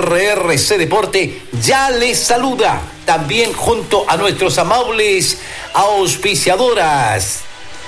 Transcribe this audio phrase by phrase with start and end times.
[0.00, 5.38] RRC Deporte ya les saluda, también junto a nuestros amables
[5.74, 7.40] auspiciadoras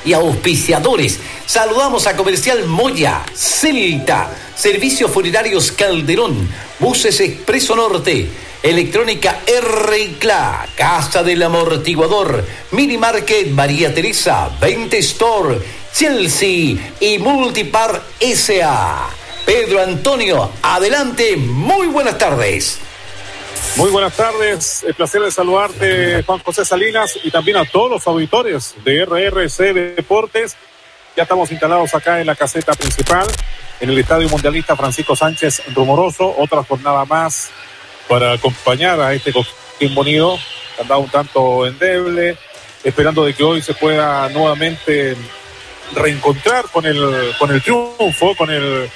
[0.04, 1.18] y auspiciadores.
[1.46, 6.48] Saludamos a Comercial Moya, Celta, Servicios Funerarios Calderón,
[6.78, 8.28] Buses Expreso Norte,
[8.62, 15.58] Electrónica RCLA, Casa del Amortiguador, Mini Market María Teresa, 20 Store,
[15.92, 19.21] Chelsea y Multipar SA.
[19.46, 22.78] Pedro Antonio, adelante, muy buenas tardes.
[23.76, 28.06] Muy buenas tardes, el placer de saludarte Juan José Salinas y también a todos los
[28.06, 30.56] auditores de RRC Deportes.
[31.16, 33.26] Ya estamos instalados acá en la caseta principal,
[33.80, 37.50] en el Estadio Mundialista Francisco Sánchez Rumoroso, otra jornada más
[38.08, 40.38] para acompañar a este Coquín Bonito,
[40.76, 42.36] que andado un tanto endeble,
[42.84, 45.16] esperando de que hoy se pueda nuevamente
[45.94, 48.90] reencontrar con el, con el triunfo, con el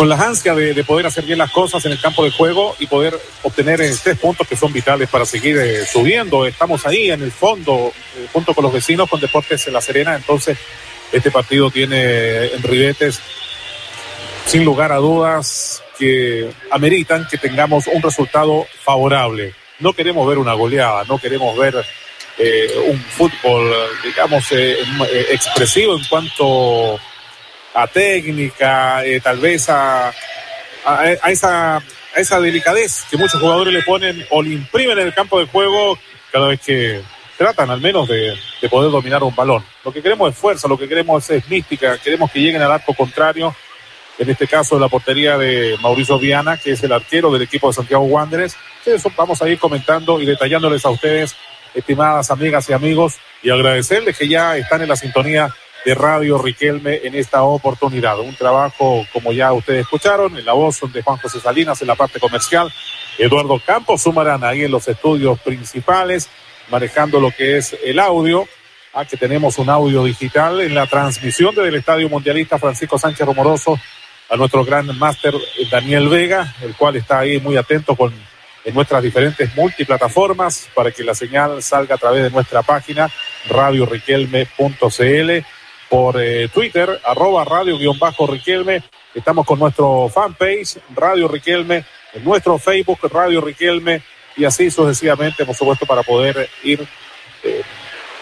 [0.00, 2.86] con las ansias de, poder hacer bien las cosas en el campo de juego y
[2.86, 6.46] poder obtener eh, tres puntos que son vitales para seguir eh, subiendo.
[6.46, 10.16] Estamos ahí en el fondo, eh, junto con los vecinos, con Deportes en La Serena.
[10.16, 10.56] Entonces,
[11.12, 13.20] este partido tiene en ribetes,
[14.46, 19.52] sin lugar a dudas, que ameritan que tengamos un resultado favorable.
[19.80, 21.74] No queremos ver una goleada, no queremos ver
[22.88, 23.70] un fútbol,
[24.02, 24.50] digamos,
[25.30, 26.98] expresivo en cuanto
[27.74, 30.12] a técnica, eh, tal vez a,
[30.84, 31.82] a, esa, a
[32.16, 35.98] esa delicadez que muchos jugadores le ponen o le imprimen en el campo de juego
[36.32, 37.00] cada vez que
[37.38, 39.64] tratan al menos de, de poder dominar un balón.
[39.84, 42.92] Lo que queremos es fuerza, lo que queremos es, mística, queremos que lleguen al arco
[42.94, 43.54] contrario,
[44.18, 47.68] en este caso de la portería de Mauricio Viana, que es el arquero del equipo
[47.68, 48.54] de Santiago Wanderers.
[48.84, 51.34] Eso vamos a ir comentando y detallándoles a ustedes,
[51.74, 55.54] estimadas amigas y amigos, y agradecerles que ya están en la sintonía
[55.84, 58.18] de Radio Riquelme en esta oportunidad.
[58.20, 61.94] Un trabajo, como ya ustedes escucharon, en la voz de Juan José Salinas en la
[61.94, 62.72] parte comercial,
[63.18, 66.28] Eduardo Campos sumarán ahí en los estudios principales,
[66.70, 68.46] manejando lo que es el audio.
[68.92, 73.78] Ah, que tenemos un audio digital en la transmisión del Estadio Mundialista Francisco Sánchez Romoroso
[74.28, 75.32] a nuestro gran máster
[75.70, 78.12] Daniel Vega, el cual está ahí muy atento con
[78.64, 83.08] en nuestras diferentes multiplataformas para que la señal salga a través de nuestra página
[83.48, 85.46] radioriquelme.cl
[85.90, 88.82] por eh, Twitter, arroba radio-riquelme.
[89.12, 91.84] Estamos con nuestro fanpage, Radio Riquelme,
[92.14, 94.00] en nuestro Facebook, Radio Riquelme,
[94.36, 96.86] y así sucesivamente, por supuesto, para poder ir
[97.42, 97.62] eh,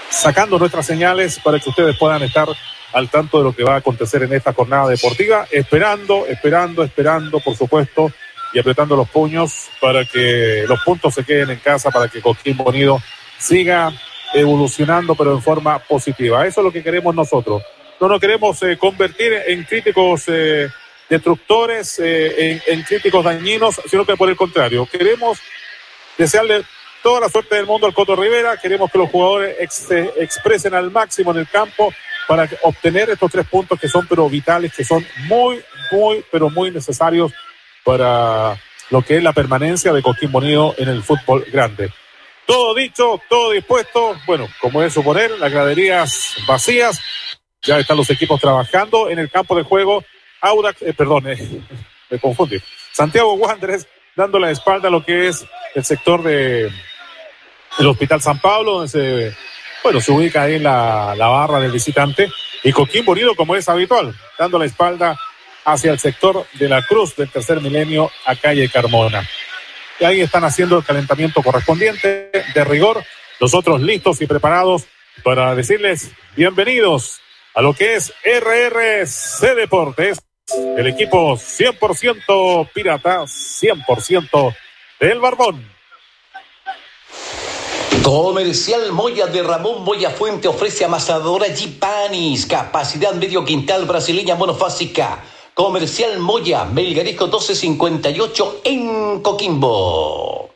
[0.09, 2.49] sacando nuestras señales para que ustedes puedan estar
[2.95, 7.39] al tanto de lo que va a acontecer en esta jornada deportiva, esperando, esperando, esperando,
[7.39, 8.11] por supuesto,
[8.55, 12.57] y apretando los puños para que los puntos se queden en casa, para que Coquín
[12.57, 12.99] Bonido
[13.39, 13.93] siga
[14.35, 16.47] evolucionando, pero en forma positiva.
[16.47, 17.63] Eso es lo que queremos nosotros.
[18.01, 20.69] No nos queremos eh, convertir en críticos eh,
[21.09, 25.39] destructores, eh, en, críticos dañinos, sino que por el contrario, queremos
[26.17, 26.63] desearle
[27.03, 29.57] toda la suerte del mundo al Coto Rivera, queremos que los jugadores
[30.17, 31.93] expresen al máximo en el campo
[32.27, 36.71] para obtener estos tres puntos que son pero vitales, que son muy, muy, pero muy
[36.71, 37.33] necesarios
[37.85, 41.91] para lo que es la permanencia de Coquín Bonito en el fútbol grande.
[42.49, 44.17] Todo dicho, todo dispuesto.
[44.27, 46.99] Bueno, como es suponer, las graderías vacías.
[47.61, 50.03] Ya están los equipos trabajando en el campo de juego.
[50.41, 51.37] Audax, eh, perdón, eh,
[52.11, 52.59] me confundí.
[52.91, 55.45] Santiago Wanderers dando la espalda a lo que es
[55.75, 56.73] el sector de
[57.79, 59.37] el Hospital San Pablo, donde se,
[59.83, 62.33] bueno, se ubica ahí la, la barra del visitante.
[62.65, 65.19] Y Coquín Bonito, como es habitual, dando la espalda
[65.67, 69.29] hacia el sector de la Cruz del tercer milenio a calle Carmona
[70.01, 73.05] y ahí están haciendo el calentamiento correspondiente de rigor.
[73.41, 74.85] Nosotros listos y preparados
[75.23, 77.21] para decirles bienvenidos
[77.55, 80.21] a lo que es RRC Deportes,
[80.77, 84.57] el equipo 100% pirata, 100%
[85.01, 85.79] del Barbón.
[88.03, 95.23] Comercial Moya de Ramón Moya Fuente ofrece amasadora Gipanis, capacidad medio quintal brasileña monofásica
[95.59, 100.48] Comercial Moya, Melgarisco 1258 en Coquimbo.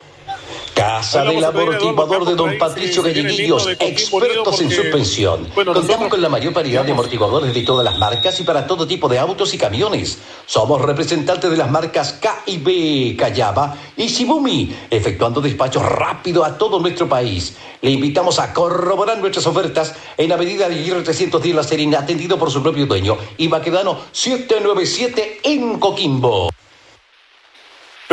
[0.73, 5.47] Casa del amortiguador de don Patricio Galleguillos, expertos en suspensión.
[5.53, 9.07] Contamos con la mayor variedad de amortiguadores de todas las marcas y para todo tipo
[9.07, 10.19] de autos y camiones.
[10.45, 16.57] Somos representantes de las marcas K y B, Callaba y Shibumi, efectuando despachos rápido a
[16.57, 17.55] todo nuestro país.
[17.81, 22.63] Le invitamos a corroborar nuestras ofertas en Avenida Aguirre 310 La Serena, atendido por su
[22.63, 26.49] propio dueño, y Baquedano 797 en Coquimbo.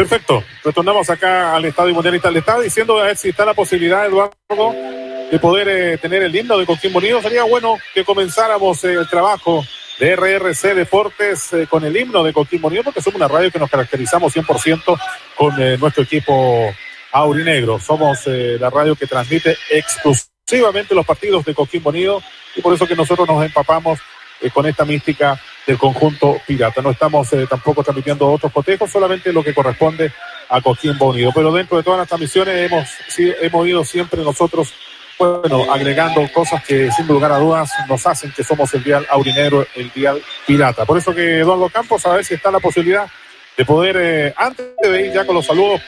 [0.01, 0.43] Perfecto.
[0.65, 2.31] Retornamos acá al Estadio Mundialista.
[2.31, 4.75] Le estaba diciendo a ver si está la posibilidad, Eduardo,
[5.31, 7.21] de poder eh, tener el lindo de Coquimbo Unido.
[7.21, 9.63] Sería bueno que comenzáramos eh, el trabajo
[9.99, 13.59] de RRC Deportes eh, con el himno de Coquimbo Unido, porque somos una radio que
[13.59, 14.99] nos caracterizamos 100%
[15.37, 16.75] con nuestro equipo
[17.13, 17.79] aurinegro.
[17.79, 22.23] Somos la radio que transmite exclusivamente los partidos de Coquimbo Unido
[22.57, 23.99] y por eso que nosotros nos empapamos
[24.55, 25.39] con esta mística
[25.71, 26.83] del conjunto pirata.
[26.83, 30.13] No estamos tampoco transmitiendo otros cotejos, solamente lo que corresponde
[30.49, 31.31] a Coquimbo Unido.
[31.33, 32.89] Pero dentro de todas las transmisiones hemos,
[33.41, 34.73] hemos ido siempre nosotros
[35.17, 39.65] bueno, agregando cosas que sin lugar a dudas nos hacen que somos el dial aurinero,
[39.77, 40.85] el dial pirata.
[40.85, 43.07] Por eso que Eduardo Campos, a ver si está la posibilidad
[43.57, 45.81] de poder, eh, antes de ir ya con los saludos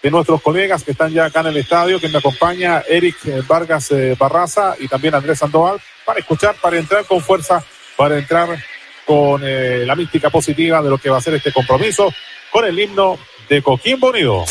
[0.00, 3.42] de nuestros colegas que están ya acá en el estadio, que me acompaña Eric eh,
[3.48, 7.64] Vargas eh, Barraza y también Andrés Sandoval, para escuchar, para entrar con fuerza,
[7.96, 8.50] para entrar
[9.08, 12.12] con la mística positiva de lo que va a ser este compromiso
[12.52, 13.18] con el himno
[13.48, 14.44] de Coquimbo Unido.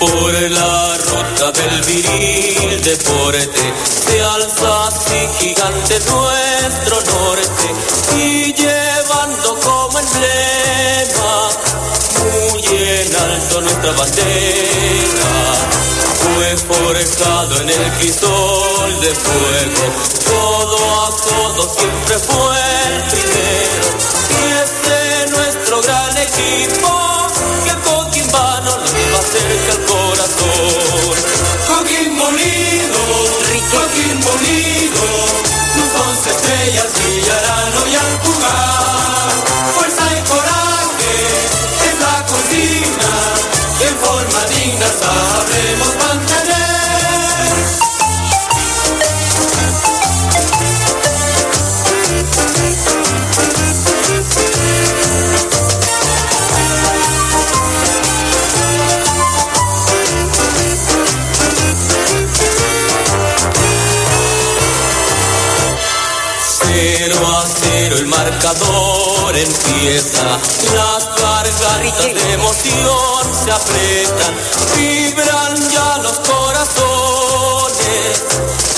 [0.00, 0.98] Por la
[1.58, 3.74] del viril deporte
[4.06, 7.66] se alza así gigante nuestro norte
[8.16, 11.48] y llevando como emblema
[12.22, 15.30] muy en alto nuestra bandera.
[16.22, 19.84] Fue forjado en el crisol de fuego,
[20.28, 23.88] codo a codo siempre fue el primero.
[24.30, 27.07] Y este nuestro gran equipo
[68.48, 70.38] el marcador empieza,
[70.74, 74.34] las gargantas de emoción se aprietan,
[74.76, 78.24] vibran ya los corazones,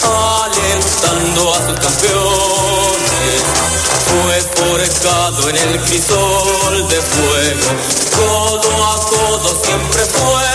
[0.03, 3.43] alentando a sus campeones.
[4.11, 7.71] Fue forjado en el crisol de fuego,
[8.17, 10.50] codo a codo siempre fue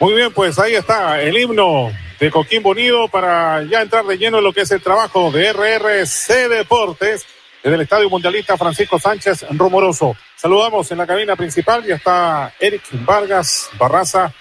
[0.00, 1.90] Muy bien, pues ahí está el himno
[2.20, 5.52] de Coquimbo Unido para ya entrar de lleno en lo que es el trabajo de
[5.52, 7.26] RRC Deportes
[7.64, 10.16] desde el Estadio Mundialista Francisco Sánchez Rumoroso.
[10.36, 14.32] Saludamos en la cabina principal, ya está Eric Vargas Barraza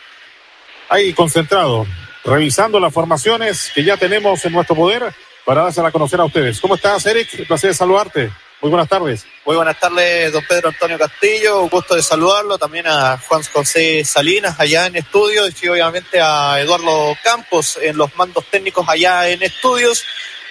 [0.89, 1.87] ahí concentrado,
[2.23, 5.11] revisando las formaciones que ya tenemos en nuestro poder
[5.43, 6.61] para dársela a conocer a ustedes.
[6.61, 7.29] ¿Cómo estás, Eric?
[7.39, 8.29] Un placer saludarte.
[8.59, 9.23] Muy buenas tardes.
[9.45, 11.61] Muy buenas tardes, don Pedro Antonio Castillo.
[11.61, 12.57] Un gusto de saludarlo.
[12.57, 18.15] También a Juan José Salinas allá en estudios y obviamente a Eduardo Campos en los
[18.15, 20.03] mandos técnicos allá en estudios.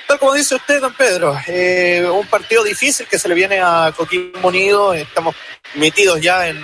[0.06, 3.92] Tal como dice usted, don Pedro, eh, un partido difícil que se le viene a
[3.96, 4.94] Coquimbo Unido.
[4.94, 5.34] Estamos
[5.74, 6.62] metidos ya en,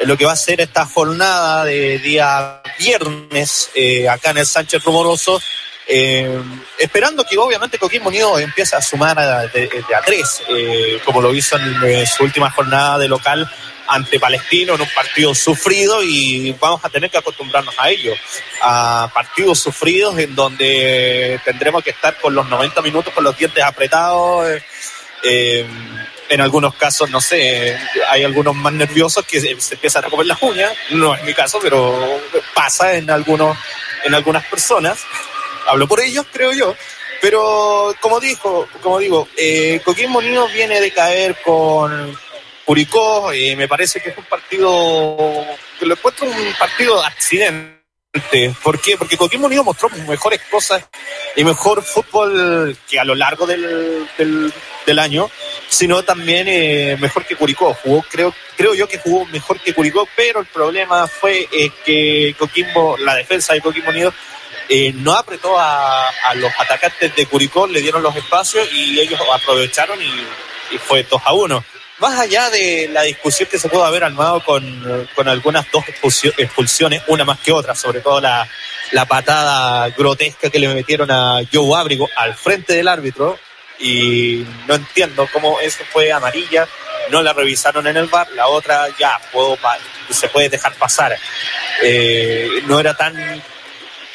[0.00, 4.82] lo que va a ser esta jornada de día viernes eh, acá en el Sánchez
[4.82, 5.40] Rumoroso
[5.86, 6.40] eh,
[6.78, 9.16] esperando que obviamente Coquimbo Unido empiece a sumar
[9.52, 13.50] de, a tres, eh, como lo hizo en, su última jornada de local
[13.88, 18.14] ante Palestino en un partido sufrido y vamos a tener que acostumbrarnos a ello,
[18.62, 23.62] a partidos sufridos en donde tendremos que estar con los 90 minutos con los dientes
[23.62, 24.46] apretados.
[25.24, 25.66] Eh,
[26.28, 27.76] en algunos casos, no sé,
[28.08, 31.58] hay algunos más nerviosos que se empiezan a comer las uñas, no es mi caso,
[31.60, 32.22] pero
[32.54, 33.58] pasa en, algunos,
[34.04, 35.04] en algunas personas
[35.66, 36.74] hablo por ellos, creo yo.
[37.20, 42.18] Pero como dijo, como digo, eh, Unido viene de caer con
[42.64, 45.46] Curicó, y me parece que es un partido,
[45.78, 47.82] que lo encuentro un partido de accidente
[48.62, 48.98] ¿Por qué?
[48.98, 50.86] Porque Coquimbo Unido mostró mejores cosas
[51.34, 54.06] y mejor fútbol que a lo largo del,
[54.84, 55.30] del, año,
[55.70, 57.72] sino también eh, mejor que Curicó.
[57.72, 62.36] Jugó, creo, creo yo que jugó mejor que Curicó, pero el problema fue eh, que
[62.38, 64.12] Coquimbo, la defensa de Coquimbo Unido,
[64.68, 70.00] eh, no apretó a, los atacantes de Curicó, le dieron los espacios y ellos aprovecharon
[70.00, 71.64] y, fue 2 a 1
[71.98, 77.02] más allá de la discusión que se pudo haber armado con, con algunas dos expulsiones,
[77.06, 78.48] una más que otra, sobre todo la,
[78.90, 83.38] la patada grotesca que le metieron a Joe Abrigo al frente del árbitro,
[83.78, 86.66] y no entiendo cómo eso fue amarilla,
[87.10, 89.58] no la revisaron en el bar, la otra ya puedo,
[90.10, 91.16] se puede dejar pasar.
[91.82, 93.42] Eh, no era tan,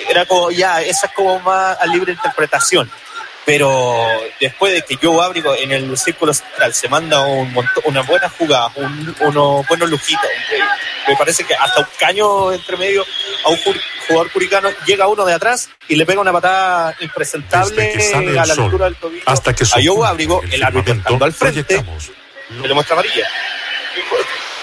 [0.10, 2.90] era como ya, esa es como más a libre interpretación
[3.48, 3.96] pero
[4.42, 8.74] después de que Joe Abrigo en el círculo central se manda un una buena jugada,
[8.76, 10.30] un, unos buenos lujitos,
[11.08, 13.06] me parece que hasta un caño entre medio
[13.46, 13.58] a un
[14.06, 17.94] jugador curicano, llega uno de atrás y le pega una patada impresentable
[18.38, 21.86] a la altura del tobillo hasta que a Joe Abrigo, el, árbitro estando al frente,
[22.50, 23.30] le muestra amarilla.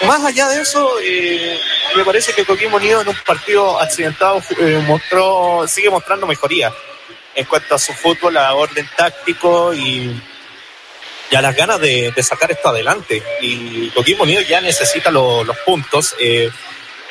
[0.05, 1.59] Más allá de eso, eh,
[1.95, 6.73] me parece que Coquimbo Unido en un partido accidentado eh, mostró, sigue mostrando mejoría
[7.33, 10.21] en cuanto a su fútbol, a orden táctico y,
[11.31, 13.21] ya las ganas de, sacar esto adelante.
[13.41, 16.49] Y Coquimbo Unido ya necesita los puntos eh,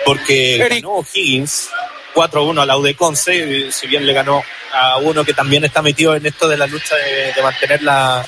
[0.04, 1.70] porque ganó Higgins
[2.14, 6.26] 4-1 a la UDECONCE, si bien le ganó a uno que también está metido en
[6.26, 8.24] esto de la lucha de, mantener la,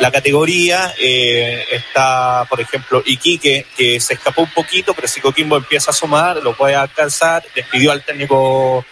[0.00, 0.94] la categoría.
[0.98, 5.94] Eh, está, por ejemplo, Iquique, que se escapó un poquito, pero si Coquimbo empieza a
[5.94, 7.44] sumar, lo puede alcanzar.
[7.54, 8.84] Despidió al técnico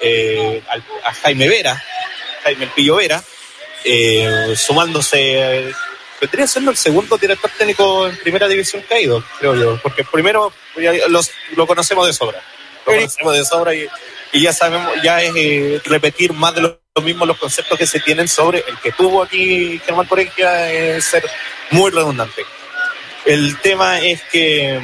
[0.00, 0.62] eh,
[1.04, 1.82] a Jaime Vera,
[2.44, 3.22] Jaime El Pillo Vera,
[3.84, 5.72] eh, sumándose,
[6.20, 10.52] vendría siendo el segundo director técnico en primera división caído, creo yo, porque primero
[11.08, 12.42] los, lo conocemos de sobra,
[12.86, 13.88] lo conocemos de sobra y,
[14.32, 18.28] ya sabemos, ya es eh, repetir más de lo, mismo los conceptos que se tienen
[18.28, 21.24] sobre el que tuvo aquí Germán Coregia, es ser
[21.70, 22.44] muy redundante.
[23.24, 24.80] El tema es que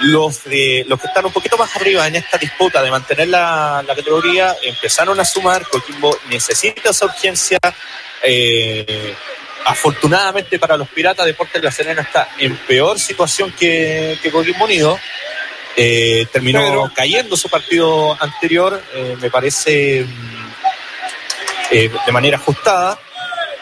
[0.00, 3.84] los, de, los que están un poquito más arriba en esta disputa de mantener la,
[3.86, 5.66] categoría empezaron a sumar.
[5.68, 7.58] Coquimbo necesita esa urgencia.
[8.22, 9.14] Eh,
[9.64, 14.64] afortunadamente para los Piratas, Deportes de la Serena está en peor situación que, que Coquimbo
[14.64, 14.98] Unido.
[15.80, 20.04] Eh, terminó cayendo su partido anterior, eh, me parece
[21.70, 22.98] mm, de manera ajustada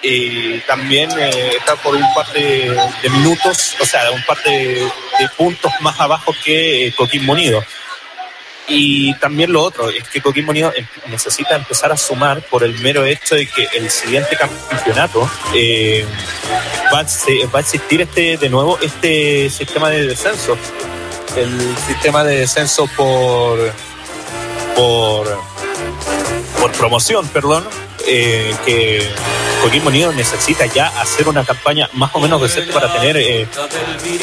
[0.03, 2.77] y también eh, está por un par de,
[3.11, 4.89] minutos, o sea, un par de,
[5.37, 7.63] puntos más abajo que eh, Coquimbo Unido.
[8.69, 12.79] Y también lo otro es que Coquimbo Unido em, necesita empezar a sumar por el
[12.81, 16.05] mero hecho de que el siguiente campeonato eh,
[16.93, 17.07] va, a,
[17.55, 20.57] va a existir este de nuevo este sistema de descenso.
[21.37, 23.59] El sistema de descenso por
[24.75, 25.43] por
[26.61, 27.69] por promoción, perdón,
[28.07, 29.11] eh, que
[29.63, 33.49] Coquimbo Unido necesita ya hacer una campaña más o menos decente para tener, eh,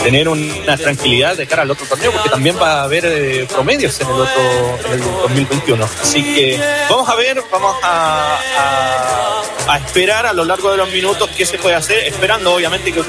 [0.03, 3.99] tener una tranquilidad de cara al otro torneo, porque también va a haber eh, promedios
[3.99, 4.41] en el otro
[4.85, 5.89] en el 2021.
[6.01, 6.59] Así que
[6.89, 11.57] vamos a ver, vamos a, a, esperar a lo largo de los minutos qué se
[11.57, 13.01] puede hacer, esperando obviamente que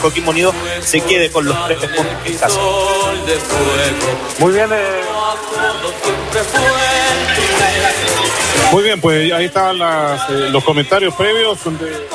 [0.00, 2.58] Coquimbo Unido se quede con los tres puntos en casa.
[4.38, 4.70] Muy bien.
[8.72, 12.06] Muy bien, pues ahí están eh, los comentarios previos de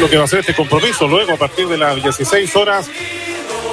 [0.00, 2.88] lo que va a ser este compromiso luego a partir de las 16 horas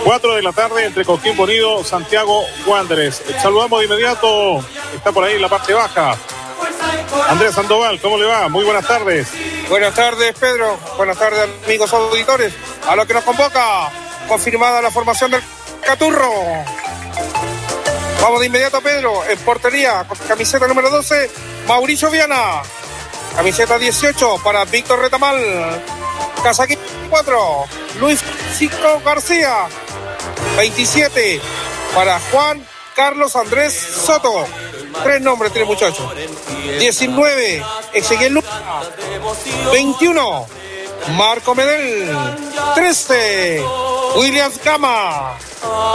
[0.03, 3.23] 4 de la tarde entre Coquimbo Unido, Santiago Wanderers.
[3.41, 4.59] Saludamos de inmediato,
[4.95, 6.17] está por ahí en la parte baja.
[7.29, 8.49] Andrés Sandoval, ¿cómo le va?
[8.49, 9.29] Muy buenas tardes.
[9.69, 10.77] Buenas tardes, Pedro.
[10.97, 12.53] Buenas tardes, amigos auditores.
[12.87, 13.91] A lo que nos convoca,
[14.27, 15.41] confirmada la formación del
[15.81, 16.29] Caturro.
[18.23, 21.29] Vamos de inmediato, Pedro, en portería, camiseta número 12,
[21.67, 22.61] Mauricio Viana.
[23.35, 25.83] Camiseta 18 para Víctor Retamal.
[26.41, 27.65] Casaquín 4,
[27.99, 29.67] Luis Francisco García.
[30.55, 31.41] 27
[31.93, 32.65] para Juan
[32.95, 34.47] Carlos Andrés Soto.
[35.03, 36.09] Tres nombres tiene muchacho.
[36.79, 37.61] 19,
[37.91, 38.83] Ezequiel Luna.
[39.73, 40.47] 21,
[41.11, 42.15] Marco Medel.
[42.75, 43.63] 13,
[44.15, 45.37] Williams Gama.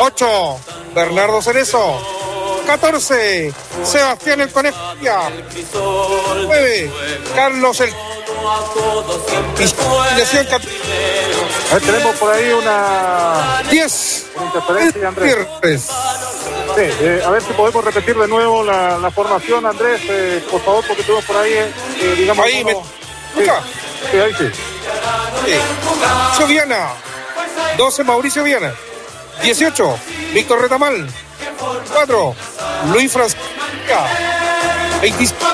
[0.00, 0.61] 8,
[0.95, 2.00] Bernardo Cerezo.
[2.67, 4.77] 14, Sebastián el Conejo.
[6.47, 6.91] 9,
[7.35, 7.93] Carlos el.
[11.71, 13.62] A ver, tenemos por ahí una.
[13.71, 14.27] 10.
[14.37, 15.47] Una interferencia, Andrés.
[16.77, 20.61] Sí, eh, a ver si podemos repetir de nuevo la, la formación, Andrés, eh, por
[20.62, 22.45] favor, porque tenemos por ahí, eh, digamos.
[22.45, 22.75] Ahí, me...
[22.75, 23.50] sí,
[24.12, 24.78] sí, ahí sí.
[26.47, 26.88] Viana,
[27.77, 28.73] 12, Mauricio Viana,
[29.43, 29.99] 18,
[30.33, 31.07] Víctor Retamal,
[31.93, 32.35] 4.
[32.93, 33.43] Luis Francisco.
[35.00, 35.47] 25.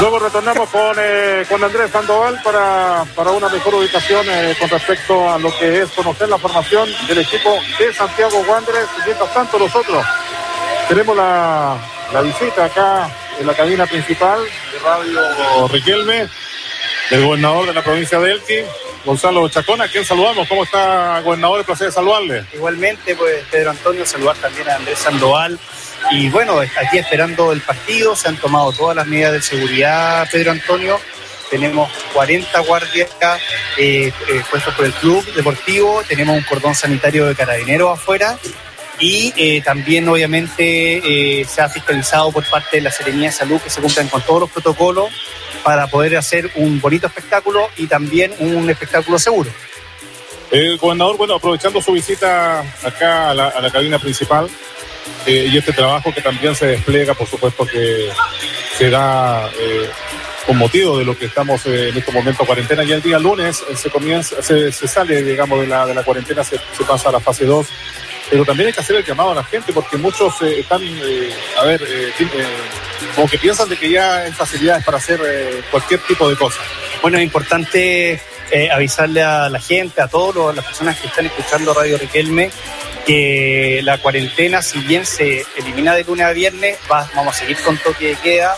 [0.00, 5.30] Luego retornamos con, eh, con Andrés Sandoval para, para una mejor ubicación eh, con respecto
[5.30, 8.88] a lo que es conocer la formación del equipo de Santiago Wanderers.
[9.06, 10.04] Mientras tanto, nosotros
[10.88, 11.78] tenemos la,
[12.22, 16.28] visita acá en la cabina principal de Radio Riquelme
[17.10, 18.60] del gobernador de la provincia de Elqui,
[19.04, 20.48] Gonzalo Chacón, a quien saludamos.
[20.48, 21.60] ¿Cómo está, gobernador?
[21.60, 22.44] El placer saludarle.
[22.54, 25.58] Igualmente, pues Pedro Antonio, saludar también a Andrés Sandoval.
[26.10, 30.52] Y bueno, aquí esperando el partido, se han tomado todas las medidas de seguridad, Pedro
[30.52, 31.00] Antonio.
[31.50, 33.10] Tenemos 40 guardias
[33.76, 38.38] eh, eh, puestos por el club deportivo, tenemos un cordón sanitario de carabineros afuera
[39.02, 43.60] y eh, también obviamente eh, se ha fiscalizado por parte de la Serenía de Salud
[43.60, 45.08] que se cumplan con todos los protocolos
[45.64, 49.50] para poder hacer un bonito espectáculo y también un espectáculo seguro.
[50.52, 54.48] El gobernador, bueno, aprovechando su visita acá a la, a la cabina principal
[55.26, 58.08] eh, y este trabajo que también se despliega, por supuesto que
[58.78, 59.90] se da eh,
[60.46, 62.84] con motivo de lo que estamos eh, en este momento cuarentena.
[62.84, 66.04] Y el día lunes eh, se comienza, se, se, sale, digamos, de la, de la
[66.04, 67.66] cuarentena, se, se pasa a la fase 2
[68.32, 71.30] pero también hay que hacer el llamado a la gente porque muchos eh, están, eh,
[71.58, 72.10] a ver, eh,
[73.14, 75.20] como que piensan de que ya hay facilidades para hacer
[75.70, 76.58] cualquier tipo de cosa.
[77.02, 78.22] Bueno, es importante
[78.72, 82.50] avisarle a la gente, a todas las personas que están escuchando Radio Riquelme,
[83.04, 87.58] que la cuarentena, si bien se elimina de lunes a viernes, va, vamos a seguir
[87.58, 88.56] con toque de queda,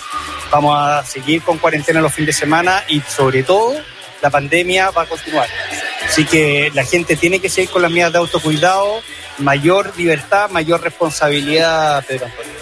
[0.52, 3.75] vamos a seguir con cuarentena los fines de semana y sobre todo
[4.23, 5.49] la pandemia va a continuar.
[6.14, 9.02] Así que la gente tiene que seguir con las medidas de autocuidado,
[9.38, 12.52] mayor libertad, mayor responsabilidad, Pedro Antonio.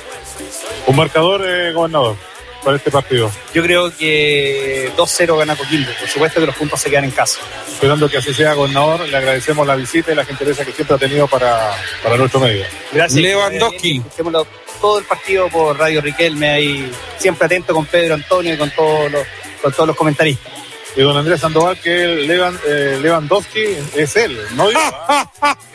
[0.87, 2.17] Un marcador, eh, gobernador,
[2.65, 3.31] para este partido.
[3.53, 5.91] Yo creo que 2-0 gana Coquimbo.
[6.01, 7.41] Por supuesto que los puntos se quedan en casa.
[7.71, 10.99] Esperando que así sea, gobernador, le agradecemos la visita y la gentileza que siempre ha
[10.99, 12.65] tenido para, para nuestro medio.
[12.91, 13.21] Gracias.
[13.21, 13.99] Lewandowski.
[13.99, 14.47] Escuchémoslo
[14.81, 19.13] todo el partido por Radio Riquelme, ahí siempre atento con Pedro Antonio y con todos
[19.13, 19.27] los,
[19.61, 20.62] con todos los comentaristas.
[20.95, 23.65] Y don Andrés Sandoval, que Levan, eh, Lewandowski
[23.97, 24.79] es él, no yo.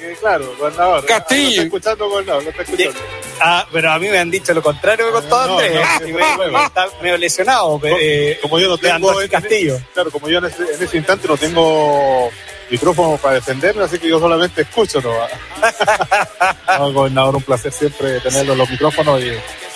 [0.02, 1.06] eh, claro, gobernador.
[1.06, 1.42] Castillo.
[1.44, 3.00] Lo está escuchando, gobernador, lo está escuchando.
[3.40, 5.82] Ah, pero a mí me han dicho lo contrario que contó No, Andrés.
[6.02, 6.64] no, no, no.
[6.66, 7.80] Está medio lesionado.
[7.80, 9.80] Como- eh, como yo no tengo en- Castillo.
[9.94, 12.30] claro, como yo en ese, en ese instante no tengo
[12.70, 15.02] micrófono para defenderme, así que yo solamente escucho.
[15.02, 15.12] ¿no?
[16.80, 19.32] No, gobernador, un placer siempre tenerlo en los micrófonos y,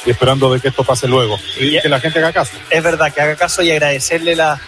[0.06, 1.82] y esperando de que esto pase luego y Ya.
[1.82, 2.52] que la gente haga caso.
[2.70, 4.60] es verdad que haga caso y agradecerle la,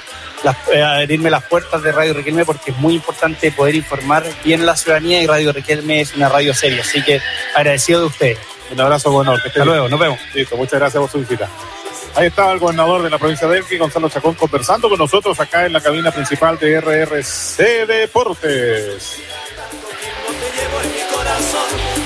[0.44, 4.62] las- eh, abrirme las puertas de Radio Riquelme porque es muy importante poder informar bien
[4.62, 6.82] a la ciudadanía y Radio Riquelme es una radio seria.
[6.82, 7.22] Así que
[7.56, 8.40] agradecido de ustedes.
[8.72, 9.42] Un abrazo, gobernador.
[9.42, 9.68] Que Hasta bien.
[9.74, 10.20] luego, nos vemos.
[10.34, 11.50] Listo, muchas gracias por su visita.
[12.16, 15.66] Ahí estaba el gobernador de la provincia de Elqui, Gonzalo Chacón, conversando con nosotros acá
[15.66, 19.18] en la cabina principal de RRC Deportes.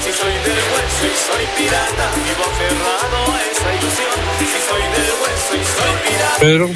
[0.04, 4.18] Si soy del hueso y soy pirata, vivo aferrado a esa ilusión.
[4.40, 6.38] Si soy del hueso y soy pirata.
[6.40, 6.70] Pedro.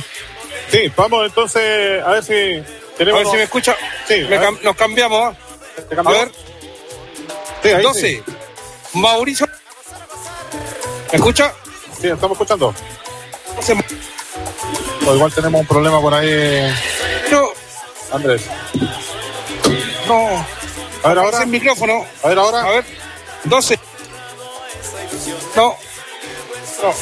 [0.72, 3.20] Sí, vamos entonces a ver si A tenemos.
[3.24, 3.76] ver si me escucha.
[4.08, 4.50] Sí, Me a ver.
[4.50, 5.36] cam- nos cambiamos.
[5.36, 5.38] ¿ah?
[5.90, 6.32] ¿Te A ver,
[7.64, 8.00] Sí, ahí 12.
[8.02, 8.24] Sí.
[8.94, 9.48] Mauricio.
[11.12, 11.54] ¿Me escucha?
[12.02, 12.74] Sí, estamos escuchando.
[13.58, 13.76] 12.
[15.08, 16.74] O igual tenemos un problema por ahí,
[17.32, 17.50] No,
[18.12, 18.44] Andrés.
[20.08, 20.46] no.
[21.04, 21.22] A ver ahora.
[21.22, 22.06] Ahora el micrófono.
[22.24, 22.62] A ver ahora.
[22.64, 22.86] A ver.
[23.46, 23.80] 12.
[25.56, 25.76] No.
[26.82, 26.94] No.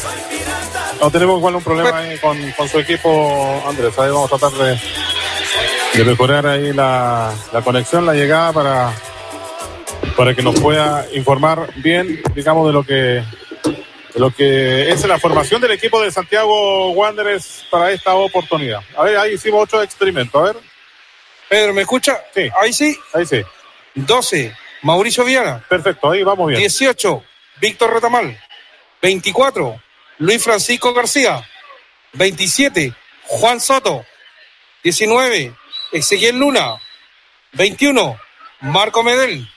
[1.01, 3.97] No, tenemos igual un problema ahí con, con su equipo, Andrés.
[3.97, 4.79] Ahí vamos a tratar de,
[5.93, 8.93] de mejorar ahí la, la conexión, la llegada para,
[10.17, 13.23] para que nos pueda informar bien, digamos, de lo que
[14.13, 18.82] de lo que es la formación del equipo de Santiago Wanderers para esta oportunidad.
[18.97, 20.39] A ver, ahí hicimos otro experimento.
[20.39, 20.58] A ver,
[21.47, 22.19] Pedro, ¿me escucha?
[22.34, 22.49] Sí.
[22.60, 22.97] Ahí sí.
[23.13, 23.41] ahí sí.
[23.95, 24.55] 12.
[24.82, 25.63] Mauricio Viana.
[25.69, 26.60] Perfecto, ahí vamos bien.
[26.60, 27.23] 18.
[27.62, 28.38] Víctor Retamal.
[29.02, 29.82] 24.
[30.18, 31.48] Luis Francisco García.
[32.14, 32.94] 27.
[33.24, 34.06] Juan Soto.
[34.84, 35.56] 19.
[35.92, 36.82] Ezequiel Luna.
[37.54, 38.20] 21.
[38.62, 39.50] Marco Medel.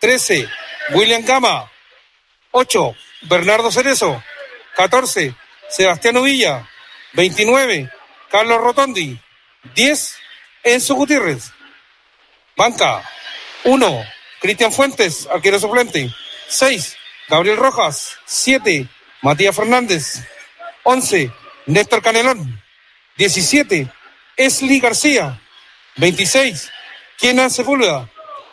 [0.00, 0.48] 13.
[0.90, 1.70] William Gama.
[2.50, 2.96] 8.
[3.22, 4.22] Bernardo Cerezo.
[4.76, 5.34] 14.
[5.68, 6.68] Sebastián Villa.
[7.12, 7.90] 29.
[8.30, 9.18] Carlos Rotondi.
[9.74, 10.16] 10.
[10.64, 11.52] Enzo Gutiérrez.
[12.56, 13.02] Banca.
[13.64, 14.04] 1.
[14.40, 16.12] Cristian Fuentes, arquero suplente.
[16.48, 16.96] 6.
[17.32, 18.18] Gabriel Rojas.
[18.26, 18.86] 7.
[19.22, 20.22] Matías Fernández.
[20.82, 21.32] 11.
[21.64, 22.62] Néstor Canelón.
[23.16, 23.90] 17.
[24.36, 25.40] Esli García.
[25.96, 26.70] 26.
[27.18, 28.06] Kenan Sepúlveda.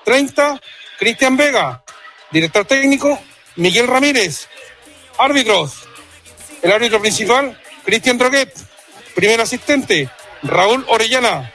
[0.06, 0.62] 30.
[0.98, 1.84] Cristian Vega.
[2.32, 3.22] Director técnico,
[3.58, 4.48] Miguel Ramírez.
[5.18, 5.86] Árbitros.
[6.62, 8.54] El árbitro principal, Cristian Droguet.
[9.14, 10.10] Primer asistente,
[10.44, 11.52] Raúl Orellana.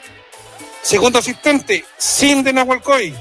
[0.83, 3.15] Segundo asistente, Cindy Nahualcoy.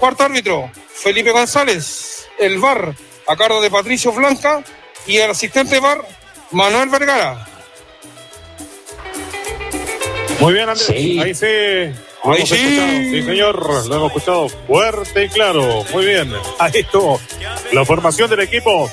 [0.00, 2.19] Cuarto árbitro, Felipe González.
[2.40, 2.94] El VAR
[3.26, 4.64] a cargo de Patricio Blanca.
[5.06, 6.04] Y el asistente VAR,
[6.50, 7.46] Manuel Vergara.
[10.40, 10.90] Muy bien, Andrés.
[10.90, 11.46] Ahí sí.
[12.24, 12.88] Lo hemos escuchado.
[12.88, 13.86] Sí, señor.
[13.88, 15.84] Lo hemos escuchado fuerte y claro.
[15.92, 16.32] Muy bien.
[16.58, 17.20] Ahí estuvo
[17.72, 18.90] la formación del equipo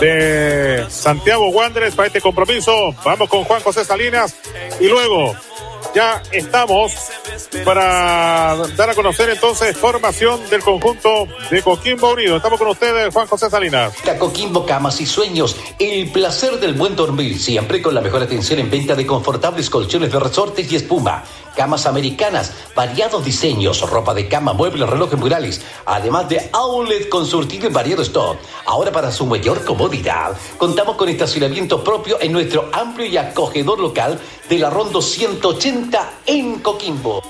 [0.00, 2.94] de Santiago Wanderers para este compromiso.
[3.04, 4.34] Vamos con Juan José Salinas
[4.80, 5.34] y luego
[5.94, 6.92] ya estamos
[7.64, 12.36] para dar a conocer entonces formación del conjunto de Coquimbo Unido.
[12.36, 13.92] Estamos con ustedes, Juan José Salinas.
[14.18, 18.70] Coquimbo Camas y Sueños, el placer del buen dormir, siempre con la mejor atención en
[18.70, 24.52] venta de confortables colchones de resortes y espuma camas americanas, variados diseños, ropa de cama,
[24.52, 28.38] muebles, relojes murales, además de outlet con surtido y variado stock.
[28.66, 34.18] Ahora para su mayor comodidad, contamos con estacionamiento propio en nuestro amplio y acogedor local
[34.48, 37.22] de la Rondo 180 en Coquimbo.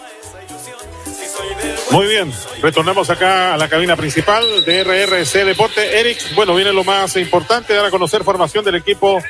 [1.90, 2.32] Muy bien,
[2.62, 6.00] retornamos acá a la cabina principal de RRC Deporte.
[6.00, 9.20] Eric, bueno, viene lo más importante, dar a conocer formación del equipo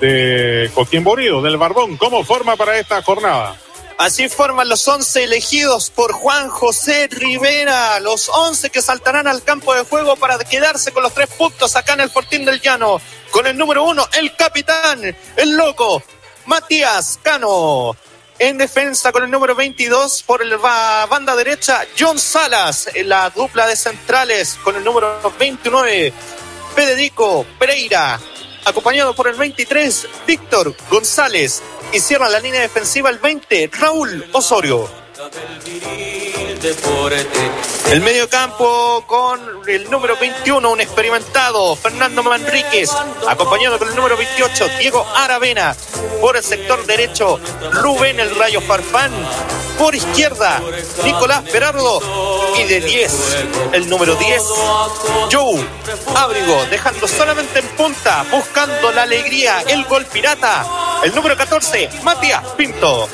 [0.00, 1.96] de Coquimbo Unido, del Barbón.
[1.96, 3.56] ¿Cómo forma para esta jornada?
[3.98, 9.74] Así forman los 11 elegidos por Juan José Rivera, los 11 que saltarán al campo
[9.74, 13.00] de juego para quedarse con los tres puntos acá en el Fortín del Llano.
[13.32, 16.00] Con el número uno, el capitán, el loco,
[16.46, 17.96] Matías Cano.
[18.38, 22.88] En defensa con el número 22 por la banda derecha, John Salas.
[22.94, 26.12] En la dupla de centrales con el número 29,
[26.76, 28.20] Federico Pereira
[28.68, 31.62] acompañado por el 23, Víctor González.
[31.92, 34.88] Y cierra la línea defensiva el 20, Raúl Osorio.
[37.90, 42.90] El medio campo con el número 21, un experimentado, Fernando Manríquez,
[43.26, 45.74] acompañado con el número 28, Diego Aravena.
[46.20, 47.40] Por el sector derecho,
[47.72, 49.12] Rubén el Rayo Farfán.
[49.78, 50.60] Por izquierda,
[51.04, 52.00] Nicolás Berardo.
[52.58, 53.12] Y de 10,
[53.72, 54.42] el número 10,
[55.32, 55.64] Joe
[56.14, 60.87] Abrigo, dejando solamente en punta, buscando la alegría, el gol pirata.
[61.04, 63.08] El número 14, Matías Pinto.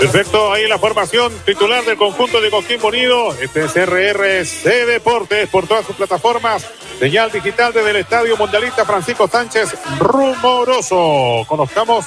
[0.00, 3.32] Perfecto, ahí la formación titular del conjunto de Coquimbo Unido.
[3.34, 6.66] Este es RRC Deportes por todas sus plataformas.
[6.98, 11.44] Señal digital desde el Estadio Mundialista Francisco Sánchez Rumoroso.
[11.46, 12.06] Conozcamos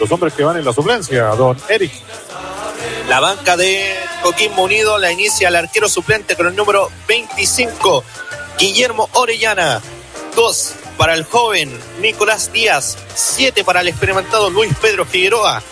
[0.00, 1.92] los hombres que van en la suplencia, don Eric.
[3.08, 8.04] La banca de Coquimbo Unido la inicia el arquero suplente con el número 25,
[8.58, 9.80] Guillermo Orellana.
[10.34, 12.98] Dos para el joven Nicolás Díaz.
[13.14, 15.62] Siete para el experimentado Luis Pedro Figueroa.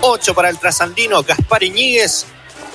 [0.00, 2.26] 8 para el trasandino Gaspar Iñiguez,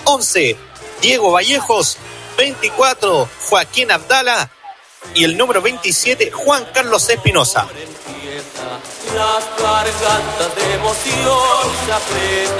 [0.05, 0.57] 11
[1.01, 1.97] Diego Vallejos,
[2.37, 4.49] 24 Joaquín Abdala
[5.13, 7.67] y el número 27 Juan Carlos Espinosa.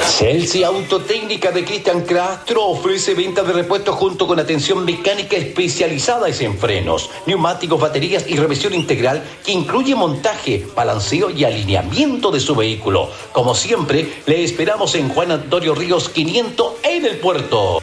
[0.06, 6.58] Celsi Autotécnica de Cristian Castro ofrece venta de repuestos junto con atención mecánica especializada en
[6.58, 13.10] frenos, neumáticos, baterías y revisión integral que incluye montaje, balanceo y alineamiento de su vehículo.
[13.32, 17.82] Como siempre, le esperamos en Juan Antonio Ríos 500 en el puerto.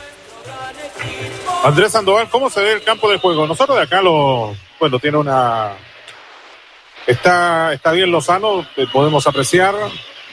[1.65, 3.47] Andrés Sandoval, ¿cómo se ve el campo de juego?
[3.47, 5.77] Nosotros de acá lo, bueno, tiene una
[7.09, 9.75] Está, está bien Lozano, eh, podemos apreciar.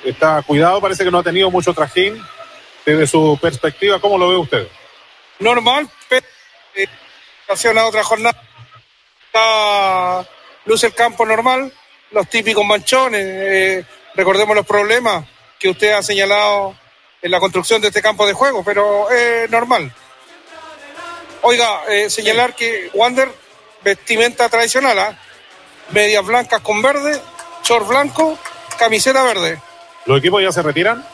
[0.04, 2.22] Está cuidado, parece que no ha tenido mucho trajín.
[2.86, 4.68] Desde su perspectiva, ¿cómo lo ve usted?
[5.40, 6.28] Normal, pero
[6.76, 6.88] eh,
[7.48, 8.44] otra jornada.
[9.26, 10.28] Está,
[10.66, 11.72] luce el campo normal,
[12.12, 13.24] los típicos manchones.
[13.26, 15.24] Eh, recordemos los problemas
[15.58, 16.76] que usted ha señalado
[17.22, 19.94] en la construcción de este campo de juego, pero es normal.
[21.42, 23.32] Oiga, señalar que Wander,
[23.82, 25.18] vestimenta tradicional, ¿ah?
[25.92, 27.20] Medias blancas con verde,
[27.64, 28.38] short blanco,
[28.78, 29.60] camiseta verde.
[30.06, 31.06] ¿Los equipos ya se retiran?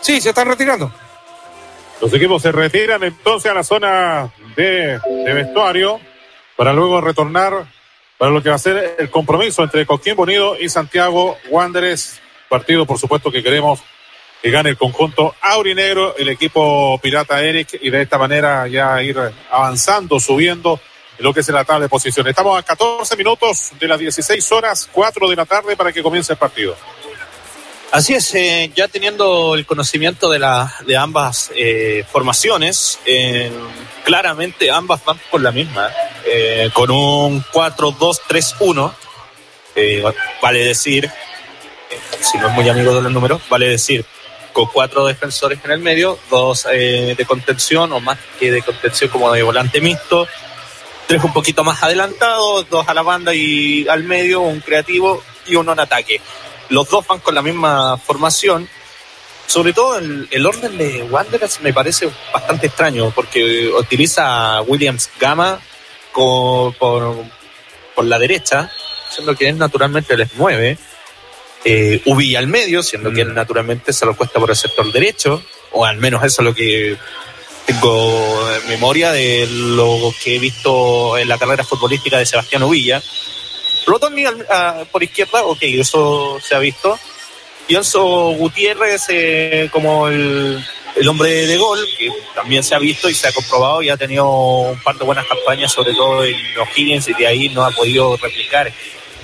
[0.00, 0.92] Sí, se están retirando.
[2.00, 5.00] Los equipos se retiran entonces a la zona de,
[5.32, 5.98] vestuario
[6.54, 7.66] para luego retornar
[8.18, 12.20] para lo que va a ser el compromiso entre Coquimbo Unido y Santiago Wanderers.
[12.48, 13.80] Partido, por supuesto, que queremos
[14.42, 19.18] que gane el conjunto aurinegro, el equipo Pirata Eric, y de esta manera ya ir
[19.50, 20.80] avanzando, subiendo
[21.18, 22.30] lo que es la tabla de posiciones.
[22.30, 26.32] Estamos a 14 minutos de las 16 horas, 4 de la tarde para que comience
[26.32, 26.76] el partido.
[27.92, 33.50] Así es, eh, ya teniendo el conocimiento de, la, de ambas eh, formaciones, eh,
[34.04, 35.90] claramente ambas van por la misma,
[36.72, 38.92] con un 4-2-3-1,
[40.42, 41.08] vale decir,
[42.20, 44.04] si no es muy amigo de los números, vale decir,
[44.52, 49.30] con cuatro defensores en el medio, dos de contención o más que de contención como
[49.30, 50.26] de volante mixto,
[51.06, 55.54] tres un poquito más adelantados, dos a la banda y al medio, un creativo y
[55.56, 56.20] uno en ataque.
[56.68, 58.68] Los dos van con la misma formación
[59.46, 65.08] sobre todo el, el, orden de Wanderers me parece bastante extraño porque utiliza a Williams
[65.20, 65.60] Gama
[66.12, 67.24] con, por,
[67.94, 68.70] por, la derecha,
[69.08, 70.78] siendo que él naturalmente les mueve.
[71.64, 73.14] Eh, Ubi al medio, siendo mm.
[73.14, 75.42] que él naturalmente se lo cuesta por el sector derecho,
[75.72, 76.96] o al menos eso es lo que
[77.66, 83.02] tengo en memoria de lo que he visto en la carrera futbolística de Sebastián Uvilla.
[83.86, 84.24] Rotondi
[84.90, 86.98] por izquierda, ok, eso se ha visto.
[87.66, 93.14] Pienso Gutiérrez eh, como el, el, hombre de gol, que también se ha visto y
[93.14, 96.68] se ha comprobado y ha tenido un par de buenas campañas, sobre todo en los
[96.76, 98.72] Higgins, y de ahí no ha podido replicar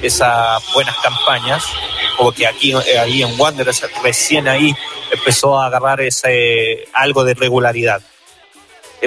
[0.00, 1.64] esas buenas campañas,
[2.16, 4.74] como que aquí eh, ahí en Wanderers recién ahí
[5.12, 8.02] empezó a agarrar ese algo de regularidad.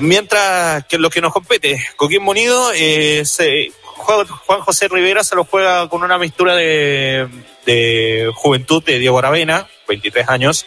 [0.01, 5.45] Mientras que lo que nos compete, Coquín Monido, eh, se, Juan José Rivera se lo
[5.45, 7.27] juega con una mistura de,
[7.65, 10.65] de juventud de Diego Aravena, 23 años,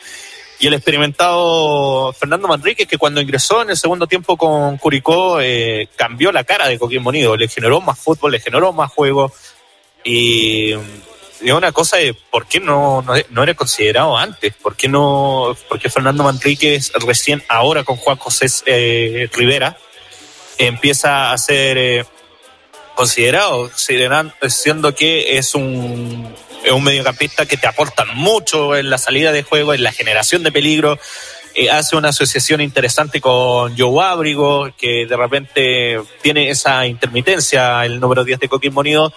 [0.60, 5.88] y el experimentado Fernando Manríquez, que cuando ingresó en el segundo tiempo con Curicó, eh,
[5.94, 9.32] cambió la cara de Coquín Monido, le generó más fútbol, le generó más juego,
[10.04, 10.72] y
[11.40, 15.78] es una cosa de por qué no, no, era considerado antes, por qué no, por
[15.78, 19.76] qué Fernando Manríquez recién ahora con Juan José eh, Rivera
[20.58, 22.04] empieza a ser eh,
[22.94, 23.70] considerado,
[24.48, 29.44] siendo que es un, es un mediocampista que te aporta mucho en la salida de
[29.44, 30.98] juego, en la generación de peligro.
[31.54, 38.00] Eh, hace una asociación interesante con Joe Abrigo, que de repente tiene esa intermitencia, el
[38.00, 39.12] número 10 de Coquín Monido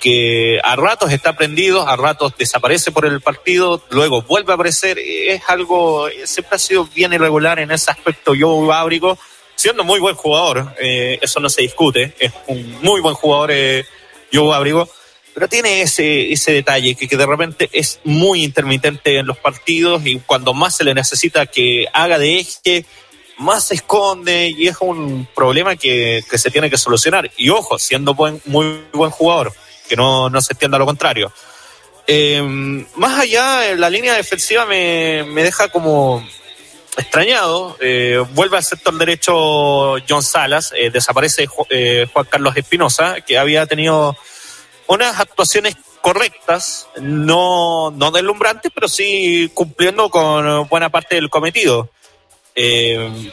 [0.00, 4.98] que a ratos está prendido, a ratos desaparece por el partido, luego vuelve a aparecer.
[4.98, 8.34] Es algo, siempre ha sido bien irregular en ese aspecto.
[8.34, 9.18] Yo Ábrico,
[9.54, 13.84] siendo muy buen jugador, eh, eso no se discute, es un muy buen jugador eh,
[14.30, 14.88] Yo Ábrico,
[15.34, 20.18] pero tiene ese, ese detalle que, de repente es muy intermitente en los partidos y
[20.20, 22.86] cuando más se le necesita que haga de eje,
[23.38, 27.30] más se esconde y es un problema que, que se tiene que solucionar.
[27.36, 29.52] Y ojo, siendo buen, muy buen jugador
[29.88, 31.32] que no, no se entienda lo contrario.
[32.06, 32.42] Eh,
[32.94, 36.24] más allá, la línea defensiva me, me deja como
[36.96, 37.76] extrañado.
[37.80, 43.66] Eh, vuelve al sector derecho John Salas, eh, desaparece eh, Juan Carlos Espinosa, que había
[43.66, 44.16] tenido
[44.86, 51.90] unas actuaciones correctas, no, no deslumbrantes, pero sí cumpliendo con buena parte del cometido.
[52.54, 53.32] Eh,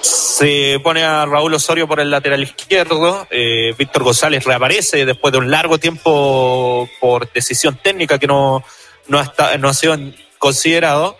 [0.00, 3.26] se pone a Raúl Osorio por el lateral izquierdo.
[3.30, 8.62] Eh, Víctor González reaparece después de un largo tiempo por decisión técnica que no,
[9.08, 9.96] no, ha, no ha sido
[10.38, 11.16] considerado.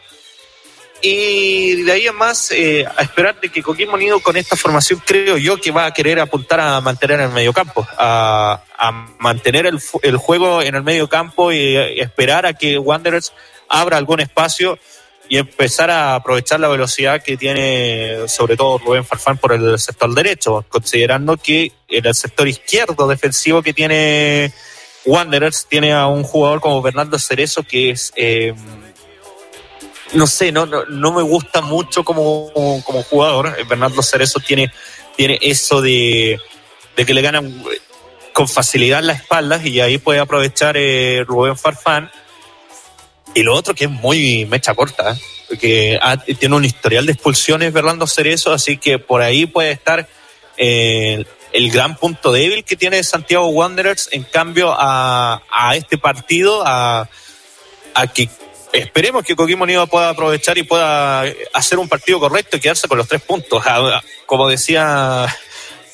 [1.01, 5.01] Y de ahí en más, eh, a esperar de que Coquín Monido con esta formación
[5.05, 9.67] creo yo que va a querer apuntar a mantener el medio campo, a, a mantener
[9.67, 13.33] el, el, juego en el medio campo y esperar a que Wanderers
[13.69, 14.79] abra algún espacio
[15.29, 20.13] y empezar a aprovechar la velocidad que tiene sobre todo Rubén Farfán por el sector
[20.15, 24.53] derecho, considerando que en el sector izquierdo defensivo que tiene
[25.05, 28.55] Wanderers tiene a un jugador como Bernardo Cerezo que es eh,
[30.15, 32.51] no sé, no, no, no, me gusta mucho como,
[32.83, 33.55] como, jugador.
[33.69, 34.73] Bernardo Cerezo tiene,
[35.17, 36.41] tiene eso de,
[36.97, 37.63] de que le ganan
[38.33, 42.11] con facilidad las espaldas y ahí puede aprovechar eh, Rubén Farfán
[43.35, 45.59] y lo otro que es muy mecha corta, ¿eh?
[45.59, 45.99] que
[46.39, 50.09] tiene un historial de expulsiones Fernando Cerezo, así que por ahí puede estar
[50.57, 56.63] eh, el gran punto débil que tiene Santiago Wanderers en cambio a, a este partido,
[56.67, 57.09] a,
[57.95, 58.29] a que
[58.73, 62.99] esperemos que Coquimbo Unido pueda aprovechar y pueda hacer un partido correcto y quedarse con
[62.99, 63.63] los tres puntos.
[64.27, 65.27] Como decía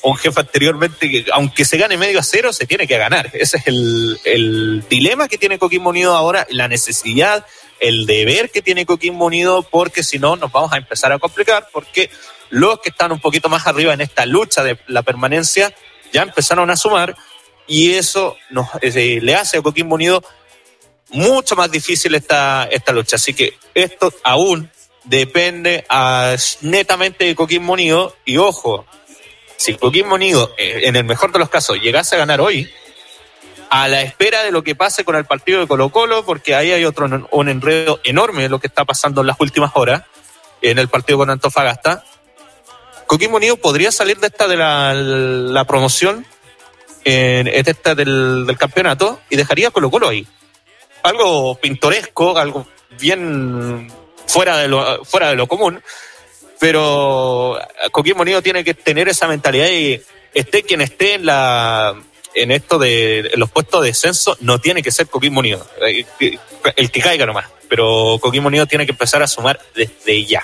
[0.09, 3.31] un jefe anteriormente que aunque se gane medio a cero, se tiene que ganar.
[3.33, 7.45] Ese es el, dilema que tiene Coquimbo Unido ahora, la necesidad,
[7.79, 11.69] el deber que tiene Coquimbo Unido, porque si no nos vamos a empezar a complicar,
[11.73, 12.11] porque
[12.51, 15.73] los que están un poquito más arriba en esta lucha de la permanencia
[16.13, 17.15] ya empezaron a sumar
[17.65, 20.23] y eso nos, eh, le hace a Coquimbo Unido
[21.09, 23.15] mucho más difícil esta, lucha.
[23.15, 24.69] Así que esto aún
[25.03, 28.85] depende a, netamente de Coquimbo Unido y ojo,
[29.57, 32.71] si Coquimbo Unido, eh, en el mejor de los casos, llegase a ganar hoy,
[33.69, 36.71] a la espera de lo que pase con el partido de Colo Colo, porque ahí
[36.71, 40.03] hay otro un enredo enorme lo que está pasando en las últimas horas
[40.61, 42.03] en el partido con Antofagasta.
[43.07, 46.25] Coquimbo Unido podría salir de esta de la, la promoción,
[47.03, 50.27] en, esta del, campeonato, y dejaría Colo Colo ahí.
[51.03, 52.65] Algo pintoresco, algo
[52.99, 53.91] bien
[54.27, 55.83] fuera de lo, fuera de lo común,
[56.59, 57.59] pero
[57.91, 60.01] Coquimbo Unido tiene que tener esa mentalidad y
[60.33, 61.95] esté quien esté en la,
[62.33, 65.65] en esto de los puestos de descenso no tiene que ser Coquimbo Unido.
[65.87, 66.05] Eh,
[66.75, 67.47] el que caiga nomás.
[67.67, 70.43] Pero Coquimbo Unido tiene que empezar a sumar desde ya.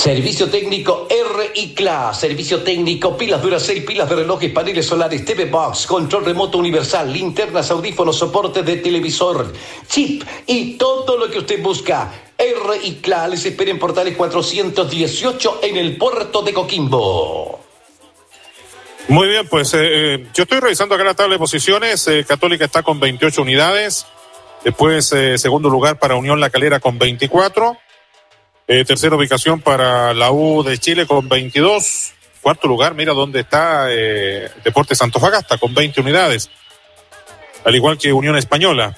[0.00, 5.44] Servicio técnico R y CLA, servicio técnico, pilas Duracell, pilas de relojes, paneles solares, TV
[5.44, 9.52] Box, control remoto universal, linternas, audífonos, soporte de televisor,
[9.86, 12.10] chip y todo lo que usted busca.
[12.38, 17.60] R y CLA les espera en Portales 418 en el puerto de Coquimbo.
[19.08, 22.08] Muy bien, pues eh, eh, yo estoy revisando acá la tabla de posiciones.
[22.08, 24.06] Eh, Católica está con 28 unidades.
[24.64, 27.76] Después, segundo lugar para Unión La Calera con 24.
[28.72, 32.12] Eh, tercera ubicación para la U de Chile con 22.
[32.40, 36.48] Cuarto lugar, mira dónde está eh, Deportes Antofagasta con 20 unidades.
[37.64, 38.96] Al igual que Unión Española.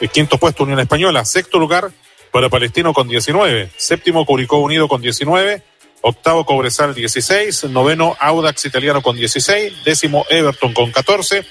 [0.00, 1.26] El quinto puesto, Unión Española.
[1.26, 1.90] Sexto lugar
[2.32, 3.72] para Palestino con 19.
[3.76, 5.62] Séptimo, Curicó Unido con 19.
[6.00, 7.64] Octavo, Cobresal 16.
[7.64, 9.84] Noveno, Audax Italiano con 16.
[9.84, 11.44] Décimo, Everton con 14.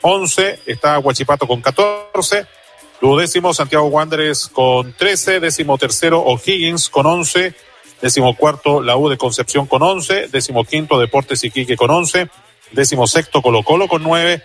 [0.00, 2.57] Once está Huachipato con 14
[3.00, 5.40] décimo, Santiago Wanderers con 13.
[5.40, 7.54] Décimo tercero, O'Higgins con 11.
[8.00, 10.28] Décimo cuarto, la U de Concepción con 11.
[10.28, 12.28] Décimo quinto, Deportes Iquique con 11.
[12.72, 14.42] Décimo sexto, Colo Colo con 9.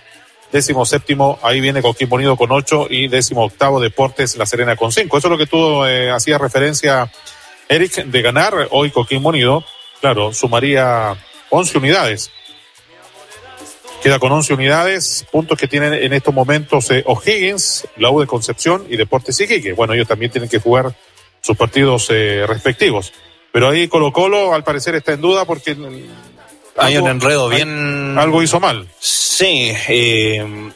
[0.51, 2.87] Décimo séptimo, ahí viene Coquimbo Unido con 8.
[2.89, 5.17] Y décimo octavo, Deportes La Serena con 5.
[5.17, 7.11] Eso es lo que tú eh, hacías referencia,
[7.69, 9.63] Eric, de ganar hoy Coquimbo Unido.
[9.99, 11.15] Claro, sumaría
[11.49, 12.31] 11 unidades.
[14.03, 18.27] Queda con 11 unidades, puntos que tienen en estos momentos eh, O'Higgins, la U de
[18.27, 19.71] Concepción y Deportes Iquique.
[19.71, 20.93] Bueno, ellos también tienen que jugar
[21.39, 23.13] sus partidos eh, respectivos.
[23.53, 25.73] Pero ahí Colo Colo al parecer está en duda porque...
[25.73, 26.09] Mm,
[26.75, 28.17] hay un enredo bien...
[28.19, 28.89] Algo hizo mal.
[28.99, 30.71] Sí, eh,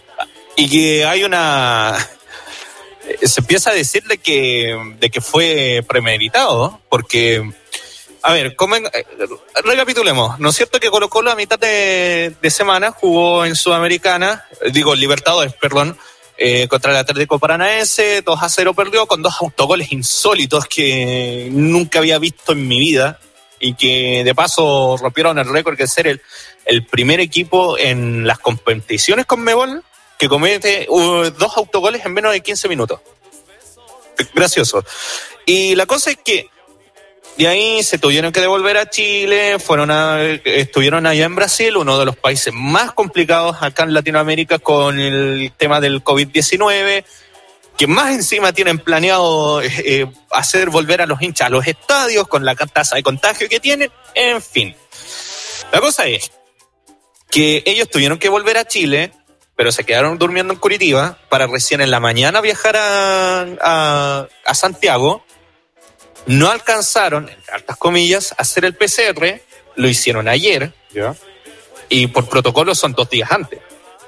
[0.55, 1.97] y que hay una...
[3.23, 7.43] Se empieza a decir de que, de que fue premeditado, porque
[8.21, 8.55] a ver,
[8.93, 9.05] eh,
[9.63, 10.39] recapitulemos.
[10.39, 14.95] ¿No es cierto que Colo Colo a mitad de, semana jugó en Sudamericana, eh, digo
[14.95, 15.97] Libertadores, perdón,
[16.37, 21.99] eh, contra el Atlético Paranaense, 2 a 0 perdió con dos autogoles insólitos que nunca
[21.99, 23.19] había visto en mi vida
[23.59, 26.21] y que de paso rompieron el récord de ser el,
[26.65, 29.83] el primer equipo en las competiciones con Mebol
[30.17, 32.99] que comete uh, dos autogoles en menos de 15 minutos.
[34.33, 34.83] Gracioso.
[35.45, 36.49] Y la cosa es que
[37.37, 41.99] de ahí se tuvieron que devolver a Chile, fueron a, estuvieron allá en Brasil, uno
[41.99, 47.05] de los países más complicados acá en Latinoamérica con el tema del COVID-19,
[47.77, 52.27] que más encima tienen planeado eh, eh, hacer volver a los hinchas a los estadios
[52.27, 54.75] con la tasa de contagio que tienen, en fin.
[55.71, 56.31] La cosa es
[57.29, 59.11] que ellos tuvieron que volver a Chile,
[59.55, 65.23] pero se quedaron durmiendo en Curitiba para recién en la mañana viajar a, a Santiago
[66.27, 69.41] no alcanzaron, entre altas comillas, a hacer el PCR,
[69.75, 70.73] lo hicieron ayer.
[71.89, 73.59] Y por protocolo son dos días antes.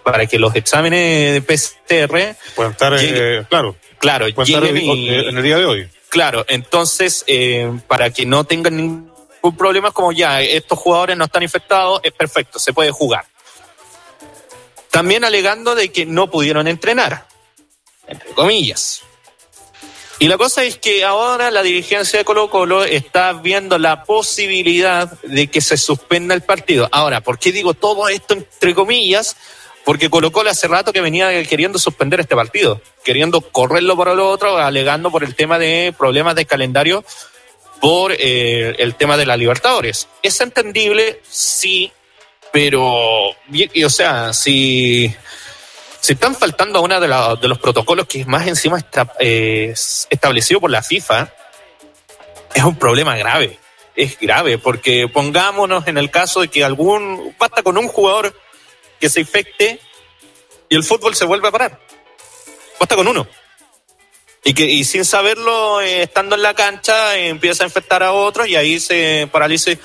[0.03, 2.35] Para que los exámenes de PCR.
[2.55, 3.75] Puedan estar, eh, claro.
[3.99, 5.89] Claro, en el día de hoy.
[6.09, 11.43] Claro, entonces, eh, para que no tengan ningún problema, como ya, estos jugadores no están
[11.43, 13.25] infectados, es perfecto, se puede jugar.
[14.89, 17.27] También alegando de que no pudieron entrenar,
[18.07, 19.03] entre comillas.
[20.21, 25.09] Y la cosa es que ahora la dirigencia de Colo Colo está viendo la posibilidad
[25.21, 26.89] de que se suspenda el partido.
[26.91, 29.37] Ahora, ¿por qué digo todo esto entre comillas?
[29.85, 34.19] Porque Colo Colo hace rato que venía queriendo suspender este partido, queriendo correrlo por el
[34.19, 37.05] otro, alegando por el tema de problemas de calendario
[37.79, 40.09] por eh, el tema de la Libertadores.
[40.21, 41.93] Es entendible, sí,
[42.51, 45.15] pero, o sea, si
[46.01, 49.73] se están faltando a uno de, los protocolos que más encima está eh,
[50.09, 51.33] establecido por la FIFA.
[52.53, 53.59] Es un problema grave.
[53.95, 57.35] Es grave porque pongámonos en el caso de que algún.
[57.37, 58.33] Basta con un jugador
[58.99, 59.79] que se infecte
[60.69, 61.79] y el fútbol se vuelve a parar.
[62.79, 63.27] Basta con uno.
[64.43, 68.55] Y que sin saberlo, eh, estando en la cancha, empieza a infectar a otros y
[68.55, 69.77] ahí se paralice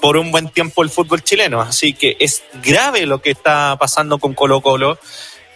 [0.00, 1.60] por un buen tiempo el fútbol chileno.
[1.60, 4.98] Así que es grave lo que está pasando con Colo Colo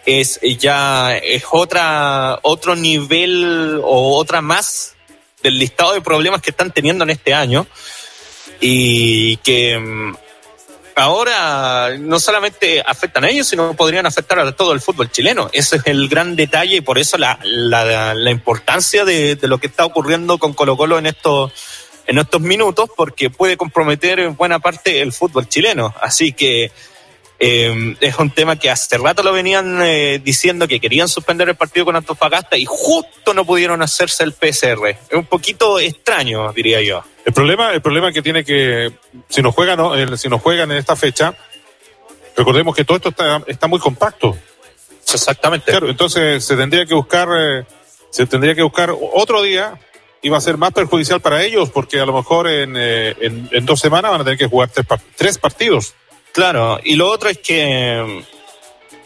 [0.05, 4.95] es ya es otra otro nivel o otra más
[5.43, 7.67] del listado de problemas que están teniendo en este año
[8.59, 10.15] y que mm,
[10.95, 15.49] ahora no solamente afectan a ellos, sino podrían afectar a todo el fútbol chileno.
[15.51, 19.67] Ese es el gran detalle y por eso la, la, importancia de, de, lo que
[19.67, 21.51] está ocurriendo con Colo Colo en estos,
[22.05, 25.93] en estos minutos, porque puede comprometer en buena parte el fútbol chileno.
[25.99, 26.71] Así que
[27.43, 31.55] Eh, es un tema que hace rato lo venían eh, diciendo que querían suspender el
[31.55, 34.89] partido con Antofagasta y justo no pudieron hacerse el PCR.
[34.89, 37.03] Es un poquito extraño, diría yo.
[37.25, 38.91] El problema, el problema que tiene que,
[39.27, 39.95] si nos juegan, ¿no?
[39.95, 41.33] El- si nos juegan en esta fecha,
[42.37, 44.37] recordemos que todo esto está, está muy compacto.
[45.11, 45.71] Exactamente.
[45.71, 47.65] Claro, entonces se tendría que buscar, eh,
[48.11, 49.79] se tendría que buscar otro día
[50.21, 53.49] y va a ser más perjudicial para ellos porque a lo mejor en, eh, en,
[53.51, 54.85] en dos semanas van a tener que jugar tres,
[55.15, 55.95] tres partidos.
[56.33, 58.23] Claro, y lo otro es que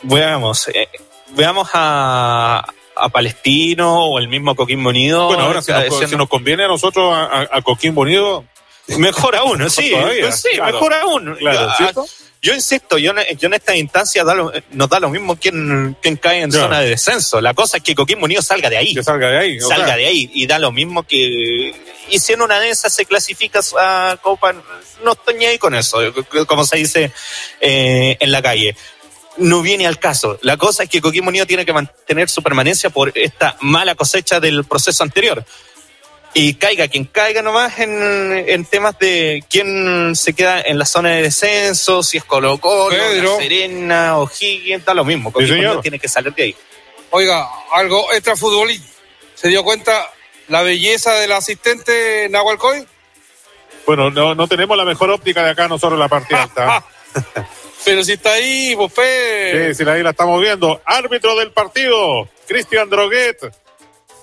[0.04, 0.88] veamos, eh,
[1.30, 2.64] veamos a,
[2.96, 5.28] a Palestino o el mismo Coquimbo Unido.
[5.28, 8.44] bueno, ahora si nos, si nos conviene a nosotros, a, a- a Coquimbo Unido,
[8.88, 10.74] Mejor aún, sí, Todavía, sí, claro.
[10.74, 11.36] mejor aún.
[11.36, 12.06] Claro, yo, ¿cierto?
[12.42, 15.96] yo insisto, yo, en- yo en esta instancia da lo- nos da lo mismo quién
[16.22, 17.42] cae en zona de descenso.
[17.42, 18.94] La cosa es que Coquimbo Unido salga de ahí.
[18.94, 19.60] que salga de ahí.
[19.60, 21.74] salga de ahí y da lo mismo que
[22.08, 24.54] y si en una de esas se clasifica a Copa
[25.04, 25.98] no estoy ni ahí con eso
[26.46, 27.12] como se dice
[27.60, 28.76] eh, en la calle
[29.38, 32.92] no viene al caso la cosa es que Coquimbo Unido tiene que mantener su permanencia
[32.92, 35.44] por esta mala cosecha del proceso anterior
[36.38, 41.12] y caiga quien caiga nomás en, en temas de quién se queda en la zona
[41.12, 43.38] de descenso, si es Colo Colo, Pedro.
[43.38, 45.32] Serena o Higgins, da lo mismo.
[45.32, 45.52] Señor.
[45.52, 46.56] Unido tiene que salir de ahí.
[47.12, 48.86] Oiga, algo extra futbolista.
[49.34, 50.12] ¿Se dio cuenta
[50.50, 52.86] la belleza del asistente Nahuel Coy?
[53.86, 56.84] Bueno, no, no tenemos la mejor óptica de acá nosotros en la parte alta.
[57.86, 59.74] Pero si está ahí, pues, pe.
[59.74, 60.82] Sí, sí, ahí la estamos viendo.
[60.84, 63.38] Árbitro del partido, Cristian Droguet.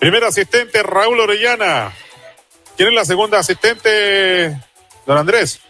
[0.03, 1.93] Primer asistente, Raúl Orellana.
[2.77, 4.49] ¿Quién es la segunda asistente?
[5.07, 5.61] Don Andrés.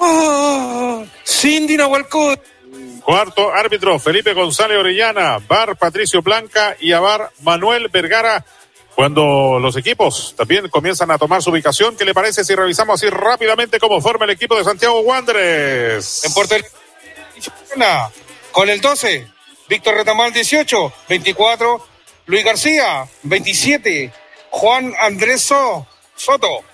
[0.00, 2.40] Ah, Cindy Nahuel Coy.
[3.04, 5.40] Cuarto árbitro, Felipe González Orellana.
[5.46, 8.42] Bar Patricio Blanca y a Bar Manuel Vergara.
[8.94, 13.10] Cuando los equipos también comienzan a tomar su ubicación, ¿qué le parece si revisamos así
[13.10, 16.24] rápidamente cómo forma el equipo de Santiago Wanderers?
[16.24, 16.66] En portería.
[18.52, 19.28] Con el 12,
[19.68, 21.91] Víctor Retamal 18, 24,
[22.26, 24.12] Luis García 27,
[24.50, 26.64] Juan Andrés So- Soto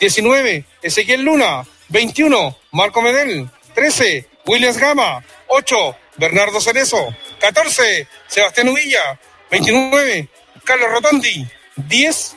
[0.00, 9.18] 19, Ezequiel Luna 21, Marco Medel 13, Williams Gama 8, Bernardo Cerezo 14, Sebastián Uvilla
[9.50, 10.28] 29,
[10.64, 11.46] Carlos Rotondi
[11.76, 12.36] 10,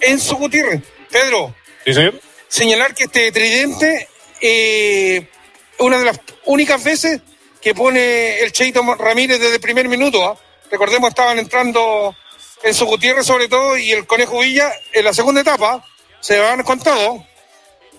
[0.00, 0.80] Enzo Gutiérrez.
[1.10, 1.54] Pedro,
[1.84, 2.20] ¿Sí, señor?
[2.48, 4.08] señalar que este tridente
[4.40, 5.28] eh,
[5.78, 7.20] una de las únicas veces
[7.60, 10.24] que pone el Cheito Ramírez desde el primer minuto.
[10.24, 10.38] ¿ah?
[10.70, 12.14] Recordemos, estaban entrando
[12.62, 15.84] Enzo Gutiérrez sobre todo y el Conejo Villa en la segunda etapa.
[16.20, 17.24] Se van con todo.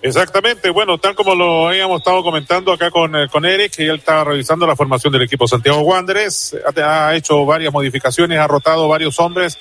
[0.01, 3.95] Exactamente, bueno, tal como lo habíamos estado comentando acá con, eh, con Eric, que él
[3.95, 8.87] estaba revisando la formación del equipo Santiago Wanderers, ha, ha hecho varias modificaciones, ha rotado
[8.87, 9.57] varios hombres,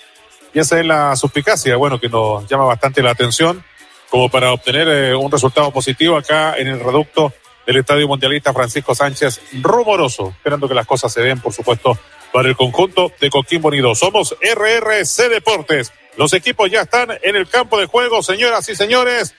[0.53, 3.65] y esa es la suspicacia, bueno, que nos llama bastante la atención,
[4.11, 7.33] como para obtener eh, un resultado positivo acá en el reducto
[7.67, 11.99] del Estadio Mundialista Francisco Sánchez Rumoroso, esperando que las cosas se den, por supuesto,
[12.37, 13.95] para el conjunto de Coquimbo Unido.
[13.95, 15.91] Somos RRC Deportes.
[16.19, 19.35] Los equipos ya están en el campo de juego, señoras y señores.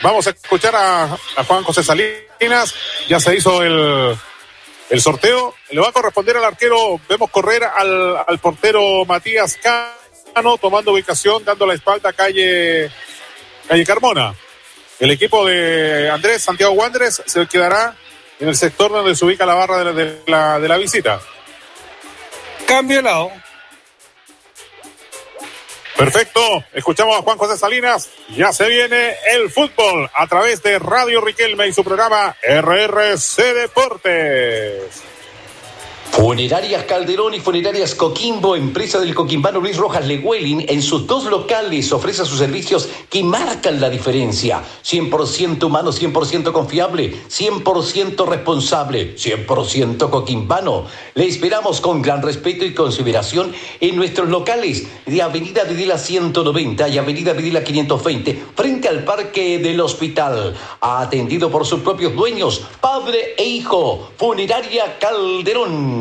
[0.00, 2.74] Vamos a escuchar a, Juan José Salinas.
[3.06, 4.16] Ya se hizo el,
[4.88, 5.56] el sorteo.
[5.68, 6.98] Le va a corresponder al arquero.
[7.06, 12.90] Vemos correr al, al portero Matías Cano, tomando ubicación, dando la espalda a calle,
[13.68, 14.34] calle Carmona.
[14.98, 17.94] El equipo de Andrés Santiago Wanderers se quedará
[18.40, 21.20] en el sector donde se ubica la barra de la, de la visita.
[22.68, 23.32] Cambio lado.
[25.96, 26.40] Perfecto,
[26.74, 28.10] escuchamos a Juan José Salinas.
[28.28, 35.02] Ya se viene el fútbol a través de Radio Riquelme y su programa RRC Deportes.
[36.10, 41.92] Funerarias Calderón y Funerarias Coquimbo, empresa del coquimbano Luis Rojas Lewelin, en sus dos locales
[41.92, 44.62] ofrece sus servicios que marcan la diferencia.
[44.84, 50.86] 100% humano, 100% confiable, 100% responsable, 100% coquimbano.
[51.14, 56.98] Le esperamos con gran respeto y consideración en nuestros locales de Avenida Videla 190 y
[56.98, 60.56] Avenida Videla 520, frente al Parque del Hospital.
[60.80, 64.10] Atendido por sus propios dueños, padre e hijo.
[64.16, 65.97] Funeraria Calderón.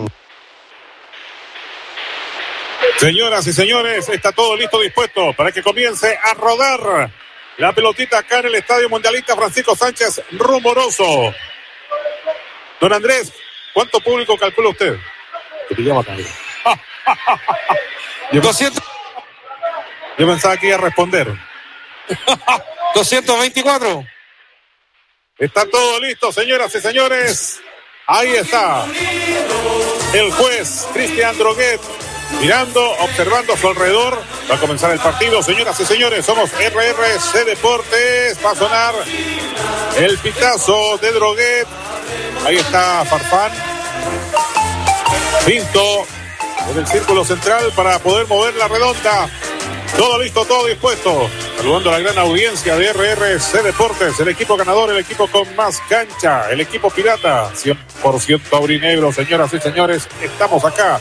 [2.99, 7.11] Señoras y señores, está todo listo, dispuesto para que comience a rodar
[7.57, 11.31] la pelotita acá en el Estadio Mundialista Francisco Sánchez Rumoroso.
[12.81, 13.31] Don Andrés,
[13.71, 14.97] ¿cuánto público calcula usted?
[15.69, 16.27] Que te llama también.
[18.31, 18.83] Yo, 200,
[20.17, 21.27] yo pensaba que iba a responder.
[22.95, 24.05] 224.
[25.37, 27.61] Está todo listo, señoras y señores.
[28.07, 28.85] Ahí está.
[30.13, 31.79] El juez Cristian Droguet
[32.39, 34.21] mirando, observando a su alrededor.
[34.49, 36.25] Va a comenzar el partido, señoras y señores.
[36.25, 38.37] Somos RRC Deportes.
[38.45, 38.93] Va a sonar
[39.97, 41.67] el pitazo de Droguet.
[42.45, 43.51] Ahí está Farfán.
[45.45, 46.05] Pinto
[46.69, 49.29] en el círculo central para poder mover la redonda.
[49.97, 51.29] Todo listo, todo dispuesto.
[51.57, 55.81] Saludando a la gran audiencia de RRC Deportes, el equipo ganador, el equipo con más
[55.89, 60.07] cancha, el equipo pirata, 100% aurinegro, señoras y señores.
[60.21, 60.99] Estamos acá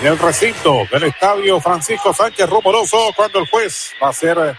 [0.00, 4.54] en el recinto del estadio Francisco Sánchez Rumoroso cuando el juez va a hacer va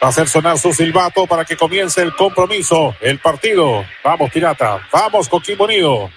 [0.00, 3.84] a hacer sonar su silbato para que comience el compromiso, el partido.
[4.02, 6.10] Vamos, Pirata, vamos, Coquimbo Unido.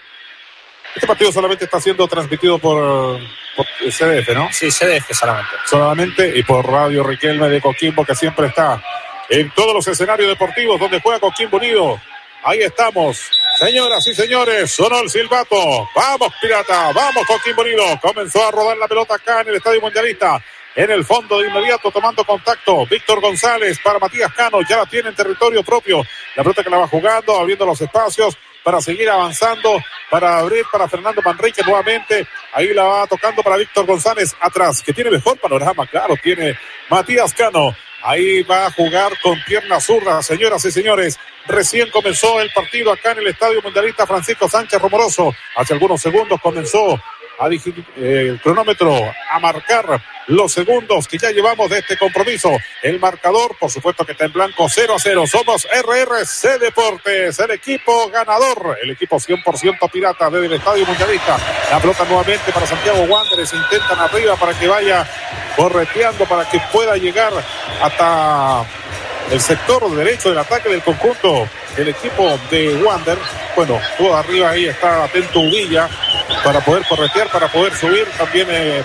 [0.95, 3.19] Este partido solamente está siendo transmitido por,
[3.55, 4.47] por CDF, ¿no?
[4.51, 5.51] Sí, CDF solamente.
[5.65, 8.81] Solamente y por Radio Riquelme de Coquimbo, que siempre está
[9.29, 11.99] en todos los escenarios deportivos donde juega Coquimbo Unido.
[12.47, 13.19] Ahí estamos.
[13.57, 15.57] Señoras y señores, sonó el silbato.
[15.95, 17.83] Vamos, Pirata, vamos, Coquimbo Unido.
[17.99, 20.39] Comenzó a rodar la pelota acá en el Estadio Mundialista.
[20.75, 22.85] En el fondo de inmediato tomando contacto.
[22.85, 24.59] Víctor González para Matías Cano.
[24.69, 26.03] Ya la tiene en territorio propio.
[26.35, 29.79] La pelota que la va jugando, abriendo los espacios para seguir avanzando,
[30.11, 32.27] para abrir para Fernando Manrique nuevamente.
[32.53, 36.57] Ahí la va tocando para Víctor González atrás, que tiene mejor panorama, claro, tiene
[36.89, 37.75] Matías Cano.
[38.05, 41.17] Ahí va a jugar con pierna zurda, señoras y señores.
[41.47, 45.33] Recién comenzó el partido acá en el Estadio Mundialista Francisco Sánchez Romoroso.
[45.55, 47.01] Hace algunos segundos comenzó
[47.39, 47.47] a
[47.97, 48.95] el cronómetro
[49.31, 52.49] a marcar los segundos que ya llevamos de este compromiso.
[52.81, 55.27] El marcador, por supuesto que está en blanco 0 a 0.
[55.27, 61.37] Somos RRC Deportes, el equipo ganador, el equipo 100% pirata desde el Estadio Mundialista.
[61.69, 63.53] La pelota nuevamente para Santiago Wanderers.
[63.53, 65.07] Intentan arriba para que vaya
[65.55, 67.33] correteando, para que pueda llegar
[67.81, 68.65] hasta
[69.31, 71.47] el sector derecho del ataque del conjunto
[71.77, 73.17] el equipo de Wander.
[73.55, 75.89] Bueno, todo arriba ahí está atento Villa
[76.43, 78.05] para poder corretear, para poder subir.
[78.17, 78.83] También eh,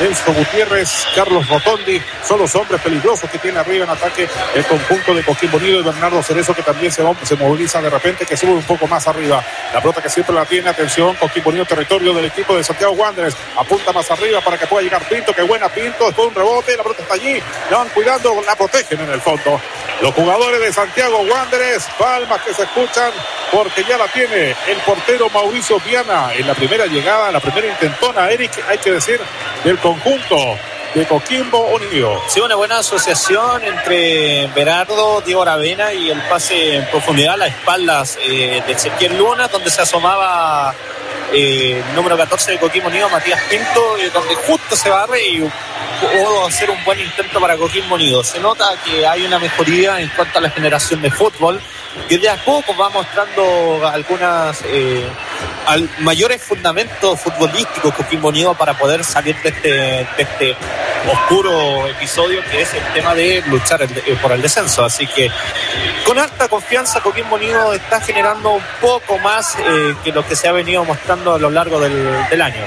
[0.00, 5.14] Enzo Gutiérrez, Carlos Rotondi, son los hombres peligrosos que tiene arriba en ataque el conjunto
[5.14, 8.52] de Coquimbo Unido y Bernardo Cerezo que también se, se moviliza de repente, que sube
[8.52, 9.44] un poco más arriba.
[9.72, 13.36] La pelota que siempre la tiene, atención, Coquimbo Unido, territorio del equipo de Santiago Wanderers,
[13.56, 16.82] apunta más arriba para que pueda llegar Pinto, que buena Pinto, después un rebote, la
[16.82, 19.60] pelota está allí, la van cuidando, la protegen en el fondo.
[20.00, 23.12] Los jugadores de Santiago Wanderers, palmas que se escuchan
[23.52, 26.34] porque ya la tiene el portero Mauricio Viana.
[26.34, 29.20] En la primera llegada, la primera intentona, Eric, hay que decir,
[29.62, 30.58] del conjunto
[30.94, 32.22] de Coquimbo Unido.
[32.28, 37.48] Sí, una buena asociación entre Berardo, Diego Aravena y el pase en profundidad a las
[37.48, 40.74] espaldas eh, de Ezequiel Luna, donde se asomaba
[41.32, 46.46] eh, número 14 de Coquimbo Unido, Matías Pinto, eh, donde justo se barre y pudo
[46.46, 48.22] hacer un buen intento para Coquimbo Unido.
[48.22, 51.60] Se nota que hay una mejoría en cuanto a la generación de fútbol
[52.08, 55.06] que de a poco va mostrando algunas eh,
[55.66, 60.56] al, mayores fundamentos futbolísticos Coquimbo Unido para poder salir de este, de este
[61.10, 64.84] oscuro episodio que es el tema de luchar eh, por el descenso.
[64.84, 65.30] Así que
[66.04, 70.48] con alta confianza Coquimbo Unido está generando un poco más eh, que lo que se
[70.48, 72.64] ha venido mostrando a lo largo del, del año.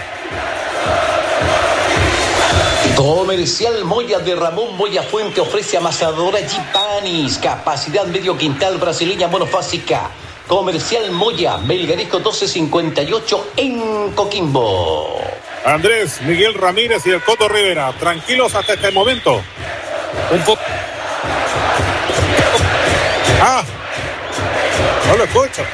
[2.95, 10.09] Comercial Moya de Ramón Moya Fuente ofrece amasadora Gipanis, capacidad medio quintal brasileña monofásica.
[10.47, 15.19] Comercial Moya, Melgarisco 1258 en Coquimbo.
[15.65, 19.43] Andrés, Miguel Ramírez y el Coto Rivera, tranquilos hasta este momento.
[20.31, 20.61] Un poco.
[23.41, 23.63] Ah,
[25.07, 25.65] no lo escucho.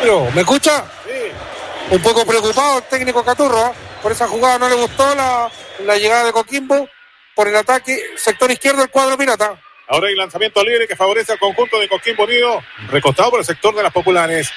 [0.00, 0.84] Pero, ¿me escucha?
[1.06, 1.94] Sí.
[1.94, 3.72] Un poco preocupado el técnico Caturro, ¿ah?
[4.02, 5.50] por esa jugada no le gustó la,
[5.80, 6.88] la llegada de Coquimbo,
[7.34, 9.58] por el ataque, sector izquierdo del cuadro pirata.
[9.88, 13.74] Ahora hay lanzamiento libre que favorece al conjunto de Coquimbo Unido, recostado por el sector
[13.74, 14.50] de las populares.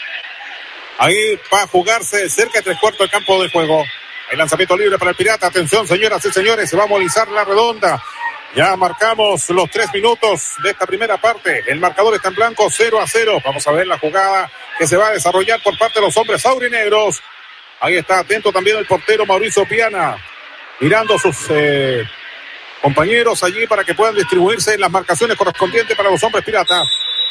[0.99, 3.83] Ahí va a jugarse cerca de tres cuartos del campo de juego.
[4.29, 5.47] Hay lanzamiento libre para el Pirata.
[5.47, 8.03] Atención, señoras y señores, se va a movilizar la redonda.
[8.55, 11.63] Ya marcamos los tres minutos de esta primera parte.
[11.67, 13.41] El marcador está en blanco, 0 a 0.
[13.45, 16.45] Vamos a ver la jugada que se va a desarrollar por parte de los hombres
[16.45, 17.21] aurinegros.
[17.79, 20.17] Ahí está atento también el portero Mauricio Piana,
[20.79, 22.03] mirando sus eh,
[22.81, 26.87] compañeros allí para que puedan distribuirse en las marcaciones correspondientes para los hombres piratas.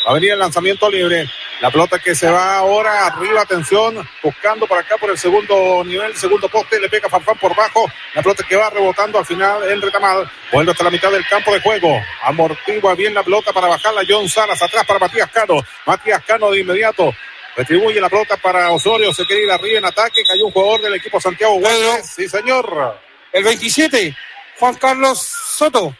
[0.07, 1.28] Va a venir el lanzamiento libre.
[1.61, 6.14] La pelota que se va ahora arriba, atención, buscando por acá por el segundo nivel,
[6.14, 7.90] segundo poste, le pega Farfán por bajo.
[8.14, 10.30] La pelota que va rebotando al final en retamal.
[10.52, 12.00] Vuelve hasta la mitad del campo de juego.
[12.22, 14.02] Amortigua bien la pelota para bajarla.
[14.09, 15.61] John Salas atrás para Matías Cano.
[15.86, 17.12] Matías Cano de inmediato.
[17.57, 19.12] Retribuye la pelota para Osorio.
[19.12, 20.22] Se quiere ir arriba en ataque.
[20.22, 22.14] Cayó un jugador del equipo Santiago Guayas.
[22.14, 23.00] Sí, señor.
[23.32, 24.16] El 27,
[24.61, 25.96] Juan Carlos Soto.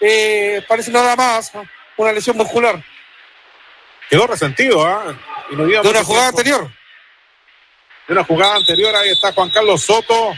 [0.00, 1.52] Eh, parece nada más
[1.98, 2.82] una lesión muscular.
[4.12, 5.16] Quedó resentido, ¿ah?
[5.50, 6.38] Y no dio De una jugada tiempo.
[6.58, 6.70] anterior.
[8.08, 8.94] De una jugada anterior.
[8.94, 10.34] Ahí está Juan Carlos Soto.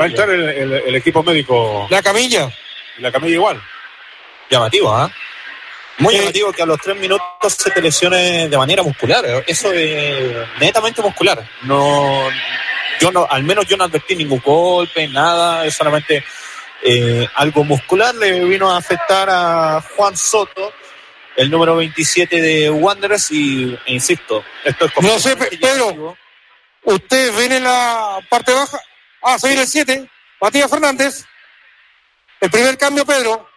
[0.00, 1.88] Va a entrar el, el- el equipo médico.
[1.90, 2.48] La camilla.
[2.96, 3.60] Y la camilla igual.
[4.48, 5.10] Llamativo, ¿ah?
[5.98, 6.20] Muy Sí.
[6.20, 9.24] llamativo que a los tres minutos se te lesione de manera muscular.
[9.44, 11.42] Eso es netamente muscular.
[11.62, 12.28] No,
[13.00, 16.22] yo no, al menos yo no advertí ningún golpe, nada, es solamente
[16.84, 20.72] eh, algo muscular le vino a afectar a Juan Soto,
[21.36, 26.16] el número 27 de Wanderers, y e insisto, esto es No sé, Pedro,
[26.84, 28.80] usted viene en la parte baja,
[29.22, 30.08] ah, se viene el 7,
[30.40, 31.24] Matías Fernández,
[32.40, 33.48] el primer cambio, Pedro.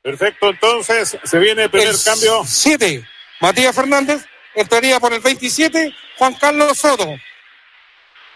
[0.00, 2.42] Perfecto, entonces se viene el primer cambio.
[2.46, 3.04] 7,
[3.40, 4.24] Matías Fernández,
[4.54, 7.16] entraría por el 27, Juan Carlos Soto.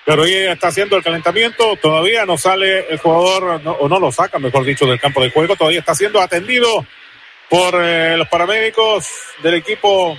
[0.04, 4.40] Pero ella está haciendo el calentamiento, todavía no sale el jugador, o no lo saca,
[4.40, 6.84] mejor dicho, del campo de juego, todavía está siendo atendido
[7.50, 9.08] por eh, los paramédicos
[9.42, 10.16] del equipo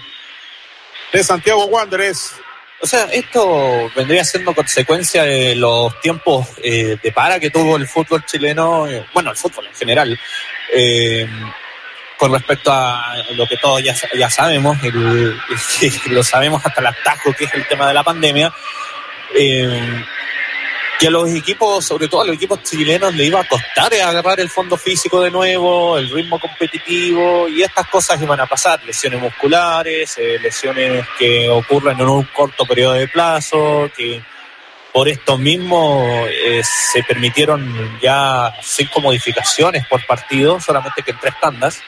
[1.13, 2.35] de Santiago Wanderers.
[2.81, 7.87] O sea, esto vendría siendo consecuencia de los tiempos eh, de para que tuvo el
[7.87, 10.19] fútbol chileno, eh, bueno, el fútbol en general,
[12.17, 15.39] con respecto a lo que todos ya, ya sabemos, el,
[16.07, 18.53] lo sabemos hasta el atajo que es el tema de la pandemia,
[21.01, 24.39] que a los equipos, sobre todo a los equipos chilenos, le iba a costar agarrar
[24.39, 29.19] el fondo físico de nuevo, el ritmo competitivo y estas cosas iban a pasar, lesiones
[29.19, 34.21] musculares, eh, lesiones que ocurren en un corto periodo de plazo, que
[34.93, 41.33] por esto mismo eh, se permitieron ya cinco modificaciones por partido, solamente que en tres
[41.41, 41.81] tandas.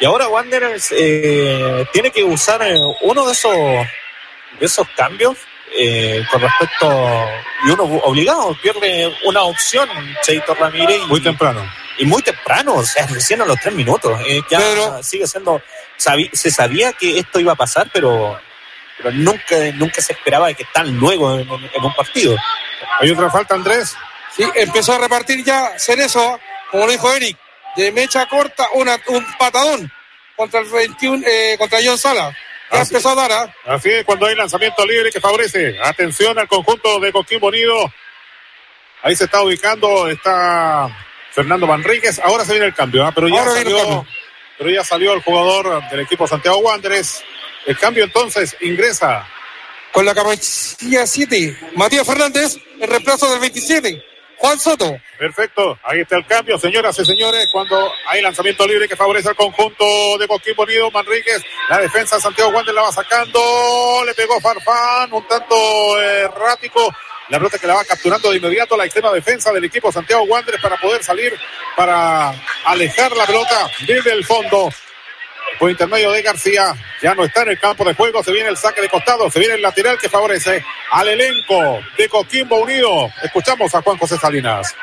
[0.00, 2.66] Y ahora Wanderers eh, tiene que usar
[3.02, 5.36] uno de esos, de esos cambios
[5.72, 7.28] eh, con respecto
[7.64, 9.88] y uno obligado pierde una opción
[10.22, 11.62] Cheito Ramírez muy temprano.
[11.98, 15.62] y muy temprano o sea recién a los tres minutos eh, ya sigue siendo
[15.96, 18.38] se sabía que esto iba a pasar pero
[18.96, 22.36] pero nunca nunca se esperaba que tan luego en, un partido.
[22.98, 23.96] Hay otra falta Andrés
[24.34, 26.40] sí empezó a repartir ya Cerezo
[26.70, 27.36] como lo dijo Eric
[27.76, 29.90] de mecha corta una, un patadón
[30.36, 32.36] contra el 21 eh, contra John Sala
[32.70, 33.54] a ¿ah?
[33.66, 35.76] Así es, cuando hay lanzamiento libre que favorece.
[35.82, 37.92] Atención al conjunto de Coquimbo Unido.
[39.02, 40.88] Ahí se está ubicando, está
[41.32, 42.20] Fernando Manríquez.
[42.20, 43.12] Ahora se viene el cambio, ¿ah?
[43.14, 44.06] pero, ya salió,
[44.58, 47.24] pero ya salió el jugador del equipo Santiago Wanderers.
[47.66, 49.26] El cambio entonces ingresa.
[49.92, 54.09] Con la camisilla 7, Matías Fernández, el reemplazo del 27.
[54.40, 54.98] Juan Soto.
[55.18, 59.36] Perfecto, ahí está el cambio, señoras y señores, cuando hay lanzamiento libre que favorece al
[59.36, 59.84] conjunto
[60.18, 65.12] de Coquimbo Unido, Manríquez, la defensa de Santiago Wander la va sacando, le pegó Farfán,
[65.12, 66.90] un tanto errático,
[67.28, 70.62] la pelota que la va capturando de inmediato la extrema defensa del equipo Santiago Wanderers
[70.62, 71.38] para poder salir,
[71.76, 72.32] para
[72.64, 74.70] alejar la pelota desde el fondo
[75.60, 76.74] por intermedio de García.
[77.02, 78.24] Ya no está en el campo de juego.
[78.24, 79.30] Se viene el saque de costado.
[79.30, 83.10] Se viene el lateral que favorece al elenco de Coquimbo Unido.
[83.22, 84.74] Escuchamos a Juan José Salinas.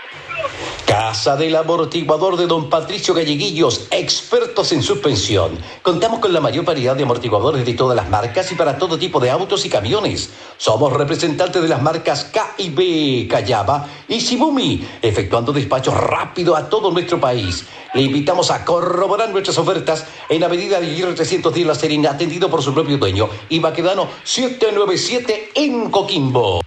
[0.87, 5.59] Casa del Amortiguador de Don Patricio Galleguillos, expertos en suspensión.
[5.81, 9.19] Contamos con la mayor variedad de amortiguadores de todas las marcas y para todo tipo
[9.19, 10.29] de autos y camiones.
[10.57, 16.69] Somos representantes de las marcas K y B, Callaba y Shibumi, efectuando despachos rápido a
[16.69, 17.65] todo nuestro país.
[17.93, 22.73] Le invitamos a corroborar nuestras ofertas en Avenida Aguirre 310 La Serena, atendido por su
[22.73, 26.61] propio dueño, y Baquedano 797 en Coquimbo.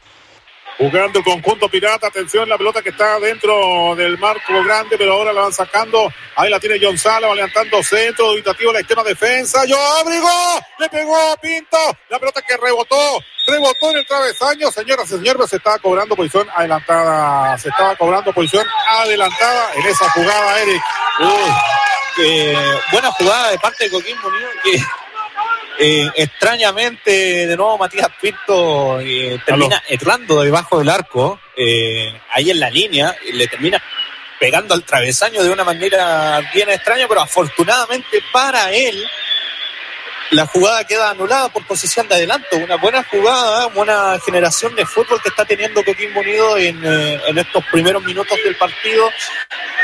[0.80, 5.30] Jugando el conjunto pirata, atención, la pelota que está dentro del marco grande, pero ahora
[5.30, 6.10] la van sacando.
[6.34, 9.66] Ahí la tiene John Sala, va levantando centro, dubitativo la extrema defensa.
[9.66, 10.26] Yo abrigo,
[10.78, 11.76] le pegó a Pinto,
[12.08, 12.96] la pelota que rebotó,
[13.46, 14.70] rebotó en el travesaño.
[14.70, 20.08] Señoras y señores, se estaba cobrando posición adelantada, se estaba cobrando posición adelantada en esa
[20.12, 20.82] jugada, Eric.
[22.90, 24.82] Buena jugada de parte de Coquimbo Unido que
[25.82, 32.60] eh, extrañamente, de nuevo Matías Pinto eh, termina entrando debajo del arco, eh, ahí en
[32.60, 33.82] la línea, y le termina
[34.38, 39.02] pegando al travesaño de una manera bien extraña, pero afortunadamente para él,
[40.30, 42.56] la jugada queda anulada por posición de adelanto.
[42.56, 47.38] Una buena jugada, buena generación de fútbol que está teniendo Coquimbo Unido en, eh, en
[47.38, 49.10] estos primeros minutos del partido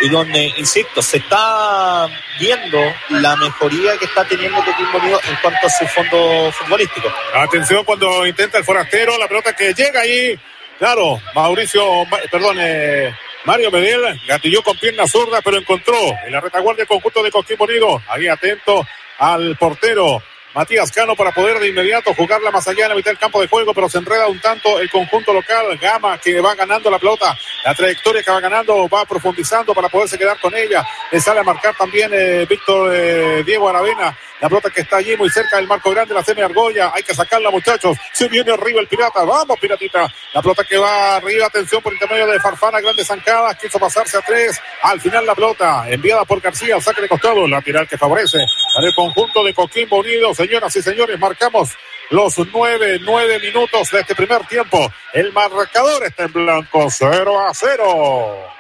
[0.01, 2.79] y donde, insisto, se está viendo
[3.11, 7.13] la mejoría que está teniendo Coquimbo Unido en cuanto a su fondo futbolístico.
[7.35, 10.39] Atención cuando intenta el forastero, la pelota que llega ahí.
[10.79, 13.13] Claro, Mauricio, perdón, eh,
[13.45, 17.65] Mario Medel gatilló con pierna zurda, pero encontró en la retaguardia el conjunto de Coquimbo
[17.65, 18.03] Unido.
[18.09, 18.87] Ahí atento
[19.19, 20.23] al portero
[20.57, 23.47] Matías Cano para poder de inmediato jugarla más allá en la mitad del campo de
[23.47, 25.77] juego, pero se enreda un tanto el conjunto local.
[25.79, 30.17] Gama que va ganando la pelota, la trayectoria que va ganando, va profundizando para poderse
[30.17, 30.83] quedar con ella.
[31.13, 34.17] Le sale a marcar también eh, Víctor eh, Diego Aravena.
[34.41, 36.93] La pelota que está allí muy cerca del marco grande, la semi Argolla.
[36.95, 37.97] Hay que sacarla, muchachos.
[38.13, 39.25] Se viene arriba el pirata.
[39.25, 40.13] Vamos, piratita.
[40.35, 41.47] La pelota que va arriba.
[41.47, 42.81] Atención por intermedio de Farfana.
[42.81, 43.57] Grandes zancadas.
[43.57, 44.61] Quiso pasarse a tres.
[44.83, 46.81] Al final la pelota enviada por García.
[46.81, 47.47] Saque de costado.
[47.49, 48.39] Lateral que favorece.
[48.83, 50.35] El conjunto de Coquimbo Unido.
[50.35, 51.71] Señoras y señores, marcamos
[52.11, 54.93] los nueve, nueve minutos de este primer tiempo.
[55.13, 58.56] El marcador está en blanco, 0 a 0.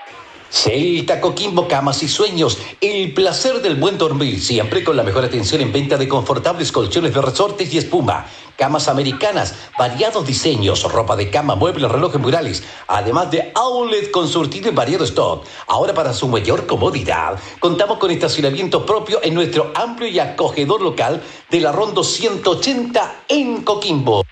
[0.57, 5.61] Celta Coquimbo Camas y Sueños, el placer del buen dormir, siempre con la mejor atención
[5.61, 8.25] en venta de confortables colchones de resortes y espuma,
[8.57, 14.71] camas americanas, variados diseños, ropa de cama, muebles, relojes murales, además de outlet con surtido
[14.71, 15.45] en variado stock.
[15.67, 21.23] Ahora para su mayor comodidad, contamos con estacionamiento propio en nuestro amplio y acogedor local
[21.51, 24.25] de la Rondo 180 en Coquimbo.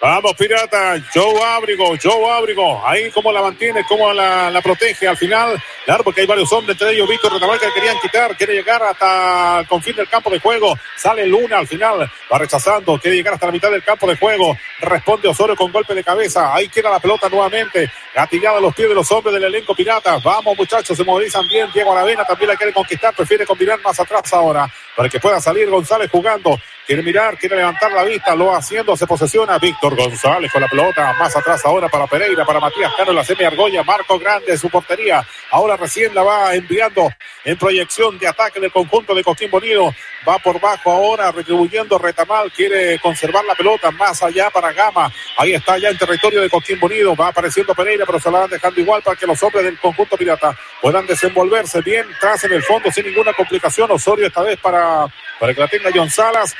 [0.00, 0.96] Vamos, Pirata.
[1.12, 2.80] Joe Abrigo, Joe Abrigo.
[2.86, 5.62] Ahí cómo la mantiene, cómo la, la, protege al final.
[5.84, 8.34] Claro, porque hay varios hombres, entre ellos Víctor Retamal que querían quitar.
[8.34, 10.74] Quiere llegar hasta el confín del campo de juego.
[10.96, 12.10] Sale Luna al final.
[12.32, 12.98] Va rechazando.
[12.98, 14.56] Quiere llegar hasta la mitad del campo de juego.
[14.80, 16.54] Responde Osorio con golpe de cabeza.
[16.54, 17.90] Ahí queda la pelota nuevamente.
[18.14, 20.16] Gatillada a los pies de los hombres del elenco Pirata.
[20.24, 20.96] Vamos, muchachos.
[20.96, 21.68] Se movilizan bien.
[21.74, 23.14] Diego Aravena también la quiere conquistar.
[23.14, 24.66] Prefiere combinar más atrás ahora.
[25.00, 26.60] Para que pueda salir González jugando.
[26.86, 29.56] Quiere mirar, quiere levantar la vista, lo haciendo, se posesiona.
[29.58, 33.44] Víctor González con la pelota, más atrás ahora para Pereira, para Matías Caro, la semi
[33.44, 37.08] Argolla, Marco Grande, su portería, ahora recién la va enviando
[37.44, 39.94] en proyección de ataque del conjunto de Coquimbo Unido,
[40.28, 45.52] va por bajo ahora, retribuyendo Retamal, quiere conservar la pelota más allá para Gama, ahí
[45.52, 48.80] está ya en territorio de Coquimbo Unido, va apareciendo Pereira, pero se la van dejando
[48.80, 52.90] igual para que los hombres del conjunto pirata puedan desenvolverse bien, tras en el fondo
[52.90, 54.89] sin ninguna complicación, Osorio esta vez para,
[55.38, 56.54] para que la tenga John Salas,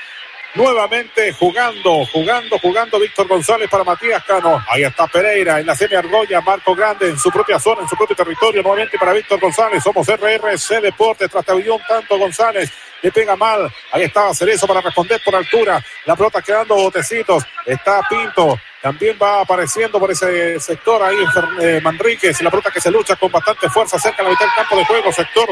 [0.55, 4.61] Nuevamente jugando, jugando, jugando Víctor González para Matías Cano.
[4.69, 7.97] Ahí está Pereira en la semi Argolla, Marco Grande en su propia zona, en su
[7.97, 8.61] propio territorio.
[8.61, 9.81] Nuevamente para Víctor González.
[9.81, 12.69] Somos RRC Deportes, tras un tanto González.
[13.01, 13.73] Le pega mal.
[13.93, 15.81] Ahí estaba Cerezo para responder por altura.
[16.05, 17.45] La pelota quedando botecitos.
[17.65, 18.59] Está Pinto.
[18.83, 21.17] También va apareciendo por ese sector ahí
[21.61, 24.55] eh, Manríquez, la pelota que se lucha con bastante fuerza cerca de la mitad del
[24.55, 25.49] campo de juego, sector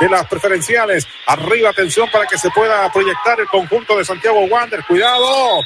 [0.00, 1.06] de las preferenciales.
[1.26, 4.82] Arriba, atención para que se pueda proyectar el conjunto de Santiago Wander.
[4.86, 5.60] Cuidado,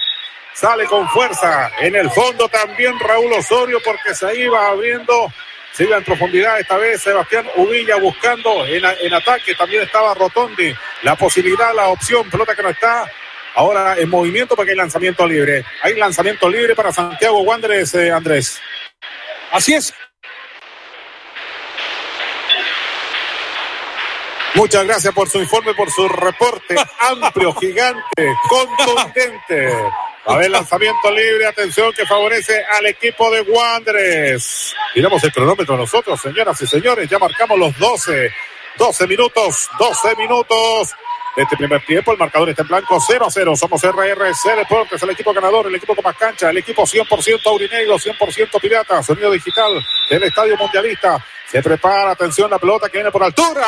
[0.55, 1.71] sale con fuerza.
[1.79, 5.33] En el fondo también Raúl Osorio porque se iba abriendo,
[5.71, 9.55] se iba en profundidad esta vez Sebastián Uvilla buscando en, en ataque.
[9.55, 10.75] También estaba Rotondi.
[11.03, 13.09] La posibilidad, la opción, pelota que no está
[13.55, 15.65] Ahora en movimiento porque hay lanzamiento libre.
[15.83, 18.61] Hay lanzamiento libre para Santiago Wanderers, eh, Andrés.
[19.53, 19.95] Así es.
[24.55, 29.73] Muchas gracias por su informe, por su reporte amplio, gigante, contundente.
[30.27, 34.75] A ver, lanzamiento libre, atención que favorece al equipo de Wanderers.
[34.95, 38.33] Miramos el cronómetro nosotros, señoras y señores, ya marcamos los 12,
[38.79, 40.95] 12 minutos, 12 minutos
[41.37, 42.13] este primer tiempo.
[42.13, 43.57] El marcador está en blanco 0 a 0.
[43.57, 47.99] Somos RRC Deportes, el equipo ganador, el equipo con más cancha, el equipo 100% aurinegro,
[47.99, 51.25] 100% pirata, sonido digital del Estadio Mundialista.
[51.47, 53.67] Se prepara, atención, la pelota que viene por altura.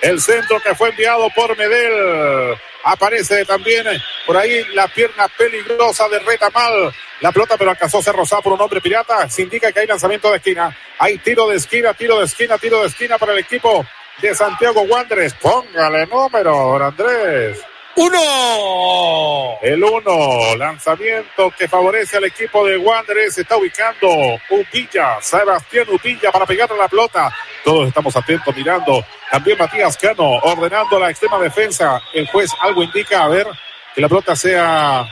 [0.00, 2.56] El centro que fue enviado por Medel.
[2.82, 3.86] Aparece también
[4.26, 6.94] por ahí la pierna peligrosa de Retamal.
[7.20, 9.28] La pelota, pero alcanzó a ser rozada por un hombre pirata.
[9.28, 10.74] Se indica que hay lanzamiento de esquina.
[10.98, 13.84] Hay tiro de esquina, tiro de esquina, tiro de esquina para el equipo
[14.20, 15.34] de Santiago Wanderers.
[15.34, 17.64] Póngale número, Andrés.
[17.96, 19.58] Uno.
[19.62, 20.56] El uno.
[20.56, 23.38] Lanzamiento que favorece al equipo de Wanderers.
[23.38, 24.08] Está ubicando
[24.48, 25.20] Upilla.
[25.20, 27.34] Sebastián Upilla para pegarle la pelota.
[27.64, 29.04] Todos estamos atentos mirando.
[29.30, 32.00] También Matías Cano ordenando la extrema defensa.
[32.14, 33.46] El juez algo indica, a ver,
[33.94, 35.06] que la pelota sea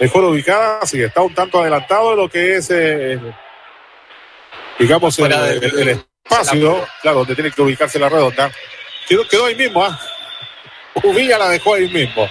[0.00, 0.84] mejor ubicada.
[0.86, 3.20] Si está un tanto adelantado de lo que es, eh,
[4.78, 8.50] digamos, el, el, el, espacio, claro, donde tiene que ubicarse la redonda.
[9.08, 9.98] Quedó, quedó ahí mismo, ¿ah?
[11.02, 12.28] Uvilla la dejó ahí mismo.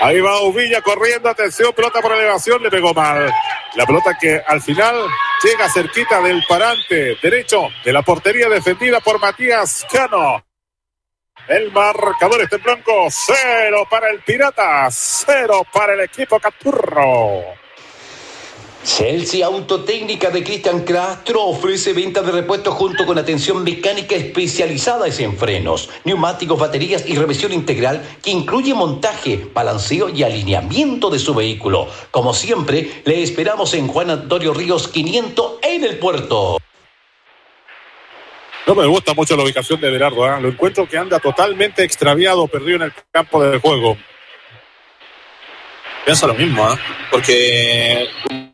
[0.00, 3.32] Ahí va Uvilla corriendo, atención, pelota por elevación, le pegó mal.
[3.74, 4.96] La pelota que al final
[5.44, 10.44] llega cerquita del parante derecho de la portería defendida por Matías Cano.
[11.46, 17.44] El marcador está en blanco, cero para el Pirata, cero para el equipo Caturro.
[18.82, 25.36] Chelsea Autotécnica de Cristian Castro ofrece venta de repuestos junto con atención mecánica especializada en
[25.36, 31.88] frenos, neumáticos, baterías y revisión integral que incluye montaje, balanceo y alineamiento de su vehículo.
[32.10, 36.56] Como siempre, le esperamos en Juan Antonio Ríos 500 en el puerto.
[38.66, 40.40] No me gusta mucho la ubicación de Berardo, ¿eh?
[40.40, 43.96] lo encuentro que anda totalmente extraviado, perdido en el campo del juego.
[46.04, 46.76] Pienso lo mismo, ¿eh?
[47.10, 48.08] porque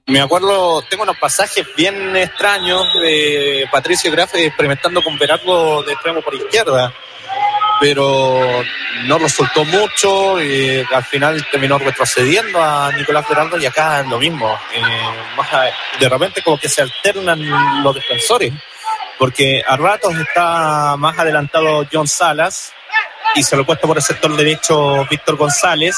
[0.06, 6.22] me acuerdo, tengo unos pasajes bien extraños de Patricio Grafe experimentando con Berardo de extremo
[6.22, 6.92] por izquierda,
[7.80, 8.62] pero
[9.04, 14.18] no resultó mucho y al final terminó retrocediendo a Nicolás Berardo y acá es lo
[14.18, 14.56] mismo.
[14.74, 18.52] Eh, de repente como que se alternan los defensores,
[19.18, 22.72] porque a ratos está más adelantado John Salas
[23.34, 25.96] y se lo puesto por el sector derecho Víctor González.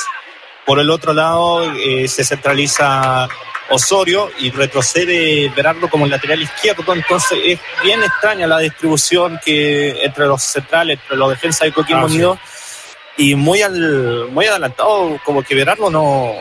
[0.69, 3.27] Por el otro lado eh, se centraliza
[3.71, 6.93] Osorio y retrocede Berardo como lateral izquierdo.
[6.93, 12.05] Entonces es bien extraña la distribución que entre los centrales, entre los defensas de Coquimbo
[12.05, 12.17] Ah, sí.
[12.17, 12.39] Unido
[13.17, 16.35] y muy al, muy adelantado, como que Berardo no,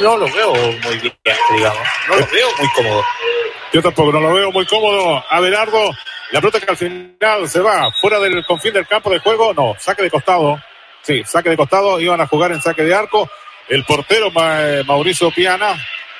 [0.00, 1.14] no lo veo muy bien,
[1.54, 1.88] digamos.
[2.08, 3.04] No lo veo muy cómodo.
[3.74, 5.22] Yo tampoco no lo veo muy cómodo.
[5.28, 5.90] Abelardo,
[6.32, 9.52] la pelota que al final se va fuera del confín del campo de juego.
[9.52, 10.58] No, saque de costado.
[11.02, 12.00] Sí, saque de costado.
[12.00, 13.30] Iban a jugar en saque de arco.
[13.68, 15.74] El portero eh, Mauricio Piana,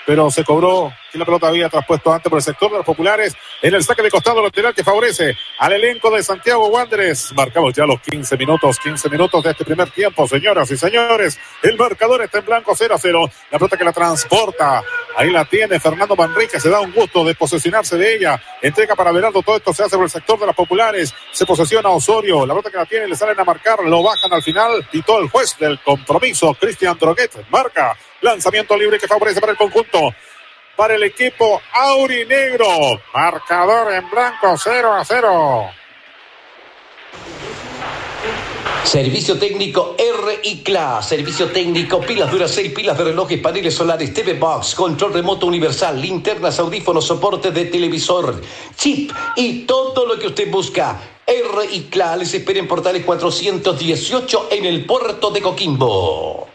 [0.06, 3.34] pero se cobró que la pelota había traspuesto antes por el sector de los populares
[3.62, 7.32] en el saque de costado lateral que favorece al elenco de Santiago Wanderers.
[7.34, 11.38] Marcamos ya los 15 minutos, 15 minutos de este primer tiempo, señoras y señores.
[11.62, 13.30] El marcador está en blanco 0 a 0.
[13.50, 14.82] La pelota que la transporta.
[15.16, 16.60] Ahí la tiene Fernando Manrique.
[16.60, 18.40] Se da un gusto de posesionarse de ella.
[18.62, 19.42] Entrega para Berardo.
[19.42, 21.12] Todo esto se hace por el sector de las populares.
[21.32, 22.46] Se posesiona Osorio.
[22.46, 23.82] La pelota que la tiene le salen a marcar.
[23.84, 24.86] Lo bajan al final.
[24.90, 26.54] Pitó el juez del compromiso.
[26.54, 27.96] Cristian Droguet marca.
[28.22, 30.14] Lanzamiento libre que favorece para el conjunto
[30.80, 32.66] para el equipo aurinegro.
[33.12, 35.70] Marcador en blanco 0 a 0.
[38.84, 45.12] Servicio técnico RICLA, servicio técnico, pilas Duracell, pilas de relojes, paneles solares, TV Box, control
[45.12, 48.40] remoto universal, linternas, audífonos, soporte de televisor,
[48.74, 50.98] chip y todo lo que usted busca.
[51.26, 56.49] RICLA les espera en Portales 418 en el puerto de Coquimbo.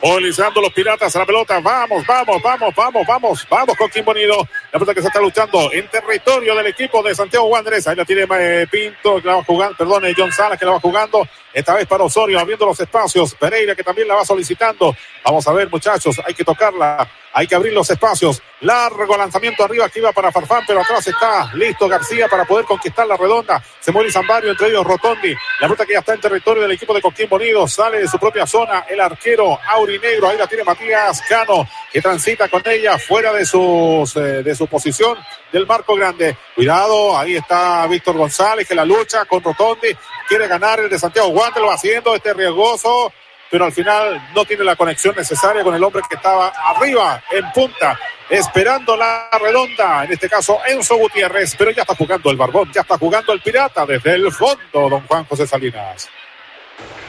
[0.00, 1.58] Movilizando los piratas a la pelota.
[1.60, 4.36] Vamos, vamos, vamos, vamos, vamos, vamos con Quimbonido.
[4.72, 7.88] La pelota que se está luchando en territorio del equipo de Santiago Wanderers.
[7.88, 10.80] Ahí la tiene eh, Pinto, que la va jugando, perdón, John Salas, que la va
[10.80, 11.26] jugando.
[11.52, 13.34] Esta vez para Osorio, abriendo los espacios.
[13.34, 14.94] Pereira, que también la va solicitando.
[15.24, 17.08] Vamos a ver, muchachos, hay que tocarla.
[17.32, 18.42] Hay que abrir los espacios.
[18.60, 23.06] Largo lanzamiento arriba que iba para Farfán, pero atrás está listo García para poder conquistar
[23.06, 23.62] la redonda.
[23.80, 25.34] Se mueve Zambario, entre ellos Rotondi.
[25.60, 27.68] La pelota que ya está en territorio del equipo de Coquimbo Unido.
[27.68, 30.28] Sale de su propia zona el arquero Aurinegro.
[30.28, 34.66] Ahí la tiene Matías Cano, que transita con ella fuera de, sus, eh, de su
[34.66, 35.16] posición
[35.52, 36.36] del marco grande.
[36.54, 39.96] Cuidado, ahí está Víctor González, que la lucha con Rotondi.
[40.28, 43.12] Quiere ganar el de Santiago Guante, lo va haciendo, este riesgoso
[43.50, 47.50] pero al final no tiene la conexión necesaria con el hombre que estaba arriba, en
[47.52, 47.98] punta,
[48.28, 52.82] esperando la redonda, en este caso Enzo Gutiérrez, pero ya está jugando el Barbón, ya
[52.82, 56.08] está jugando el Pirata desde el fondo, don Juan José Salinas.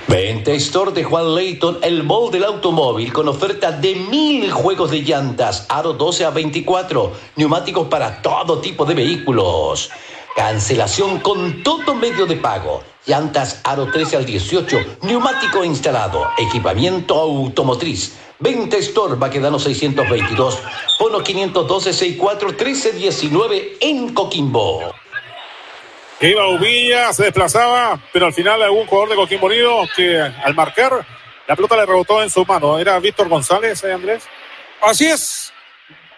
[0.07, 5.01] Venta Store de Juan Leighton, el mall del automóvil con oferta de mil juegos de
[5.01, 9.91] llantas, aro 12 a 24, neumáticos para todo tipo de vehículos.
[10.35, 12.81] Cancelación con todo medio de pago.
[13.05, 18.17] Llantas aro 13 al 18, neumático instalado, equipamiento automotriz.
[18.39, 20.59] Venta Store, Baquedano 622,
[20.99, 24.93] Bono 512 64 1319 en Coquimbo.
[26.21, 31.05] Iba Ubilla, se desplazaba, pero al final algún jugador de Coquimbo Unido que al marcar
[31.47, 32.77] la pelota le rebotó en su mano.
[32.77, 34.23] ¿Era Víctor González, eh, Andrés?
[34.81, 35.51] Así es.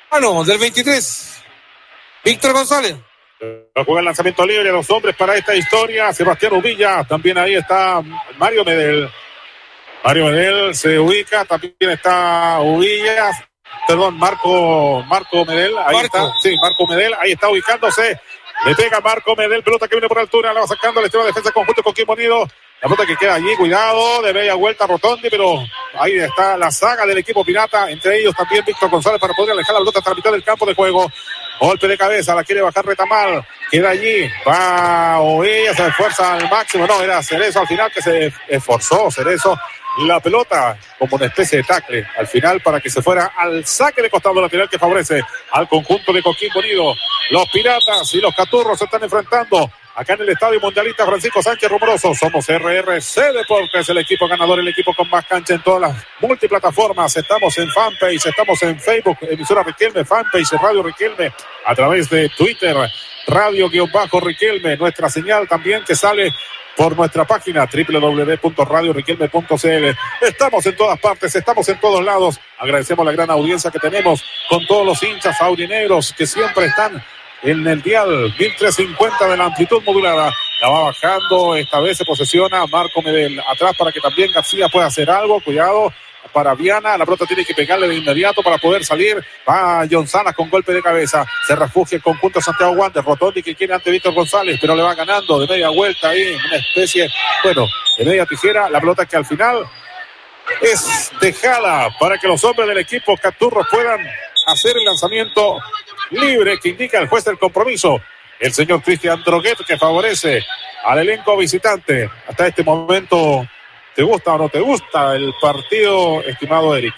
[0.10, 1.42] Ah, no, del 23.
[2.24, 2.98] Víctor González.
[3.42, 6.14] Va a jugar el lanzamiento libre a los hombres para esta historia.
[6.14, 8.02] Sebastián Ubilla, también ahí está
[8.38, 9.10] Mario Medel.
[10.04, 13.32] Mario Medel se ubica, también está Ubilla,
[13.88, 16.18] perdón, Marco, Marco Medel, ahí Marco.
[16.18, 18.20] está, sí, Marco Medel, ahí está ubicándose.
[18.66, 21.32] Le pega Marco Medel, pelota que viene por altura, la va sacando el extremo de
[21.32, 22.48] defensa conjunto con Kim Unido.
[22.82, 25.64] La pelota que queda allí, cuidado, de media vuelta Rotondi, pero
[26.00, 29.74] ahí está la saga del equipo pirata, entre ellos también Víctor González para poder alejar
[29.74, 31.12] la pelota hasta la mitad del campo de juego.
[31.62, 36.88] Golpe de cabeza, la quiere bajar Retamal, queda allí, va Oella, se esfuerza al máximo,
[36.88, 39.55] no, era Cerezo al final que se esforzó, Cerezo,
[39.99, 44.01] la pelota como una especie de tackle al final para que se fuera al saque
[44.01, 46.95] de costado lateral que favorece al conjunto de Coquimbo Unido.
[47.30, 51.70] Los piratas y los caturros se están enfrentando acá en el Estadio Mundialista Francisco Sánchez
[51.70, 52.14] Rumoroso.
[52.16, 57.18] Somos RRC Deportes, el equipo ganador, el equipo con más cancha en todas las multiplataformas.
[57.18, 61.34] Estamos en fanpage, estamos en Facebook, emisora Riquelme, fanpage Radio Riquelme,
[61.66, 62.76] a través de Twitter,
[63.28, 66.34] Radio-Riquelme, nuestra señal también que sale
[66.76, 69.98] por nuestra página www.radioriquelme.cl.
[70.22, 72.39] Estamos en todas partes, estamos en todos lados.
[72.58, 77.04] Agradecemos la gran audiencia que tenemos con todos los hinchas aurinegros que siempre están
[77.44, 80.34] en el dial 1350 de la amplitud modulada.
[80.62, 84.86] La va bajando, esta vez se posesiona Marco Medel atrás para que también García pueda
[84.88, 85.42] hacer algo.
[85.42, 85.92] Cuidado
[86.32, 89.18] para Viana, la pelota tiene que pegarle de inmediato para poder salir.
[89.48, 91.26] Va John Salas con golpe de cabeza.
[91.48, 93.04] Se refugia el conjunto Santiago Guantes.
[93.04, 96.58] Rotondi que quiere ante Víctor González, pero le va ganando de media vuelta ahí, una
[96.58, 97.10] especie,
[97.44, 97.68] bueno,
[97.98, 98.70] de media tijera.
[98.70, 99.66] La pelota que al final
[100.62, 104.00] es dejada para que los hombres del equipo Caturros puedan
[104.48, 105.60] hacer el lanzamiento
[106.12, 108.02] libre que indica el juez del compromiso.
[108.39, 110.44] El señor Cristian Droguet que favorece
[110.84, 112.10] al elenco visitante.
[112.28, 113.48] Hasta este momento
[113.96, 116.96] ¿Te gusta o no te gusta el partido, estimado Eric?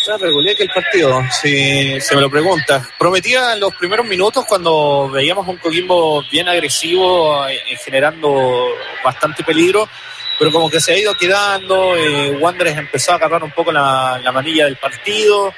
[0.00, 2.88] Está regular que el partido, si se me lo pregunta.
[2.98, 8.68] Prometía en los primeros minutos cuando veíamos un Coquimbo bien agresivo, eh, generando
[9.04, 9.86] bastante peligro,
[10.38, 14.18] pero como que se ha ido quedando, eh, Wanderers empezó a agarrar un poco la,
[14.24, 15.52] la manilla del partido.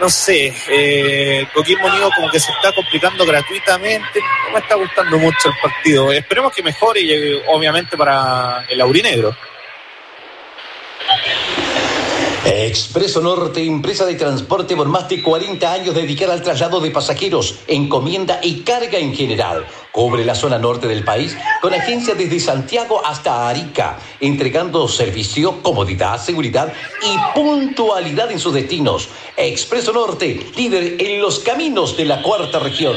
[0.00, 5.18] No sé, eh, Coquimbo Unido como que se está complicando gratuitamente, no me está gustando
[5.18, 6.12] mucho el partido.
[6.12, 9.34] Esperemos que mejore y eh, obviamente para el aurinegro.
[12.44, 17.60] Expreso Norte, empresa de transporte por más de 40 años dedicada al traslado de pasajeros,
[17.66, 19.66] encomienda y carga en general.
[19.98, 26.22] Cubre la zona norte del país con agencia desde Santiago hasta Arica, entregando servicio, comodidad,
[26.22, 26.72] seguridad
[27.02, 29.08] y puntualidad en sus destinos.
[29.36, 32.96] Expreso Norte, líder en los caminos de la cuarta región.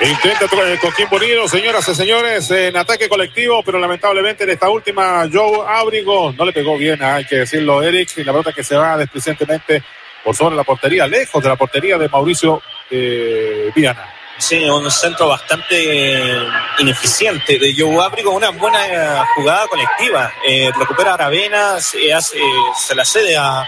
[0.00, 5.28] Intenta el Coquimbo Unido, señoras y señores, en ataque colectivo, pero lamentablemente en esta última
[5.30, 8.76] Joe Abrigo no le pegó bien, hay que decirlo, Eric, y la pelota que se
[8.76, 9.82] va desplicentemente
[10.24, 14.23] por sobre la portería, lejos de la portería de Mauricio eh, Viana.
[14.38, 16.36] Sí, un centro bastante
[16.78, 20.32] ineficiente de Joe Abrigo, una buena jugada colectiva.
[20.46, 22.38] Eh, recupera a Aravena, se, hace,
[22.76, 23.64] se la cede a,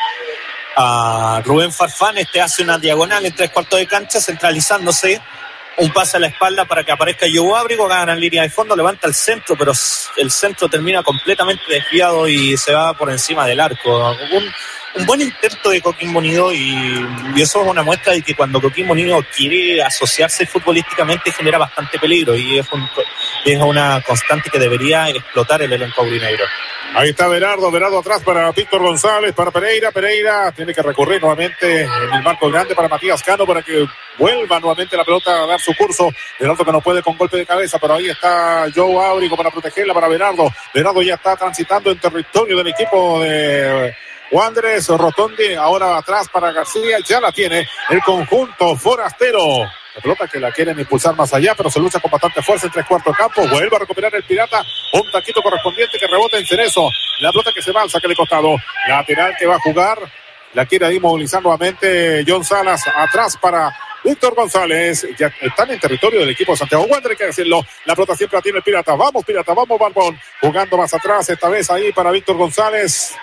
[0.77, 5.21] a Rubén Farfán, este hace una diagonal en tres cuartos de cancha, centralizándose
[5.79, 8.75] un pase a la espalda para que aparezca Joe Abrigo, gana en línea de fondo,
[8.75, 9.73] levanta el centro, pero
[10.17, 14.11] el centro termina completamente desviado y se va por encima del arco.
[14.33, 14.53] Un,
[14.95, 17.07] un buen intento de Coquimbo Unido y,
[17.37, 22.37] eso es una muestra de que cuando Coquimbo Unido quiere asociarse futbolísticamente genera bastante peligro
[22.37, 22.89] y es, un,
[23.63, 26.45] una constante que debería explotar el elenco aurinegro.
[26.95, 31.83] Ahí está Berardo, Berardo atrás para Víctor González, para Pereira, Pereira tiene que recurrir nuevamente
[31.83, 35.61] en el marco grande para Matías Cano para que vuelva nuevamente la pelota a dar
[35.61, 36.11] su curso.
[36.41, 39.93] Berardo que no puede con golpe de cabeza, pero ahí está Joe Áurico para protegerla
[39.93, 40.51] para Berardo.
[40.73, 43.95] Berardo ya está transitando en territorio del equipo de
[44.31, 49.41] Wanderers, Rotondi, ahora atrás para García, ya la tiene el conjunto forastero.
[49.97, 52.73] La pelota que la quieren impulsar más allá, pero se lucha con bastante fuerza en
[52.73, 53.49] tres cuartos campo.
[53.49, 54.63] Vuelve a recuperar el pirata.
[54.93, 56.91] Un taquito correspondiente que rebota en Cerezo.
[57.21, 58.57] La pelota que se va al saque de costado.
[58.89, 59.99] Lateral que va a jugar.
[60.53, 62.83] La quiere ahí movilizar nuevamente John Salas.
[62.95, 63.75] Atrás para
[64.05, 65.07] Víctor González.
[65.19, 67.65] Ya están en territorio del equipo de Santiago Wander, que decirlo.
[67.87, 68.95] La pelota siempre la tiene el pirata.
[68.97, 70.21] Vamos, pirata, vamos, Barbón.
[70.43, 73.17] Jugando más atrás, esta vez ahí para Víctor González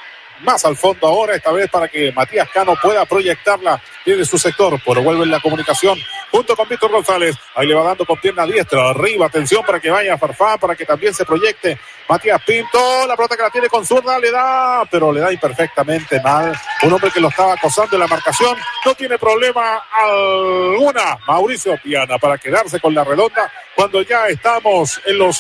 [0.44, 4.80] más al fondo ahora, esta vez para que Matías Cano pueda proyectarla desde su sector,
[4.86, 5.98] pero vuelve en la comunicación
[6.34, 9.91] junto con Víctor González, ahí le va dando con pierna diestra, arriba, atención para que
[9.91, 11.78] vaya Farfán, para que también se proyecte
[12.10, 16.20] Matías Pinto, la pelota que la tiene con zurda, le da, pero le da imperfectamente
[16.22, 21.78] mal, un hombre que lo estaba acosando en la marcación, no tiene problema alguna, Mauricio
[21.84, 25.39] Piana, para quedarse con la redonda, cuando ya estamos en los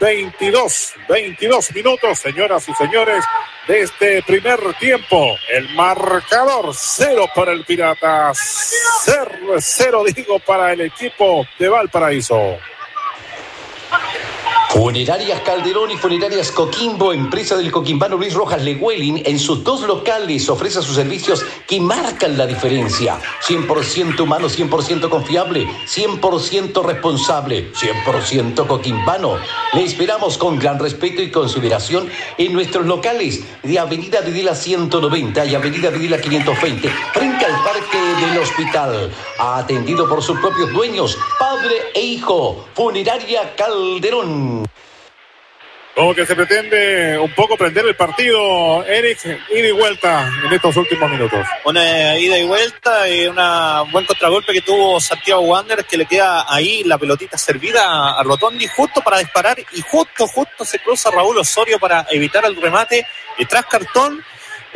[0.00, 3.24] 22, 22 minutos, señoras y señores,
[3.66, 5.36] de este primer tiempo.
[5.48, 8.72] El marcador cero para el Piratas,
[9.04, 12.58] cero, cero digo para el equipo de Valparaíso.
[14.74, 20.48] Funerarias Calderón y Funerarias Coquimbo, empresa del coquimbano Luis Rojas Leguelin, en sus dos locales
[20.48, 23.20] ofrece sus servicios que marcan la diferencia.
[23.46, 29.38] 100% humano, 100% confiable, 100% responsable, 100% coquimbano.
[29.74, 35.54] Le esperamos con gran respeto y consideración en nuestros locales de Avenida Videla 190 y
[35.54, 39.12] Avenida Videla 520, frente al Parque del Hospital.
[39.38, 42.64] Atendido por sus propios dueños, padre e hijo.
[42.74, 44.63] Funeraria Calderón.
[45.94, 50.76] Como que se pretende un poco prender el partido, Eric, ida y vuelta en estos
[50.76, 51.46] últimos minutos.
[51.64, 53.36] Una ida y vuelta y un
[53.92, 58.66] buen contragolpe que tuvo Santiago Wander, que le queda ahí la pelotita servida a Rotondi
[58.66, 63.06] justo para disparar y justo, justo se cruza Raúl Osorio para evitar el remate
[63.38, 64.20] y tras cartón.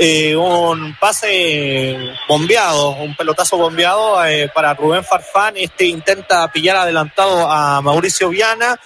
[0.00, 5.56] Eh, un pase bombeado, un pelotazo bombeado eh, para Rubén Farfán.
[5.56, 8.78] Este intenta pillar adelantado a Mauricio Viana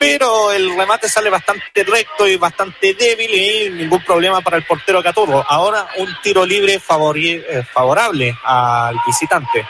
[0.00, 5.02] pero el remate sale bastante recto y bastante débil y ningún problema para el portero
[5.02, 5.44] Caturro.
[5.46, 9.68] Ahora un tiro libre favorable al visitante.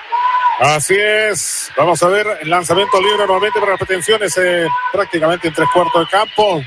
[0.60, 1.72] Así es.
[1.76, 6.04] Vamos a ver el lanzamiento libre nuevamente para las pretensiones eh, prácticamente en tres cuartos
[6.04, 6.62] de campo.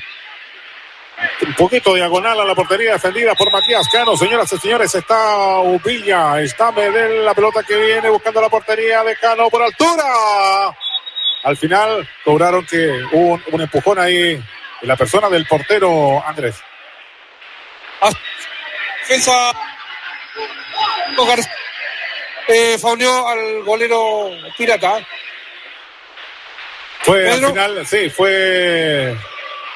[1.48, 4.18] Un poquito diagonal a la portería defendida por Matías Cano.
[4.18, 6.42] Señoras y señores, está Ubilla.
[6.42, 10.04] Está Medel, la pelota que viene buscando la portería de Cano por altura.
[11.44, 14.32] Al final cobraron que hubo un, un empujón ahí
[14.82, 16.56] en la persona del portero Andrés.
[19.02, 19.52] Defensa.
[22.48, 25.06] Eh, fauneó al golero pirata.
[27.02, 29.16] Fue al final, sí, fue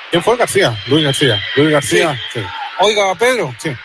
[0.09, 0.77] ¿Quién fue García?
[0.87, 1.41] Luis García.
[1.55, 2.19] Luis García.
[2.33, 2.41] Sí.
[2.79, 3.53] Oiga, Pedro.
[3.59, 3.75] Sí.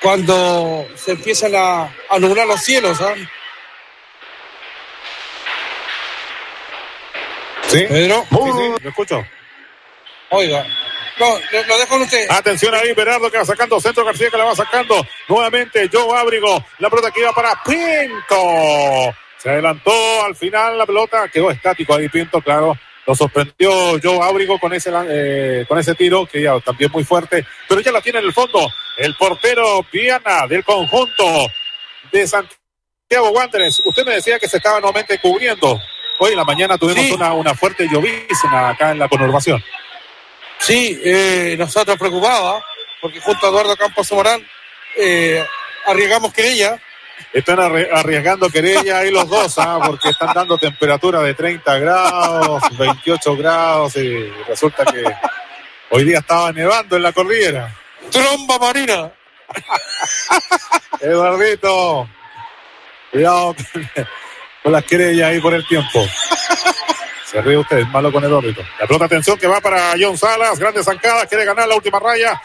[0.00, 3.14] Cuando se empiezan a, a nublar los cielos, ¿ah?
[7.72, 7.84] Sí.
[7.88, 8.24] Pedro.
[8.28, 9.26] Sí, sí, lo escucho.
[10.30, 10.66] Oiga.
[11.18, 12.26] No, lo, lo dejo con usted.
[12.30, 15.88] Atención ahí, Berardo que va sacando centro, García que la va sacando nuevamente.
[15.92, 19.14] Joe Abrigo, la pelota que iba para Pinto.
[19.38, 19.92] Se adelantó
[20.24, 22.76] al final la pelota, quedó estático ahí Pinto, claro.
[23.06, 27.44] Lo sorprendió Joe Abrigo con ese, eh, con ese tiro, que ya también muy fuerte,
[27.68, 28.68] pero ya la tiene en el fondo.
[28.96, 31.46] El portero Viana del conjunto
[32.12, 33.82] de Santiago Wanderers.
[33.84, 35.80] Usted me decía que se estaba nuevamente cubriendo.
[36.24, 37.12] Hoy en la mañana tuvimos Sí.
[37.12, 39.60] una, una fuerte llovizna acá en la conurbación.
[40.60, 42.62] Sí, eh, nosotros preocupados,
[43.00, 44.40] porque junto a Eduardo Campos Morán
[44.96, 45.44] eh,
[45.84, 46.80] arriesgamos querella.
[47.32, 49.80] Están arri- arriesgando querella ahí los dos, ¿ah?
[49.84, 55.02] porque están dando temperatura de 30 grados, 28 grados y resulta que
[55.90, 57.74] hoy día estaba nevando en la cordillera.
[58.12, 59.10] Tromba marina.
[61.00, 62.08] Eduardito,
[63.10, 63.56] cuidado
[64.62, 66.06] con, las querellas ahí por el tiempo.
[67.24, 68.62] Se ríe usted, malo con Eduardito.
[68.78, 72.40] La pelota, atención, que va para John Salas, grande zancada, quiere ganar la última raya.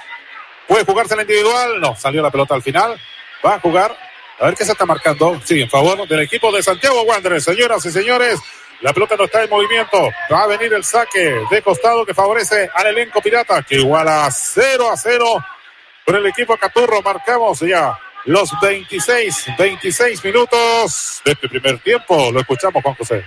[0.68, 3.00] Puede jugarse la individual, no, salió la pelota al final.
[3.46, 3.98] Va a jugar,
[4.40, 5.40] a ver qué se está marcando.
[5.44, 7.44] Sí, en favor del equipo de Santiago Wanderers.
[7.44, 8.40] Señoras y señores,
[8.82, 10.10] la pelota no está en movimiento.
[10.32, 14.90] Va a venir el saque de costado que favorece al elenco pirata, que iguala 0
[14.92, 15.46] a 0
[16.06, 17.02] con el equipo Caturro.
[17.02, 17.98] Marcamos ya
[18.28, 22.30] los 26, 26 minutos de este primer tiempo.
[22.32, 23.24] Lo escuchamos, Juan José.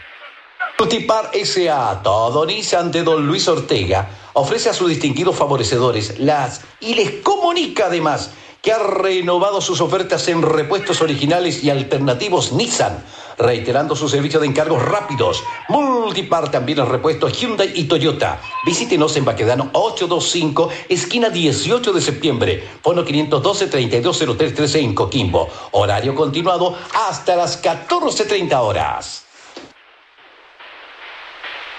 [0.79, 2.01] Multipar S.A.
[2.03, 7.87] Todo Nissan de Don Luis Ortega ofrece a sus distinguidos favorecedores las y les comunica
[7.87, 8.33] además
[8.63, 13.03] que ha renovado sus ofertas en repuestos originales y alternativos Nissan,
[13.39, 15.43] reiterando su servicio de encargos rápidos.
[15.69, 18.41] Multipar también el repuesto Hyundai y Toyota.
[18.67, 25.49] Visítenos en Baquedano 825, esquina 18 de septiembre, fono 512-320313 en Coquimbo.
[25.73, 26.77] Horario continuado
[27.09, 29.30] hasta las 14.30 horas.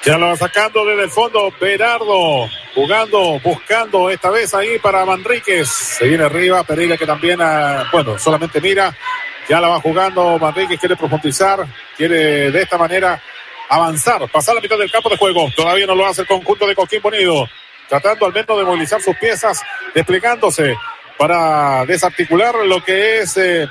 [0.04, 5.70] Ya lo va sacando desde el fondo Berardo, jugando, buscando esta vez ahí para Manríquez.
[5.70, 8.96] Se viene arriba, Pereira que también, ah, bueno, solamente mira.
[9.48, 13.22] Ya la va jugando Manríquez, quiere profundizar, quiere de esta manera
[13.70, 15.48] avanzar, pasar la mitad del campo de juego.
[15.56, 17.48] Todavía no lo hace el conjunto de Coquimbo Unido,
[17.88, 19.62] tratando al menos de movilizar sus piezas,
[19.94, 20.76] desplegándose
[21.18, 23.68] para desarticular lo que es eh,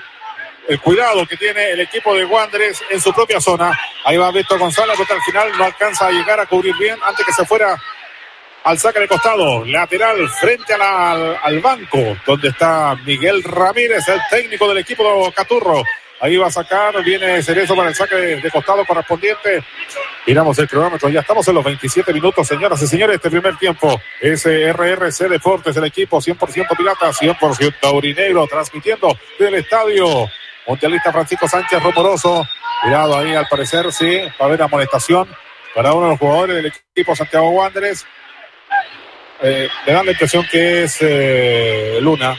[0.71, 3.77] el cuidado que tiene el equipo de Wanderers en su propia zona.
[4.05, 7.27] Ahí va Víctor González, pero al final no alcanza a llegar a cubrir bien antes
[7.27, 7.77] que se fuera
[8.62, 14.68] al saque de costado, lateral frente al, al banco, donde está Miguel Ramírez, el técnico
[14.68, 15.83] del equipo de Caturro.
[16.21, 19.64] Ahí va a sacar, viene Cerezo para el saque de, costado correspondiente.
[20.25, 24.01] Miramos el cronómetro, ya estamos en los 27 minutos, señoras y señores, este primer tiempo.
[24.21, 30.31] SRRC Deportes, el equipo 100% pirata, 100% taurinegro, transmitiendo del estadio
[30.67, 32.47] Mundialista Francisco Sánchez Romoroso.
[32.83, 35.29] Cuidado ahí, al parecer, sí, va a haber amonestación
[35.75, 38.07] para uno de los jugadores del equipo Santiago Wanderers.
[39.43, 42.37] Eh, me da la impresión que es eh, Luna.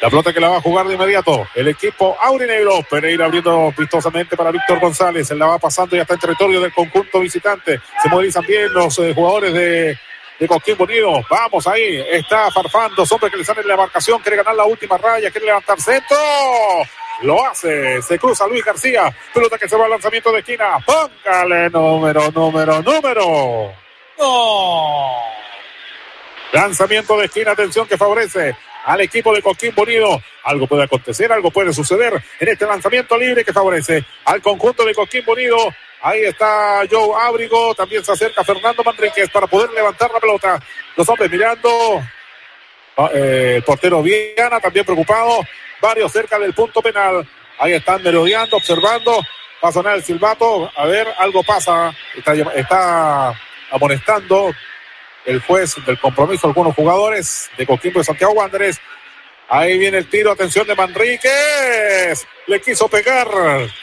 [0.00, 1.48] La pelota que la va a jugar de inmediato.
[1.54, 2.82] El equipo Aurinegro.
[2.88, 5.30] Pereira abriendo vistosamente para Víctor González.
[5.30, 7.80] Él la va pasando y está en territorio del conjunto visitante.
[8.02, 9.98] Se movilizan bien los eh, jugadores de,
[10.38, 11.24] de Coquimbo Unido.
[11.30, 12.04] Vamos ahí.
[12.10, 13.04] Está Farfando.
[13.10, 14.20] Hombre que le sale en la marcación.
[14.20, 15.30] Quiere ganar la última raya.
[15.30, 16.16] Quiere levantar centro.
[17.22, 18.02] Lo hace.
[18.02, 19.14] Se cruza Luis García.
[19.32, 20.78] Pelota que se va al lanzamiento de esquina.
[20.84, 23.72] Póngale número, número, número.
[26.52, 30.20] Lanzamiento de esquina, atención que favorece al equipo de Coquimbo Unido.
[30.44, 34.94] Algo puede acontecer, algo puede suceder en este lanzamiento libre que favorece al conjunto de
[34.94, 35.56] Coquimbo Unido.
[36.02, 40.60] Ahí está Joe Ábrigo, también se acerca Fernando Manríquez para poder levantar la pelota.
[40.96, 41.68] Los hombres mirando.
[42.96, 45.40] Ah, eh, el portero Viana también preocupado.
[45.80, 47.26] Varios cerca del punto penal.
[47.58, 49.20] Ahí están merodeando, observando.
[49.64, 50.70] Va a el silbato.
[50.76, 51.94] A ver, algo pasa.
[52.14, 53.40] Está, está
[53.70, 54.52] amonestando
[55.24, 58.80] el juez del compromiso algunos jugadores de Coquimbo y Santiago Wanderers.
[59.48, 62.26] Ahí viene el tiro, atención de Manríquez.
[62.46, 63.28] Le quiso pegar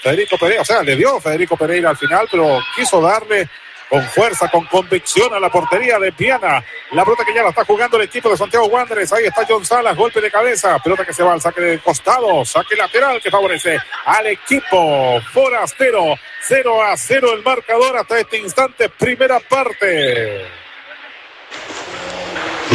[0.02, 3.50] Federico Pereira, o sea, le dio Federico Pereira al final, pero quiso darle
[3.94, 6.66] con fuerza, con convicción a la portería de Viana.
[6.94, 9.14] La pelota que ya la está jugando el equipo de Santiago Wanderers.
[9.14, 10.80] Ahí está John Salas, golpe de cabeza.
[10.80, 16.16] Pelota que se va al saque de costado, saque lateral que favorece al equipo forastero.
[16.42, 20.44] 0 a 0 el marcador hasta este instante, primera parte.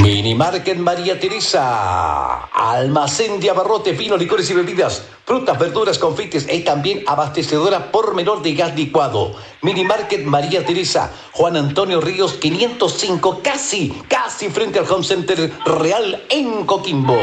[0.03, 2.45] Mini Market María Teresa.
[2.53, 8.43] Almacén de abarrotes, vinos, licores y bebidas, frutas, verduras, confites y también abastecedora por menor
[8.43, 9.35] de gas licuado.
[9.63, 11.13] Mini Market María Teresa.
[11.33, 17.19] Juan Antonio Ríos 505, casi, casi frente al Home Center Real en Coquimbo.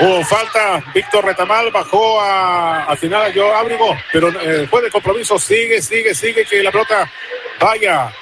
[0.00, 4.90] Hubo falta, Víctor Retamal bajó a, al final a Joe Ábrigo, pero eh, fue de
[4.90, 7.10] compromiso, sigue, sigue, sigue, que la pelota
[7.60, 8.12] vaya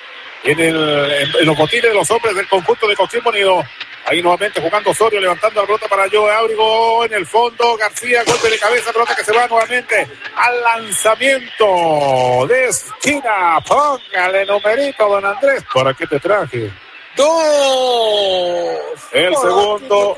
[0.44, 1.10] en, el,
[1.40, 3.62] en, los botines de los hombres del conjunto de Coquimbo Unido.
[4.04, 7.76] Ahí nuevamente jugando Osorio, levantando la pelota para Joe Ábrigo en el fondo.
[7.76, 13.60] García, golpe de cabeza, pelota que se va nuevamente al lanzamiento de esquina.
[13.66, 15.62] Póngale numerito, don Andrés.
[15.72, 16.70] ¿Para qué te traje?
[17.16, 18.78] Dos.
[19.12, 20.16] El segundo.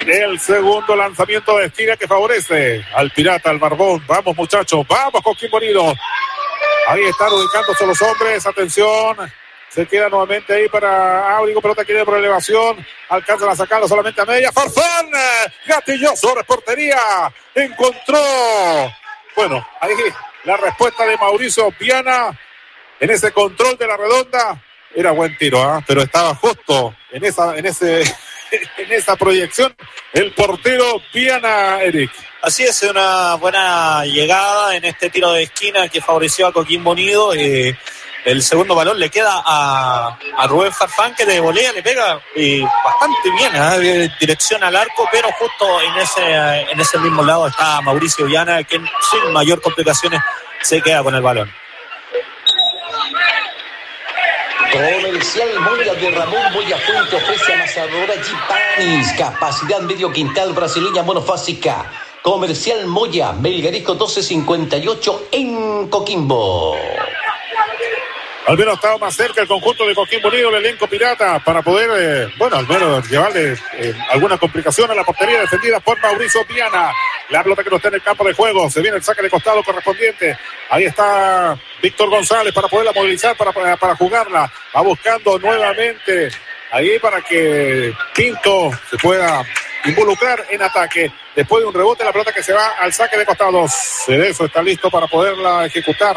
[0.00, 4.02] El segundo lanzamiento de esquina que favorece al Pirata, al Barbón.
[4.06, 5.94] Vamos, muchachos, vamos, Coquimbo Unido.
[6.88, 8.46] Ahí están ubicándose los hombres.
[8.46, 9.16] Atención.
[9.68, 11.60] Se queda nuevamente ahí para Áurigo.
[11.60, 12.84] Pelota quiere por elevación.
[13.10, 14.50] Alcanzan a sacarlo solamente a media.
[14.50, 15.10] Farfán.
[15.66, 16.34] Gatilloso.
[16.34, 17.30] Reportería.
[17.54, 18.18] Encontró.
[19.36, 19.92] Bueno, ahí
[20.44, 22.30] la respuesta de Mauricio Piana
[22.98, 24.64] en ese control de la redonda.
[24.94, 25.84] Era buen tiro, ¿eh?
[25.86, 28.00] pero estaba justo en esa, en ese,
[28.78, 29.76] en esa proyección
[30.14, 32.10] el portero Piana Eric.
[32.40, 37.34] Así es, una buena llegada en este tiro de esquina que favoreció a Coquimbo Unido.
[37.34, 37.76] Eh,
[38.24, 40.16] el segundo balón le queda a,
[40.46, 44.08] Rubén Farfán que de volea le pega eh, bastante bien, ¿eh?
[44.20, 48.76] dirección al arco, pero justo en ese, en ese mismo lado está Mauricio Viana, que
[48.76, 50.20] sin mayor complicaciones
[50.62, 51.52] se queda con el balón.
[54.72, 61.90] Comercial Moya de Ramón Moya Fuente ofrece amasadora Gipanis, capacidad medio quintal brasileña monofásica.
[62.28, 66.76] Comercial Moya, Melgarisco 1258 en Coquimbo.
[68.46, 71.88] Al menos estaba más cerca el conjunto de Coquimbo Unido, el elenco pirata, para poder,
[71.96, 76.92] eh, bueno, al menos llevarle eh, alguna complicación a la portería defendida por Mauricio Piana.
[77.30, 79.30] La pelota que no está en el campo de juego, se viene el saque de
[79.30, 80.36] costado correspondiente.
[80.68, 84.52] Ahí está Víctor González para poderla movilizar, para, para, jugarla.
[84.76, 86.28] Va buscando nuevamente
[86.72, 89.46] ahí para que Pinto se pueda
[89.84, 91.12] involucrar en ataque.
[91.34, 93.72] Después de un rebote, la pelota que se va al saque de costados.
[93.72, 96.16] Cerezo está listo para poderla ejecutar.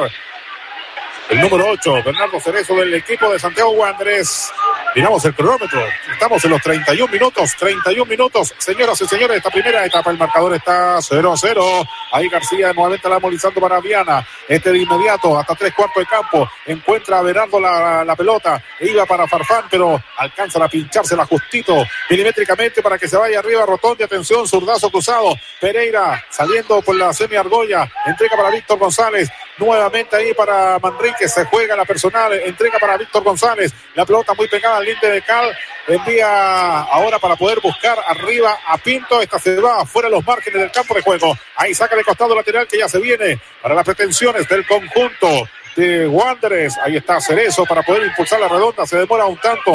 [1.32, 4.52] El número 8, Bernardo Cerezo del equipo de Santiago Wanderers.
[4.94, 5.82] Miramos el cronómetro.
[6.12, 7.56] Estamos en los 31 minutos.
[7.58, 8.54] 31 minutos.
[8.58, 11.88] Señoras y señores, esta primera etapa, el marcador está 0 a 0.
[12.12, 14.28] Ahí García nuevamente la movilizando para Viana.
[14.46, 16.50] Este de inmediato, hasta tres cuartos de campo.
[16.66, 18.62] Encuentra a Bernardo la, pelota.
[18.82, 23.66] Iba para Farfán, pero alcanza a pinchársela justito milimétricamente para que se vaya arriba.
[23.66, 25.34] Rotondi, atención, zurdazo cruzado.
[25.62, 27.90] Pereira saliendo por la semi argolla.
[28.06, 29.30] Entrega para Víctor González.
[29.58, 31.21] Nuevamente ahí para Manrique.
[31.28, 32.34] Se juega la personal.
[32.34, 33.74] Entrega para Víctor González.
[33.96, 35.56] La pelota muy pegada al linde de Cal.
[35.88, 39.22] Envía ahora para poder buscar arriba a Pinto.
[39.22, 41.38] Esta se va fuera de los márgenes del campo de juego.
[41.56, 46.08] Ahí saca de costado lateral que ya se viene para las pretensiones del conjunto de
[46.08, 46.78] Wanderers.
[46.80, 48.86] Ahí está Cerezo para poder impulsar la redonda.
[48.86, 49.74] Se demora un tanto.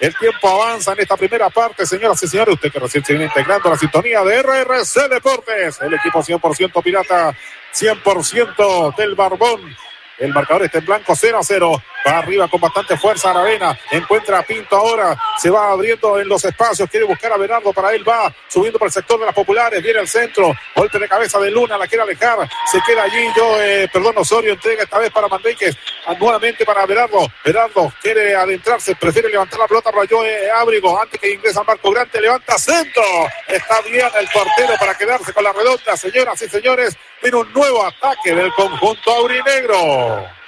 [0.00, 2.54] El tiempo avanza en esta primera parte, señoras y señores.
[2.54, 5.80] Usted que recién se viene integrando la sintonía de RRC Deportes.
[5.82, 7.34] El equipo 100% pirata,
[7.74, 9.76] 100% del Barbón.
[10.20, 11.82] El marcador está en blanco 0 a 0.
[12.06, 13.78] Va arriba con bastante fuerza Aravena.
[13.90, 15.18] Encuentra a Pinto ahora.
[15.38, 16.88] Se va abriendo en los espacios.
[16.90, 17.72] Quiere buscar a Bernardo.
[17.72, 19.82] Para él va subiendo por el sector de las populares.
[19.82, 20.52] Viene al centro.
[20.76, 21.78] Golpe de cabeza de Luna.
[21.78, 22.38] La quiere alejar.
[22.70, 23.28] Se queda allí.
[23.34, 25.74] Yo, eh, perdón, Osorio entrega esta vez para Manríquez.
[26.18, 27.26] Nuevamente para Berardo.
[27.42, 28.94] Berardo quiere adentrarse.
[28.96, 31.00] Prefiere levantar la pelota para Joe Ábrigo.
[31.00, 32.20] Antes que ingresa Marco Grande.
[32.20, 33.02] Levanta centro.
[33.48, 35.96] Está bien el portero para quedarse con la redonda.
[35.96, 36.98] Señoras y señores.
[37.22, 40.39] Viene un nuevo ataque del conjunto aurinegro.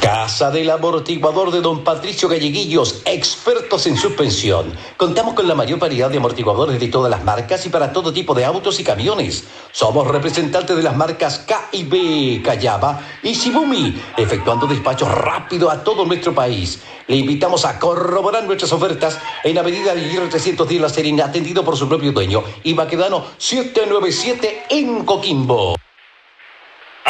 [0.00, 4.72] Casa del Amortiguador de Don Patricio Galleguillos, expertos en suspensión.
[4.96, 8.32] Contamos con la mayor variedad de amortiguadores de todas las marcas y para todo tipo
[8.32, 9.44] de autos y camiones.
[9.72, 15.84] Somos representantes de las marcas K y B, Callaba y Shibumi, efectuando despachos rápido a
[15.84, 16.80] todo nuestro país.
[17.06, 21.88] Le invitamos a corroborar nuestras ofertas en Avenida Aguirre 310 La Serena, atendido por su
[21.88, 25.74] propio dueño, y Baquedano 797 en Coquimbo.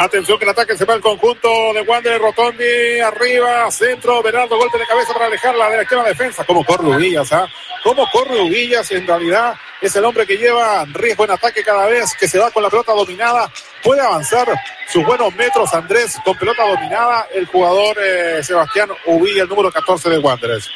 [0.01, 3.01] Atención que el ataque se va al conjunto de Wander Rotondi.
[3.01, 6.45] Arriba, centro, Bernardo, golpe de cabeza para alejarla de la extrema defensa.
[6.45, 7.33] ¿Cómo corre Ubillas?
[7.33, 7.49] ¿ah?
[7.83, 8.89] ¿Cómo corre Ubillas?
[8.93, 12.53] En realidad es el hombre que lleva riesgo en ataque cada vez que se va
[12.53, 13.51] con la pelota dominada.
[13.83, 14.47] Puede avanzar
[14.87, 17.27] sus buenos metros Andrés con pelota dominada.
[17.35, 20.71] El jugador eh, Sebastián Ubilla, el número 14 de Wanderers.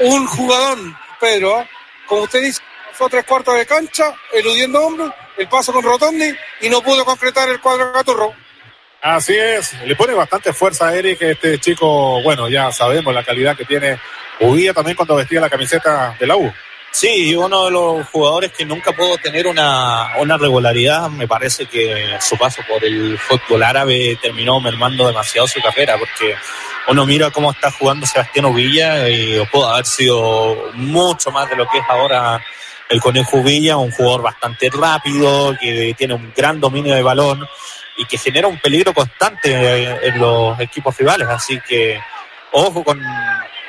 [0.00, 0.76] Un jugador,
[1.18, 1.66] Pedro,
[2.06, 2.60] como usted dice,
[2.92, 6.30] fue a tres cuartos de cancha, eludiendo hombros, el paso con Rotondi
[6.60, 8.34] y no pudo concretar el cuadro Gaturro.
[9.02, 13.56] Así es, le pone bastante fuerza a Eric, este chico, bueno, ya sabemos la calidad
[13.56, 13.98] que tiene
[14.40, 16.52] Uvilla también cuando vestía la camiseta de la U.
[16.90, 22.18] Sí, uno de los jugadores que nunca pudo tener una, una regularidad, me parece que
[22.20, 26.34] su paso por el fútbol árabe terminó mermando demasiado su carrera, porque
[26.88, 31.66] uno mira cómo está jugando Sebastián Uvilla y pudo haber sido mucho más de lo
[31.68, 32.44] que es ahora
[32.90, 37.48] el Conejo Villa, un jugador bastante rápido, que tiene un gran dominio de balón
[38.00, 41.28] y que genera un peligro constante en los equipos rivales.
[41.28, 42.00] Así que
[42.52, 42.98] ojo con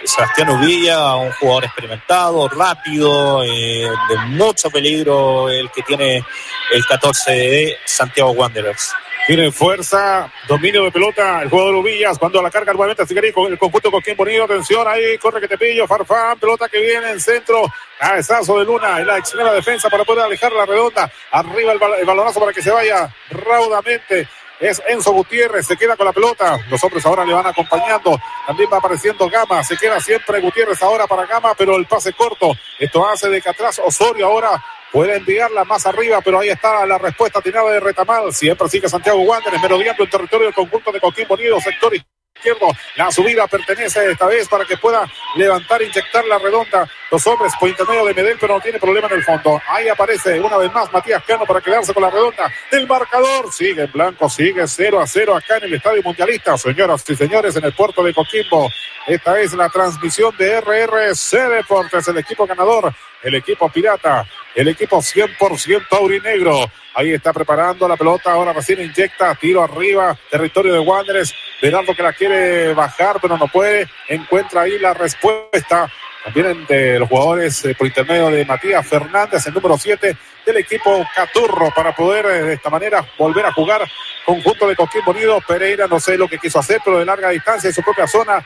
[0.05, 6.23] Sebastián Uvilla, un jugador experimentado, rápido, eh, de mucho peligro el que tiene
[6.71, 8.93] el 14 de Santiago Wanderers.
[9.27, 12.17] Tiene fuerza, dominio de pelota el jugador Ubillas.
[12.17, 14.43] Cuando la carga nuevamente sigue con el conjunto con quien bonito.
[14.43, 15.87] Atención ahí, corre que te pillo.
[15.87, 17.63] Farfán, pelota que viene en centro.
[17.99, 21.11] Cabezazo de Luna en la extrema defensa para poder alejar la redonda.
[21.31, 24.27] Arriba el, el balonazo para que se vaya raudamente
[24.59, 28.69] es Enzo Gutiérrez, se queda con la pelota, los hombres ahora le van acompañando, también
[28.71, 33.07] va apareciendo Gama, se queda siempre Gutiérrez ahora para Gama, pero el pase corto, esto
[33.07, 37.41] hace de que atrás Osorio ahora puede enviarla más arriba, pero ahí está la respuesta
[37.41, 41.59] tirada de Retamal, siempre sigue Santiago Wanderers merodeando el territorio del conjunto de Coquimbo Unido,
[41.59, 42.67] sector izquierdo.
[42.95, 46.89] La subida pertenece esta vez para que pueda levantar, inyectar la redonda.
[47.11, 49.61] Los hombres por intermedio de Medel, pero no tiene problema en el fondo.
[49.67, 53.51] Ahí aparece una vez más Matías Cano para quedarse con la redonda del marcador.
[53.51, 56.57] Sigue en blanco, sigue 0 a 0 acá en el Estadio Mundialista.
[56.57, 58.69] Señoras y señores, en el puerto de Coquimbo.
[59.07, 62.93] Esta es la transmisión de RRC Deportes, el equipo ganador,
[63.23, 64.25] el equipo pirata,
[64.55, 66.65] el equipo 100% aurinegro.
[66.93, 71.33] Ahí está preparando la pelota, ahora recién inyecta, tiro arriba, territorio de Wanderers.
[71.61, 73.87] Berardo que la quiere bajar, pero no puede.
[74.07, 75.89] Encuentra ahí la respuesta.
[76.23, 80.15] También de los jugadores eh, por intermedio de Matías Fernández, el número 7
[80.45, 83.81] del equipo Caturro, para poder eh, de esta manera volver a jugar
[84.23, 85.41] conjunto de Coquimbo Unido.
[85.47, 88.45] Pereira no sé lo que quiso hacer, pero de larga distancia en su propia zona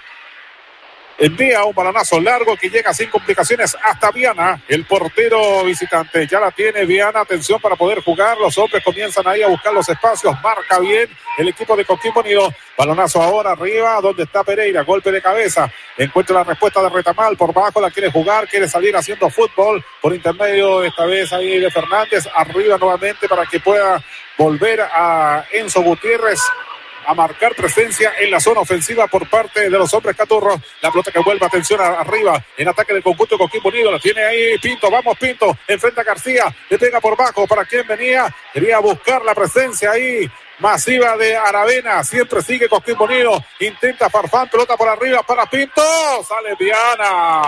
[1.17, 6.27] envía un balonazo largo que llega sin complicaciones hasta Viana, el portero visitante.
[6.27, 8.37] Ya la tiene Viana, atención para poder jugar.
[8.37, 10.35] Los hombres comienzan ahí a buscar los espacios.
[10.43, 12.53] Marca bien el equipo de Coquimbo Unido.
[12.77, 14.83] Balonazo ahora arriba, donde está Pereira.
[14.83, 15.71] Golpe de cabeza.
[15.97, 17.37] Encuentra la respuesta de Retamal.
[17.37, 19.83] Por bajo la quiere jugar, quiere salir haciendo fútbol.
[20.01, 22.27] Por intermedio, esta vez ahí de Fernández.
[22.33, 24.03] Arriba nuevamente para que pueda
[24.37, 26.39] volver a Enzo Gutiérrez
[27.05, 30.59] a marcar presencia en la zona ofensiva por parte de los hombres Caturros.
[30.81, 33.91] La pelota que vuelve, atención arriba, en ataque del conjunto Coquimbo Unido.
[33.91, 37.85] La tiene ahí Pinto, vamos Pinto, enfrenta a García, le pega por bajo para quien
[37.87, 38.33] venía.
[38.53, 40.29] Quería buscar la presencia ahí
[40.59, 42.03] masiva de Aravena.
[42.03, 43.43] Siempre sigue Coquimbo Unido.
[43.59, 45.81] Intenta Farfán, pelota por arriba para Pinto.
[46.27, 47.41] Sale Viana.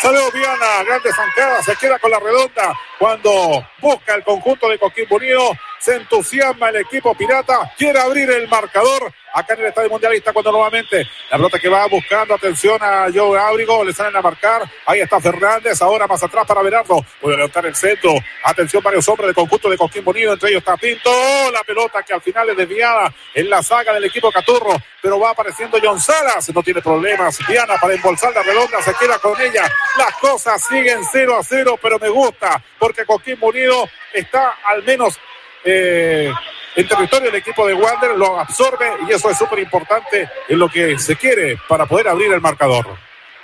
[0.00, 5.16] Sale Viana, grande zancada, se queda con la redonda cuando busca el conjunto de Coquimbo
[5.16, 5.52] Unido.
[5.82, 10.52] Se entusiasma el equipo pirata, quiere abrir el marcador acá en el Estadio Mundialista cuando
[10.52, 15.00] nuevamente la pelota que va buscando atención a Joe Ábrigo, le salen a marcar, ahí
[15.00, 18.12] está Fernández, ahora más atrás para Berardo, puede levantar el centro,
[18.44, 21.10] atención varios hombres del conjunto de Coquimbo Unido, entre ellos está Pinto,
[21.50, 25.30] la pelota que al final es desviada en la saga del equipo Caturro, pero va
[25.30, 29.68] apareciendo John Salas, no tiene problemas, Diana para embolsar la redonda, se queda con ella,
[29.98, 35.18] las cosas siguen 0 a 0, pero me gusta, porque Coquimbo Unido está al menos...
[35.64, 36.32] Eh,
[36.74, 40.68] en territorio del equipo de Wander, lo absorbe y eso es súper importante en lo
[40.68, 42.86] que se quiere para poder abrir el marcador.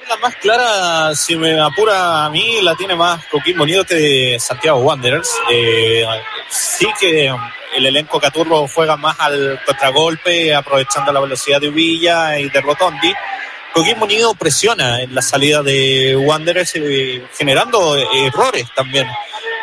[0.08, 4.40] La más clara, si me apura a mí, la tiene más Coquimbo Unido que de
[4.40, 5.30] Santiago Wanderers.
[5.50, 6.06] Eh,
[6.48, 7.30] sí que
[7.76, 13.12] el elenco Caturro juega más al contragolpe, aprovechando la velocidad de Uvilla y de Rotondi.
[13.74, 19.06] Coquimbo Unido presiona en la salida de Wanderers, eh, generando errores también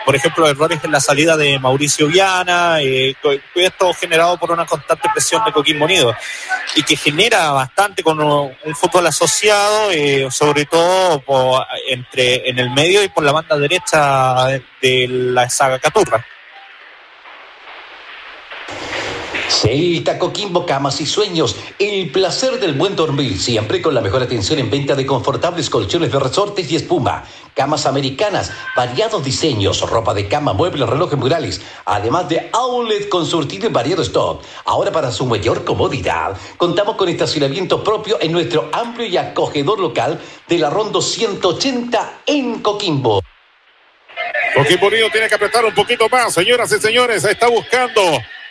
[0.06, 3.16] por ejemplo, errores en la salida de Mauricio Viana, eh,
[3.56, 6.16] esto generado por una constante presión de Coquimbo Unido
[6.76, 13.04] y que genera bastante con un, fútbol asociado, eh, sobre todo entre en el medio
[13.04, 14.48] y por la banda derecha
[14.82, 16.26] de la saga Caturra.
[19.50, 21.56] Celta Coquimbo, camas y sueños.
[21.80, 26.12] El placer del buen dormir, siempre con la mejor atención en venta de confortables colchones
[26.12, 27.24] de resortes y espuma.
[27.54, 33.68] Camas americanas, variados diseños, ropa de cama, muebles, relojes murales, además de outlet con surtido
[33.68, 34.44] en variado stock.
[34.66, 40.20] Ahora para su mayor comodidad, contamos con estacionamiento propio en nuestro amplio y acogedor local
[40.48, 43.22] de la Rondo 180 en Coquimbo.
[44.54, 48.02] Coquimbo Unido tiene que apretar un poquito más, señoras y señores, está buscando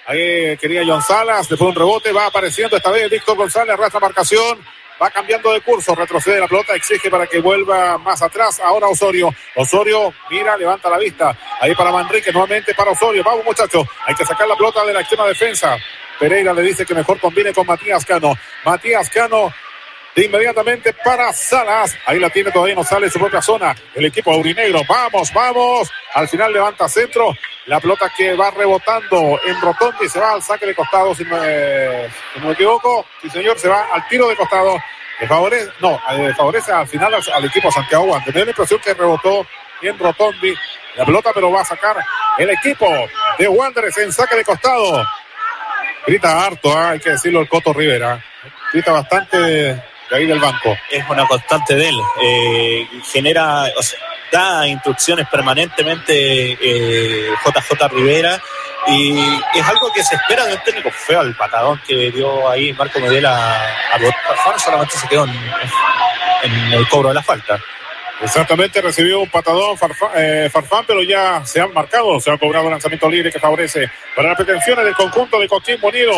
[0.06, 4.59] Ahí quería John Salas, después un rebote, va apareciendo esta vez Víctor González, arrastra marcación,
[5.02, 8.60] va cambiando de curso, retrocede la pelota, exige para que vuelva más atrás.
[8.60, 11.36] Ahora Osorio, Osorio mira, levanta la vista.
[11.60, 13.24] Ahí para Manrique, nuevamente para Osorio.
[13.24, 15.76] Vamos muchachos, hay que sacar la pelota de la extrema defensa.
[16.18, 18.35] Pereira le dice que mejor combine con Matías Cano.
[18.64, 19.52] Matías Cano
[20.15, 21.97] de inmediatamente para Salas.
[22.07, 23.74] Ahí la tiene, todavía no sale su propia zona.
[23.95, 24.81] El equipo aurinegro.
[24.89, 25.91] Vamos, vamos.
[26.15, 27.32] Al final levanta centro.
[27.66, 31.36] La pelota que va rebotando en Rotondi se va al saque de costado, si no,
[31.36, 33.07] no me equivoco.
[33.23, 34.78] Sí, señor, se va al tiro de costado.
[35.20, 38.27] Le favorece, no, eh, favorece al final al, al equipo Santiago Wanderers.
[38.27, 39.47] Tenía la impresión que rebotó
[39.81, 40.55] en Rotondi
[40.97, 41.97] la pelota, pero va a sacar
[42.39, 42.86] el equipo
[43.39, 45.03] de Wanderers en saque de costado.
[46.07, 46.85] Grita harto, ¿eh?
[46.93, 48.23] hay que decirlo el Coto Rivera.
[48.73, 50.76] Grita bastante de ahí del banco.
[50.90, 52.01] Es una constante de él.
[52.22, 53.98] Eh, genera, o sea,
[54.32, 56.12] da instrucciones permanentemente
[56.60, 58.40] eh, JJ Rivera
[58.86, 59.18] y
[59.55, 63.01] es algo que se espera de un técnico feo al patadón que dio ahí Marco
[63.01, 67.59] Medela a, a solamente se quedó en el cobro de la falta.
[68.24, 72.64] Exactamente, recibió un patadón Farfán, eh, Farfán, pero ya se han marcado, se ha cobrado
[72.64, 76.12] un lanzamiento libre que favorece para las pretensiones del conjunto de Coquimbo Unido.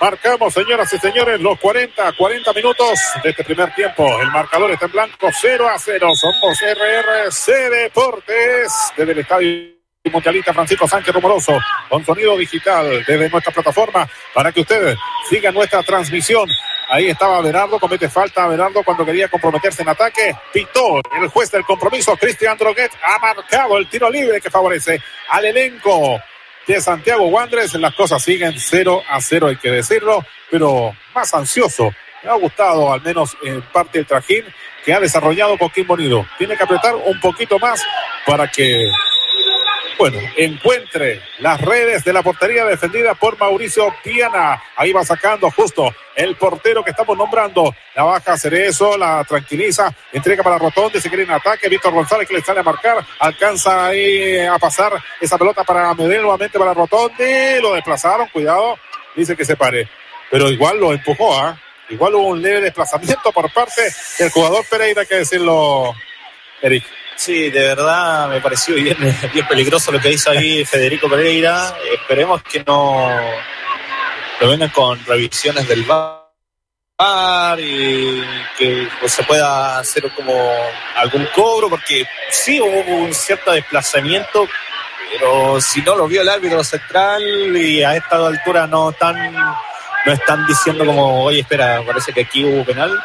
[0.00, 4.06] Marcamos, señoras y señores, los 40, 40 minutos de este primer tiempo.
[4.20, 6.12] El marcador está en blanco, 0 a 0.
[6.14, 9.77] Somos RRC Deportes desde el estadio
[10.10, 11.58] mundialista Francisco Sánchez Rumoroso
[11.88, 14.96] con sonido digital desde nuestra plataforma para que ustedes
[15.28, 16.48] sigan nuestra transmisión.
[16.90, 20.34] Ahí estaba Berardo, comete falta a Berardo cuando quería comprometerse en ataque.
[20.52, 25.44] Pitó el juez del compromiso, Cristian Droguet, ha marcado el tiro libre que favorece al
[25.44, 26.18] elenco
[26.66, 27.74] de Santiago Wanderers.
[27.74, 31.92] Las cosas siguen 0 a 0, hay que decirlo, pero más ansioso.
[32.22, 34.44] Me ha gustado al menos en parte el trajín
[34.84, 36.26] que ha desarrollado Coquimbo Unido.
[36.38, 37.82] Tiene que apretar un poquito más
[38.26, 38.90] para que
[39.98, 44.62] bueno, encuentre las redes de la portería defendida por Mauricio Piana.
[44.76, 47.74] Ahí va sacando justo el portero que estamos nombrando.
[47.96, 51.68] La baja Cerezo, la tranquiliza, entrega para Rotondi, se quiere en ataque.
[51.68, 56.22] Víctor González que le sale a marcar, alcanza ahí a pasar esa pelota para Medellín,
[56.22, 57.60] nuevamente para Rotondi.
[57.60, 58.78] Lo desplazaron, cuidado,
[59.16, 59.88] dice que se pare.
[60.30, 61.60] Pero igual lo empujó, ¿ah?
[61.90, 63.82] Igual hubo un leve desplazamiento por parte
[64.18, 65.94] del jugador Pereira, hay que decirlo,
[66.62, 66.84] Eric.
[67.18, 68.96] Sí, de verdad me pareció bien,
[69.48, 71.76] peligroso lo que hizo ahí Federico Pereira.
[71.92, 73.10] Esperemos que no
[74.40, 78.22] lo vengan con revisiones del VAR y
[78.56, 80.32] que se pueda hacer como
[80.94, 84.46] algún cobro, porque sí hubo un cierto desplazamiento,
[85.10, 87.20] pero si no lo vio el árbitro central
[87.56, 89.34] y a esta altura no están,
[90.06, 92.96] no están diciendo como, oye, espera, parece que aquí hubo penal.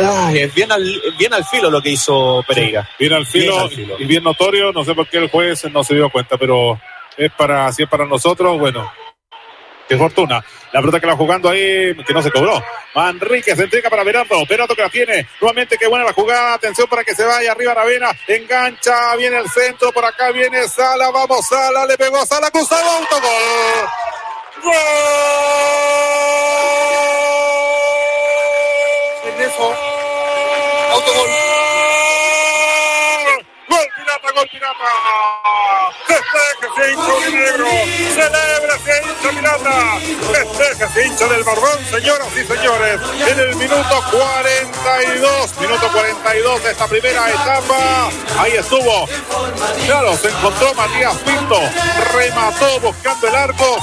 [0.00, 2.88] Ay, es bien al, bien al filo lo que hizo Pereira.
[2.98, 3.96] Bien al filo, Bien al filo.
[3.98, 4.72] y bien notorio.
[4.72, 6.80] No sé por qué el juez no se dio cuenta, pero
[7.16, 8.90] es para, si es para nosotros, bueno.
[9.88, 10.42] Qué fortuna.
[10.72, 12.64] La pelota que la jugando ahí, que no se cobró.
[12.94, 14.46] Manrique se entrega para Berardo.
[14.48, 15.28] Berardo que la tiene.
[15.40, 16.54] Nuevamente, qué buena la jugada.
[16.54, 18.10] Atención para que se vaya arriba Ravena.
[18.26, 19.92] Engancha, viene el centro.
[19.92, 21.10] Por acá viene Sala.
[21.10, 21.84] Vamos, Sala.
[21.84, 22.50] Le pegó a Sala.
[22.50, 22.90] Cruzado.
[22.90, 23.22] Autogol.
[24.62, 24.72] ¡Gol!
[29.34, 29.74] En eso,
[30.92, 31.28] autogol.
[33.68, 34.90] ¡Gol pirata, gol pirata!
[36.06, 37.66] Festeje, hincha negro.
[38.14, 39.74] Celebra, hincha pirata.
[40.32, 43.00] Festeje, hincha del Barbón, señoras y señores.
[43.26, 48.10] En el minuto 42, minuto 42 de esta primera etapa.
[48.38, 49.08] Ahí estuvo.
[49.86, 51.58] Claro, se encontró Matías Pinto.
[52.14, 53.78] Remató buscando el arco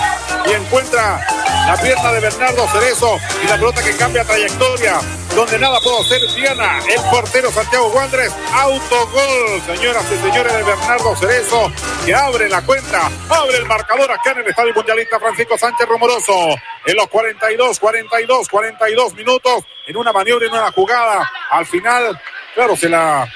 [0.45, 1.25] y encuentra
[1.65, 4.99] la pierna de Bernardo Cerezo y la pelota que cambia trayectoria.
[5.35, 11.15] Donde nada pudo hacer Diana, el portero Santiago Wanderers, autogol, señoras y señores de Bernardo
[11.15, 11.71] Cerezo,
[12.05, 16.33] que abre la cuenta, abre el marcador acá en el Estadio Mundialista Francisco Sánchez Rumoroso.
[16.85, 22.19] En los 42, 42, 42 minutos, en una maniobra, en una jugada, al final,
[22.55, 23.31] claro, se la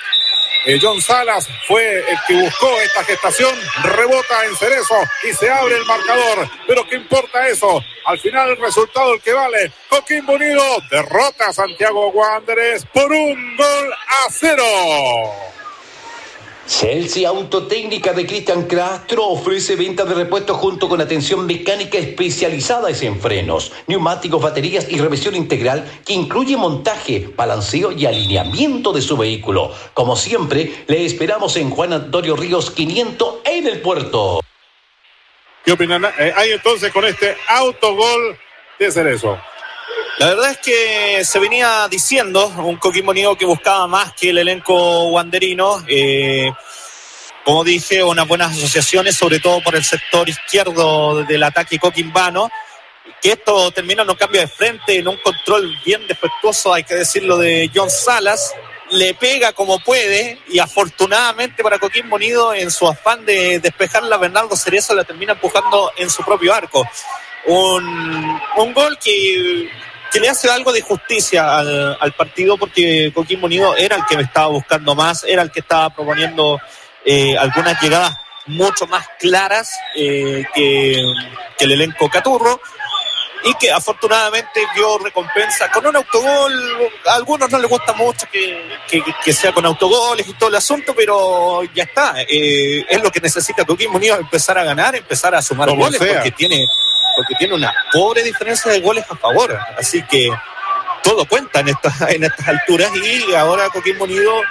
[0.65, 3.53] eh, John Salas fue el que buscó esta gestación,
[3.83, 6.47] rebota en Cerezo y se abre el marcador.
[6.67, 7.83] Pero ¿qué importa eso?
[8.05, 9.71] Al final el resultado el que vale.
[9.89, 14.63] Coquimbo Unido derrota a Santiago Wanderers por un gol a cero.
[16.65, 23.19] Celsi Autotécnica de Cristian Castro ofrece venta de repuestos junto con atención mecánica especializada en
[23.19, 29.73] frenos, neumáticos, baterías y revisión integral que incluye montaje, balanceo y alineamiento de su vehículo.
[29.93, 34.39] Como siempre, le esperamos en Juan Antonio Ríos 500 en el puerto.
[35.65, 36.05] ¿Qué opinan?
[36.17, 38.37] Eh, hay entonces con este autogol
[38.79, 39.37] de Cerezo.
[40.19, 44.37] La verdad es que se venía diciendo un Coquimbo Unido que buscaba más que el
[44.37, 45.83] elenco wanderino.
[45.87, 46.51] Eh,
[47.43, 52.49] como dije, unas buenas asociaciones, sobre todo por el sector izquierdo del ataque coquimbano.
[53.21, 56.95] Que esto termina en un cambio de frente, en un control bien defectuoso, hay que
[56.95, 58.53] decirlo, de John Salas.
[58.91, 64.55] Le pega como puede y afortunadamente para Coquimbo Unido, en su afán de despejarla, Bernardo
[64.55, 66.87] Cerezo la termina empujando en su propio arco.
[67.45, 69.69] Un, un gol que,
[70.11, 74.23] que le hace algo de justicia al, partido porque Coquimbo Unido era el que me
[74.23, 76.59] estaba buscando más, era el que estaba proponiendo
[77.05, 78.15] eh, algunas llegadas
[78.45, 81.01] mucho más claras eh, que,
[81.57, 82.59] que el elenco Caturro
[83.43, 86.53] y que afortunadamente dio recompensa con un autogol.
[87.05, 90.55] A algunos no les gusta mucho que, que, que sea con autogoles y todo el
[90.55, 92.15] asunto, pero ya está.
[92.21, 95.99] Eh, es lo que necesita Coquimbo Unido, empezar a ganar, empezar a sumar Como goles,
[95.99, 96.13] sea.
[96.15, 96.65] porque tiene,
[97.15, 99.57] porque tiene una pobre diferencia de goles a favor.
[99.77, 100.29] Así que
[101.03, 104.41] todo cuenta en estas, en estas alturas y ahora Coquimbo Unido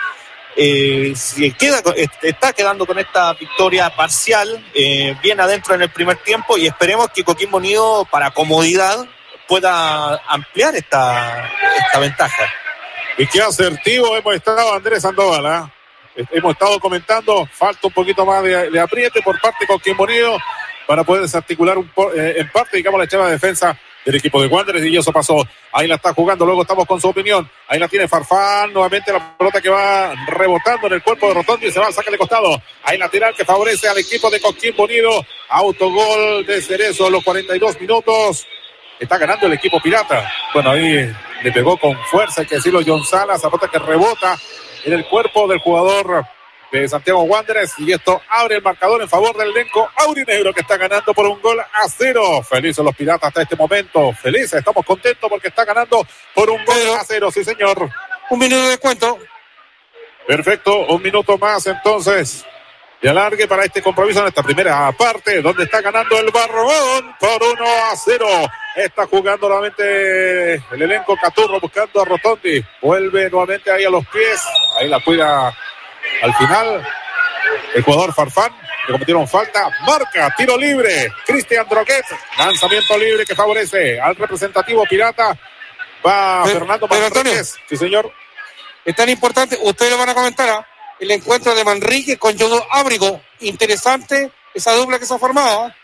[0.56, 1.82] eh, si queda,
[2.22, 7.08] está quedando con esta victoria parcial, eh, bien adentro en el primer tiempo y esperemos
[7.10, 9.06] que Coquimbo Unido, para comodidad,
[9.48, 11.50] pueda ampliar esta,
[11.86, 12.50] esta ventaja.
[13.18, 15.46] Y qué asertivo hemos estado, Andrés Sandoval.
[15.46, 15.72] ¿ah?
[16.16, 20.04] Eh, Hemos estado comentando, falta un poquito más de, de apriete por parte con Quimbo
[20.04, 20.38] Unido
[20.86, 24.48] para poder desarticular un eh, en parte, digamos, la echada de defensa del equipo de
[24.48, 25.46] Wanderers y eso pasó.
[25.72, 27.48] Ahí la está jugando, luego estamos con su opinión.
[27.68, 31.66] Ahí la tiene Farfán, nuevamente la pelota que va rebotando en el cuerpo de Rotondi
[31.66, 32.60] y se va al saque de costado.
[32.84, 35.24] Ahí lateral que favorece al equipo de Coquimbo Unido.
[35.48, 38.46] Autogol de Cerezo los 42 minutos.
[38.98, 40.30] Está ganando el equipo pirata.
[40.54, 41.12] Bueno, ahí
[41.42, 44.38] le pegó con fuerza, hay que decirlo, John Salas, pelota que rebota
[44.84, 46.24] en el cuerpo del jugador
[46.72, 50.78] de Santiago Wanderers y esto abre el marcador en favor del elenco aurinegro que está
[50.78, 52.42] ganando por un gol a cero.
[52.42, 54.12] Felices los piratas hasta este momento.
[54.14, 56.04] Felices, estamos contentos porque está ganando
[56.34, 57.90] por un gol a cero, sí señor.
[58.30, 59.18] Un minuto de descuento.
[60.26, 62.44] Perfecto, un minuto más entonces.
[63.02, 67.42] De alargue para este compromiso en esta primera parte, donde está ganando el Barbón por
[67.42, 68.26] 1 a 0.
[68.76, 72.64] Está jugando nuevamente el elenco Caturro buscando a Rotondi.
[72.80, 74.40] Vuelve nuevamente ahí a los pies.
[74.78, 75.52] Ahí la cuida
[76.20, 76.86] al final.
[77.74, 78.52] El jugador Farfán,
[78.86, 79.70] le cometieron falta.
[79.86, 81.08] Marca, tiro libre.
[81.26, 82.04] Cristian Droguet,
[82.38, 85.36] lanzamiento libre que favorece al representativo pirata.
[86.04, 87.32] Va Pero- Fernando pero, Antonio.
[87.68, 88.12] Sí, señor.
[88.84, 90.66] Es tan importante, ustedes lo van a comentar, ¿ah?
[90.98, 93.22] el encuentro de Manrique con Yodo Ábrigo.
[93.40, 95.66] Interesante esa dupla que se ha formado.
[95.66, 95.76] ¿ah?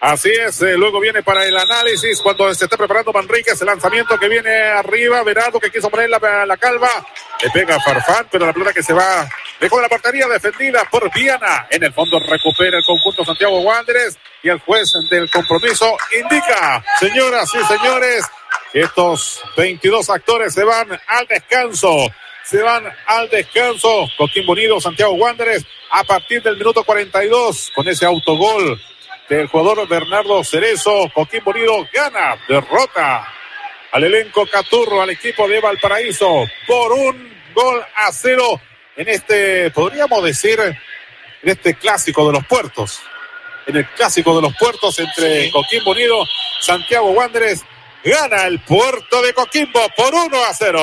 [0.00, 4.16] Así es, eh, luego viene para el análisis cuando se está preparando Manríquez, el lanzamiento
[4.16, 6.88] que viene arriba, Verardo que quiso poner la, la calva,
[7.42, 10.84] le pega a Farfán, pero la pelota que se va lejos de la portería defendida
[10.88, 15.96] por Viana, en el fondo recupera el conjunto Santiago Wanderers y el juez del compromiso
[16.16, 18.24] indica, señoras y señores,
[18.72, 22.08] estos 22 actores se van al descanso.
[22.44, 24.08] Se van al descanso.
[24.16, 28.80] Coquimbo Unido, Santiago Wanderers, a partir del minuto 42, con ese autogol
[29.28, 31.10] del jugador Bernardo Cerezo.
[31.14, 33.26] Coquimbo Unido gana, derrota
[33.92, 38.60] al elenco Caturro, al equipo de Valparaíso, por un gol a cero
[38.98, 40.76] en este, podríamos decir, en
[41.48, 43.00] este clásico de los puertos.
[43.66, 45.50] En el clásico de los puertos entre Sí.
[45.52, 46.26] Coquimbo Unido,
[46.60, 47.64] Santiago Wanderers,
[48.02, 50.80] gana el puerto de Coquimbo por 1 a 0.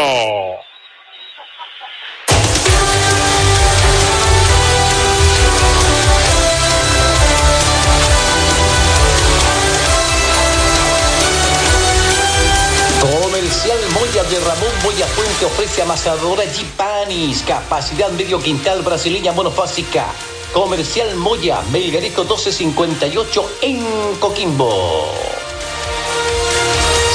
[13.46, 20.08] Comercial Moya de Ramón Moya Fuente ofrece amasadora Gipanis, capacidad medio quintal brasileña monofásica.
[20.52, 23.86] Comercial Moya, Melgarejo 1258 en
[24.20, 25.45] Coquimbo.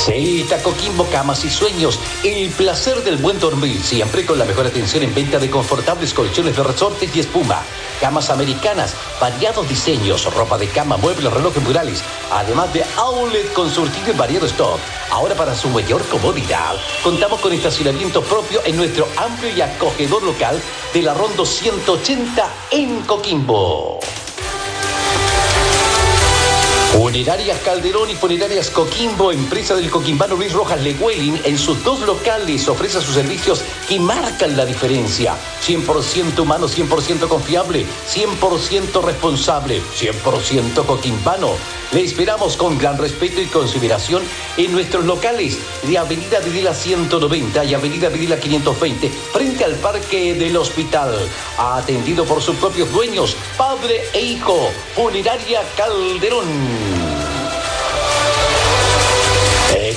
[0.04, 1.98] Celta Coquimbo, camas y sueños.
[2.24, 6.56] El placer del buen dormir, siempre con la mejor atención en venta de confortables colchones
[6.56, 7.62] de resortes y espuma.
[8.00, 12.02] Camas americanas, variados diseños, ropa de cama, muebles, relojes murales.
[12.32, 14.80] Además de outlet con surtido y variado stock.
[15.10, 20.58] Ahora para su mayor comodidad, contamos con estacionamiento propio en nuestro amplio y acogedor local
[20.94, 24.00] de la Rondo 180 en Coquimbo.
[26.92, 32.68] Funerarias Calderón y Funerarias Coquimbo, empresa del coquimbano Luis Rojas Leguelin, en sus dos locales
[32.68, 35.36] ofrece sus servicios que marcan la diferencia.
[35.64, 41.50] 100% humano, 100% confiable, 100% responsable, 100% coquimbano.
[41.92, 44.22] Le esperamos con gran respeto y consideración
[44.56, 50.56] en nuestros locales de Avenida Videla 190 y Avenida Videla 520, frente al Parque del
[50.56, 51.28] Hospital.
[51.56, 54.70] Atendido por sus propios dueños, padre e hijo.
[54.94, 56.79] Funeraria Calderón.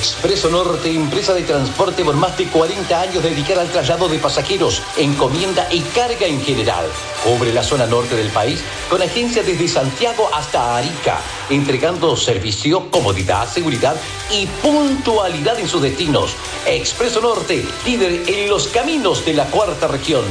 [0.04, 4.82] Expreso Norte, empresa de transporte por más de 40 años dedicada al traslado de pasajeros,
[4.98, 6.84] encomienda y carga en general.
[7.24, 13.48] Cubre la zona norte del país con agencia desde Santiago hasta Arica, entregando servicio, comodidad,
[13.50, 13.96] seguridad
[14.30, 16.36] y puntualidad en sus destinos.
[16.66, 20.24] Expreso Norte, líder en los caminos de la cuarta región.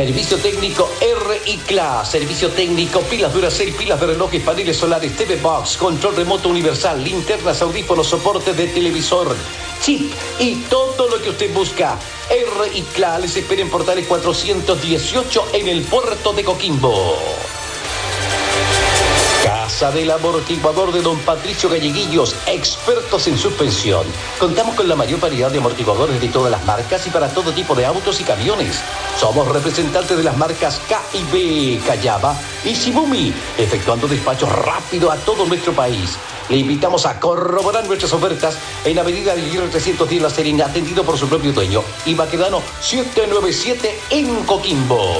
[0.00, 6.16] Servicio técnico RICLA, servicio técnico, pilas Duracell, pilas de relojes, paneles solares, TV Box, control
[6.16, 9.36] remoto universal, linternas, audífonos, soporte de televisor,
[9.82, 11.98] chip y todo lo que usted busca.
[12.30, 17.18] RICLA les espera en Portales 418 en el puerto de Coquimbo.
[19.80, 24.06] Del Amortiguador de Don Patricio Galleguillos, expertos en suspensión.
[24.38, 27.74] Contamos con la mayor variedad de amortiguadores de todas las marcas y para todo tipo
[27.74, 28.78] de autos y camiones.
[29.18, 35.16] Somos representantes de las marcas K y B, Callaba y Shibumi, efectuando despachos rápido a
[35.16, 36.18] todo nuestro país.
[36.50, 41.26] Le invitamos a corroborar nuestras ofertas en Avenida Aguirre 310 La Serena, atendido por su
[41.26, 45.16] propio dueño, y Baquedano 797 en Coquimbo.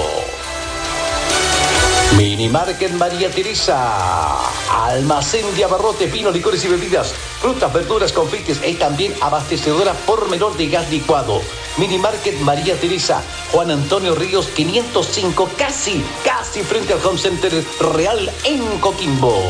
[2.16, 4.51] Mini Market María Teresa.
[4.69, 10.57] Almacén de abarrote, vinos, licores y bebidas, frutas, verduras, confites y también abastecedora por menor
[10.57, 11.41] de gas licuado.
[11.77, 13.23] Mini Market María Teresa,
[13.53, 17.65] Juan Antonio Ríos 505, casi, casi frente al Home Center
[17.95, 19.41] Real en Coquimbo.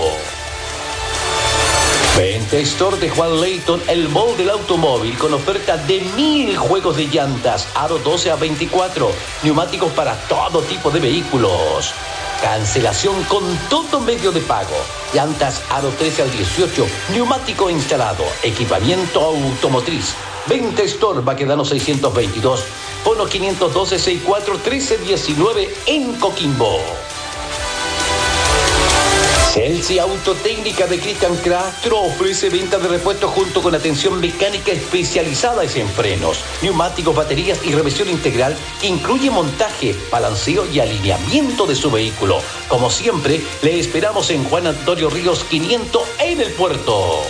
[2.17, 7.07] Venta Store de Juan Layton, el mall del automóvil con oferta de mil juegos de
[7.07, 9.11] llantas, aro 12 a 24,
[9.45, 11.95] neumáticos para todo tipo de vehículos.
[12.43, 14.75] Cancelación con todo medio de pago.
[15.13, 20.15] Llantas aro 13 al 18, neumático instalado, equipamiento automotriz.
[20.47, 22.65] Venta Store Baquedano 622,
[23.05, 26.79] fono 512 64 1319 en Coquimbo.
[29.53, 35.89] Celsi Autotécnica de Cristian Castro ofrece venta de repuestos junto con atención mecánica especializada en
[35.89, 42.41] frenos, neumáticos, baterías y revisión integral que incluye montaje, balanceo y alineamiento de su vehículo.
[42.69, 47.21] Como siempre, le esperamos en Juan Antonio Ríos 500 en el puerto.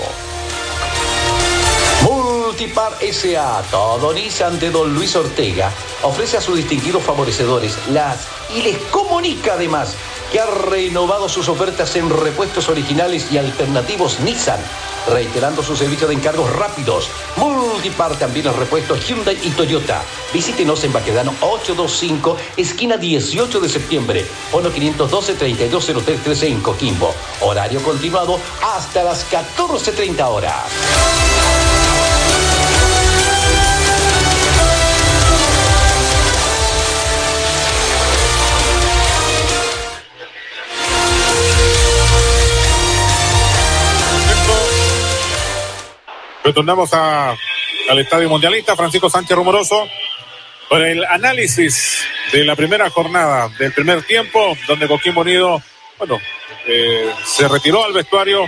[2.03, 3.63] Multipar S.A.
[3.71, 5.73] Todo Nissan de Don Luis Ortega
[6.03, 9.97] ofrece a sus distinguidos favorecedores las y les comunica además
[10.31, 14.61] que ha renovado sus ofertas en repuestos originales y alternativos Nissan,
[15.09, 17.09] reiterando su servicio de encargos rápidos.
[17.37, 20.03] Multipar también los repuestos Hyundai y Toyota.
[20.33, 27.15] Visítenos en Baquedano 825, esquina 18 de septiembre, fono 512-320313 en Coquimbo.
[27.41, 32.00] Horario continuado hasta las 14.30 horas.
[46.51, 49.89] Retornamos a, al Estadio Mundialista, Francisco Sánchez Rumoroso,
[50.69, 55.63] por el análisis de la primera jornada del primer tiempo, donde Coquimbo Unido,
[55.97, 56.19] bueno,
[56.67, 58.47] eh, se retiró al vestuario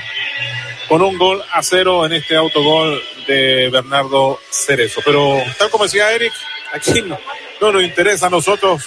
[0.89, 5.01] con un gol a cero en este autogol de Bernardo Cerezo.
[5.05, 6.33] Pero tal como decía Eric,
[6.73, 7.05] aquí
[7.61, 8.83] no nos interesa a nosotros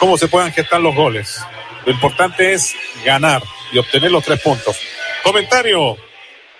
[0.00, 1.40] cómo se puedan gestar los goles.
[1.86, 3.40] Lo importante es ganar
[3.70, 4.76] y obtener los tres puntos.
[5.22, 5.96] Comentario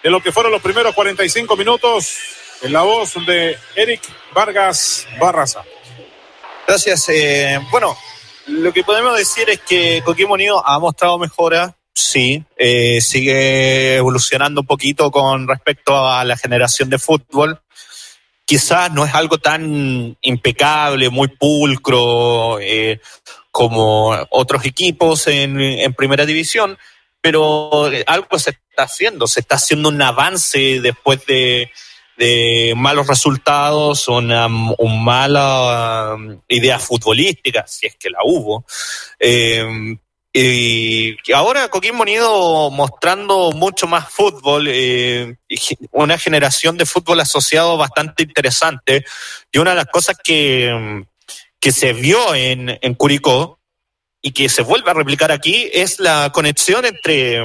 [0.05, 2.19] de lo que fueron los primeros 45 minutos
[2.61, 4.03] en la voz de Eric
[4.35, 5.65] Vargas Barraza.
[6.69, 7.09] Gracias.
[7.09, 7.97] Eh, bueno,
[8.49, 14.61] lo que podemos decir es que Coquimbo Unido ha mostrado mejora, sí, eh, sigue evolucionando
[14.61, 17.63] un poquito con respecto a la generación de fútbol.
[18.45, 23.01] Quizás no es algo tan impecable, muy pulcro eh,
[23.51, 26.77] como otros equipos en, en primera división,
[27.23, 31.71] pero algo se está haciendo, se está haciendo un avance después de,
[32.77, 38.65] malos resultados, una, una mala um, idea futbolística, si es que la hubo.
[39.19, 39.97] Eh,
[40.37, 45.37] y ahora Coquimbo Unido mostrando mucho más fútbol, eh,
[45.93, 49.05] una generación de fútbol asociado bastante interesante.
[49.53, 51.05] Y una de las cosas que,
[51.61, 53.61] que se vio en, en Curicó
[54.23, 57.45] y que se vuelve a replicar aquí es la conexión entre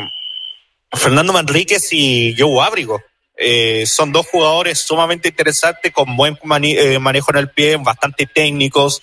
[0.91, 3.02] Fernando Manríquez y Joe Ábrigo.
[3.38, 9.02] Eh, son dos jugadores sumamente interesantes, con buen eh, manejo en el pie, bastante técnicos.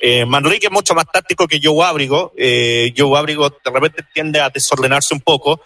[0.00, 2.32] Eh, Manrique es mucho más táctico que Joe Ábrigo.
[2.36, 5.62] Eh, Joe Ábrigo de repente tiende a desordenarse un poco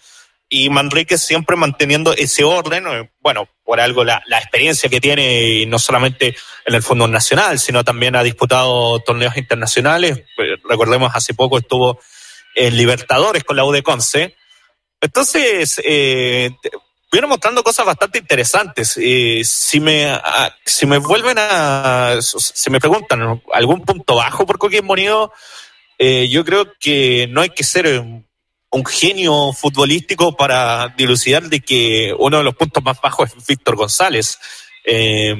[0.49, 5.65] y Manrique siempre manteniendo ese orden, eh, bueno, por algo la, experiencia que tiene, y
[5.65, 6.35] no solamente
[6.65, 10.23] en el Fondo Nacional, sino también ha disputado torneos internacionales.
[10.69, 11.99] Recordemos, hace poco estuvo
[12.53, 13.83] en Libertadores con la U de.
[15.01, 16.51] Entonces, eh,
[17.11, 18.97] viene mostrando cosas bastante interesantes.
[18.97, 24.57] Eh, si, me, a, si me vuelven a, si me preguntan algún punto bajo por
[24.57, 25.31] Coquimbo Unido,
[25.97, 28.03] eh, yo creo que no hay que ser
[28.75, 33.77] un genio futbolístico para dilucidar de que uno de los puntos más bajos es Víctor
[33.77, 34.37] González.
[34.83, 35.35] Eh,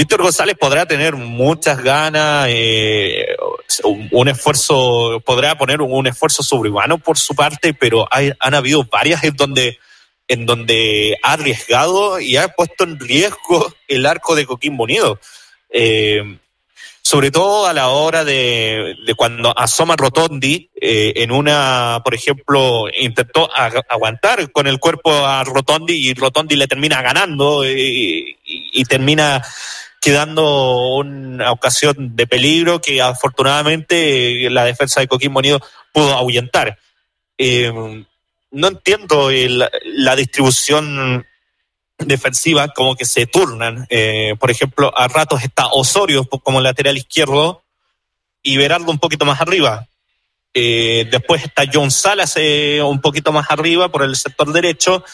[0.00, 3.36] Víctor González podrá tener muchas ganas, eh,
[3.84, 9.22] un, esfuerzo, podrá poner un, esfuerzo sobrehumano por su parte, pero hay, han habido varias
[9.24, 9.78] en donde,
[10.26, 15.20] en donde ha arriesgado y ha puesto en riesgo el arco de Coquimbo Unido.
[15.68, 16.38] Eh,
[17.02, 23.50] sobre todo a la hora de, cuando asoma Rotondi eh, en una, por ejemplo, intentó
[23.54, 28.36] aguantar con el cuerpo a Rotondi y Rotondi le termina ganando y,
[28.88, 29.42] termina
[30.00, 35.60] quedando una ocasión de peligro que afortunadamente la defensa de Coquimbo Unido
[35.92, 36.78] pudo ahuyentar.
[37.36, 37.72] Eh,
[38.52, 41.26] no entiendo la distribución
[42.06, 43.86] defensiva como que se turnan.
[43.90, 47.62] Eh, por ejemplo, a ratos está Osorio como lateral izquierdo
[48.42, 49.86] y Berardo un poquito más arriba.
[50.52, 55.04] Eh, después está John Salas eh, un poquito más arriba por el sector derecho.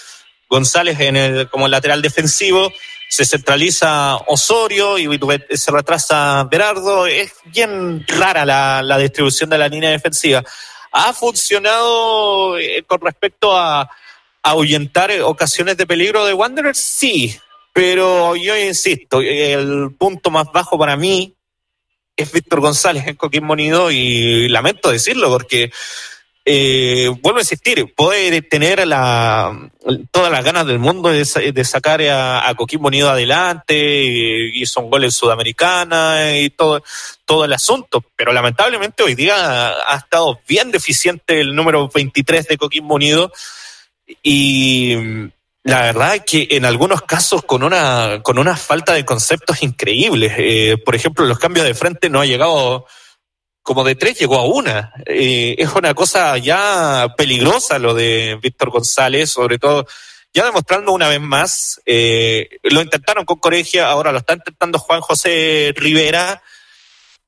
[0.48, 2.72] González en el, como lateral defensivo.
[3.08, 5.08] Se centraliza Osorio y
[5.50, 7.06] se retrasa Berardo.
[7.06, 10.44] Es bien rara la, la distribución de la línea defensiva.
[10.92, 12.56] Ha funcionado
[12.86, 13.88] con respecto a,
[14.46, 16.78] ahuyentar ocasiones de peligro de Wanderers?
[16.78, 17.36] Sí,
[17.72, 21.34] pero yo insisto, el punto más bajo para mí
[22.14, 25.70] es Víctor González en Coquimbo Unido y lamento decirlo porque
[26.48, 29.68] eh, vuelvo a insistir, puede tener la,
[30.12, 31.24] todas las ganas del mundo de,
[31.64, 33.74] sacar a, a, Coquimbo Unido adelante,
[34.04, 36.84] y hizo un gol en Sudamericana y todo,
[37.24, 42.56] todo el asunto, pero lamentablemente hoy día ha estado bien deficiente el número 23 de
[42.56, 43.32] Coquimbo Unido
[44.22, 44.94] y
[45.64, 50.32] la verdad es que en algunos casos con una, con una falta de conceptos increíbles.
[50.38, 52.86] Eh, por ejemplo, los cambios de frente no ha llegado
[53.66, 54.92] como de tres, llegó a una.
[55.04, 59.88] Eh, es una cosa ya peligrosa lo de Víctor González, sobre todo
[60.32, 65.00] ya demostrando una vez más, eh, lo intentaron con Coregia, ahora lo está intentando Juan
[65.00, 66.40] José Rivera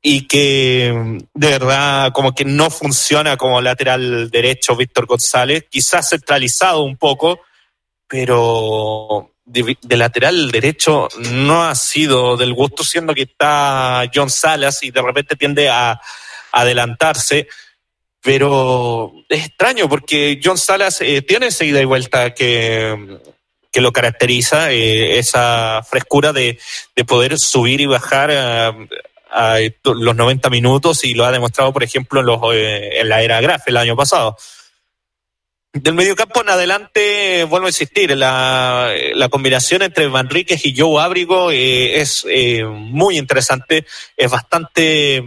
[0.01, 6.85] y que de verdad como que no funciona como lateral derecho Víctor González, quizás centralizado
[6.85, 7.41] un poco,
[8.07, 14.93] pero de, lateral derecho no ha sido del gusto, siendo que está John Salas y
[14.93, 16.01] de repente tiende a,
[16.53, 17.49] adelantarse.
[18.21, 23.19] Pero es extraño porque John Salas eh, tiene seguida y vuelta que,
[23.73, 26.59] que lo caracteriza, eh, esa frescura de,
[26.97, 28.89] de, poder subir y bajar eh,
[29.31, 33.41] a los 90 minutos y lo ha demostrado, por ejemplo, en, los, en la era
[33.41, 34.37] Graf el año pasado.
[35.73, 41.53] Del mediocampo en adelante, vuelvo a insistir, la, la combinación entre Manríquez y Joe Abrigo
[41.53, 42.25] eh, es
[42.67, 45.23] muy interesante, es bastante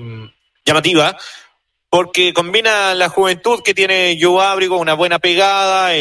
[0.66, 1.18] llamativa,
[1.90, 5.92] porque combina la juventud que tiene Joe Abrigo, una buena pegada,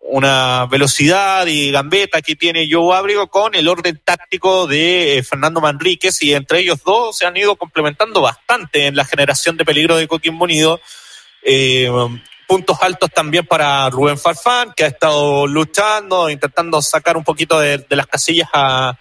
[0.00, 5.60] una velocidad y gambeta que tiene Joe Abrigo con el orden táctico de eh, Fernando
[5.60, 9.96] Manríquez y entre ellos dos se han ido complementando bastante en la generación de peligro
[9.96, 10.80] de Coquimbo Unido.
[11.42, 11.90] Eh,
[12.50, 17.86] puntos altos también para Rubén Farfán, que ha estado luchando, intentando sacar un poquito de,
[17.90, 18.98] las casillas a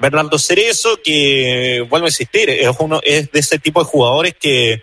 [0.00, 4.82] Bernardo Cerezo, que vuelvo a insistir, es uno, es de ese tipo de jugadores que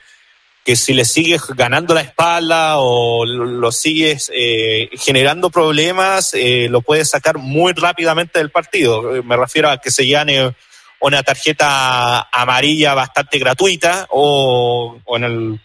[0.67, 6.81] que si le sigues ganando la espalda o lo sigues eh, generando problemas, eh, lo
[6.81, 9.23] puedes sacar muy rápidamente del partido.
[9.23, 10.53] Me refiero a que se llane
[10.99, 15.61] una tarjeta amarilla bastante gratuita o, en el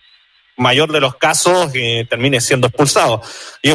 [0.56, 3.22] mayor de los casos que termine siendo expulsado.
[3.60, 3.72] Y,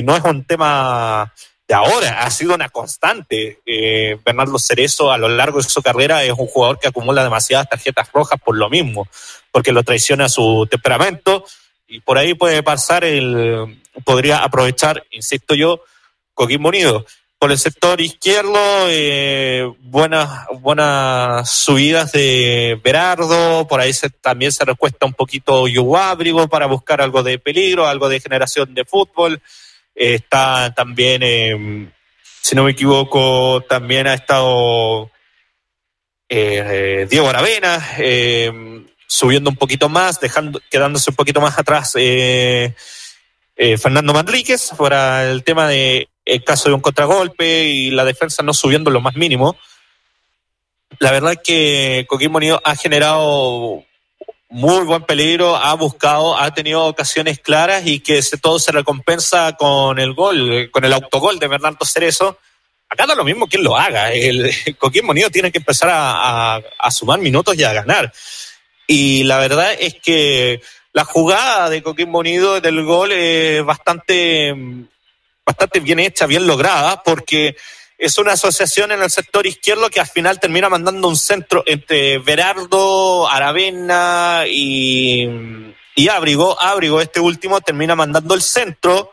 [0.00, 1.32] y, no es un tema
[1.68, 3.60] de ahora, ha sido una constante.
[3.66, 7.68] Eh, Bernardo Cerezo a lo largo de su carrera es un jugador que acumula demasiadas
[7.68, 9.08] tarjetas rojas por lo mismo
[9.50, 11.44] porque lo traiciona su temperamento
[11.88, 15.80] y por ahí puede pasar el, podría aprovechar, insisto yo,
[16.34, 17.06] Coquimbo Unido.
[17.38, 25.06] Por el sector izquierdo, eh, buenas, buenas subidas de Berardo, por ahí también se recuesta
[25.06, 29.40] un poquito Yuabrigo para buscar algo de peligro, algo de generación de fútbol.
[29.96, 31.90] Está también, eh,
[32.40, 35.10] si no me equivoco, también ha estado
[36.28, 37.84] eh, Diego Aravena,
[39.06, 42.74] subiendo un poquito más, dejando, quedándose un poquito más atrás eh,
[43.56, 48.42] eh, Fernando Manríquez para el tema de el caso de un contragolpe y la defensa
[48.42, 49.56] no subiendo lo más mínimo.
[50.98, 53.84] La verdad es que Coquimbo Unido ha generado
[54.48, 59.98] muy buen peligro, ha buscado, ha tenido ocasiones claras y que todo se recompensa con
[59.98, 62.38] el gol, con el autogol de Bernardo Cerezo.
[62.88, 64.12] Acá da lo mismo quien lo haga.
[64.12, 68.12] El, Coquimbo Unido tiene que empezar a, sumar minutos y a ganar.
[68.86, 70.60] Y la verdad es que
[70.92, 74.54] la jugada de Coquimbo Unido del gol es bastante,
[75.44, 77.56] bastante bien hecha, bien lograda, porque
[77.98, 82.18] es una asociación en el sector izquierdo que al final termina mandando un centro entre
[82.18, 85.26] Berardo, Aravena y,
[85.94, 86.60] y Ábrigo.
[86.60, 89.12] Ábrigo, este último, termina mandando el centro.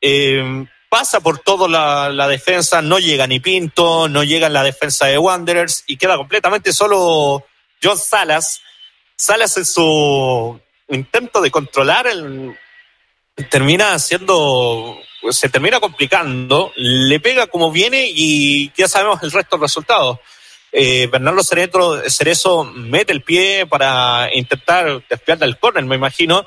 [0.00, 1.68] Eh, pasa por toda
[2.12, 6.16] la, defensa, no llega ni Pinto, no llega en la defensa de Wanderers y queda
[6.16, 7.44] completamente solo
[7.82, 8.62] John Salas.
[9.16, 12.56] Salas en su intento de controlar el,
[13.50, 14.98] termina haciendo
[15.30, 20.20] se termina complicando, le pega como viene y ya sabemos el resto del resultado.
[20.72, 26.46] Eh, Bernardo Cerezo, Cerezo mete el pie para intentar desviar del córner, me imagino,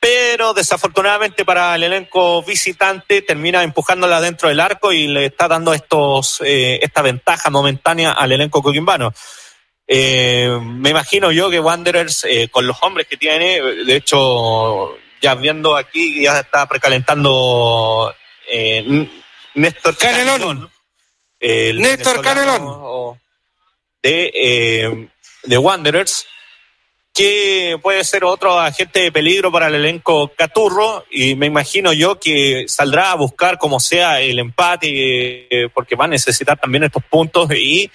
[0.00, 5.72] pero desafortunadamente para el elenco visitante termina empujándola dentro del arco y le está dando
[5.72, 9.12] estos eh, esta ventaja momentánea al elenco coquimbano.
[9.86, 15.74] Eh, me imagino yo que Wanderers, con los hombres que tiene, de hecho, ya viendo
[15.74, 18.14] aquí, ya está precalentando
[18.46, 19.08] eh,
[19.54, 20.38] Néstor Canelón.
[20.38, 20.70] Canelón
[21.40, 23.18] el Néstor Canelón.
[24.02, 25.08] De, eh,
[25.44, 26.26] de Wanderers,
[27.14, 32.20] que puede ser otro agente de peligro para el elenco Caturro, y me imagino yo
[32.20, 37.02] que saldrá a buscar como sea el empate, eh, porque va a necesitar también estos
[37.04, 37.90] puntos y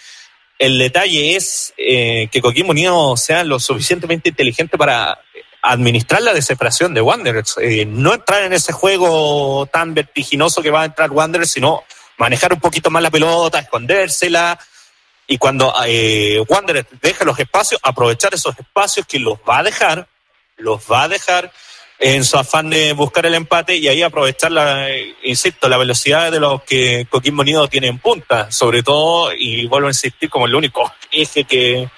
[0.60, 5.18] el detalle es eh, que Coquimbo Unido sea lo suficientemente inteligente para
[5.62, 7.58] administrar la desesperación de Wanderers.
[7.62, 11.84] Eh, no entrar en ese juego tan vertiginoso que va a entrar Wanderers, sino
[12.18, 14.60] manejar un poquito más la pelota, escondérsela.
[15.28, 20.08] Y cuando eh, Wanderers deja los espacios, aprovechar esos espacios que los va a dejar,
[20.58, 21.52] los va a dejar
[22.00, 26.32] en su afán de buscar el empate y ahí aprovechar, la, eh, insisto, la velocidad
[26.32, 30.46] de los que Coquimbo Unido tiene en punta, sobre todo, y vuelvo a insistir, como
[30.46, 31.90] el único eje que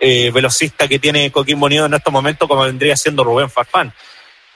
[0.00, 3.92] eh, velocista que tiene Coquimbo Unido en estos momentos, como vendría siendo Rubén Farfán.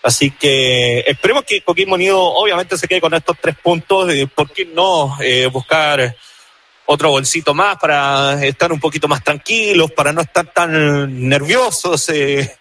[0.03, 4.51] Así que esperemos que Coquimbo Unido obviamente se quede con estos tres puntos, y ¿por
[4.51, 6.17] qué no eh, buscar
[6.87, 12.09] otro bolsito más para estar un poquito más tranquilos, para no estar tan nerviosos?
[12.09, 12.57] Eh,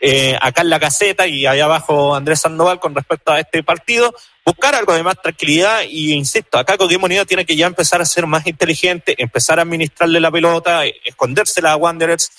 [0.00, 4.14] eh, acá en la caseta y allá abajo Andrés Sandoval con respecto a este partido,
[4.44, 8.06] buscar algo de más tranquilidad y insisto, acá Coquimbo Unido tiene que ya empezar a
[8.06, 12.30] ser más inteligente, empezar a administrarle la pelota, escondérsela a Wanderers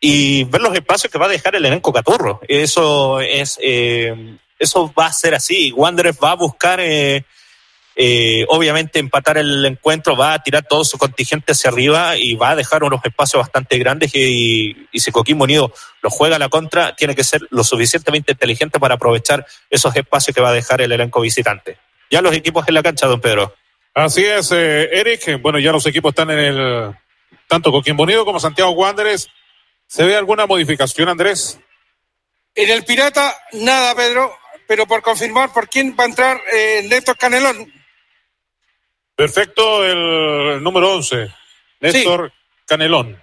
[0.00, 2.40] y ver los espacios que va a dejar el elenco Caturro.
[2.48, 5.72] Eso es, eh, eso va a ser así.
[5.72, 7.24] Wanderers va a buscar eh,
[7.96, 12.50] eh, obviamente empatar el encuentro, va a tirar todo su contingente hacia arriba y va
[12.50, 15.72] a dejar unos espacios bastante grandes y, y si Coquimbo Unido
[16.02, 20.34] lo juega a la contra, tiene que ser lo suficientemente inteligente para aprovechar esos espacios
[20.34, 21.78] que va a dejar el elenco visitante.
[22.10, 23.54] Ya los equipos en la cancha, don Pedro.
[23.94, 25.40] Así es, eh, Eric.
[25.40, 26.94] Bueno, ya los equipos están en el,
[27.50, 29.28] tanto Coquimbo Unido como Santiago Wanderers.
[29.86, 31.58] ¿Se ve alguna modificación, Andrés?
[32.54, 34.32] En el Pirata, nada, Pedro,
[34.66, 37.72] pero por confirmar por quién va a entrar eh, Néstor Canelón.
[39.20, 41.30] Perfecto, el número 11,
[41.80, 42.54] Néstor sí.
[42.64, 43.22] Canelón.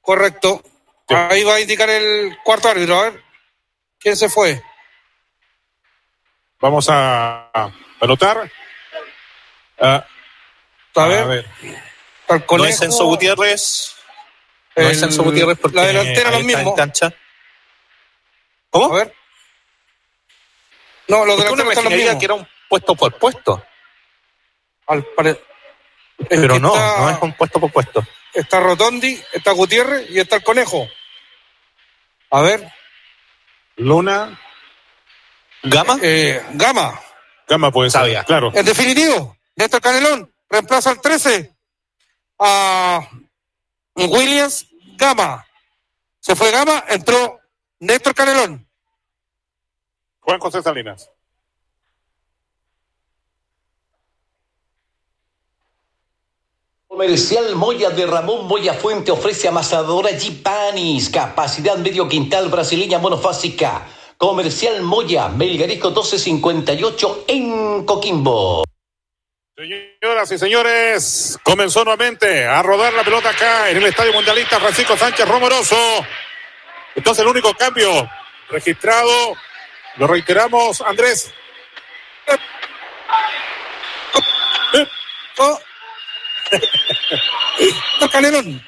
[0.00, 0.62] Correcto.
[1.06, 1.14] Sí.
[1.14, 2.98] Ahí va a indicar el cuarto árbitro.
[2.98, 3.22] A ver,
[3.98, 4.62] ¿quién se fue?
[6.60, 7.50] Vamos a
[8.00, 8.50] anotar.
[9.78, 10.06] Ah,
[10.94, 11.18] a, ver.
[11.18, 11.46] A ver.
[12.50, 13.96] No es Enzo Gutiérrez.
[14.76, 16.74] No el, es Enzo Gutiérrez porque la delantera lo mismo.
[16.74, 17.12] Cancha.
[18.70, 18.94] ¿Cómo?
[18.94, 19.14] A ver.
[21.08, 22.16] No, los delanteros están los mismos.
[22.16, 23.62] que era un puesto por puesto.
[24.86, 25.40] Al pare...
[26.28, 28.02] Pero no, está, no es un puesto por puesto.
[28.32, 30.88] Está Rotondi, está Gutiérrez y está el Conejo.
[32.30, 32.72] A ver.
[33.76, 34.40] Luna.
[35.62, 35.98] ¿Gama?
[36.02, 36.98] Eh, Gama.
[37.46, 38.24] Gama puede ser, Sabía.
[38.24, 38.50] claro.
[38.54, 41.54] En definitivo, Néstor Canelón reemplaza al 13
[42.38, 43.08] a
[43.94, 45.46] Williams Gama.
[46.20, 47.40] Se fue Gama, entró
[47.80, 48.66] Néstor Canelón.
[50.20, 51.10] Juan José Salinas.
[56.96, 63.86] Comercial Moya de Ramón Moya Fuente ofrece amasadora Gipanis, capacidad medio quintal brasileña monofásica.
[64.16, 68.64] Comercial Moya, Melgarisco 1258 en Coquimbo.
[69.54, 74.96] Señoras y señores, comenzó nuevamente a rodar la pelota acá en el Estadio Mundialista Francisco
[74.96, 75.76] Sánchez Romoroso.
[76.94, 78.08] Entonces el único cambio
[78.48, 79.34] registrado,
[79.98, 81.30] lo reiteramos, Andrés.
[88.00, 88.08] Oh.
[88.10, 88.62] Canelón.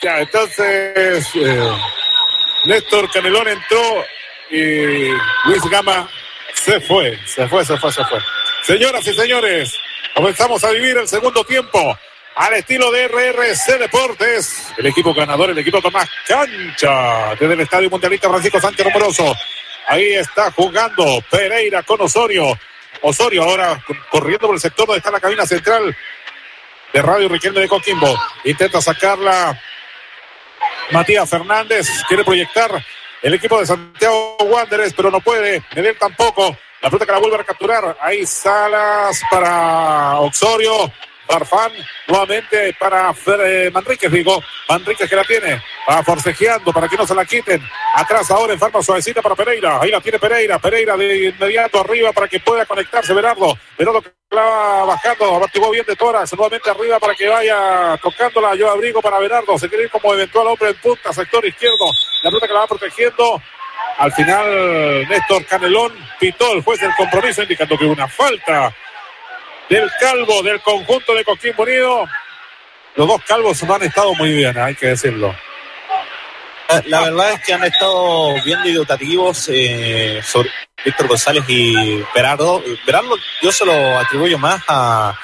[0.00, 1.70] Ya, entonces eh,
[2.66, 4.04] Néstor Canelón entró
[4.50, 5.08] y
[5.46, 6.08] Luis Gama
[6.52, 8.18] se fue, se fue, se fue, se fue.
[8.62, 9.78] Señoras y señores,
[10.14, 11.98] comenzamos a vivir el segundo tiempo
[12.34, 14.68] al estilo de RRC Deportes.
[14.76, 19.34] El equipo ganador, el equipo con más cancha desde el Estadio Mundialista Francisco Sánchez Romoroso.
[19.88, 22.58] Ahí está jugando Pereira con Osorio.
[23.02, 25.96] Osorio ahora corriendo por el sector donde está la cabina central
[26.96, 28.08] de Radio Riquelme de Coquimbo.
[28.44, 29.60] Intenta sacarla
[30.92, 31.86] Matías Fernández.
[32.08, 32.70] Quiere proyectar
[33.20, 35.62] el equipo de Santiago Wanderers, pero no puede.
[35.74, 36.56] Medel tampoco.
[36.80, 37.98] La pelota que la vuelve a capturar.
[38.00, 40.90] Ahí Salas para Osorio.
[41.26, 41.72] Farfán
[42.06, 43.72] nuevamente para eh,
[44.10, 44.42] digo.
[44.68, 45.62] Manríquez que la tiene.
[45.88, 47.62] Va forcejeando para que no se la quiten.
[47.94, 49.80] Atrás ahora en forma suavecita para Pereira.
[49.80, 50.58] Ahí la tiene Pereira.
[50.58, 53.56] Pereira de inmediato arriba para que pueda conectarse Berardo.
[53.78, 55.36] Berardo la va bajando.
[55.36, 56.32] Abartigó bien de Toras.
[56.32, 58.54] Nuevamente arriba para que vaya tocándola.
[58.54, 59.58] Yo abrigo para Berardo.
[59.58, 61.12] Se quiere ir como eventual hombre en punta.
[61.12, 61.86] Sector izquierdo.
[62.22, 63.40] La pelota que la va protegiendo.
[63.98, 68.74] Al final, Néstor Canelón pitó el juez del compromiso, indicando que una falta
[69.68, 72.06] del calvo del conjunto de Coquimbo Unido.
[72.94, 75.34] Los dos calvos han estado muy bien, hay que decirlo.
[76.86, 80.50] La verdad es que han estado viendo dotativos eh, sobre
[80.84, 82.62] Víctor González y Berardo.
[82.84, 85.16] Berardo yo se lo atribuyo más a,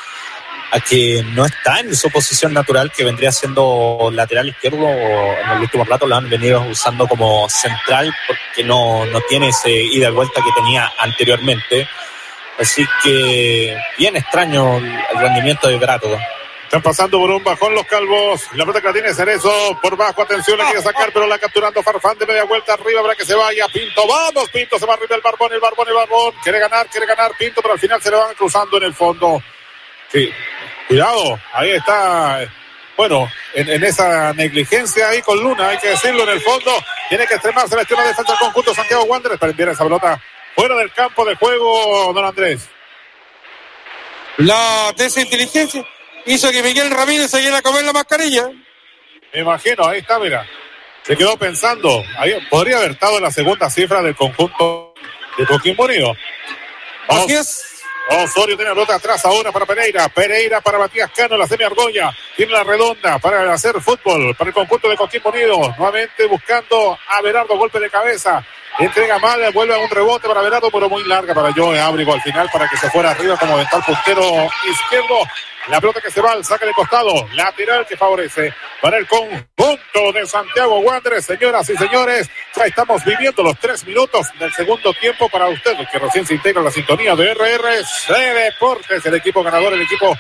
[0.89, 5.85] que no está en su posición natural, que vendría siendo lateral izquierdo, en el último
[5.85, 10.41] rato lo han venido usando como central porque no, no tiene ese ida y vuelta
[10.43, 11.89] que tenía anteriormente.
[12.59, 16.19] Así que bien extraño el rendimiento de Berardo.
[16.73, 18.47] Están pasando por un bajón los calvos.
[18.55, 20.23] La pelota que la tiene Cerezo por bajo.
[20.23, 23.35] Atención, la quiere sacar, pero la capturando Farfán de media vuelta arriba para que se
[23.35, 23.67] vaya.
[23.69, 26.35] Pinto, vamos, Pinto, se va arriba el barbón, el barbón, el barbón.
[26.43, 29.43] Quiere ganar, quiere ganar Pinto, pero al final se le van cruzando en el fondo.
[30.11, 30.33] Sí,
[30.89, 32.41] cuidado, ahí está.
[32.97, 36.73] Bueno, en, en esa negligencia ahí con Luna, hay que decirlo en el fondo.
[37.11, 40.19] Tiene que extremarse la extrema defensa del conjunto Santiago Wanderers para enviar esa pelota
[40.55, 42.69] fuera del campo de juego, don Andrés.
[44.39, 45.87] La desinteligencia
[46.27, 48.51] hizo que Miguel Ramírez se a comer la mascarilla.
[49.33, 50.47] Me imagino, ahí está, mira.
[51.03, 52.03] Se quedó pensando.
[52.17, 54.95] Ahí podría haber estado en la segunda cifra del conjunto
[55.37, 56.15] de Coquimbo Unido.
[57.09, 57.69] Así es.
[58.11, 60.09] Osorio tiene la pelota atrás ahora para Pereira.
[60.09, 62.15] Pereira para Matías Cano, la semi Argolla.
[62.37, 65.59] Tiene la redonda para hacer fútbol para el conjunto de Coquimbo Unido.
[65.79, 68.45] Nuevamente buscando a Berardo, golpe de cabeza.
[68.79, 72.23] Entrega mal, vuelve a un rebote para Berardo, pero muy larga para Joe Ábrigo al
[72.23, 74.23] final para que se fuera arriba como dental puntero
[74.71, 75.19] izquierdo.
[75.69, 80.13] La pelota que se va al saque de costado, lateral que favorece para el conjunto
[80.13, 81.25] de Santiago Wanderers.
[81.25, 85.99] Señoras y señores, ya estamos viviendo los tres minutos del segundo tiempo para ustedes que
[86.01, 90.17] recién se integra la sintonía de RRC Deportes, el equipo ganador, el equipo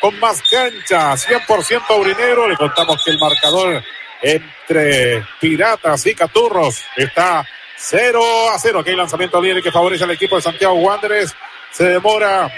[0.00, 2.46] con más cancha, 100% aurinero.
[2.46, 3.82] Le contamos que el marcador
[4.22, 7.44] entre Piratas y Caturros está
[7.76, 8.80] 0 a 0.
[8.80, 11.34] Aquí hay lanzamiento libre que favorece al equipo de Santiago Wanderers.
[11.70, 12.50] Se demora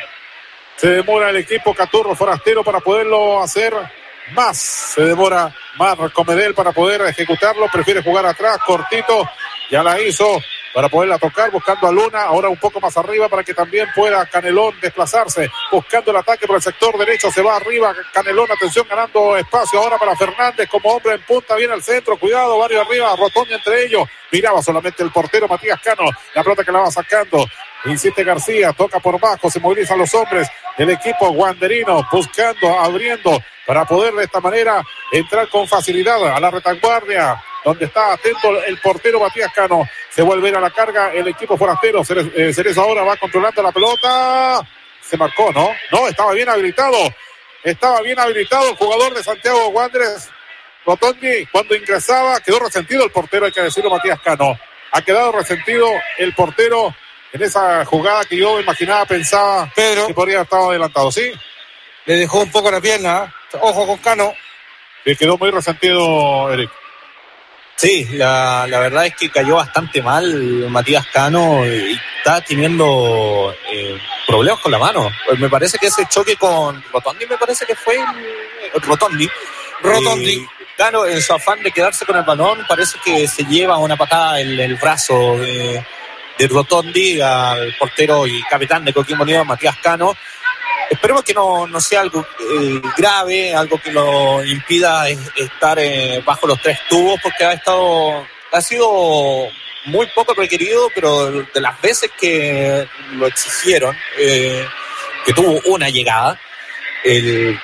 [0.79, 3.75] se demora el equipo Caturro Forastero para poderlo hacer
[4.33, 4.57] más.
[4.59, 7.67] Se demora Marco Medel para poder ejecutarlo.
[7.73, 9.29] Prefiere jugar atrás, cortito.
[9.71, 10.41] Ya la hizo
[10.75, 14.27] para poderla tocar, buscando a Luna, ahora un poco más arriba para que también pueda
[14.27, 19.37] Canelón desplazarse, buscando el ataque por el sector derecho, se va arriba Canelón, atención, ganando
[19.37, 23.55] espacio ahora para Fernández como hombre en punta, viene al centro, cuidado, varios arriba, Rotondi
[23.55, 27.45] entre ellos, miraba solamente el portero Matías Cano, la pelota que la va sacando,
[27.85, 33.85] Insiste García, toca por bajo, se movilizan los hombres del equipo guanderino, buscando, abriendo para
[33.85, 34.83] poder de esta manera
[35.13, 39.87] entrar con facilidad a la retaguardia, donde está atento el portero Matías Cano.
[40.09, 42.03] Se vuelve a la carga el equipo forastero.
[42.03, 44.67] Cerezo ahora va controlando la pelota.
[45.03, 45.71] Se marcó, ¿no?
[45.93, 46.97] No, estaba bien habilitado.
[47.63, 50.31] Estaba bien habilitado el jugador de Santiago Wanderers.
[50.87, 54.59] Rotondi, cuando ingresaba, quedó resentido el portero, hay que decirlo, Matías Cano.
[54.93, 55.87] Ha quedado resentido
[56.17, 56.95] el portero
[57.35, 61.31] en esa jugada que yo imaginaba, pensaba Pedro, que podría haber estado adelantado, ¿sí?
[62.07, 63.35] Le dejó un poco la pierna.
[63.61, 64.33] Ojo con Cano.
[65.05, 66.71] Le quedó muy resentido, Eric.
[67.79, 73.97] Sí, la, la, verdad es que cayó bastante mal Matías Cano y está teniendo eh,
[74.27, 75.09] problemas con la mano.
[75.39, 79.29] Me parece que ese choque con Rotondi, me parece que fue el, Rotondi.
[79.81, 80.35] Rotondi.
[80.35, 80.47] Eh,
[80.77, 84.41] Cano, en su afán de quedarse con el balón, parece que se lleva una patada
[84.41, 85.87] en el brazo de,
[86.37, 90.17] de Rotondi al portero y capitán de Coquimbo Unido, Matías Cano.
[90.91, 96.47] Esperemos que no, no sea algo eh, grave, algo que lo impida estar eh, bajo
[96.47, 99.49] los tres tubos, porque ha estado, ha sido
[99.85, 104.67] muy poco requerido, pero de las veces que lo exigieron, eh,
[105.27, 106.41] que tuvo una llegada,
[107.05, 107.59] el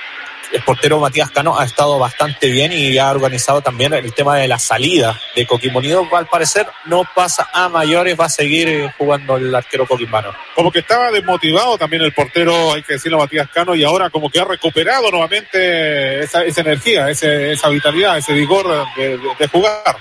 [0.54, 4.46] el portero Matías Cano ha estado bastante bien y ha organizado también el tema de
[4.46, 6.08] la salida de Coquimbo Unido.
[6.14, 10.32] Al parecer no pasa a mayores, va a seguir jugando el arquero coquimbano.
[10.54, 14.30] Como que estaba desmotivado también el portero, hay que decirlo, Matías Cano, y ahora como
[14.30, 19.48] que ha recuperado nuevamente esa, esa energía, ese, esa vitalidad, ese vigor de, de, de
[19.48, 19.96] jugar.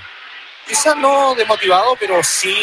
[0.68, 2.54] Quizás no desmotivado, pero sí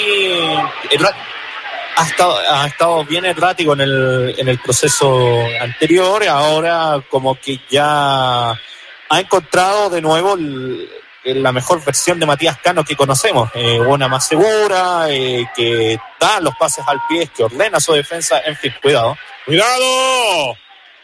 [1.95, 7.59] ha estado, ha estado bien errático en el, en el proceso anterior, ahora como que
[7.69, 10.89] ya ha encontrado de nuevo el,
[11.23, 16.39] la mejor versión de Matías Cano que conocemos, eh, una más segura, eh, que da
[16.39, 19.18] los pases al pie, que ordena su defensa, en fin, cuidado.
[19.45, 20.55] Cuidado.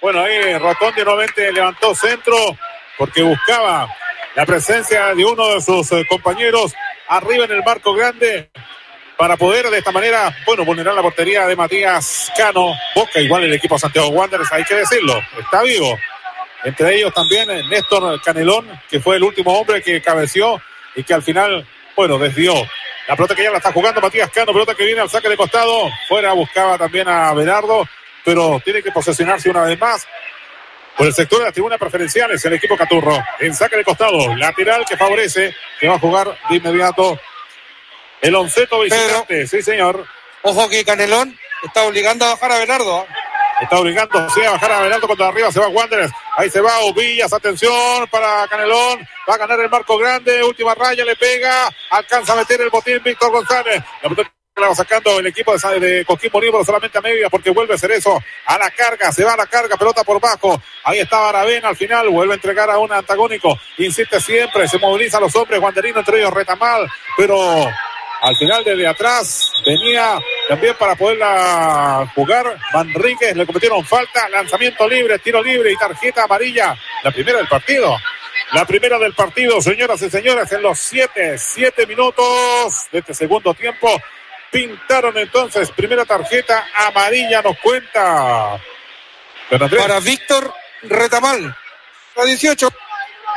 [0.01, 2.35] Bueno, ahí Rotondi nuevamente levantó centro
[2.97, 3.87] porque buscaba
[4.35, 6.73] la presencia de uno de sus eh, compañeros
[7.07, 8.49] arriba en el marco grande
[9.17, 12.73] para poder de esta manera, bueno, vulnerar la portería de Matías Cano.
[12.95, 15.97] Boca igual el equipo Santiago Wanderers, hay que decirlo, está vivo.
[16.63, 20.61] Entre ellos también Néstor Canelón, que fue el último hombre que cabeció
[20.95, 22.53] y que al final, bueno, desvió.
[23.07, 25.37] La pelota que ya la está jugando Matías Cano, pelota que viene al saque de
[25.37, 25.89] costado.
[26.07, 27.87] Fuera buscaba también a Berardo,
[28.23, 30.05] pero tiene que posesionarse una vez más.
[30.97, 33.17] Por el sector de la tribuna preferencial es el equipo Caturro.
[33.39, 37.19] En saque de costado, lateral que favorece, que va a jugar de inmediato
[38.21, 39.47] el onceto visitante.
[39.47, 40.05] sí, señor.
[40.43, 43.01] Ojo que Canelón está obligando a bajar a Berardo.
[43.01, 43.07] ¿eh?
[43.61, 46.11] Está obligando sí, a bajar a Berardo cuando arriba se va Wanderers.
[46.37, 49.07] Ahí se va Ovillas, atención para Canelón.
[49.29, 53.01] Va a ganar el marco grande, última raya, le pega, alcanza a meter el botín
[53.03, 53.83] Víctor González.
[54.03, 54.09] La
[54.61, 57.77] la va sacando el equipo de, de Coquimbo Unido solamente a media porque vuelve a
[57.77, 60.61] ser eso a la carga, se va a la carga, pelota por bajo.
[60.83, 63.57] Ahí está Aravena al final, vuelve a entregar a un antagónico.
[63.77, 67.69] Insiste siempre, se moviliza a los hombres, Wanderino entre ellos Retamal, pero
[68.21, 72.57] al final desde atrás venía también para poderla jugar.
[72.73, 76.75] Manríquez le cometieron falta, lanzamiento libre, tiro libre y tarjeta amarilla.
[77.03, 77.97] La primera del partido.
[78.53, 83.53] La primera del partido, señoras y señores, en los siete, siete minutos de este segundo
[83.53, 83.89] tiempo.
[84.49, 88.57] Pintaron entonces primera tarjeta amarilla, nos cuenta.
[89.49, 90.53] Para Víctor
[90.83, 91.55] Retamal,
[92.15, 92.69] a 18.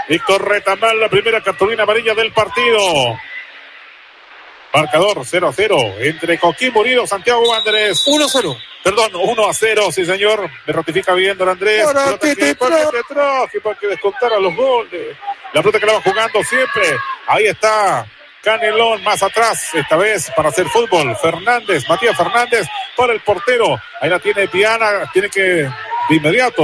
[0.09, 3.19] Víctor Retamal, la primera cartulina amarilla del partido.
[4.73, 8.07] Marcador 0 a 0 entre Coquimbo Unido, Santiago Wanderers.
[8.07, 8.57] 1 0.
[8.83, 10.49] Perdón, 1 a 0, sí señor.
[10.67, 11.85] Me ratifica bien, don Andrés.
[11.85, 15.17] Para que, para que descontara los goles.
[15.53, 16.97] La pelota que la va jugando siempre.
[17.27, 18.07] Ahí está
[18.43, 21.15] Canelón más atrás, esta vez para hacer fútbol.
[21.17, 22.67] Fernández, Matías Fernández
[22.97, 23.79] para el portero.
[24.01, 26.63] Ahí la tiene Piana, tiene que de inmediato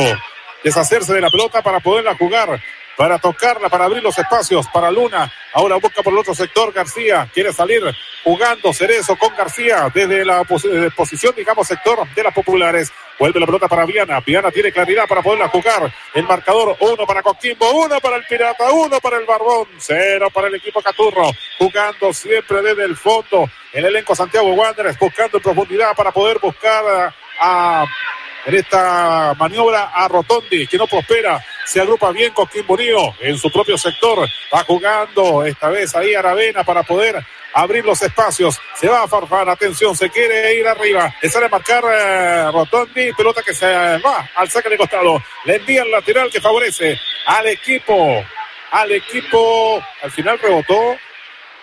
[0.65, 2.61] deshacerse de la pelota para poderla jugar
[2.97, 5.31] para tocarla, para abrir los espacios para Luna.
[5.53, 7.29] Ahora busca por el otro sector García.
[7.33, 7.83] Quiere salir
[8.25, 10.67] jugando Cerezo con García desde la pos
[10.97, 12.93] posición, digamos, sector de las populares.
[13.19, 14.21] Vuelve la pelota para Viana.
[14.21, 15.93] Viana tiene claridad para poderla jugar.
[16.15, 20.49] El marcador, uno para Coquimbo, uno para el Pirata, uno para el Barbón, cero para
[20.49, 21.31] el equipo Caturro.
[21.59, 23.49] Jugando siempre desde el fondo.
[23.73, 27.85] El elenco Santiago Wanderers buscando en profundidad para poder buscar a
[28.47, 31.45] en esta maniobra a Rotondi, que no prospera.
[31.65, 34.27] Se agrupa bien con Quimbonío en su propio sector.
[34.55, 37.21] Va jugando esta vez ahí Aravena para poder
[37.53, 38.59] abrir los espacios.
[38.75, 41.13] Se va a Farfán, atención, se quiere ir arriba.
[41.21, 45.21] Le sale a marcar eh, Rotondi, pelota que se va al saque de costado.
[45.45, 48.25] Le envía el lateral que favorece al equipo.
[48.71, 50.97] Al equipo, al final rebotó.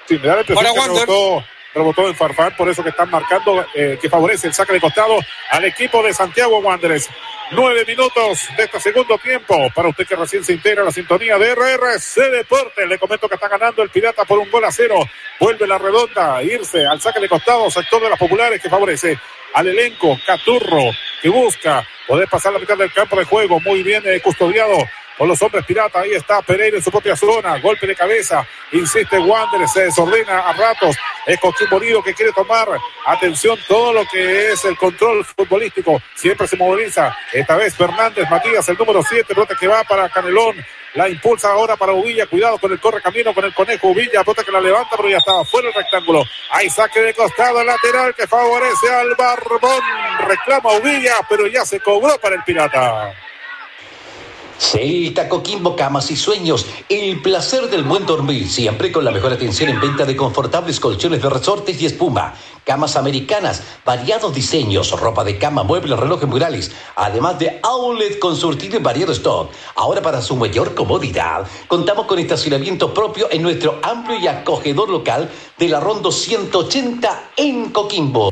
[0.06, 4.74] Que rebotó rebotó en Farfán, por eso que están marcando eh, que favorece el saque
[4.74, 5.20] de costado
[5.50, 7.10] al equipo de Santiago Wanderers.
[7.52, 9.56] Nueve minutos de este segundo tiempo.
[9.76, 13.36] Para usted que recién se integra a la sintonía de RRC Deportes, le comento que
[13.36, 14.96] está ganando el Pirata por un gol a cero.
[15.40, 19.20] Vuelve la redonda, irse al saque de costado, sector de las populares que favorece
[19.54, 20.92] al elenco Caturro
[21.22, 23.60] que busca poder pasar la mitad del campo de juego.
[23.60, 24.76] Muy bien eh, custodiado
[25.24, 26.02] con los hombres pirata.
[26.02, 27.58] Ahí está Pereira en su propia zona.
[27.60, 28.46] Golpe de cabeza.
[28.74, 29.66] Insiste Wander.
[29.70, 30.98] Se desordena a ratos.
[31.26, 32.68] Es Coquimbo Unido que quiere tomar
[33.06, 36.02] atención todo lo que es el control futbolístico.
[36.14, 37.16] Siempre se moviliza.
[37.32, 39.24] Esta vez Fernández Matías, el número 7.
[39.34, 40.58] Pelota que va para Canelón.
[40.96, 42.26] La impulsa ahora para Uvilla.
[42.26, 44.26] Cuidado con el corre camino con el conejo Uvilla.
[44.26, 46.26] Pelota que la levanta, pero ya estaba fuera del rectángulo.
[46.52, 49.84] Hay saque de costado lateral que favorece al Barbón.
[50.28, 53.14] Reclama Uvilla, pero ya se cobró para el Pirata.
[54.64, 56.66] Celta Coquimbo, camas y sueños.
[56.88, 58.50] El placer del buen dormir.
[58.50, 62.34] Siempre con la mejor atención en venta de confortables colchones de resortes y espuma.
[62.64, 66.72] Camas americanas, variados diseños, ropa de cama, muebles, relojes murales.
[66.96, 69.52] Además de outlet con surtido en variado stock.
[69.76, 75.30] Ahora para su mayor comodidad, contamos con estacionamiento propio en nuestro amplio y acogedor local
[75.60, 78.32] de la Rondo 180 en Coquimbo.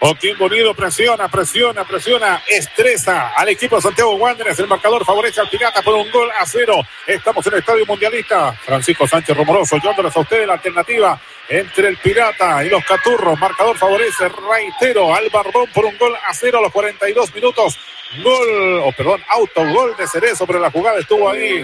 [0.00, 4.58] Coquimbo Unido presiona, presiona, presiona, estresa al equipo de Santiago Wanderers.
[4.58, 6.76] El marcador favorece al Pirata por un gol a cero.
[7.06, 8.52] Estamos en el Estadio Mundialista.
[8.64, 11.20] Francisco Sánchez Romoroso, llevándoles a ustedes la alternativa
[11.50, 13.38] entre el Pirata y los Caturros.
[13.38, 17.78] Marcador favorece, reitero, al Barbón por un gol a cero a los 42 minutos.
[18.24, 21.62] Gol, o perdón, autogol de Cerezo, pero la jugada estuvo ahí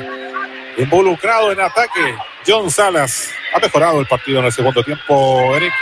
[0.76, 2.14] involucrado en ataque.
[2.46, 5.72] John Salas ha mejorado el partido en el segundo tiempo, Eric.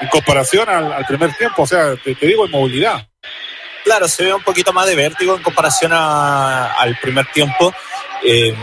[0.00, 3.06] En comparación al, primer tiempo, o sea, te, digo en movilidad.
[3.84, 7.72] Claro, se ve un poquito más de vértigo en comparación al primer tiempo.
[8.22, 8.54] Eh,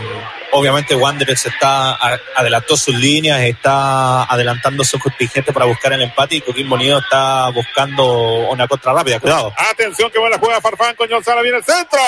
[0.52, 1.98] obviamente Wanderers está
[2.34, 7.48] adelantó sus líneas, está adelantando su contingente para buscar el empate y Coquimbo Unido está
[7.50, 9.20] buscando una contra rápida.
[9.20, 9.52] Cuidado.
[9.56, 11.98] Atención que buena juega Farfán con Sala viene el centro.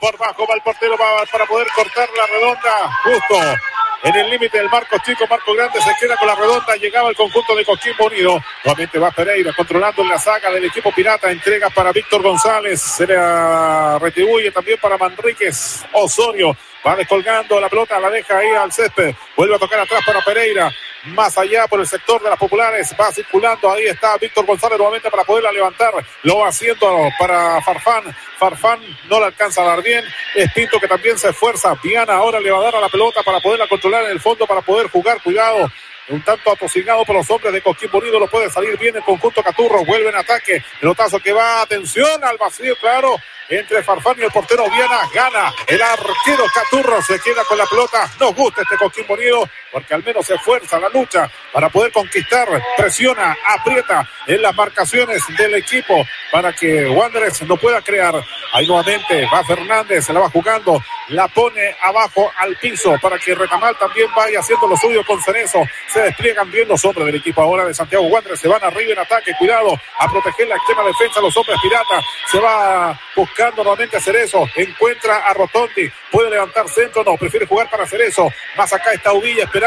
[0.00, 3.00] Por bajo va el portero para, poder cortar la redonda.
[3.04, 3.58] Justo
[4.02, 7.16] en el límite del marco chico, marco grande, se queda con la redonda, llegaba el
[7.16, 8.38] conjunto de Coquimbo Unido.
[8.64, 13.98] Nuevamente va Pereira controlando la saga del equipo pirata, entrega para Víctor González, se le
[13.98, 16.56] retribuye también para Manríquez Osorio.
[16.86, 19.12] Va descolgando la pelota, la deja ahí al césped.
[19.36, 20.70] Vuelve a tocar atrás para Pereira.
[21.06, 22.94] Más allá por el sector de las populares.
[23.00, 23.70] Va circulando.
[23.72, 25.92] Ahí está Víctor González nuevamente para poderla levantar.
[26.22, 28.04] Lo va haciendo para Farfán.
[28.38, 30.04] Farfán no la alcanza a dar bien.
[30.36, 31.74] Es Pinto que también se esfuerza.
[31.82, 34.46] Viana ahora le va a dar a la pelota para poderla controlar en el fondo,
[34.46, 35.20] para poder jugar.
[35.22, 35.68] Cuidado
[36.08, 39.42] un tanto atosigado por los hombres de Coquimbo Unido, lo puede salir bien el conjunto
[39.42, 43.16] Caturro, vuelve en ataque, pelotazo que va, atención al vacío, claro,
[43.48, 45.00] entre Farfán y el portero Viana.
[45.14, 47.00] Gana el arquero Caturro.
[47.02, 48.10] Se queda con la pelota.
[48.20, 52.48] Nos gusta este Coquimbo Unido porque al menos se esfuerza la lucha para poder conquistar.
[52.78, 58.14] Presiona, aprieta en las marcaciones del equipo para que Wanderers no pueda crear.
[58.54, 63.34] Ahí nuevamente va Fernández, se la va jugando, la pone abajo al piso para que
[63.34, 65.62] Retamal también vaya haciendo lo suyo con Cerezo.
[65.92, 68.40] Se despliegan bien los hombres del equipo ahora de Santiago Wanderers.
[68.40, 69.32] Se van arriba en ataque.
[69.38, 71.20] Cuidado a proteger la extrema defensa.
[71.20, 74.48] Los hombres piratas se va buscando nuevamente a Cerezo.
[74.56, 75.92] Encuentra a Rotondi.
[76.10, 77.04] Puede levantar centro.
[77.04, 78.30] No, prefiere jugar para Cerezo.
[78.56, 79.65] Más acá está Uvilla esperando.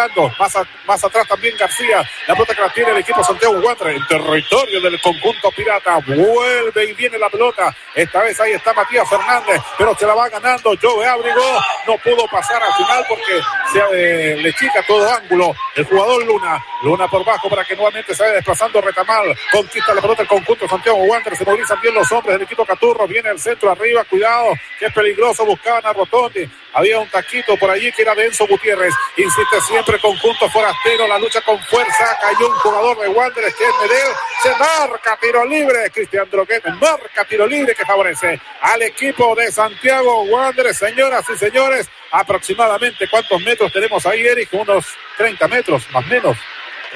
[0.87, 2.01] Más, atrás también García.
[2.27, 5.97] La pelota que la tiene el equipo Santiago Wanderers en territorio del conjunto pirata.
[6.07, 7.75] Vuelve y viene la pelota.
[7.93, 11.41] Esta vez ahí está Matías Fernández, pero se la va ganando Joe Abrigo.
[11.85, 13.41] No pudo pasar al final porque
[13.73, 15.53] se eh, le chica todo ángulo.
[15.75, 16.63] El jugador Luna.
[16.83, 19.35] Luna por bajo para que nuevamente se vaya desplazando Retamal.
[19.51, 21.39] Conquista la pelota el conjunto Santiago Wanderers.
[21.39, 23.05] Se movilizan bien los hombres del equipo Caturro.
[23.05, 24.05] Viene el centro arriba.
[24.05, 25.45] Cuidado, que es peligroso.
[25.45, 26.49] Buscaban a Rotondi.
[26.73, 28.93] Había un taquito por allí que era de Enzo Gutiérrez.
[29.17, 31.07] Insiste siempre conjunto forastero.
[31.07, 32.17] La lucha con fuerza.
[32.21, 34.13] Cayó un jugador de Wanderers que es Medel.
[34.43, 35.89] Se marca tiro libre.
[35.91, 40.77] Cristian Droguet marca tiro libre que favorece al equipo de Santiago Wanderers.
[40.77, 44.49] Señoras y señores, aproximadamente cuántos metros tenemos ahí, Eric?
[44.53, 44.85] Unos
[45.17, 46.37] 30 metros, más o menos.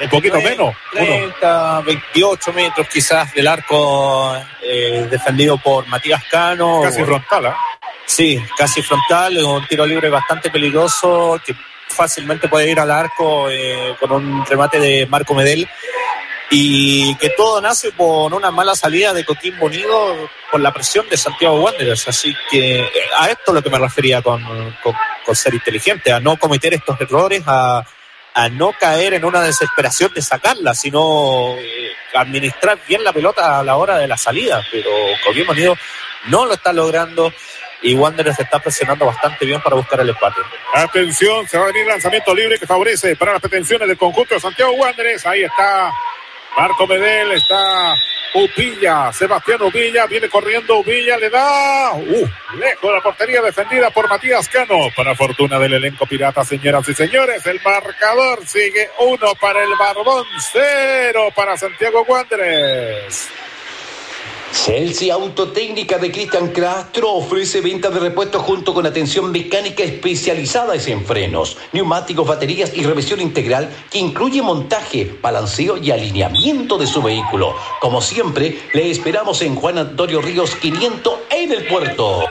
[0.00, 0.74] Un poquito menos.
[0.92, 6.80] 30, 28 metros quizás del arco eh, defendido por Matías Cano.
[6.82, 7.54] Casi frontal, ¿eh?
[8.06, 11.54] Sí, casi frontal, un tiro libre bastante peligroso que
[11.88, 15.68] fácilmente puede ir al arco eh, con un remate de Marco Medel
[16.50, 21.16] y que todo nace por una mala salida de Coquimbo Unido por la presión de
[21.16, 22.06] Santiago Wanderers.
[22.08, 24.42] Así que eh, a esto es lo que me refería con,
[24.82, 27.84] con, ser inteligente, a no cometer estos errores, a,
[28.34, 33.62] a, no caer en una desesperación de sacarla, sino eh, administrar bien la pelota a
[33.62, 34.62] la hora de la salida.
[34.70, 34.90] Pero
[35.24, 35.76] Coquimbo Unido
[36.26, 37.32] no lo está logrando
[37.82, 40.40] y Wanderers está presionando bastante bien para buscar el empate.
[40.74, 44.40] Atención, se va a venir lanzamiento libre que favorece para las pretensiones del conjunto de
[44.40, 45.26] Santiago Wanderers.
[45.26, 45.92] Ahí está
[46.56, 47.94] Marco Medel, está
[48.34, 52.28] Upilla, Sebastián Upilla, viene corriendo Upilla, le da, uh,
[52.58, 54.76] lejos la portería defendida por Matías Cano.
[54.96, 60.26] Para fortuna del elenco pirata, señoras y señores, el marcador sigue uno para el Barbón,
[60.52, 63.28] cero para Santiago Wanderers.
[64.54, 71.04] Celsi Autotécnica de Cristian Castro ofrece venta de repuestos junto con atención mecánica especializada en
[71.04, 77.54] frenos, neumáticos, baterías y revisión integral que incluye montaje, balanceo y alineamiento de su vehículo.
[77.80, 82.22] Como siempre, le esperamos en Juan Antonio Ríos 500 en el puerto.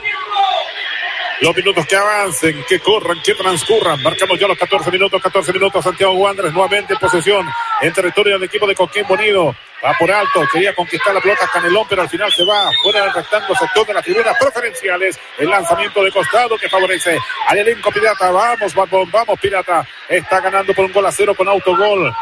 [1.40, 4.00] Los minutos que avancen, que corran, que transcurran.
[4.02, 5.84] Marcamos ya los 14 minutos, 14 minutos.
[5.84, 7.46] Santiago Wanderers nuevamente en posesión
[7.80, 9.54] en territorio del equipo de Coquimbo Unido.
[9.84, 13.12] Va por alto, quería conquistar la pelota Canelón, pero al final se va fuera del
[13.12, 15.18] rectángulo sector de las figuras preferenciales.
[15.38, 18.30] El lanzamiento de costado que favorece al elenco Pirata.
[18.30, 19.86] Vamos, vamos, vamos, Pirata.
[20.08, 22.14] Está ganando por un gol a cero con autogol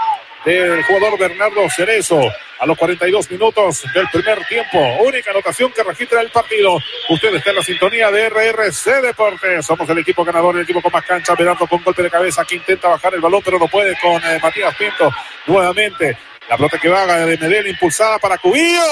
[0.44, 2.20] del jugador Bernardo Cerezo
[2.58, 4.78] a los 42 minutos del primer tiempo.
[5.04, 6.78] Única anotación que registra el partido.
[7.08, 9.66] Usted está en la sintonía de RRC Deportes.
[9.66, 11.34] Somos el equipo ganador, el equipo con más cancha.
[11.34, 14.38] Bernardo con golpe de cabeza que intenta bajar el balón, pero no puede con eh,
[14.40, 15.10] Matías Pinto
[15.46, 16.16] nuevamente.
[16.48, 18.82] La pelota que va de Medel impulsada para Cubillo.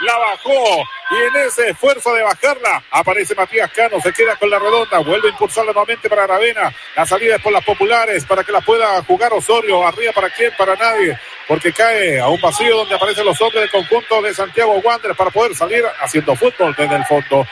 [0.00, 0.82] La bajó.
[1.10, 4.00] Y en ese esfuerzo de bajarla aparece Matías Cano.
[4.00, 4.98] Se queda con la redonda.
[4.98, 6.74] Vuelve a impulsarla nuevamente para Aravena.
[6.96, 9.86] La salida es por las populares para que la pueda jugar Osorio.
[9.86, 11.18] Arriba para quién, para nadie.
[11.46, 15.30] Porque cae a un vacío donde aparecen los hombres del conjunto de Santiago Wanderers para
[15.30, 17.46] poder salir haciendo fútbol desde el fondo.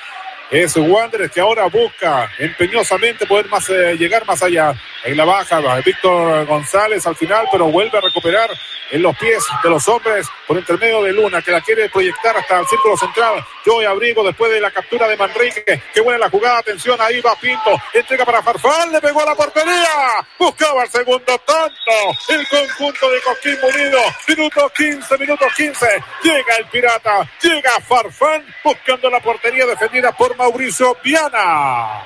[0.53, 4.75] Es Wanderers que ahora busca empeñosamente poder más, eh, llegar más allá.
[5.03, 8.51] En la baja, Víctor González al final, pero vuelve a recuperar
[8.93, 12.61] en los pies de los hombres por intermedio de Luna, que la quiere proyectar hasta
[12.61, 13.43] el círculo central.
[13.65, 15.83] Yo abrigo después de la captura de Manrique.
[15.95, 17.71] Qué buena la jugada, atención, ahí va Pinto.
[17.95, 19.89] Entrega para Farfán, le pegó a la portería.
[20.39, 21.93] Buscaba el segundo tanto.
[22.29, 23.99] El conjunto de Coquimbo Unido.
[24.29, 25.87] Minuto 15, minuto 15.
[26.23, 32.03] Llega el pirata, llega Farfán buscando la portería defendida por Mauricio Viana.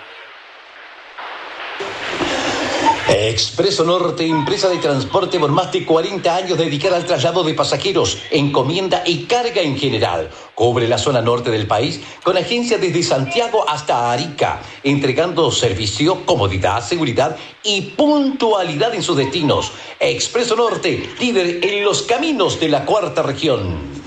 [3.09, 8.19] Expreso Norte, empresa de transporte por más de 40 años dedicada al traslado de pasajeros,
[8.31, 10.29] encomienda y carga en general.
[10.55, 16.87] Cubre la zona norte del país con agencia desde Santiago hasta Arica, entregando servicio, comodidad,
[16.87, 19.73] seguridad y puntualidad en sus destinos.
[19.99, 24.06] Expreso Norte, líder en los caminos de la cuarta región.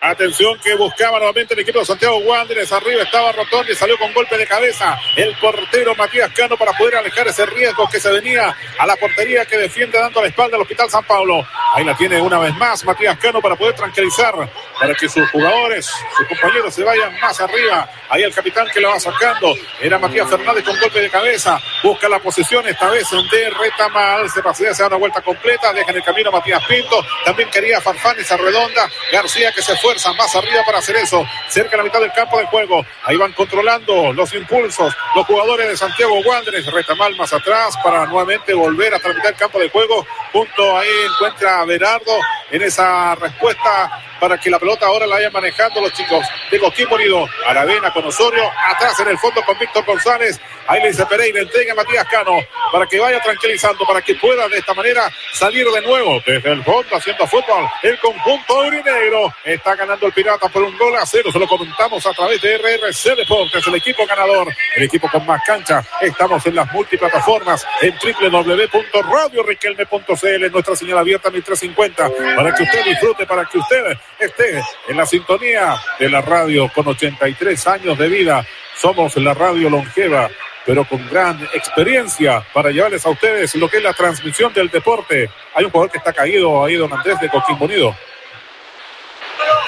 [0.00, 2.70] Atención que buscaba nuevamente el equipo de Santiago Wanderers.
[2.70, 7.26] Arriba estaba Rotondi, salió con golpe de cabeza el portero Matías Cano para poder alejar
[7.28, 10.90] ese riesgo que se venía a la portería que defiende dando la espalda al Hospital
[10.90, 11.46] San Pablo.
[11.74, 14.34] Ahí la tiene una vez más Matías Cano para poder tranquilizar,
[14.78, 17.88] para que sus jugadores, sus compañeros se vayan más arriba.
[18.10, 21.58] Ahí el capitán que lo va sacando era Matías Fernández con golpe de cabeza.
[21.82, 24.30] Busca la posición esta vez de Retamal.
[24.30, 25.72] Se pasea, se da una vuelta completa.
[25.72, 27.04] Deja en el camino Matías Pinto.
[27.24, 28.88] También quería Farfán esa redonda.
[29.10, 29.85] García que se fue
[30.16, 31.24] más arriba para hacer eso.
[31.48, 32.84] Cerca la mitad del campo de juego.
[33.04, 36.66] Ahí van controlando los impulsos los jugadores de Santiago Wanderers.
[36.72, 40.06] Retamal más atrás para nuevamente volver hasta la mitad del campo de juego.
[40.32, 42.18] Junto ahí encuentra a Berardo
[42.50, 46.96] en esa respuesta para que la pelota ahora la vayan manejando los chicos de Coquimbo
[46.96, 47.26] Unido.
[47.46, 50.40] Aravena con Osorio, atrás en el fondo con Víctor González.
[50.68, 52.38] Ahí le dice Pereira, entrega a Matías Cano
[52.72, 56.64] para que vaya tranquilizando, para que pueda de esta manera salir de nuevo desde el
[56.64, 57.68] fondo haciendo fútbol.
[57.82, 61.30] El conjunto urinegro está ganando el Pirata por un gol a cero.
[61.32, 65.40] Se lo comentamos a través de RRC Deportes, el equipo ganador, el equipo con más
[65.46, 65.82] cancha.
[66.00, 73.44] Estamos en las multiplataformas en www.radioriquelme.cl, nuestra señal abierta 1350, para que usted disfrute, para
[73.44, 78.46] que usted esté en la sintonía de la radio con 83 años de vida.
[78.76, 80.28] Somos la radio longeva,
[80.64, 85.30] pero con gran experiencia para llevarles a ustedes lo que es la transmisión del deporte.
[85.54, 87.96] Hay un jugador que está caído ahí, don Andrés de Coquimbo Unido.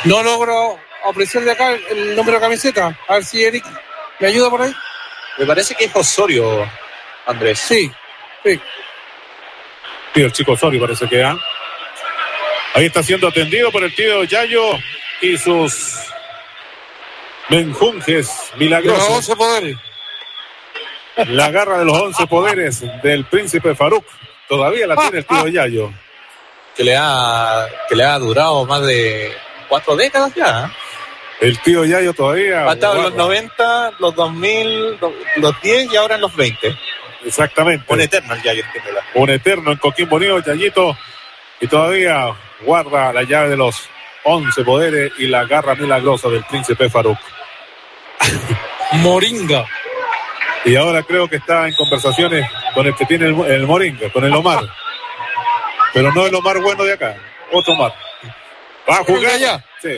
[0.05, 2.99] No logro apreciar de acá el número de camiseta.
[3.09, 3.65] A ver si Eric
[4.19, 4.75] me ayuda por ahí.
[5.39, 6.69] Me parece que es Osorio,
[7.27, 7.59] Andrés.
[7.59, 7.91] Sí,
[8.45, 8.61] sí.
[10.15, 11.37] Sí, el chico Osorio parece que ¿ah?
[12.75, 14.79] Ahí está siendo atendido por el tío Yayo
[15.21, 15.97] y sus
[17.49, 19.09] menjunjes milagrosos.
[19.09, 19.77] Los 11 poderes.
[21.27, 24.05] La garra de los once poderes del príncipe Faruk.
[24.49, 25.93] Todavía la tiene el tío Yayo.
[26.77, 29.33] Que le ha, que le ha durado más de
[29.69, 30.67] cuatro décadas ya.
[30.67, 31.47] ¿eh?
[31.49, 32.69] El tío Yayo todavía.
[32.69, 34.99] Ha estado en los 90, los 2000,
[35.37, 36.77] los 10 y ahora en los 20.
[37.25, 37.85] Exactamente.
[37.93, 38.63] Un eterno el Yayo.
[39.15, 40.97] Un eterno en Coquimbo Unido, Yayito.
[41.61, 43.89] Y todavía guarda la llave de los
[44.25, 47.19] 11 poderes y la garra milagrosa del príncipe Faruk.
[48.93, 49.65] Moringa.
[50.65, 54.25] Y ahora creo que está en conversaciones con el que tiene el, el Moringa, con
[54.25, 54.65] el Omar.
[55.95, 57.17] Pero no el Omar bueno de acá,
[57.53, 57.95] otro Omar.
[58.89, 59.39] Va a jugar.
[59.39, 59.65] Ya.
[59.81, 59.97] Sí.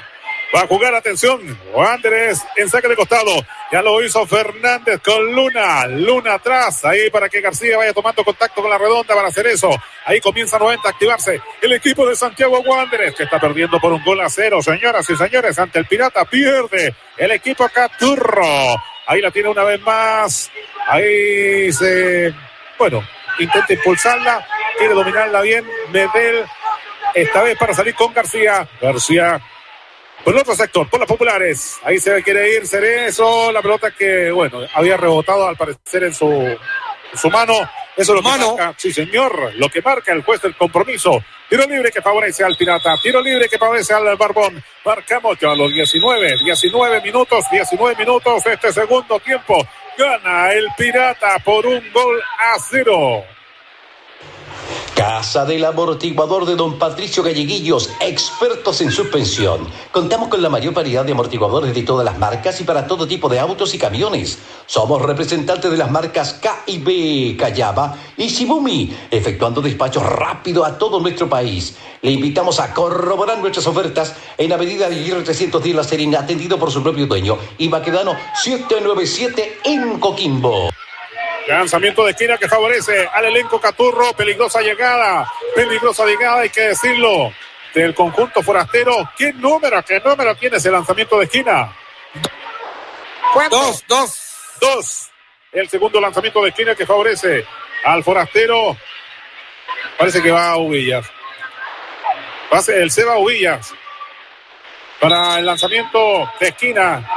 [0.53, 1.41] Va a jugar, atención,
[1.77, 3.31] Andrés en saque de costado.
[3.71, 5.87] Ya lo hizo Fernández con Luna.
[5.87, 9.71] Luna atrás, ahí para que García vaya tomando contacto con la redonda para hacer eso.
[10.05, 14.03] Ahí comienza nuevamente a activarse el equipo de Santiago Wanderers, que está perdiendo por un
[14.05, 14.61] gol a cero.
[14.61, 18.75] Señoras y señores, ante el Pirata pierde el equipo Caturro.
[19.07, 20.51] Ahí la tiene una vez más.
[20.89, 22.35] Ahí se,
[22.77, 23.05] bueno,
[23.39, 24.45] intenta impulsarla,
[24.77, 25.65] quiere dominarla bien.
[25.93, 26.45] Medel,
[27.15, 28.69] esta vez para salir con García.
[28.81, 29.41] García
[30.25, 31.79] por el otro sector, por las populares.
[31.83, 33.53] Ahí se quiere ir Cerezo.
[33.53, 36.59] La pelota que, bueno, había rebotado al parecer en su, en
[37.19, 37.55] su mano.
[37.97, 38.57] Eso es lo Mano.
[38.57, 41.23] que marca, sí señor, lo que marca el juez del compromiso.
[41.51, 44.63] Tiro libre que favorece al Pirata, tiro libre que favorece al Barbón.
[44.85, 49.55] Marcamos ya los 19, 19 minutos, 19 minutos este segundo tiempo.
[49.99, 53.23] Gana el Pirata por un gol a cero.
[54.95, 59.67] Casa del Amortiguador de Don Patricio Galleguillos, expertos en suspensión.
[59.93, 63.29] Contamos con la mayor variedad de amortiguadores de todas las marcas y para todo tipo
[63.29, 64.39] de autos y camiones.
[64.67, 70.77] Somos representantes de las marcas K y B, Callaba y Shimumi, efectuando despachos rápido a
[70.77, 71.77] todo nuestro país.
[72.03, 76.71] Le invitamos a corroborar nuestras ofertas en Avenida de Aguirre 310 La Serena, atendido por
[76.71, 80.71] su propio dueño, y Maquedano 797 en Coquimbo.
[81.49, 84.13] Lanzamiento de esquina que favorece al elenco Caturro.
[84.13, 85.31] Peligrosa llegada.
[85.55, 87.33] Peligrosa llegada, hay que decirlo.
[87.75, 89.11] Del conjunto forastero.
[89.17, 91.73] ¿Qué número, qué número tiene ese lanzamiento de esquina?
[93.51, 94.21] Dos, dos.
[94.61, 95.11] Dos.
[95.53, 97.45] El segundo lanzamiento de esquina que favorece
[97.85, 98.77] al forastero.
[99.99, 101.07] Parece que va a Ubillas.
[102.51, 103.73] Pase el Seba Ubillas.
[105.01, 107.09] Para el lanzamiento de esquina.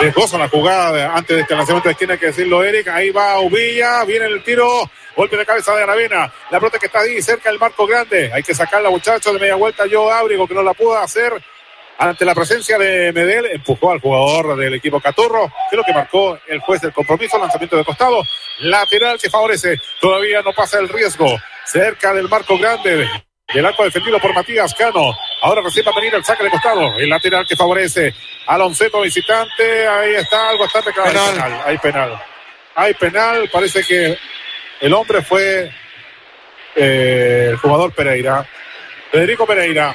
[0.00, 2.88] Riesgosa la jugada antes de este lanzamiento de esquina, hay que decirlo, Eric.
[2.88, 6.32] Ahí va Ubilla, viene el tiro, golpe de cabeza de Aravena.
[6.50, 8.32] La pelota que está ahí cerca del marco grande.
[8.32, 9.84] Hay que sacarla, muchachos, de media vuelta.
[9.86, 11.32] Yo Ábrigo, que no la pudo hacer
[11.98, 13.46] ante la presencia de Medel.
[13.52, 15.52] Empujó al jugador del equipo Caturro.
[15.70, 17.38] Creo que marcó el juez del compromiso.
[17.38, 18.22] Lanzamiento de costado.
[18.60, 19.76] Lateral que favorece.
[20.00, 21.26] Todavía no pasa el riesgo.
[21.66, 23.06] Cerca del marco grande.
[23.52, 25.16] El arco defendido por Matías Cano.
[25.42, 26.98] Ahora recién va a venir el saque de costado.
[26.98, 28.14] El lateral que favorece
[28.46, 29.86] al onceto visitante.
[29.88, 31.10] Ahí está algo bastante claro.
[31.10, 31.62] Hay penal.
[31.64, 32.22] Hay penal.
[32.76, 33.50] Hay penal.
[33.52, 34.16] Parece que
[34.80, 35.70] el hombre fue
[36.76, 38.46] eh, el jugador Pereira.
[39.10, 39.94] Federico Pereira.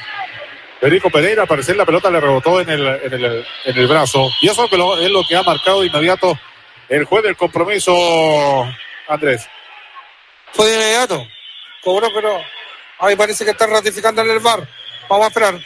[0.82, 4.30] Federico Pereira, al parecer la pelota le rebotó en el, en el, en el brazo.
[4.42, 6.38] Y eso es lo, es lo que ha marcado de inmediato
[6.90, 7.94] el juez del compromiso,
[9.08, 9.48] Andrés.
[10.52, 11.26] Fue de inmediato.
[11.82, 12.42] Cobró, pero
[13.00, 14.68] ahí parece que está ratificando en el bar.
[15.10, 15.60] Vamos a esperar.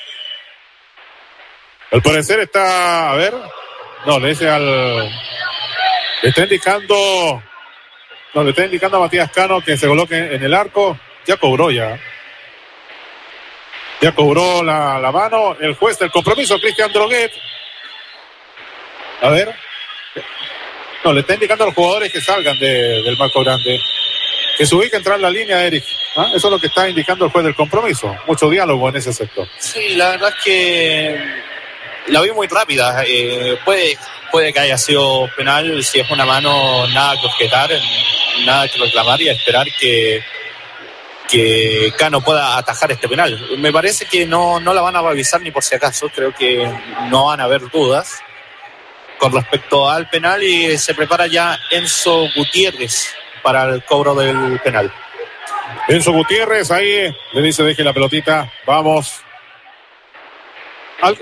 [1.92, 3.34] Al parecer está, a ver,
[4.06, 5.10] no, le dice al,
[6.22, 7.42] le está indicando,
[8.34, 10.98] no, le está indicando a Matías Cano que se coloque en el arco.
[11.26, 12.00] Ya cobró ya.
[14.02, 17.32] Ya cobró la, la mano el juez del compromiso, Cristian Droguet.
[19.22, 19.56] A ver.
[21.04, 23.80] No, le está indicando a los jugadores que salgan de, del marco grande.
[24.58, 25.86] Que se ubique entrar en la línea, Eric.
[26.18, 26.32] ¿Ah?
[26.36, 28.14] Eso es lo que está indicando el juez del compromiso.
[28.28, 29.48] Mucho diálogo en ese sector.
[29.58, 31.18] Sí, la verdad es que
[32.08, 33.04] la vi muy rápida.
[33.08, 33.98] Eh, puede,
[34.32, 35.82] puede que haya sido penal.
[35.84, 37.70] Si es una mano, nada que objetar,
[38.46, 40.22] nada que reclamar y a esperar que,
[41.30, 43.40] que Cano pueda atajar este penal.
[43.60, 46.10] Me parece que no, no la van a revisar ni por si acaso.
[46.14, 46.70] Creo que
[47.10, 48.22] no van a haber dudas
[49.20, 53.14] con respecto al penal y se prepara ya Enzo Gutiérrez
[53.44, 54.92] para el cobro del penal.
[55.88, 59.22] Enzo Gutiérrez ahí le dice deje la pelotita, vamos.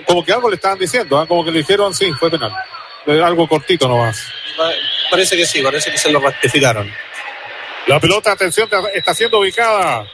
[0.06, 1.28] Como que algo le estaban diciendo, ¿eh?
[1.28, 2.54] como que le dijeron sí, fue penal.
[3.06, 4.32] Algo cortito nomás.
[5.10, 6.92] Parece que sí, parece que se lo rectificaron.
[7.88, 10.06] La pelota, atención, está siendo ubicada.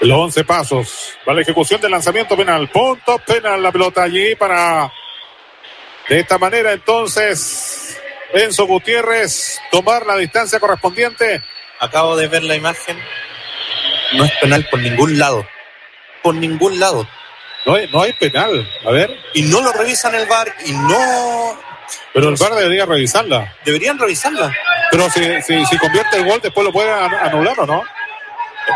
[0.00, 2.68] Los 11 pasos para la ejecución del lanzamiento penal.
[2.68, 4.92] Punto penal la pelota allí para.
[6.08, 7.98] De esta manera, entonces,
[8.32, 11.42] Enzo Gutiérrez tomar la distancia correspondiente.
[11.80, 12.98] Acabo de ver la imagen.
[14.14, 15.46] No es penal por ningún lado.
[16.22, 17.08] Por ningún lado.
[17.66, 18.68] No hay, no hay penal.
[18.86, 19.10] A ver.
[19.34, 21.58] Y no lo revisan el VAR y no.
[22.14, 23.56] Pero el VAR debería revisarla.
[23.64, 24.54] Deberían revisarla.
[24.90, 27.82] Pero si, si, si convierte el gol, después lo puede anular o no.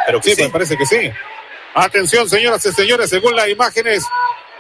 [0.07, 1.11] Pero sí, sí, me parece que sí.
[1.75, 4.05] Atención, señoras y señores, según las imágenes,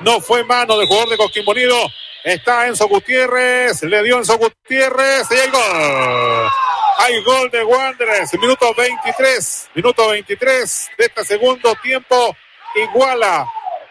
[0.00, 1.90] no fue mano del jugador de Coquimbo Unido.
[2.24, 6.50] Está Enzo Gutiérrez, le dio Enzo Gutiérrez y hay gol.
[6.98, 12.36] Hay gol de Wanderers, minuto 23, minuto 23 de este segundo tiempo.
[12.74, 13.46] Iguala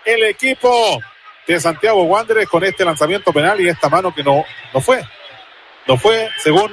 [0.06, 1.00] el equipo
[1.48, 5.04] de Santiago Wanderers con este lanzamiento penal y esta mano que no, no fue.
[5.88, 6.72] No fue según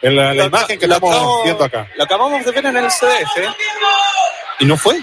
[0.00, 1.86] la, la imagen que estamos acabo, viendo acá.
[1.96, 3.54] Lo acabamos de ver en el CDF ¿eh?
[4.60, 4.98] y no fue.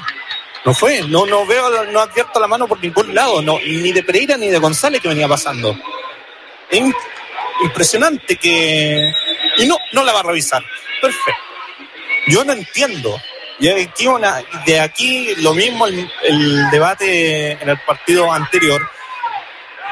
[0.65, 4.01] No fue, no, no veo, no advierto la mano por ningún lado, no, ni de
[4.01, 5.77] Pereira ni de González que venía pasando.
[6.69, 6.81] Es
[7.63, 9.13] impresionante que.
[9.57, 10.63] Y no, no la va a revisar.
[11.01, 11.41] Perfecto.
[12.27, 13.15] Yo no entiendo.
[13.59, 18.89] Y aquí una, de aquí lo mismo el, el, debate en el partido anterior.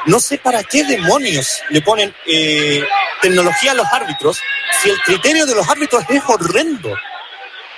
[0.08, 2.84] No sé para qué demonios le ponen eh,
[3.22, 4.42] tecnología a los árbitros
[4.82, 6.94] si el criterio de los árbitros es horrendo.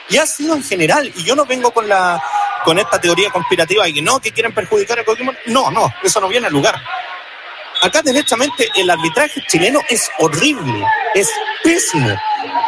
[0.10, 1.12] Y ha sido en general.
[1.16, 2.22] Y yo no vengo con la
[2.66, 5.38] con esta teoría conspirativa y que no, que quieren perjudicar a Pokémon.
[5.46, 6.76] No, no, eso no viene al lugar.
[7.82, 10.84] Acá, derechamente, el arbitraje chileno es horrible,
[11.14, 11.30] es
[11.64, 12.10] pésimo.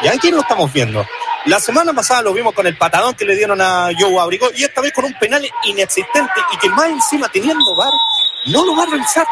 [0.04, 1.06] Y aquí lo estamos viendo.
[1.46, 4.64] La semana pasada lo vimos con el patadón que le dieron a Joe Abrigo y
[4.64, 7.92] esta vez con un penal inexistente y que más encima teniendo VAR
[8.48, 9.26] no lo va a revisar.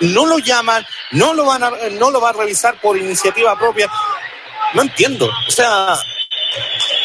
[0.00, 3.90] No lo llaman, no lo, van a, no lo va a revisar por iniciativa propia.
[4.74, 5.28] No entiendo.
[5.48, 5.98] O sea,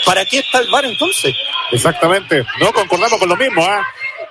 [0.06, 1.36] ¿para qué está el VAR entonces?
[1.72, 2.46] Exactamente.
[2.60, 3.82] No concordamos con lo mismo, ¿eh?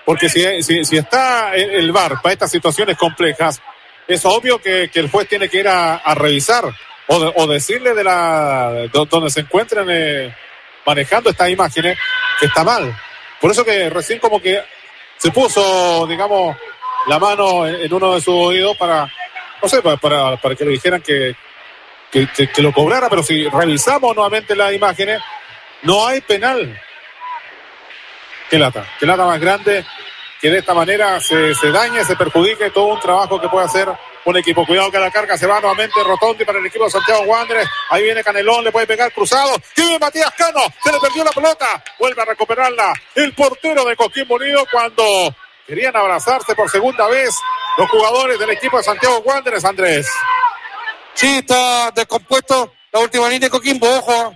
[0.05, 3.61] Porque si, si, está el VAR para estas situaciones complejas,
[4.09, 6.65] es obvio que, que el juez tiene que ir a, revisar
[7.07, 10.35] o, de, o, decirle de la de donde se encuentren eh,
[10.85, 11.97] manejando estas imágenes
[12.39, 12.97] que está mal.
[13.41, 14.63] Por eso que recién como que
[15.17, 16.57] se puso, digamos,
[17.07, 19.11] la mano en, uno de sus oídos para,
[19.63, 21.37] no sé, para, para que le dijeran que,
[22.11, 22.29] que,
[22.59, 25.21] lo cobrara, pero si revisamos nuevamente las imágenes,
[25.83, 26.81] no hay penal.
[28.49, 29.85] Qué lata, qué lata más grande
[30.41, 33.89] que de esta manera se, se dañe, se perjudique todo un trabajo que puede hacer
[34.25, 34.67] un equipo.
[34.67, 37.69] Cuidado que la carga se va nuevamente Rotondi para el equipo de Santiago Wanderers.
[37.91, 39.55] Ahí viene Canelón, le puede pegar cruzado.
[39.77, 41.67] Y Matías Cano, se le perdió la pelota.
[41.99, 45.35] Vuelve a recuperarla el portero de Coquimbo Unido cuando
[45.67, 47.35] querían abrazarse por segunda vez
[47.79, 50.11] los jugadores del equipo de Santiago Wanderers, Andrés.
[51.21, 54.35] Sí, está descompuesto la última línea de Coquimbo, ojo.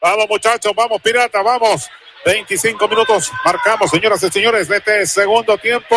[0.00, 1.86] Vamos muchachos, vamos pirata, vamos.
[2.24, 5.94] 25 minutos marcamos, señoras y señores, de este segundo tiempo.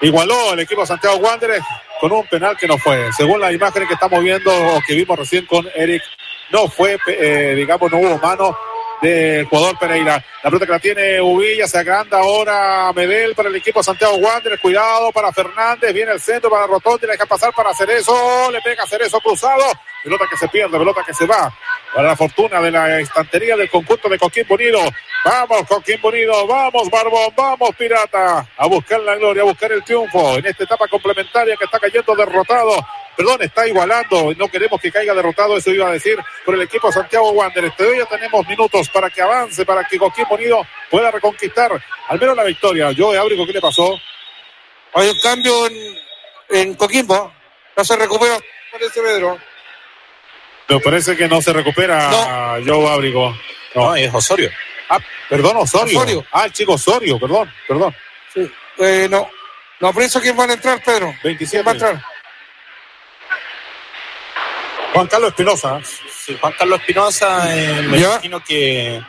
[0.00, 1.64] Igualó el equipo Santiago Wanderers
[2.00, 3.12] con un penal que no fue.
[3.12, 6.02] Según la imagen que estamos viendo o que vimos recién con Eric,
[6.50, 8.58] no fue, eh, digamos, no hubo mano
[9.00, 10.24] del jugador Pereira.
[10.42, 14.60] La pelota que la tiene Uvilla, se agranda ahora Medel para el equipo Santiago Wanderers.
[14.60, 18.86] Cuidado para Fernández, viene el centro para Rotondi, le deja pasar para Cerezo, le pega
[18.86, 19.64] Cerezo cruzado.
[20.02, 21.52] Pelota que se pierde, pelota que se va.
[21.94, 24.80] Para la fortuna de la estantería del conjunto de Coquimbo Unido.
[25.24, 28.48] Vamos, Coquimbo Unido, vamos, Barbón, vamos, Pirata.
[28.56, 32.14] A buscar la gloria, a buscar el triunfo en esta etapa complementaria que está cayendo
[32.14, 32.84] derrotado
[33.20, 36.90] perdón, está igualando, no queremos que caiga derrotado, eso iba a decir, por el equipo
[36.90, 37.76] Santiago Wanderers.
[37.76, 41.70] Todavía tenemos minutos para que avance, para que Coquimbo Unido pueda reconquistar
[42.08, 42.92] al menos la victoria.
[42.92, 43.94] Yo, Ábrico, ¿qué le pasó?
[44.94, 45.98] Hay un cambio en,
[46.48, 47.30] en Coquimbo,
[47.76, 48.38] no se recupera,
[48.72, 49.38] parece Pedro.
[50.70, 53.36] Me parece que no se recupera Joe Ábrigo.
[53.74, 53.94] No.
[53.94, 54.50] es Osorio.
[54.88, 54.98] Ah,
[55.28, 55.98] perdón, Osorio.
[55.98, 56.26] Osorio.
[56.32, 57.94] Ah, el chico Osorio, perdón, perdón.
[58.34, 58.50] Sí.
[58.78, 59.28] Eh, no,
[59.80, 61.12] no, por eso quién van a entrar, Pedro.
[61.22, 61.50] 27.
[61.50, 62.04] ¿Quién va a entrar?
[64.92, 65.80] Juan Carlos Espinosa.
[65.84, 68.08] Sí, Juan Carlos Espinosa, eh, me Ya.
[68.12, 69.00] imagino que,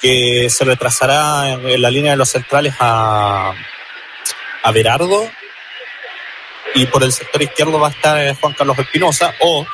[0.00, 3.52] que se retrasará en, en la línea de los centrales a,
[4.62, 5.28] a Berardo
[6.74, 9.66] y por el sector izquierdo va a estar eh, Juan Carlos Espinosa o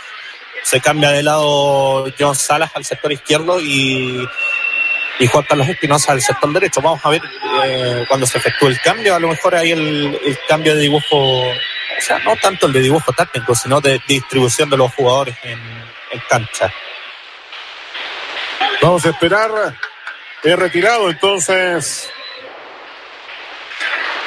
[0.63, 4.27] se cambia de lado John Salas al sector izquierdo y,
[5.19, 6.81] y Juan Carlos Espinosa al sector derecho.
[6.81, 7.23] Vamos a ver
[7.65, 11.55] eh, cuando se efectúe el cambio, a lo mejor ahí el, cambio de dibujo, o
[12.01, 15.59] sea, no tanto el de dibujo táctico, sino de distribución de los jugadores en,
[16.13, 16.73] en cancha.
[18.81, 19.51] Vamos a esperar.
[20.45, 22.09] He retirado entonces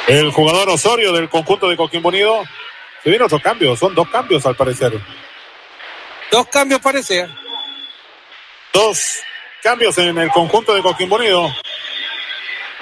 [0.07, 2.43] el jugador Osorio del conjunto de Coquimbo Unido.
[3.03, 4.93] Se viene otro cambio, son dos cambios al parecer.
[6.31, 7.19] Dos cambios parece.
[7.19, 7.29] ¿eh?
[8.73, 9.19] Dos
[9.61, 11.53] cambios en el conjunto de Coquimbo Unido.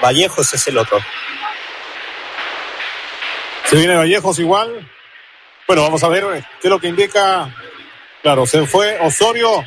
[0.02, 1.00] Vallejos es el otro.
[3.66, 4.88] Se viene Vallejos igual.
[5.68, 6.24] Bueno, vamos a ver
[6.62, 7.54] qué es lo que indica.
[8.22, 9.66] Claro, se fue Osorio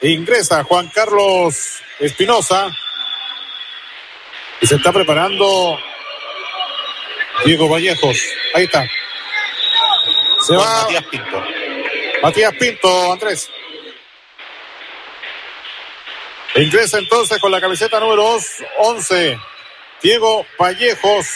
[0.00, 2.70] e ingresa Juan Carlos Espinosa.
[4.60, 5.78] Y se está preparando
[7.44, 8.18] Diego Vallejos.
[8.54, 8.86] Ahí está.
[10.40, 11.42] Se Con va Matías Pinto.
[12.24, 13.50] Matías Pinto, Andrés.
[16.54, 18.46] Ingresa entonces con la camiseta número 2,
[18.78, 19.38] 11.
[20.02, 21.26] Diego Vallejos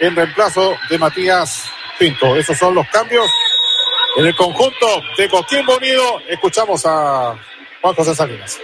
[0.00, 2.34] en reemplazo de Matías Pinto.
[2.34, 3.30] Esos son los cambios
[4.16, 6.18] en el conjunto de Coquimbo Unido.
[6.26, 7.38] Escuchamos a
[7.82, 8.58] Juan José Salinas.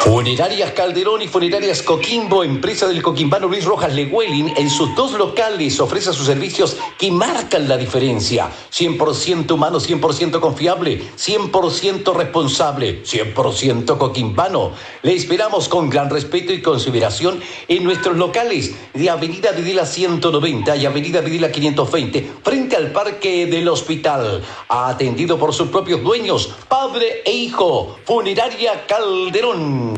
[0.00, 5.80] Funerarias Calderón y Funerarias Coquimbo, empresa del coquimbano Luis Rojas Lewelin, en sus dos locales
[5.80, 8.48] ofrece sus servicios que marcan la diferencia.
[8.72, 14.72] 100% humano, 100% confiable, 100% responsable, 100% coquimbano.
[15.02, 20.86] Le esperamos con gran respeto y consideración en nuestros locales de Avenida Videla 190 y
[20.86, 24.42] Avenida Videla 520, frente al Parque del Hospital.
[24.68, 27.98] Atendido por sus propios dueños, padre e hijo.
[28.04, 29.97] Funeraria Calderón.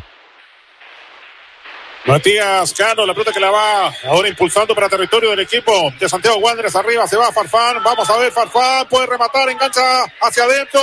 [2.06, 6.39] Matías Cano, la pelota que la va ahora impulsando para territorio del equipo de Santiago
[6.39, 6.74] Wanderers.
[6.77, 7.82] Arriba se va Farfán.
[7.82, 10.81] Vamos a ver, Farfán puede rematar, engancha hacia adentro.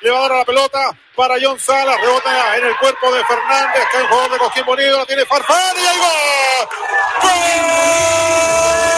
[0.00, 2.00] Le va a dar la pelota para John Salas.
[2.00, 4.98] Rebota en el cuerpo de Fernández, que es el jugador de Coquimbo Unido.
[4.98, 6.68] La tiene Farfán y hay gol.
[7.24, 8.93] Estrellas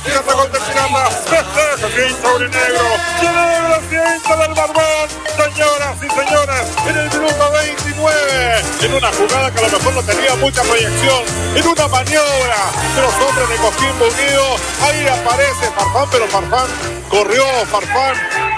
[0.00, 1.44] Pirata, gol del Pirata, gol del Pirata.
[1.44, 2.84] Festeja, bien sobre negro.
[3.20, 5.08] Celebra asiento del Barbón.
[5.36, 8.62] Señoras y señores, en el minuto 29.
[8.82, 11.22] En una jugada que a lo mejor no tenía mucha proyección.
[11.56, 12.56] En una maniobra
[12.94, 14.56] de los hombres de Coquimbo Unido.
[14.82, 16.68] Ahí aparece Farfán, pero Farfán
[17.08, 18.14] corrió, Farfán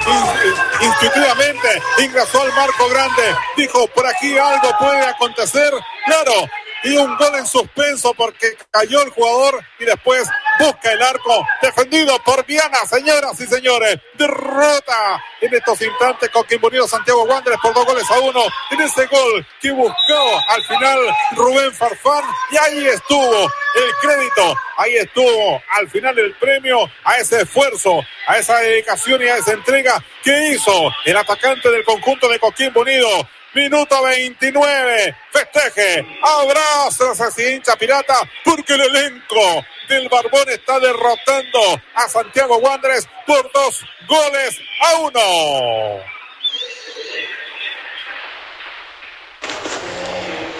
[0.06, 3.34] in- intuitivamente ingresó al marco grande.
[3.56, 5.72] Dijo, por aquí algo puede acontecer.
[6.06, 6.32] Claro,
[6.86, 10.28] y un gol en suspenso porque cayó el jugador y después
[10.60, 13.98] busca el arco, defendido por Viana, señoras y señores.
[14.14, 18.44] Derrota en estos instantes con Unido Santiago Wanderers por dos goles a uno.
[18.70, 20.98] En ese gol que buscó al final
[21.32, 27.42] Rubén Farfán y ahí estuvo el crédito, ahí estuvo al final el premio a ese
[27.42, 32.38] esfuerzo, a esa dedicación y a esa entrega que hizo el atacante del conjunto de
[32.38, 33.28] Coquimbo Unido.
[33.56, 35.16] Minuto 29.
[35.32, 36.06] Festeje.
[36.20, 38.14] Abrazos a hincha pirata
[38.44, 46.15] porque el elenco del Barbón está derrotando a Santiago Wanderers por dos goles a uno.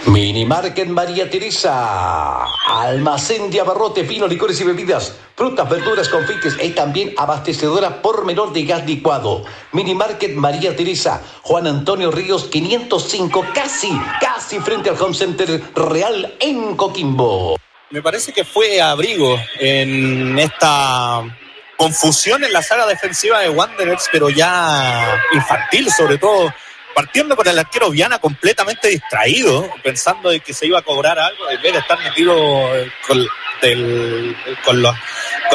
[0.07, 2.45] Minimarket María Teresa.
[2.69, 8.53] Almacén de abarrote, vino, licores y bebidas, frutas, verduras, confites y también abastecedora por menor
[8.53, 9.45] de gas licuado.
[9.73, 11.23] Minimarket María Teresa.
[11.43, 17.57] Juan Antonio Ríos 505, casi, casi frente al Home Center Real en Coquimbo.
[17.91, 21.23] Me parece que fue abrigo en esta
[21.77, 26.53] confusión en la saga defensiva de Wanderers, pero ya infantil sobre todo
[26.97, 31.51] partiendo con el arquero Viana completamente distraído, pensando de que se iba a cobrar algo,
[31.51, 32.35] en vez de estar metido
[33.07, 33.29] con,
[33.61, 34.81] del, con,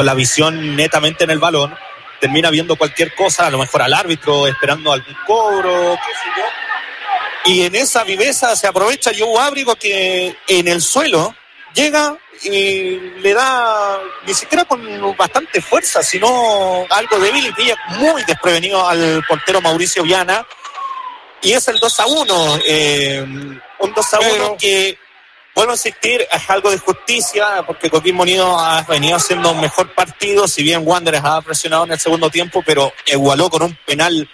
[0.06, 1.76] la visión netamente en el balón,
[2.20, 7.52] termina viendo cualquier cosa, a lo mejor al árbitro esperando algún cobro, qué sé yo.
[7.52, 11.34] Y en esa viveza se aprovecha Joe Ábrigo que en el suelo
[11.74, 14.80] llega y le da ni siquiera con
[15.16, 20.46] bastante fuerza, sino algo débil y muy desprevenido al portero Mauricio Viana
[21.42, 22.58] y es el 2 a 1.
[22.66, 23.20] Eh,
[23.78, 24.98] un 2 a 1 que,
[25.54, 30.46] bueno, insistir, es algo de justicia, porque Coquimbo Unido ha venido haciendo un mejor partido,
[30.46, 34.28] si bien Wanderers ha presionado en el segundo tiempo, pero igualó con un penal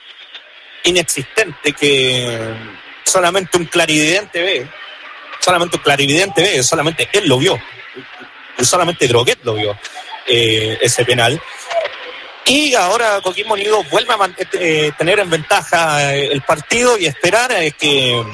[0.85, 2.55] inexistente que
[3.05, 4.68] solamente un clarividente ve.
[5.40, 7.59] Solamente un clarividente ve, solamente él lo vio.
[8.59, 9.78] Y solamente Droguet lo vio,
[10.26, 11.40] eh, ese penal.
[12.48, 17.52] Y ahora Coquimbo Unido vuelve a eh, tener en ventaja eh, el partido y esperar
[17.52, 18.24] eh, que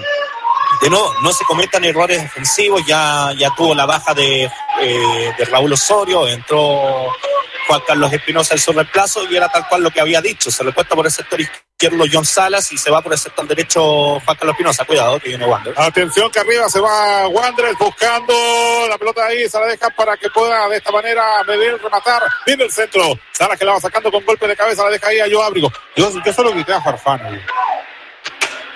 [0.81, 2.87] de no, no se cometan errores defensivos.
[2.87, 4.49] Ya, ya tuvo la baja de,
[4.81, 7.09] de Raúl Osorio, entró
[7.67, 10.51] Juan Carlos Espinosa en su reemplazo y era tal cual lo que había dicho.
[10.51, 13.47] Se le cuesta por el sector izquierdo John Salas y se va por el sector
[13.47, 14.85] derecho Juan Carlos Espinosa.
[14.85, 15.75] Cuidado que viene Wander.
[15.77, 18.35] Atención que arriba se va Wander buscando
[18.89, 22.23] la pelota ahí, se la deja para que pueda de esta manera medir, rematar.
[22.47, 23.19] Viene el centro.
[23.33, 25.73] Salas que la va sacando con golpe de cabeza, la deja ahí a Joe Abrigo.
[25.97, 27.43] Yo, yo solo grité a Farfán.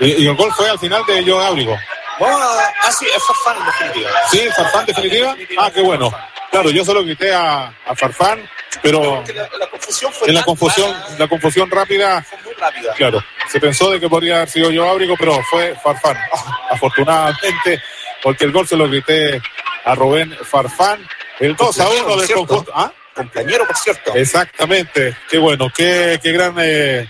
[0.00, 1.76] Y, y, el gol fue al final de Joe Abrigo.
[2.20, 4.10] ah, sí, es Farfán en definitiva.
[4.30, 5.36] Sí, Farfán definitiva.
[5.58, 6.12] Ah, qué bueno.
[6.50, 8.48] Claro, yo solo grité a, a Farfán,
[8.82, 12.94] pero la, la confusión fue en la confusión, la confusión rápida, fue muy rápida.
[12.94, 16.16] claro, se pensó de que podría haber sido yo Ábrigo, pero fue Farfán.
[16.70, 17.82] Afortunadamente,
[18.22, 19.40] porque el gol se lo grité
[19.84, 21.06] a Rubén Farfán.
[21.38, 22.72] El 2 a 1 del conjunto.
[22.74, 22.92] ¿Ah?
[23.14, 24.14] Compañero, por cierto.
[24.14, 25.16] Exactamente.
[25.28, 27.08] Qué bueno, qué, qué gran eh,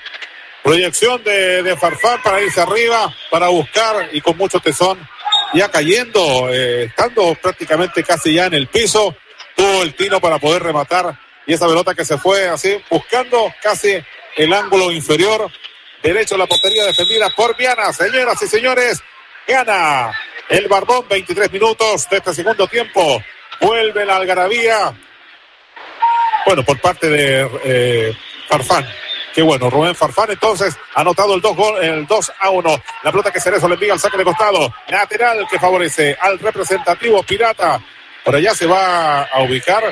[0.63, 4.99] proyección de, de, Farfán para irse arriba, para buscar y con mucho tesón,
[5.55, 9.17] ya cayendo, eh, estando prácticamente casi ya en el piso,
[9.59, 14.01] tuvo el tino para poder rematar y esa pelota que se fue así, buscando casi
[14.37, 15.51] el ángulo inferior
[16.01, 17.93] derecho a la portería defendida por Viana.
[17.93, 19.03] Señoras y señores,
[19.49, 20.13] gana
[20.49, 23.21] el Barbón, 23 minutos de este segundo tiempo.
[23.61, 24.95] Vuelve la algarabía.
[26.47, 28.17] Bueno, por parte de eh,
[28.49, 28.87] Farfán.
[29.35, 32.83] Qué bueno, Rubén Farfán entonces ha anotado el 2 gol, el 2 a 1.
[33.03, 34.73] La pelota que Cerezo le envía al saque de costado.
[34.89, 37.81] Lateral que favorece al representativo Pirata.
[38.29, 39.83] Por allá se va a ubicar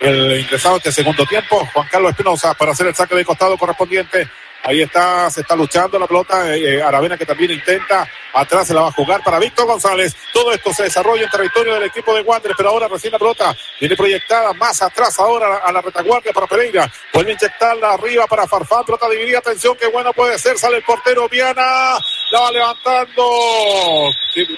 [0.00, 1.66] el ingresado este segundo tiempo.
[1.72, 4.28] Juan Carlos Espinosa para hacer el saque de costado correspondiente.
[4.64, 6.54] Ahí está, se está luchando la pelota.
[6.54, 8.06] Eh, Aravena que también intenta.
[8.34, 10.14] Atrás se la va a jugar para Víctor González.
[10.30, 13.56] Todo esto se desarrolla en territorio del equipo de Wanderers, pero ahora recién la pelota
[13.80, 16.92] viene proyectada más atrás ahora a la retaguardia para Pereira.
[17.14, 18.84] Vuelve a inyectarla arriba para Farfán.
[18.84, 19.38] Pelota dividida.
[19.38, 20.58] Atención, qué bueno puede ser.
[20.58, 21.98] Sale el portero Viana.
[22.30, 24.10] La va levantando.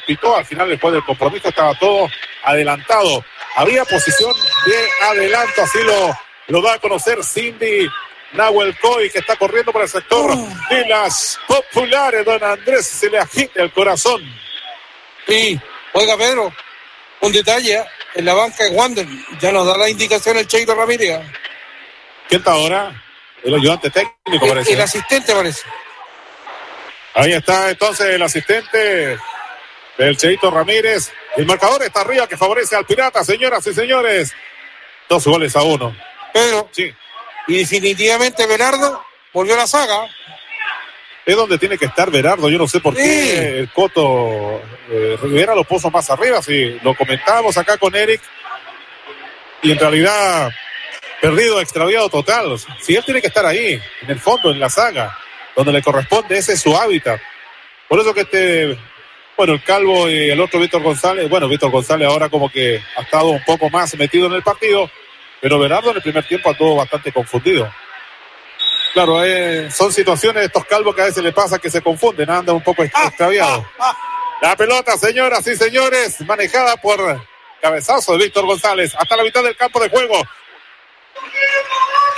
[0.05, 1.49] Pitó al final después del compromiso.
[1.49, 2.09] Estaba todo
[2.45, 3.25] adelantado.
[3.57, 4.33] Había posición
[4.67, 5.63] de adelanto.
[5.63, 6.17] Así lo,
[6.49, 7.89] lo da a conocer Cindy
[8.33, 10.49] Nahuel Coy, que está corriendo por el sector Oh.
[10.75, 12.25] de las populares.
[12.25, 14.23] Don Andrés se le agita el corazón.
[15.27, 15.59] Sí,
[15.95, 16.53] oiga Pedro,
[17.21, 17.85] un detalle, ¿eh?
[18.15, 19.07] en la banca de Wander
[19.41, 21.11] ya nos da la indicación el Cheito Ramírez.
[21.11, 21.33] ¿eh?
[22.29, 23.03] ¿Quién está ahora?
[23.43, 24.73] El ayudante técnico El, parece.
[24.73, 25.63] el asistente parece.
[27.15, 29.19] Ahí está entonces el asistente
[29.99, 31.13] del Cheito Ramírez.
[31.37, 34.33] El marcador está arriba que favorece al Pirata, señoras y señores.
[35.09, 35.97] Dos goles a uno.
[36.33, 36.93] Pedro, Sí.
[37.49, 40.09] y definitivamente Bernardo volvió a la saga.
[41.27, 42.51] Es donde tiene que estar Berardo.
[42.51, 43.03] Yo no sé por Sí.
[43.03, 46.43] qué el Coto eh, Rivera lo puso más arriba.
[46.43, 48.21] Sí, lo comentábamos acá con Eric.
[49.63, 50.51] y en realidad
[51.23, 52.55] perdido, extraviado total.
[52.83, 55.17] Si él tiene que estar ahí, en el fondo, en la saga,
[55.57, 57.19] donde le corresponde, ese es su hábitat.
[57.89, 58.79] Por eso que este,
[59.37, 63.03] bueno, el Calvo y el otro Víctor González, bueno, Víctor González ahora como que ha
[63.03, 64.91] estado un poco más metido en el partido,
[65.41, 67.71] pero Bernardo en el primer tiempo ha todo bastante confundido.
[68.93, 72.31] Claro, eh, son situaciones de estos calvos que a veces le pasa que se confunden,
[72.31, 73.65] andan un poco extraviados.
[74.41, 77.21] La pelota, señoras y señores, manejada por
[77.61, 80.23] cabezazo de Víctor González hasta la mitad del campo de juego.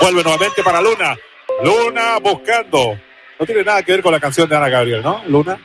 [0.01, 1.17] Vuelve nuevamente para Luna.
[1.63, 2.99] Luna buscando.
[3.39, 5.23] No tiene nada que ver con la canción de Ana Gabriel, ¿no?
[5.29, 5.59] Luna.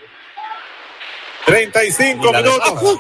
[1.46, 3.00] 35 Ni la de minutos.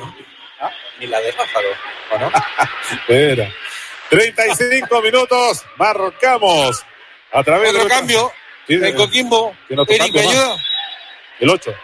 [0.59, 0.71] ¿Ah?
[0.99, 1.67] Ni la de Ráfago,
[2.11, 2.31] ¿o no?
[2.91, 3.53] Espera.
[4.09, 5.65] 35 minutos.
[5.77, 6.83] Marcamos.
[7.33, 8.31] A través Otro de cambio.
[8.67, 9.55] Sí, En Coquimbo.
[9.67, 10.35] tiene otro Eric, cambio ¿me más.
[10.35, 10.65] ayuda?
[11.39, 11.75] El 8.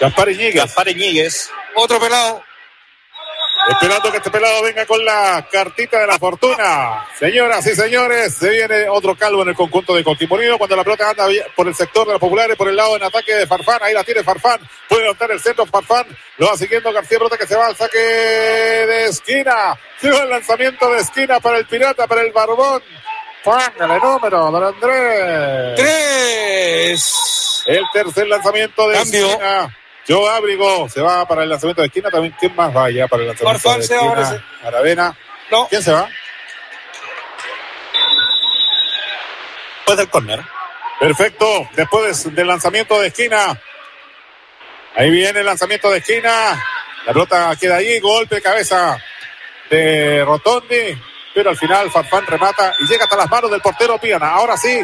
[0.00, 0.54] Gaspar Iñiguez.
[0.54, 1.50] Gaspar Iñiguez.
[1.74, 2.42] Otro pelado.
[3.68, 7.06] Esperando que este pelado venga con la cartita de la fortuna.
[7.18, 10.58] Señoras y señores, se viene otro calvo en el conjunto de Coquimbo Unido.
[10.58, 11.26] Cuando la pelota anda
[11.56, 13.78] por el sector de los populares, por el lado en ataque de Farfán.
[13.82, 14.60] Ahí la tiene Farfán.
[14.88, 16.06] Puede levantar el centro Farfán.
[16.36, 19.78] Lo va siguiendo García Brota que se va al saque de esquina.
[19.98, 22.82] Sigue el lanzamiento de esquina para el Pirata, para el Barbón.
[23.42, 25.74] Póngale número, don Andrés.
[25.76, 27.64] Tres.
[27.66, 29.26] El tercer lanzamiento de Cambio.
[29.26, 29.76] esquina.
[30.06, 32.10] Joe Ábrigo se va para el lanzamiento de esquina.
[32.10, 34.44] También, ¿quién más va ya para el lanzamiento Farfán de esquina?
[34.62, 35.18] Aravena.
[35.50, 35.66] No.
[35.68, 36.08] ¿Quién se va?
[39.76, 40.40] Después del córner.
[41.00, 41.68] Perfecto.
[41.74, 43.60] Después del lanzamiento de esquina.
[44.94, 46.30] Ahí viene el lanzamiento de esquina.
[47.06, 47.98] La pelota queda ahí.
[48.00, 48.98] Golpe de cabeza
[49.70, 51.00] de Rotondi.
[51.34, 54.30] Pero al final Farfán remata y llega hasta las manos del portero Piana.
[54.30, 54.80] Ahora sí,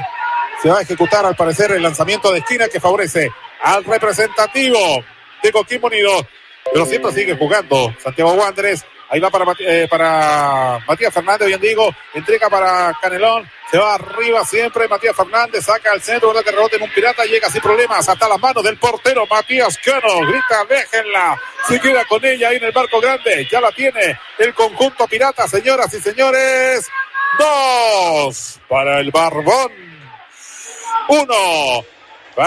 [0.63, 3.31] se va a ejecutar al parecer el lanzamiento de esquina que favorece
[3.63, 5.05] al representativo
[5.43, 6.27] de Coquimbo Unido.
[6.73, 8.85] Pero siempre sigue jugando Santiago Wanderers.
[9.09, 11.91] Ahí va para, eh, para Matías Fernández, bien digo.
[12.15, 13.51] Entrega para Canelón.
[13.69, 14.87] Se va arriba siempre.
[14.87, 16.29] Matías Fernández saca al centro.
[16.29, 16.45] ¿verdad?
[16.45, 17.25] Que rebote en un pirata.
[17.25, 20.21] Llega sin problemas hasta las manos del portero Matías Cano.
[20.29, 21.41] Grita, déjenla.
[21.67, 23.49] Se queda con ella ahí en el barco grande.
[23.51, 26.89] Ya la tiene el conjunto pirata, señoras y señores.
[27.37, 29.73] Dos para el Barbón.
[31.09, 31.85] Uno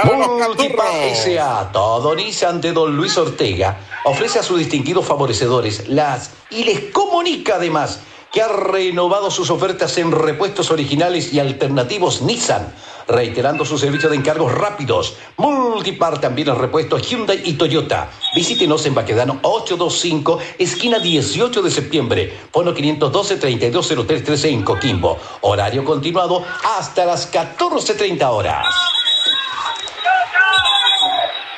[0.02, 1.12] Multipack.
[1.12, 1.70] S.A.
[1.72, 7.56] Todo Nissan de Don Luis Ortega ofrece a sus distinguidos favorecedores las y les comunica
[7.56, 8.00] además
[8.32, 12.74] que ha renovado sus ofertas en repuestos originales y alternativos Nissan,
[13.08, 15.16] reiterando su servicio de encargos rápidos.
[15.38, 18.10] Multipar también en repuestos Hyundai y Toyota.
[18.34, 25.20] Visítenos en Baquedano 825, esquina 18 de septiembre, fono 512-320313 en Coquimbo.
[25.42, 26.44] Horario continuado
[26.76, 28.66] hasta las 14.30 horas.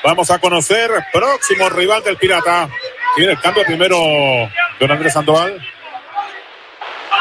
[0.05, 2.69] Vamos a conocer próximo rival del Pirata.
[3.15, 3.97] Tiene el cambio primero
[4.79, 5.59] don Andrés Sandoval.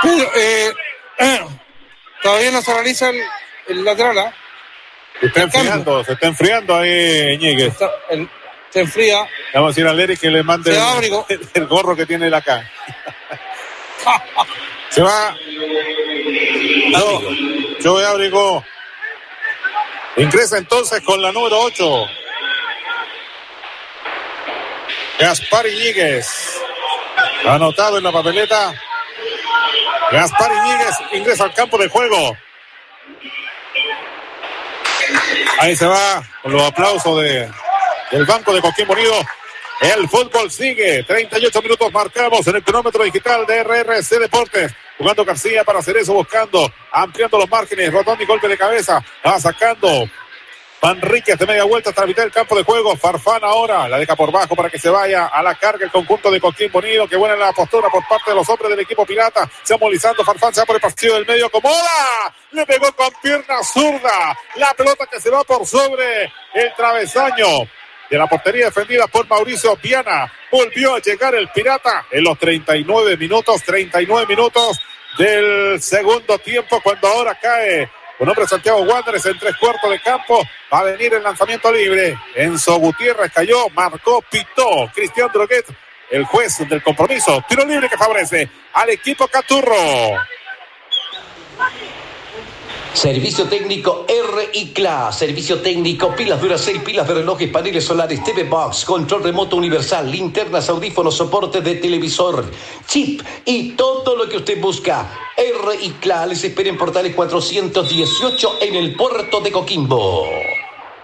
[0.03, 0.73] Pedro, eh,
[2.23, 3.23] todavía no se analiza el,
[3.69, 4.35] el lateral, ¿ah?
[5.21, 7.39] Se está enfriando, se está enfriando ahí.
[7.63, 8.29] Está- el-
[8.69, 9.19] se enfría.
[9.55, 10.77] Vamos a decir a Lery que le mande
[11.55, 12.69] el, gorro que tiene él acá.
[14.91, 15.35] Se va.
[16.91, 17.21] No,
[17.83, 18.65] Joe Abrigo.
[20.17, 22.07] Ingresa entonces con la número 8.
[25.18, 26.26] Gaspar Iñiguez.
[27.47, 28.75] Anotado en la papeleta.
[30.10, 32.36] Gaspar Iñiguez ingresa al campo de juego.
[35.59, 37.51] Ahí se va con los aplausos de,
[38.10, 39.15] del banco de Coquimbo Unido.
[39.81, 41.02] El fútbol sigue.
[41.05, 44.73] 38 minutos marcamos en el cronómetro digital de RRC Deportes.
[44.99, 47.93] Jugando García para hacer eso, buscando, ampliando los márgenes.
[47.93, 49.05] Rotondi y golpe de cabeza.
[49.26, 50.09] Va sacando.
[50.85, 52.95] Manríquez de media vuelta hasta la mitad del campo de juego.
[52.95, 56.31] Farfán ahora la deja por bajo para que se vaya a la carga el conjunto
[56.31, 57.09] de Coquimbo Unido.
[57.09, 59.49] Que buena la postura por parte de los hombres del equipo pirata.
[59.63, 60.23] Se va movilizando.
[60.23, 61.47] Farfán se va por el pasillo del medio.
[61.47, 62.35] Acomoda.
[62.51, 64.39] Le pegó con pierna zurda.
[64.57, 67.47] La pelota que se va por sobre el travesaño
[68.11, 70.31] de la portería defendida por Mauricio Viana.
[70.53, 73.63] Volvió a llegar el pirata en los 39 minutos.
[73.63, 74.79] 39 minutos
[75.17, 77.89] del segundo tiempo cuando ahora cae
[78.25, 80.43] un hombre Santiago Wanderers en tres cuartos de campo.
[80.73, 82.19] Va a venir el lanzamiento libre.
[82.35, 84.91] Enzo Gutiérrez cayó, marcó, pitó.
[84.94, 85.67] Cristian Droguet,
[86.11, 87.44] el juez del compromiso.
[87.47, 89.77] Tiro libre que favorece al equipo Caturro.
[92.95, 98.85] Servicio técnico R CLA, servicio técnico, pilas Duracell, pilas de relojes, paneles solares, TV Box,
[98.85, 102.45] control remoto universal, linternas, audífonos, soporte de televisor,
[102.87, 105.11] chip y todo lo que usted busca.
[105.37, 110.29] R CLA les espera en Portales 418 en el puerto de Coquimbo.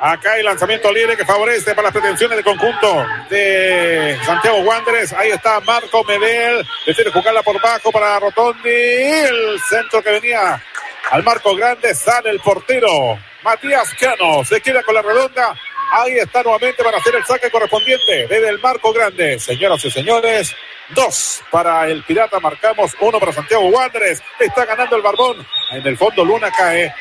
[0.03, 5.13] Acá hay lanzamiento libre que favorece para las pretensiones de conjunto de Santiago Wanderers.
[5.13, 6.67] Ahí está Marco Medel.
[6.87, 8.71] Decide jugarla por bajo para Rotondi.
[8.71, 10.63] El centro que venía
[11.11, 11.95] al marco grande.
[11.95, 13.19] Sale el portero.
[13.43, 15.55] Matías Cano se queda con la redonda.
[15.93, 19.41] Ahí está nuevamente para hacer el saque correspondiente desde el marco grande.
[19.41, 20.55] Señoras y señores,
[20.91, 22.39] dos para el Pirata.
[22.39, 24.23] Marcamos uno para Santiago Wanderers.
[24.39, 25.45] Está ganando el Barbón.
[25.73, 26.95] En el fondo Luna cae.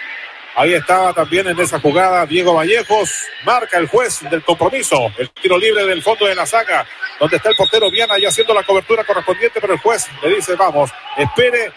[0.56, 3.12] Ahí estaba también en esa jugada Diego Vallejos.
[3.46, 5.14] Marca el juez del compromiso.
[5.18, 6.86] El tiro libre del fondo de la saga.
[7.20, 9.62] Donde está el portero Viana ya haciendo la cobertura correspondiente.
[9.62, 11.72] Pero el juez le dice, vamos, espere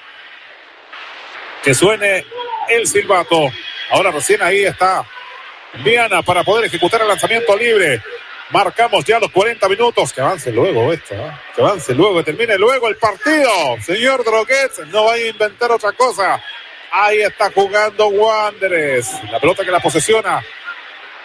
[1.63, 2.25] que suene
[2.69, 3.51] el silbato.
[3.91, 5.05] Ahora recién ahí está
[5.85, 8.03] Viana para poder ejecutar el lanzamiento libre.
[8.51, 10.13] Marcamos ya los 40 minutos.
[10.13, 11.33] Que avance luego esto, ¿eh?
[11.55, 13.51] que avance luego, que termine luego el partido.
[13.81, 16.43] Señor Droguet, no va a inventar otra cosa.
[16.93, 19.11] Ahí está jugando Wanderers.
[19.31, 20.45] La pelota que la posesiona.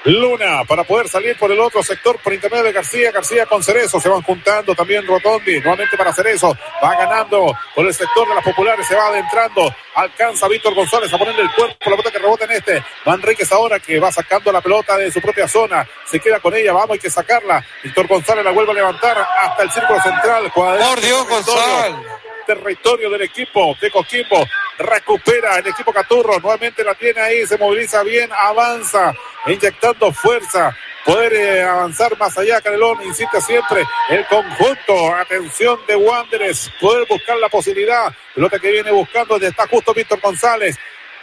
[0.07, 3.11] Luna para poder salir por el otro sector por intermedio de García.
[3.11, 5.59] García con Cerezo se van juntando también Rotondi.
[5.59, 6.57] Nuevamente para Cerezo.
[6.81, 8.87] Va ganando por el sector de las populares.
[8.87, 9.69] Se va adentrando.
[9.95, 11.75] Alcanza Víctor González a ponerle el cuerpo.
[11.81, 12.83] La pelota que rebota en este.
[13.05, 15.85] Manríquez ahora que va sacando la pelota de su propia zona.
[16.05, 16.71] Se queda con ella.
[16.71, 17.61] Vamos, hay que sacarla.
[17.83, 20.49] Víctor González la vuelve a levantar hasta el círculo central.
[20.55, 21.95] Por Dios, González
[22.47, 24.43] territorio del equipo de Coquimbo.
[24.79, 26.39] Recupera el equipo Caturro.
[26.39, 27.45] Nuevamente la tiene ahí.
[27.45, 28.29] Se moviliza bien.
[28.35, 29.13] Avanza.
[29.45, 30.75] Inyectando fuerza.
[31.05, 32.61] Poder avanzar más allá.
[32.61, 33.83] Canelón insiste siempre.
[34.09, 35.13] El conjunto.
[35.15, 36.71] Atención de Wanderers.
[36.79, 38.11] Poder buscar la posibilidad.
[38.33, 39.35] Pelota que viene buscando.
[39.35, 40.77] Está justo Víctor González.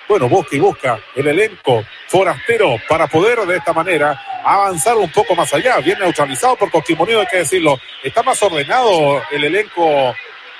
[0.07, 5.35] Bueno, busca y busca el elenco forastero para poder de esta manera avanzar un poco
[5.35, 5.79] más allá.
[5.79, 7.81] Bien neutralizado por Coquimbo Unido, hay que decirlo.
[8.03, 10.15] Está más ordenado el elenco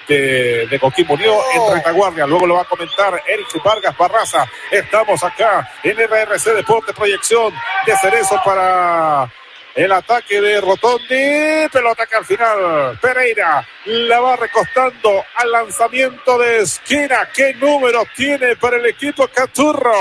[0.09, 2.27] de, de Coquimbo Unido en retaguardia.
[2.27, 4.47] Luego lo va a comentar Eric Vargas Barraza.
[4.71, 7.53] Estamos acá en RRC Deporte Proyección
[7.87, 9.31] de Cerezo para
[9.75, 11.69] el ataque de Rotondi.
[11.73, 17.29] Pelota que al final Pereira la va recostando al lanzamiento de esquina.
[17.35, 19.93] ¿Qué número tiene para el equipo Caturro?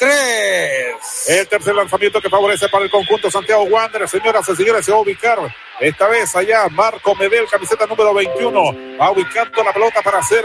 [0.00, 1.28] Tres.
[1.28, 4.10] El tercer lanzamiento que favorece para el conjunto Santiago Wanderers.
[4.10, 5.38] Señoras y señores, se va a ubicar
[5.78, 8.98] esta vez allá Marco Medel, camiseta número 21.
[8.98, 10.42] Va ubicando la pelota para hacer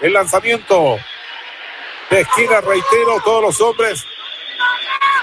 [0.00, 0.96] el lanzamiento
[2.08, 2.62] de esquina.
[2.62, 4.02] Reitero, todos los hombres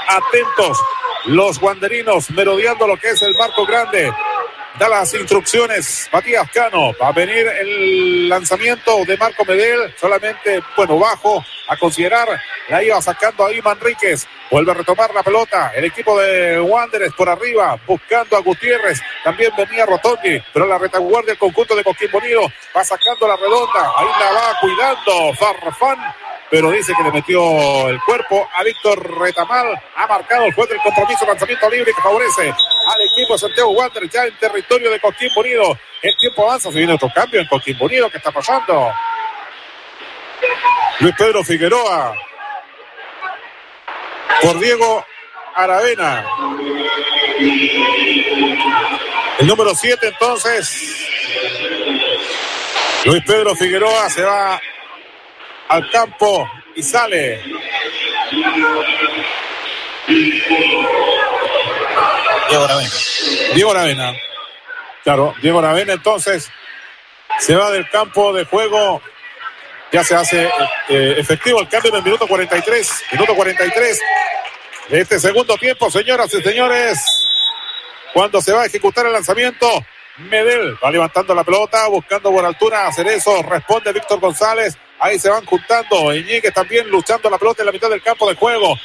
[0.08, 0.77] atentos.
[1.26, 4.14] Los guanderinos merodeando lo que es el marco grande.
[4.80, 6.94] Da las instrucciones Matías Cano.
[7.02, 9.94] Va a venir el lanzamiento de Marco Medel.
[10.00, 12.28] Solamente, bueno, bajo a considerar.
[12.70, 14.28] La iba sacando ahí Manríquez.
[14.52, 15.72] Vuelve a retomar la pelota.
[15.76, 19.02] El equipo de Wanderers por arriba, buscando a Gutiérrez.
[19.24, 22.42] También venía Rotondi, pero la retaguardia del conjunto de Coquimbo Unido
[22.76, 23.92] va sacando la redonda.
[23.98, 29.67] Ahí la va cuidando Farfán pero dice que le metió el cuerpo a Víctor Retamal.
[29.95, 34.26] Ha marcado el juez del compromiso, lanzamiento libre que favorece al equipo Santiago Wander ya
[34.26, 35.77] en territorio de Coquimbo Unido.
[36.01, 38.09] El tiempo avanza, se viene otro cambio en Coquimbo Unido.
[38.09, 38.92] ¿Qué está pasando?
[41.00, 42.16] Luis Pedro Figueroa
[44.42, 45.06] por Diego
[45.56, 46.26] Aravena.
[49.40, 51.08] El número 7 entonces.
[53.06, 54.59] Luis Pedro Figueroa se va
[55.70, 57.44] al campo y sale.
[62.50, 62.90] Diego Aravena.
[63.54, 64.14] Diego Aravena.
[65.04, 66.50] Claro, Diego Aravena entonces
[67.40, 69.02] se va del campo de juego.
[69.92, 70.50] Ya se hace
[70.90, 73.04] eh, efectivo el cambio en el minuto 43.
[73.14, 74.02] Minuto 43
[74.90, 77.00] de este segundo tiempo, señoras y señores.
[78.14, 79.70] Cuando se va a ejecutar el lanzamiento,
[80.18, 83.44] Medel va levantando la pelota, buscando por altura a Cerezo.
[83.44, 84.78] Responde Víctor González.
[85.00, 86.14] Ahí se van juntando.
[86.14, 88.76] Iñiguez también luchando la pelota en la mitad del campo de juego.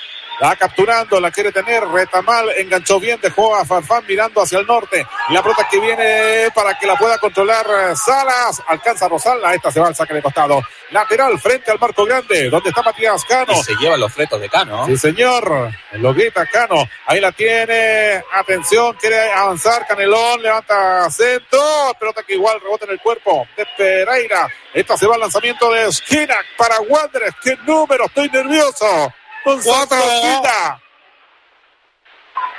[0.43, 1.87] La capturando, la quiere tener.
[1.87, 5.07] Retamal enganchó bien, dejó a Farfán mirando hacia el norte.
[5.29, 7.65] La pelota que viene para que la pueda controlar
[7.97, 8.61] Salas.
[8.67, 9.41] Alcanza a Rosal.
[9.55, 10.61] Esta se va al saque de costado.
[10.91, 13.53] Lateral frente al marco grande, donde está Matías Cano.
[13.53, 14.85] Y se lleva los fletos de Cano.
[14.87, 15.71] Sí, señor.
[15.93, 16.89] Lo grita Cano.
[17.07, 18.25] Ahí la tiene.
[18.33, 19.87] Atención, quiere avanzar.
[19.87, 21.61] Canelón levanta centro.
[22.01, 24.49] Pelota que igual rebota en el cuerpo de Pereira.
[24.75, 27.37] Esta se va al lanzamiento de esquina para Wanderers.
[27.45, 28.07] ¡Qué número!
[28.07, 29.15] Estoy nervioso.
[29.45, 29.99] Cuatro.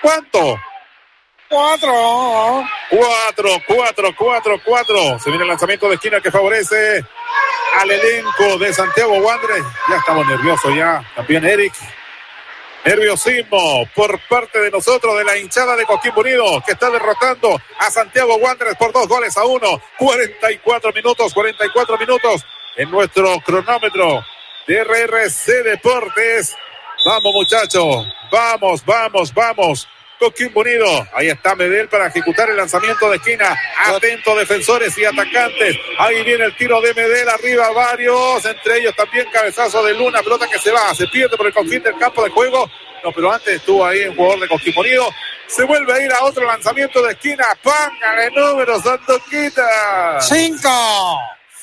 [0.02, 0.60] ¿Cuánto?
[1.48, 2.64] Cuatro.
[2.90, 5.20] Cuatro, cuatro, cuatro, cuatro.
[5.20, 7.06] Se viene el lanzamiento de esquina que favorece
[7.80, 9.66] al elenco de Santiago Wanderers.
[9.88, 11.04] Ya estamos nerviosos ya.
[11.16, 11.74] También Eric.
[12.86, 17.90] Nerviosismo por parte de nosotros, de la hinchada de Coquimbo Unido, que está derrotando a
[17.90, 19.82] Santiago Wanderers por dos goles a uno.
[19.98, 22.46] 44 minutos, 44 minutos
[22.76, 24.26] en nuestro cronómetro
[24.68, 26.58] de RRC Deportes.
[27.06, 29.88] Vamos muchachos, vamos, vamos, vamos.
[30.20, 30.88] Coquimbo Unido.
[31.14, 33.58] Ahí está Medel para ejecutar el lanzamiento de esquina.
[33.86, 35.78] Atento defensores y atacantes.
[36.00, 37.28] Ahí viene el tiro de Medel.
[37.28, 38.46] Arriba varios.
[38.46, 40.22] Entre ellos también cabezazo de Luna.
[40.24, 40.96] Pelota que se va.
[40.96, 42.70] Se pierde por el confín del campo de juego.
[43.04, 45.10] No, pero antes estuvo ahí un jugador de Coquimbo Unido.
[45.48, 47.46] Se vuelve a ir a otro lanzamiento de esquina.
[47.62, 50.22] Póngale número, Sandoquita.
[50.22, 51.20] Cinco.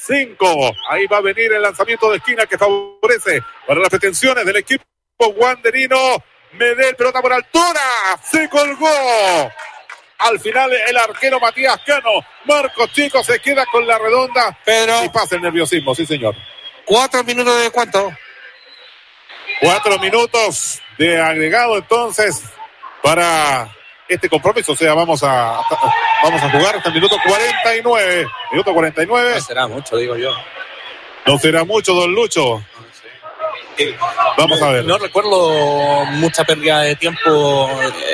[0.06, 0.72] Cinco.
[0.90, 4.84] Ahí va a venir el lanzamiento de esquina que favorece para las pretensiones del equipo
[5.28, 6.22] guanderino.
[6.52, 7.80] Medel, pelota por altura.
[8.22, 8.88] Se colgó.
[10.18, 12.10] Al final el arquero Matías Cano.
[12.44, 14.58] Marcos Chico se queda con la redonda.
[14.64, 15.04] Pedro.
[15.04, 16.34] Y pasa el nerviosismo, sí señor.
[16.84, 18.12] Cuatro minutos de cuánto.
[19.60, 22.42] Cuatro minutos de agregado entonces
[23.02, 23.74] para
[24.08, 24.72] este compromiso.
[24.72, 25.60] O sea, vamos a,
[26.22, 28.26] vamos a jugar hasta el minuto 49.
[28.52, 29.34] Minuto 49.
[29.34, 30.32] No será mucho, digo yo.
[31.26, 32.62] No será mucho, don Lucho.
[34.36, 34.84] Vamos a ver.
[34.84, 37.70] No recuerdo mucha pérdida de tiempo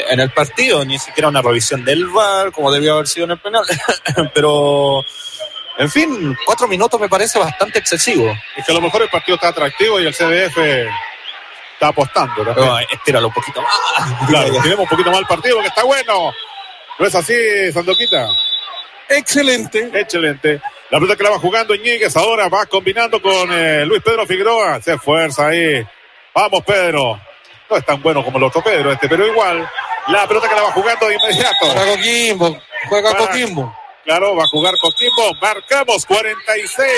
[0.09, 3.39] en el partido, ni siquiera una revisión del VAR, como debió haber sido en el
[3.39, 3.65] penal.
[4.35, 5.05] Pero,
[5.79, 8.35] en fin, cuatro minutos me parece bastante excesivo.
[8.57, 10.59] Es que a lo mejor el partido está atractivo y el CDF
[11.75, 12.45] está apostando.
[12.45, 12.55] ¿no?
[12.55, 14.29] Pero, estíralo un poquito más.
[14.29, 16.33] Claro, tenemos un poquito más el partido porque está bueno.
[16.99, 17.35] ¿No es así,
[17.73, 18.29] Sandoquita?
[19.09, 19.91] Excelente.
[19.95, 20.61] Excelente.
[20.91, 24.81] La pelota que la va jugando Iñiguez ahora va combinando con eh, Luis Pedro Figueroa.
[24.81, 25.87] Se esfuerza ahí.
[26.35, 27.21] Vamos, Pedro.
[27.69, 29.69] No es tan bueno como el otro Pedro este, pero igual.
[30.09, 31.67] La pelota que la va jugando de inmediato.
[31.67, 32.59] Juega Coquimbo.
[32.89, 33.77] Juega Para- Coquimbo.
[34.05, 35.35] Claro, va a jugar Coquimbo.
[35.43, 36.89] Marcamos 46,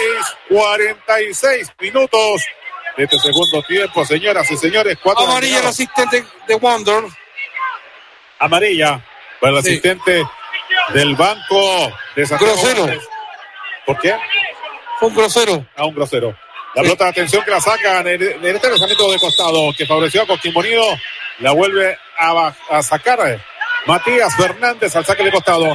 [0.50, 2.44] 46 minutos
[2.98, 4.98] de este segundo tiempo, señoras y señores.
[5.02, 7.04] Cuatro Amarilla el asistente de Wonder.
[8.38, 9.02] amarilla
[9.40, 9.70] para el Sí.
[9.70, 10.22] asistente
[10.92, 12.86] del banco de Santiago Grosero.
[13.86, 14.14] ¿Por qué?
[14.98, 15.66] Fue un grosero.
[15.76, 16.34] A un grosero.
[16.74, 20.22] La pelota de atención que la sacan en, en este lanzamiento de costado que favoreció
[20.22, 20.84] a Coquimbo Unido.
[21.40, 23.40] La vuelve a, sacar eh,
[23.86, 25.74] Matías Fernández al saque de costado.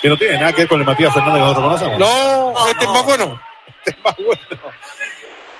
[0.00, 1.98] Que no tiene nada que ver con el Matías Fernández que nosotros conocemos.
[1.98, 3.40] No, este es más bueno.
[4.04, 4.72] más bueno.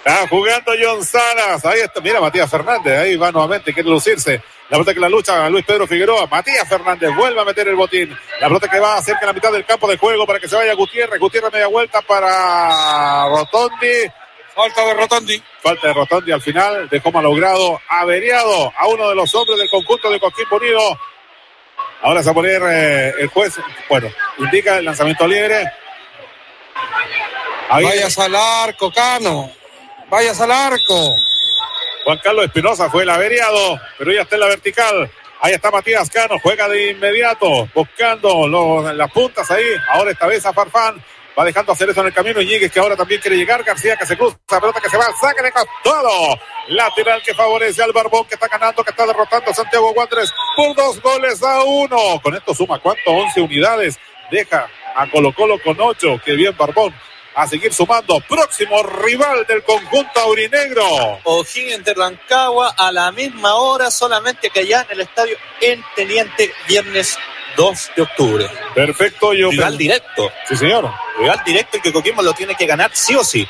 [0.05, 1.65] Está jugando John Salas.
[1.65, 2.01] Ahí está.
[2.01, 2.99] Mira Matías Fernández.
[2.99, 3.73] Ahí va nuevamente.
[3.73, 4.43] Quiere lucirse.
[4.73, 6.27] La pelota que la lucha Luis Pedro Figueroa.
[6.29, 8.09] Matías Fernández vuelve a meter el botín.
[8.41, 10.57] La pelota que va cerca de la mitad del campo de juego para que se
[10.57, 11.21] vaya Gutiérrez.
[11.21, 14.11] Gutiérrez media vuelta para Rotondi.
[14.55, 15.43] Falta de Rotondi.
[15.63, 16.89] Falta de Rotondi al final.
[16.89, 17.83] Dejó malogrado.
[17.87, 20.99] Averiado a uno de los hombres del conjunto de Coquimbo Unido.
[22.01, 23.61] Ahora se va a poner eh, el juez.
[23.91, 25.71] Bueno, indica el lanzamiento libre.
[27.69, 29.51] Ahí Vayas al arco, Cano.
[30.09, 31.15] Vayas al arco.
[32.05, 35.11] Juan Carlos Espinosa fue el averiado, pero ya está en la vertical.
[35.41, 38.49] Ahí está Matías Cano, juega de inmediato, buscando
[38.93, 39.65] las puntas ahí.
[39.91, 41.03] Ahora esta vez a Farfán.
[41.39, 42.41] Va dejando hacer eso en el camino.
[42.41, 43.63] Iñiguez que ahora también quiere llegar.
[43.65, 44.37] García que se cruza.
[44.47, 45.07] Pelota que se va.
[45.19, 46.39] Saca de costado.
[46.69, 50.77] Lateral que favorece al Barbón que está ganando, que está derrotando a Santiago Wanderers por
[50.77, 52.21] dos goles a uno.
[52.23, 53.01] Con esto suma cuánto?
[53.07, 53.99] 11 unidades.
[54.31, 56.21] Deja a Colo Colo con ocho.
[56.23, 56.95] Que bien Barbón.
[57.35, 58.21] A seguir sumando.
[58.29, 60.85] Próximo rival del conjunto aurinegro.
[61.25, 66.53] O'Higgins de Rancagua a la misma hora, solamente que allá en el estadio en Teniente,
[66.69, 67.17] viernes
[67.57, 68.51] 2 de octubre.
[68.75, 70.31] Perfecto, yo Rival directo.
[70.49, 70.91] Sí, señor.
[71.19, 73.47] Rival directo y que Coquimbo lo tiene que ganar sí o sí.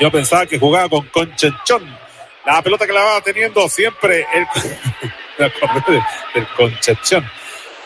[0.00, 1.98] Yo pensaba que jugaba con Conchenchón.
[2.44, 4.46] La pelota que la va teniendo siempre el
[5.38, 6.02] de-
[6.34, 7.30] del Conchenchón.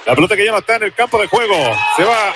[0.06, 1.54] La pelota que ya no está en el campo de juego.
[1.96, 2.32] Se va.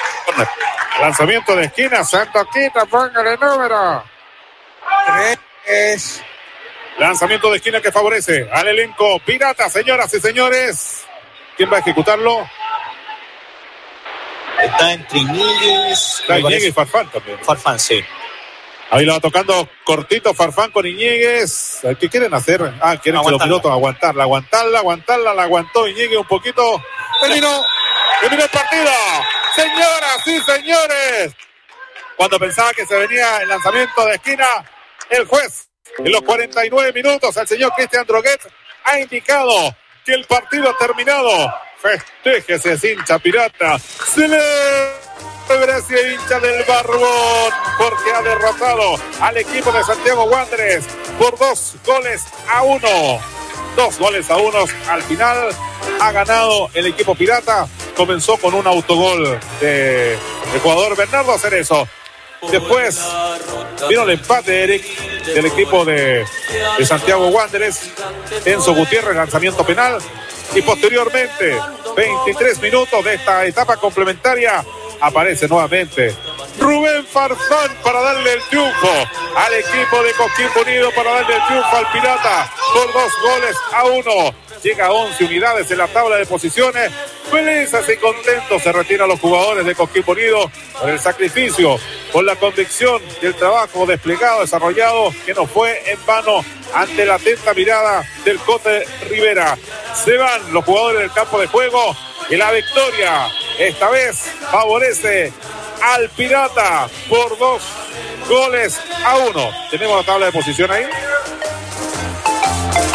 [1.01, 2.05] Lanzamiento de esquina.
[2.05, 4.05] Santoquita, póngale número.
[5.65, 6.23] Tres.
[6.99, 11.05] Lanzamiento de esquina que favorece al elenco pirata, señoras y señores.
[11.57, 12.47] ¿Quién va a ejecutarlo?
[14.63, 17.39] Está entre Iñiguez, Está Farfán también.
[17.43, 18.05] Farfán, sí.
[18.91, 21.81] Ahí lo va tocando cortito Farfán con Iñiguez.
[22.01, 22.61] ¿Qué quieren hacer?
[22.81, 23.45] Ah, quieren que los Aguantarla.
[23.45, 26.83] pilotos aguantarla, aguantarla, aguantarla, la aguantó Iñiguez un poquito.
[27.21, 27.63] Terminó.
[28.21, 28.91] Terminó el partido.
[29.55, 31.35] Señoras y señores.
[32.17, 34.47] Cuando pensaba que se venía el lanzamiento de esquina,
[35.09, 38.41] el juez en los 49 minutos, el señor Cristian Droguet
[38.85, 41.31] ha indicado que el partido ha terminado.
[41.81, 43.79] Festéjese, hincha pirata.
[45.51, 50.87] Celebre hincha del Barbón, porque ha derrotado al equipo de Santiago Wanderers
[51.19, 53.21] por dos goles a uno.
[53.75, 54.65] Dos goles a uno.
[54.89, 55.49] Al final
[56.01, 57.67] ha ganado el equipo pirata.
[57.97, 61.89] Comenzó con un autogol de el jugador Bernardo Cerezo.
[62.53, 63.01] Después
[63.89, 64.85] vino el empate Eric
[65.35, 66.25] del equipo de,
[66.79, 67.91] de Santiago Wanderers.
[68.45, 69.99] Enzo Gutiérrez, lanzamiento penal.
[70.55, 71.61] Y posteriormente,
[71.97, 74.65] 23 minutos de esta etapa complementaria,
[75.01, 76.15] aparece nuevamente
[76.59, 78.93] Rubén Farfán para darle el triunfo
[79.37, 83.85] al equipo de Coquimbo Unido, para darle el triunfo al Pirata por dos goles a
[83.85, 84.35] uno.
[84.63, 86.91] llega a 11 unidades en la tabla de posiciones.
[87.31, 91.79] Felices y contentos se retiran los jugadores de Coquimbo Unido por el sacrificio,
[92.13, 97.15] por la convicción y el trabajo desplegado, desarrollado, que no fue en vano ante la
[97.15, 99.57] atenta mirada del Cote Rivera.
[99.95, 101.97] Se van los jugadores del campo de juego
[102.29, 103.29] y la victoria
[103.61, 104.17] esta vez
[104.51, 105.33] favorece
[105.83, 107.63] al Pirata por dos
[108.29, 109.51] goles a uno.
[109.71, 110.85] Tenemos la tabla de posición ahí.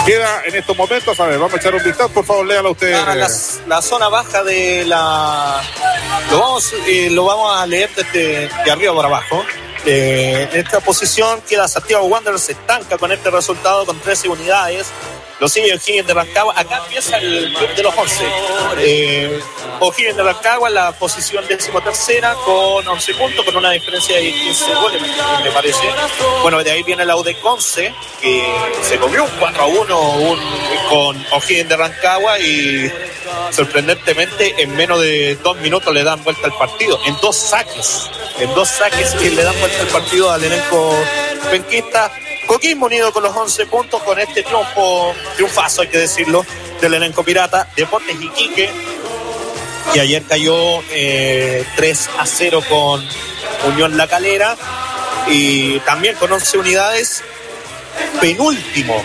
[0.05, 2.91] Queda en estos momentos, a ver, vamos a echar un vistazo, por favor, léalo usted.
[2.91, 3.29] La, la-
[3.67, 5.61] la zona baja de la.
[6.29, 9.43] Lo vamos, eh, lo vamos a leer desde de arriba para abajo.
[9.83, 14.87] Eh, en esta posición queda Santiago Wanderers, estanca con este resultado con 13 unidades.
[15.39, 16.53] Los sigue O'Higgins de Rancagua.
[16.57, 18.25] Acá empieza el club de los 11.
[18.79, 19.39] Eh,
[19.81, 25.01] O'Higgins de Rancagua la posición decimotercera con 11 puntos, con una diferencia de 15 goles,
[25.43, 25.83] me, parece.
[26.41, 28.43] Bueno, de ahí viene la UD Conce, que
[28.81, 30.39] se comió un 4 a 1 un-
[30.89, 32.89] con O'Higgins de Rancagua y
[33.51, 38.53] sorprendentemente en menos de dos minutos le dan vuelta al partido, en dos saques, en
[38.53, 40.95] dos saques que le dan vuelta al partido al elenco
[41.51, 42.11] penquista.
[42.47, 46.45] Coquimbo unido con los 11 puntos con este triunfo, triunfazo hay que decirlo,
[46.79, 47.67] del elenco pirata.
[47.75, 48.69] Deportes Iquique,
[49.93, 53.03] que ayer cayó eh, 3 a 0 con
[53.67, 54.55] Unión La Calera
[55.27, 57.23] y también con 11 unidades.
[58.21, 59.03] Penúltimo,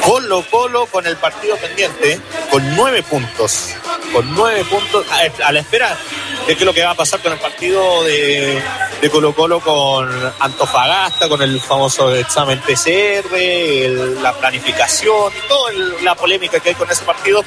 [0.00, 3.68] Colo Colo con el partido pendiente, con 9 puntos.
[4.12, 5.06] Con 9 puntos,
[5.42, 5.96] a, la espera
[6.46, 8.62] de qué es lo que va a pasar con el partido de,
[9.10, 10.08] Colo Colo con
[10.40, 15.72] Antofagasta, con el famoso examen PCR, la planificación, toda
[16.02, 17.44] la polémica que hay con ese partido.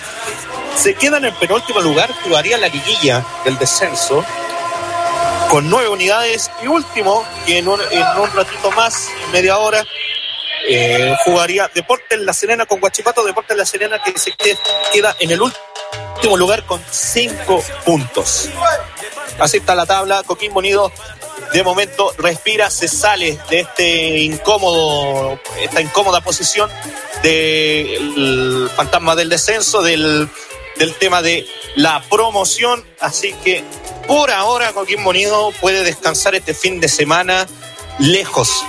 [0.75, 4.25] Se quedan en penúltimo lugar, jugaría la liguilla del descenso
[5.49, 7.80] con nueve unidades y último, que en un,
[8.33, 9.85] ratito más, media hora,
[10.68, 14.58] eh, jugaría Deportes La Serena con Guachipato, Deportes La Serena que se que-
[14.94, 18.50] queda en el último lugar con cinco puntos.
[19.40, 20.92] Así está la tabla, Coquimbo Unido
[21.53, 26.69] de momento respira, se sale de este incómodo, esta incómoda posición
[27.22, 30.27] del fantasma del descenso, del,
[30.77, 33.64] del tema de la promoción, así que
[34.08, 37.48] por ahora Coquimbo Unido puede descansar este fin de semana
[38.00, 38.64] lejos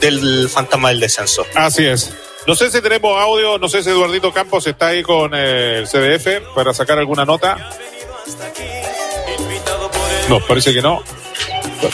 [0.00, 1.44] del fantasma del descenso.
[1.54, 2.12] Así es.
[2.46, 5.88] No sé si tenemos audio, no sé si Eduardito Campos está ahí con eh, el
[5.88, 7.70] CDF para sacar alguna nota.
[10.28, 11.02] No, parece que no.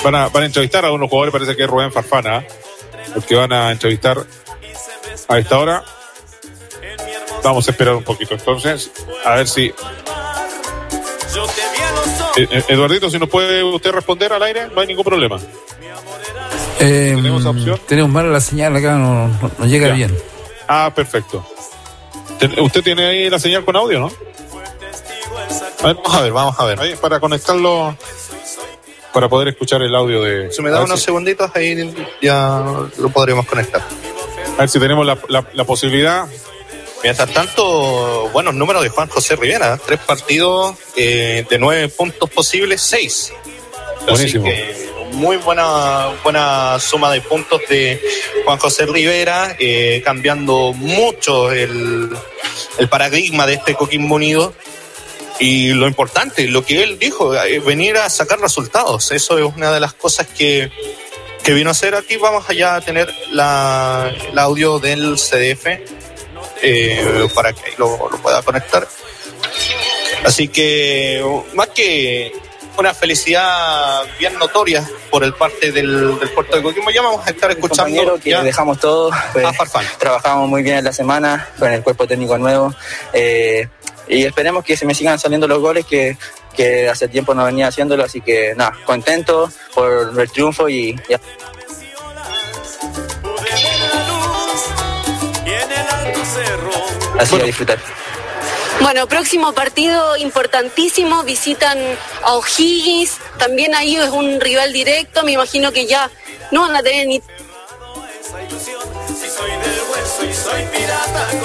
[0.02, 2.44] Van a, van a entrevistar a unos jugadores, parece que es Rubén Farfana,
[3.14, 4.24] el que van a entrevistar
[5.28, 5.84] a esta hora.
[7.42, 8.90] Vamos a esperar un poquito entonces,
[9.24, 9.72] a ver si...
[12.36, 15.38] Eh, eh, Eduardito, si nos puede usted responder al aire, no hay ningún problema.
[16.80, 17.80] Eh, ¿Tenemos opción?
[17.86, 19.94] Tenemos mala la señal acá, no, no- no llega Ya.
[19.94, 20.18] bien.
[20.66, 21.44] Ah, perfecto.
[22.62, 24.06] Usted tiene ahí la señal con audio, ¿no?
[25.82, 26.80] A ver, Vamos a ver, vamos a ver.
[26.80, 27.96] ahí para conectarlo,
[29.12, 30.50] para poder escuchar el audio de...
[30.52, 32.62] Si me da unos si- segunditos, ahí ya
[32.98, 33.82] lo podremos conectar.
[34.56, 36.26] A ver si tenemos la, la- la posibilidad.
[37.02, 39.78] Mientras tanto, buenos números de Juan José Rivera.
[39.84, 43.32] Tres partidos eh, de nueve puntos posibles, seis.
[44.06, 44.46] Buenísimo.
[44.46, 48.00] Así que muy buena, buena suma de puntos de
[48.44, 52.10] Juan José Rivera, eh, cambiando mucho el,
[52.78, 54.54] el paradigma de este Coquimbo Unido.
[55.38, 59.10] Y lo importante, lo que él dijo, eh, venir a sacar resultados.
[59.10, 60.70] Eso es una de las cosas que,
[61.42, 62.16] que vino a hacer aquí.
[62.16, 65.66] Vamos allá a tener la, el audio del CDF
[66.62, 68.86] eh, para que lo, lo pueda conectar.
[70.24, 71.24] Así que,
[71.54, 72.32] más que
[72.78, 77.30] una felicidad bien notoria por el parte del, del puerto de Coquimbo, ya vamos a
[77.30, 79.10] estar escuchando compañero que ya dejamos todo.
[79.32, 79.84] pues, a Farfán.
[79.98, 82.74] trabajamos muy bien en la semana con el cuerpo técnico nuevo
[83.12, 83.68] eh,
[84.08, 86.16] y esperemos que se me sigan saliendo los goles que,
[86.54, 91.20] que hace tiempo no venía haciéndolo, así que nada, contento por el triunfo y ya.
[97.18, 97.78] Así a disfrutar.
[98.80, 101.78] Bueno, próximo partido importantísimo, visitan
[102.24, 106.10] a O'Higgins, también ahí es un rival directo, me imagino que ya
[106.50, 107.20] no van a tener ni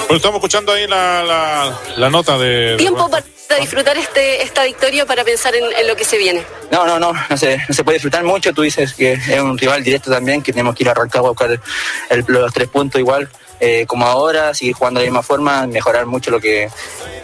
[0.08, 2.76] Bueno, estamos escuchando ahí la, la, la nota de...
[2.78, 3.24] tiempo para
[3.60, 6.44] disfrutar este, esta victoria para pensar en, en lo que se viene.
[6.70, 8.52] No, no, no, no se, no se puede disfrutar mucho.
[8.52, 11.32] Tú dices que es un rival directo también, que tenemos que ir a Rancagua a
[11.32, 11.50] buscar
[12.10, 13.28] el- los tres puntos igual.
[13.60, 16.68] Eh, como ahora, seguir jugando de la misma forma, mejorar mucho lo que,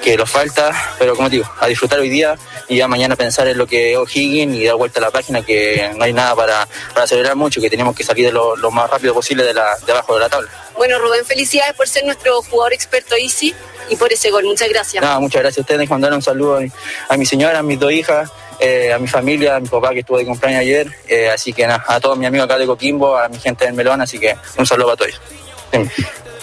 [0.02, 2.36] que nos falta, pero como te digo, a disfrutar hoy día
[2.68, 5.42] y ya mañana pensar en lo que es O'Higgins y dar vuelta a la página,
[5.42, 8.70] que no hay nada para, para acelerar mucho, que tenemos que salir de lo, lo
[8.70, 10.48] más rápido posible de, la, de abajo de la tabla.
[10.76, 13.54] Bueno, Rubén, felicidades por ser nuestro jugador experto Easy.
[13.90, 14.44] y por ese gol.
[14.44, 15.02] Muchas gracias.
[15.02, 15.88] Nada, muchas gracias a ustedes.
[15.90, 16.72] Mandar un saludo a mi,
[17.08, 20.00] a mi señora, a mis dos hijas, eh, a mi familia, a mi papá que
[20.00, 20.90] estuvo de cumpleaños ayer.
[21.08, 23.74] Eh, así que nada, a todos mis amigos acá de Coquimbo, a mi gente del
[23.74, 24.00] Melón.
[24.00, 25.20] Así que un saludo para todos.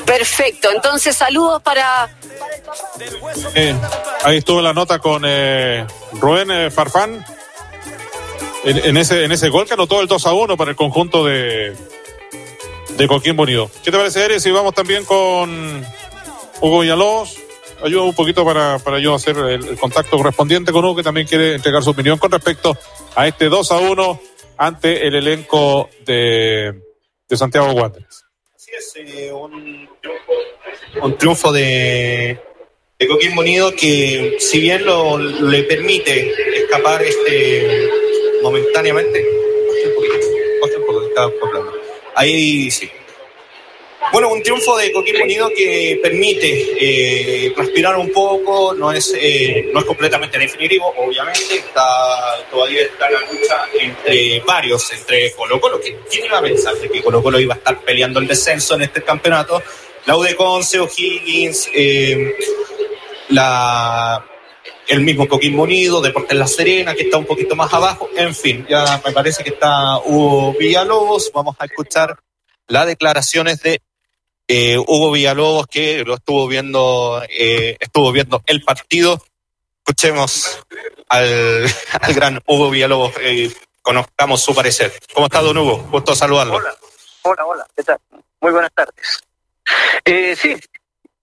[0.05, 2.09] Perfecto, entonces saludos para...
[3.53, 3.75] Eh,
[4.23, 7.23] ahí estuvo la nota con eh, Rubén eh, Farfán
[8.63, 11.75] en, ese, en ese gol que anotó el 2 a 1 para el conjunto de,
[12.97, 13.69] de Coquimbo Unido.
[13.83, 14.43] ¿Qué te parece, Eres?
[14.43, 15.85] Si vamos también con
[16.61, 17.35] Hugo Villalobos.
[17.81, 21.27] Ayuda un poquito para, para yo hacer el, el contacto correspondiente con Hugo, que también
[21.27, 22.77] quiere entregar su opinión con respecto
[23.15, 24.21] a este 2 a 1
[24.57, 26.81] ante el elenco de,
[27.29, 28.25] de Santiago Wanderers.
[28.77, 29.89] Es, eh, un,
[31.01, 32.39] un triunfo de,
[32.97, 37.89] de Coquimbo Unido que si bien lo, le permite escapar este
[38.41, 39.25] momentáneamente,
[42.15, 42.89] ahí sí.
[44.11, 46.47] Bueno, un triunfo de Coquimbo Unido que permite
[46.79, 53.07] eh, respirar un poco, no es, eh, no es completamente definitivo, obviamente, está, todavía está
[53.09, 57.21] la lucha entre varios, entre Colo Colo, que quién iba a pensar de que Colo
[57.21, 59.61] Colo iba a estar peleando el descenso en este campeonato,
[60.07, 62.33] la U de Conce, O'Higgins, eh,
[63.29, 64.25] la,
[64.87, 68.65] el mismo Coquimbo Unido, Deportes La Serena, que está un poquito más abajo, en fin,
[68.67, 72.17] ya me parece que está Hugo Villalobos, vamos a escuchar
[72.67, 73.81] las declaraciones de
[74.51, 79.23] eh, Hugo Villalobos que lo estuvo viendo, eh, estuvo viendo el partido.
[79.77, 80.65] Escuchemos
[81.09, 81.65] al,
[82.15, 83.53] gran Hugo Villalobos, eh,
[83.83, 84.91] conozcamos su parecer.
[85.13, 85.87] ¿Cómo está, don Hugo?
[85.91, 86.55] Gusto saludarlo.
[86.55, 86.75] Hola,
[87.21, 87.99] hola, hola, ¿qué tal?
[88.41, 89.23] Muy buenas tardes.
[90.03, 90.55] Eh, sí,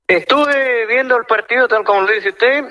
[0.06, 2.62] estuve viendo el partido tal como lo dice usted,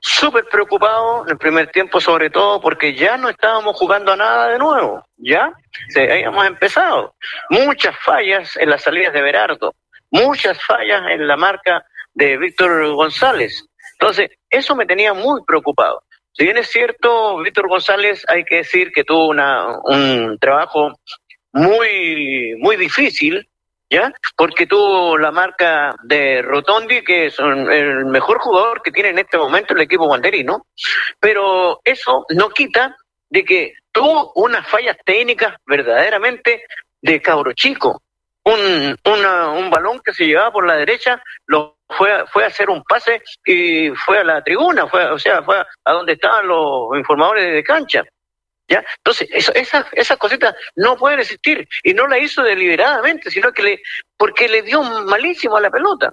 [0.00, 4.58] súper preocupado en el primer tiempo sobre todo porque ya no estábamos jugando nada de
[4.58, 5.52] nuevo, ya
[5.90, 7.14] sí, habíamos empezado.
[7.50, 9.76] Muchas fallas en las salidas de Berardo,
[10.12, 11.84] muchas fallas en la marca
[12.14, 13.64] de Víctor González.
[13.98, 16.04] Entonces, eso me tenía muy preocupado.
[16.32, 20.92] Si bien es cierto, Víctor González, hay que decir que tuvo una, un trabajo
[21.52, 23.46] muy, muy difícil,
[23.90, 24.12] ¿ya?
[24.36, 29.36] Porque tuvo la marca de Rotondi, que es el mejor jugador que tiene en este
[29.36, 30.66] momento el equipo banderino,
[31.20, 32.96] pero eso no quita
[33.28, 36.64] de que tuvo unas fallas técnicas verdaderamente
[37.00, 38.02] de cabro chico.
[38.44, 42.48] Un, una- un balón que se llevaba por la derecha, lo fue, a- fue a
[42.48, 46.48] hacer un pase y fue a la tribuna, fue, o sea, fue a, donde estaban
[46.48, 48.02] los informadores de cancha.
[48.68, 48.82] ¿Ya?
[48.98, 51.68] Entonces, eso, esas, esas cositas no pueden existir.
[51.82, 53.82] Y no la hizo deliberadamente, sino que le,
[54.16, 56.12] porque le dio malísimo a la pelota.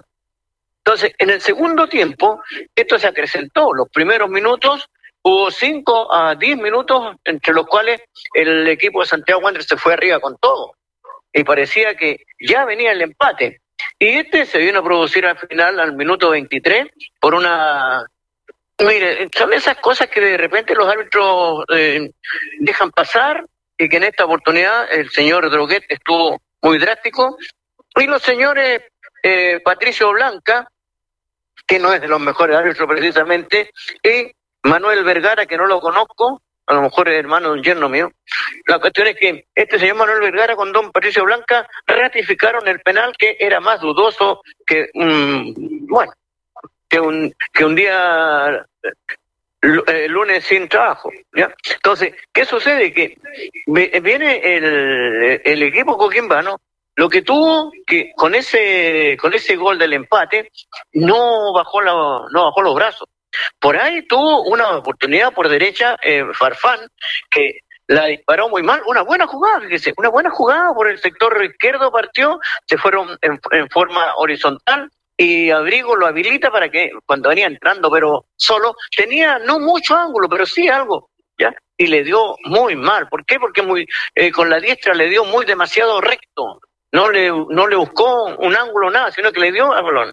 [0.84, 2.42] Entonces, en el segundo tiempo,
[2.74, 3.72] esto se acrecentó.
[3.72, 4.88] Los primeros minutos,
[5.22, 8.02] hubo 5 a 10 minutos, entre los cuales
[8.34, 10.74] el equipo de Santiago Wanderers se fue arriba con todo.
[11.32, 13.60] Y parecía que ya venía el empate.
[13.98, 16.88] Y este se vino a producir al final, al minuto 23,
[17.20, 18.04] por una
[18.82, 22.10] Mire, son esas cosas que de repente los árbitros eh,
[22.60, 23.44] dejan pasar
[23.76, 27.36] y que en esta oportunidad el señor Droguet estuvo muy drástico
[27.96, 28.82] y los señores
[29.22, 30.66] eh, Patricio Blanca,
[31.66, 33.70] que no es de los mejores árbitros precisamente,
[34.02, 37.88] y Manuel Vergara, que no lo conozco, a lo mejor es hermano de un yerno
[37.88, 38.12] mío.
[38.66, 43.12] La cuestión es que este señor Manuel Vergara con don Patricio Blanca ratificaron el penal
[43.18, 46.12] que era más dudoso que, bueno,
[46.88, 48.64] que un, que un día
[49.62, 51.10] eh, lunes sin trabajo.
[51.34, 51.52] ¿ya?
[51.74, 52.92] Entonces, ¿qué sucede?
[52.92, 53.18] Que
[53.66, 56.60] viene el, el equipo coquimbano,
[56.94, 60.52] lo que tuvo que con ese con ese gol del empate
[60.92, 63.08] no bajó la, no bajó los brazos.
[63.58, 66.80] Por ahí tuvo una oportunidad por derecha eh, Farfán
[67.30, 67.60] que
[67.90, 71.90] la disparó muy mal, una buena jugada, fíjese, una buena jugada por el sector izquierdo
[71.90, 77.90] partió, se fueron en, forma horizontal y Abrigo lo habilita para que cuando venía entrando,
[77.90, 81.52] pero solo, tenía no mucho ángulo, pero sí algo, ¿ya?
[81.76, 83.08] Y le dio muy mal.
[83.08, 83.40] ¿Por qué?
[83.40, 86.60] Porque muy eh, con la diestra le dio muy demasiado recto.
[86.92, 90.12] No le, no le buscó un ángulo nada, sino que le dio al balón.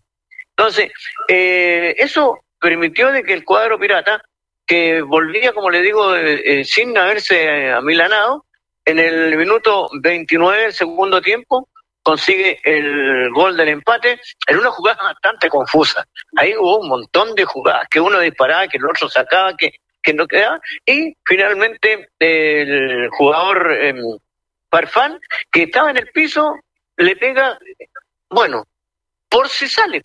[0.58, 0.92] Entonces,
[1.28, 4.22] eh, eso permitió de que el cuadro pirata,
[4.66, 8.46] que volvía, como le digo, eh, eh, sin haberse eh, amilanado,
[8.86, 11.68] en el minuto 29 del segundo tiempo,
[12.08, 16.08] consigue el gol del empate en una jugada bastante confusa.
[16.38, 20.14] Ahí hubo un montón de jugadas, que uno disparaba, que el otro sacaba, que, que
[20.14, 23.94] no quedaba, y finalmente el jugador eh,
[24.72, 25.20] Farfán,
[25.52, 26.56] que estaba en el piso,
[26.96, 27.60] le pega,
[28.30, 28.66] bueno,
[29.28, 30.02] por si sale,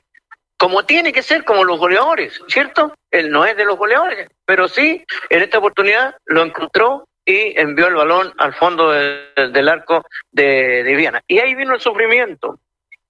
[0.63, 2.95] como tiene que ser, como los goleadores, ¿cierto?
[3.11, 7.89] Él no es de los goleadores, pero sí, en esta oportunidad lo encontró y envió
[7.89, 11.21] el balón al fondo del, del arco de, de Viana.
[11.27, 12.61] Y ahí vino el sufrimiento.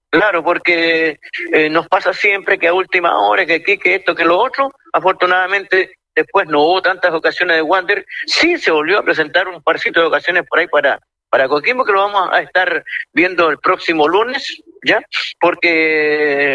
[0.09, 1.19] Claro, porque
[1.51, 4.71] eh, nos pasa siempre que a última hora, que aquí, que esto, que lo otro.
[4.91, 8.03] Afortunadamente, después no hubo tantas ocasiones de Wander.
[8.25, 10.99] Sí se volvió a presentar un parcito de ocasiones por ahí para,
[11.33, 15.03] para Coquimbo, que lo vamos a estar viendo el próximo lunes, ¿ya?
[15.39, 16.53] Porque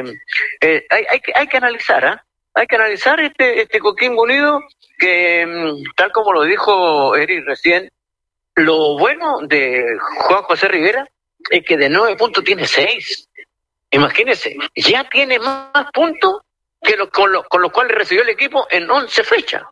[0.61, 2.25] eh, hay, hay, hay que analizar, ¿ah?
[2.55, 4.61] Hay que analizar este, este Coquimbo Unido,
[4.97, 7.91] que mm, tal como lo dijo Eric recién,
[8.55, 9.85] lo bueno de
[10.29, 11.09] Juan José Rivera
[11.51, 13.29] es que de nueve puntos tiene seis.
[13.91, 16.43] Imagínense, ya tiene más puntos
[16.81, 19.65] que lo, con, lo, con los cuales recibió el equipo en 11 fechas,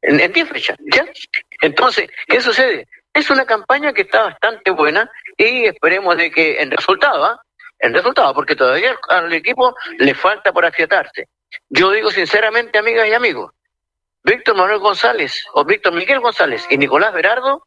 [0.00, 1.04] en, en 10 fechas, ¿ya?
[1.60, 2.88] Entonces, ¿qué sucede?
[3.12, 7.40] Es una campaña que está bastante buena y esperemos de que en resultado,
[7.78, 11.28] en resultado, porque todavía al equipo le falta por afiatarse.
[11.68, 13.52] Yo digo sinceramente, amigas y amigos,
[14.22, 17.66] Víctor Manuel González o Víctor Miguel González y Nicolás Berardo,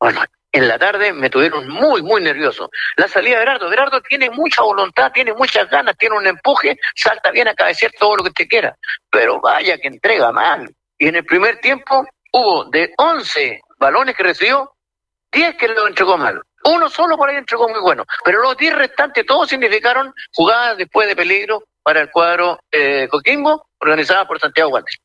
[0.00, 2.70] bueno, en la tarde me tuvieron muy, muy nervioso.
[2.96, 7.30] La salida de Berardo, Berardo tiene mucha voluntad, tiene muchas ganas, tiene un empuje, salta
[7.30, 8.76] bien a cabecear todo lo que te quiera,
[9.10, 10.68] pero vaya que entrega mal.
[10.98, 14.72] Y en el primer tiempo hubo de 11 balones que recibió,
[15.32, 16.40] 10 que lo entregó mal.
[16.64, 21.06] Uno solo por ahí entregó muy bueno, pero los 10 restantes todos significaron jugadas después
[21.08, 24.96] de peligro para el cuadro eh, Coquimbo, organizada por Santiago Guantes.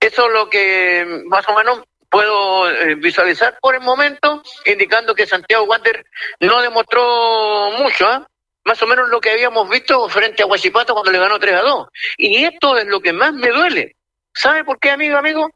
[0.00, 5.26] Eso es lo que más o menos puedo eh, visualizar por el momento, indicando que
[5.26, 6.04] Santiago Wander
[6.40, 8.26] no demostró mucho, ¿ah?
[8.64, 11.62] más o menos lo que habíamos visto frente a Huachipato cuando le ganó 3 a
[11.62, 11.88] 2.
[12.18, 13.96] Y esto es lo que más me duele.
[14.34, 15.50] ¿Sabe por qué, amigo, amigo?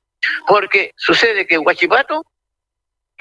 [0.47, 2.25] Porque sucede que Huachipato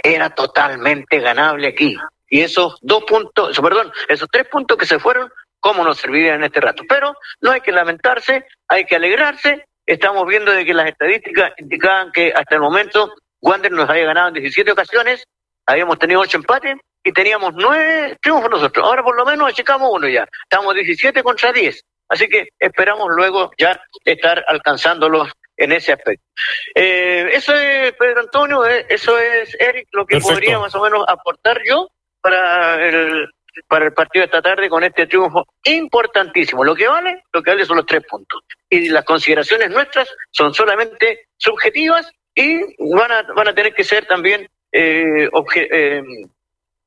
[0.03, 1.97] era totalmente ganable aquí.
[2.29, 6.45] Y esos dos puntos, perdón, esos tres puntos que se fueron, ¿cómo nos servirían en
[6.45, 6.83] este rato?
[6.87, 12.11] Pero no hay que lamentarse, hay que alegrarse estamos viendo de que las estadísticas indicaban
[12.11, 15.25] que hasta el momento Wander nos había ganado en 17 ocasiones,
[15.65, 18.85] habíamos tenido 8 empates y teníamos 9 triunfos nosotros.
[18.85, 20.27] Ahora por lo menos achicamos uno ya.
[20.43, 21.83] Estamos 17 contra 10.
[22.09, 25.29] Así que esperamos luego ya estar alcanzándolos
[25.63, 26.25] en ese aspecto.
[26.75, 30.33] Eh, eso es, Pedro Antonio, eh, eso es, Eric, lo que Perfecto.
[30.33, 31.87] podría más o menos aportar yo
[32.21, 33.27] para el,
[33.67, 36.63] para el partido de esta tarde con este triunfo importantísimo.
[36.63, 38.41] Lo que vale, lo que vale son los tres puntos.
[38.69, 42.61] Y las consideraciones nuestras son solamente subjetivas y
[42.95, 46.01] van a, van a tener que ser también eh, obje- eh,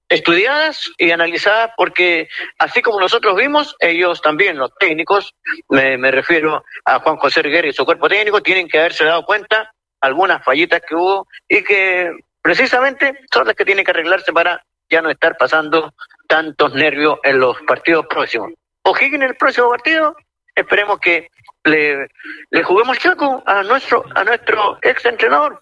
[0.09, 5.35] estudiadas y analizadas porque así como nosotros vimos, ellos también, los técnicos,
[5.69, 9.25] me, me refiero a Juan José Riguera y su cuerpo técnico, tienen que haberse dado
[9.25, 14.63] cuenta algunas fallitas que hubo y que precisamente son las que tienen que arreglarse para
[14.91, 15.93] ya no estar pasando
[16.29, 18.53] tantos nervios en los partidos próximos.
[18.83, 20.15] O'Higgins en el próximo partido,
[20.55, 21.29] esperemos que
[21.65, 22.07] le,
[22.51, 25.59] le juguemos chaco a nuestro, a nuestro ex entrenador.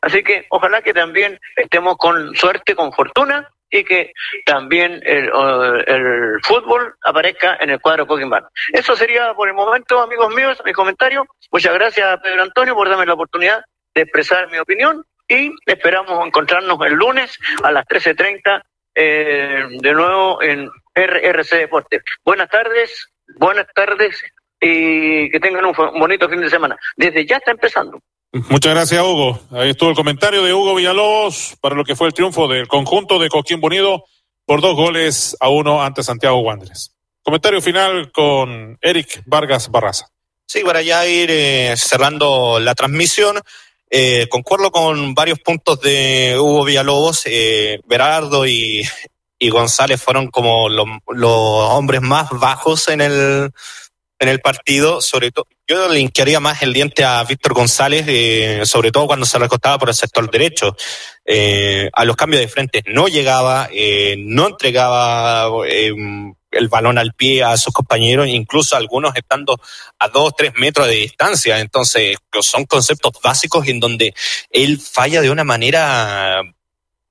[0.00, 4.12] Así que ojalá que también estemos con suerte, con fortuna y que
[4.44, 5.30] también el,
[5.86, 8.38] el fútbol aparezca en el cuadro Coquimbo.
[8.72, 11.26] Eso sería por el momento, amigos míos, mi comentario.
[11.50, 13.64] Muchas gracias, Pedro Antonio, por darme la oportunidad
[13.94, 18.62] de expresar mi opinión y esperamos encontrarnos el lunes a las 13.30
[18.94, 22.02] eh, de nuevo en RRC Deportes.
[22.24, 24.22] Buenas tardes, buenas tardes
[24.60, 26.76] y que tengan un bonito fin de semana.
[26.96, 28.00] Desde ya está empezando.
[28.48, 29.40] Muchas gracias, Hugo.
[29.50, 33.18] Ahí estuvo el comentario de Hugo Villalobos para lo que fue el triunfo del conjunto
[33.18, 34.04] de Coquimbo Unido
[34.44, 36.92] por dos goles a uno ante Santiago Wanderers.
[37.22, 40.08] Comentario final con Eric Vargas Barraza.
[40.46, 43.40] Sí, para ya ir eh, cerrando la transmisión,
[43.90, 47.22] eh, concuerdo con varios puntos de Hugo Villalobos.
[47.24, 48.82] Eh, Berardo y,
[49.38, 53.50] y González fueron como los, los hombres más bajos en el,
[54.18, 55.00] en el partido.
[55.00, 59.26] Sobre todo, yo le hincaría más el diente a Víctor González, eh, sobre todo cuando
[59.26, 60.76] se recostaba por el sector derecho.
[61.24, 65.92] Eh, a los cambios de frente no llegaba, eh, no entregaba eh,
[66.52, 69.60] el balón al pie a sus compañeros, incluso algunos estando
[69.98, 71.58] a dos, tres metros de distancia.
[71.58, 74.14] Entonces, son conceptos básicos en donde
[74.50, 76.42] él falla de una manera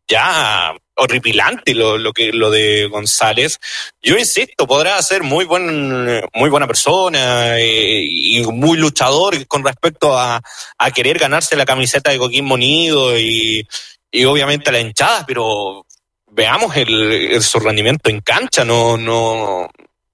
[0.08, 3.60] ya horripilante lo, lo que lo de González.
[4.02, 10.18] Yo insisto, podrá ser muy buen, muy buena persona eh, y muy luchador con respecto
[10.18, 10.42] a,
[10.78, 13.68] a querer ganarse la camiseta de Coquimbo Unido y,
[14.12, 15.86] y obviamente la hinchada, pero
[16.32, 19.70] veamos el, el- su rendimiento en cancha, no, no,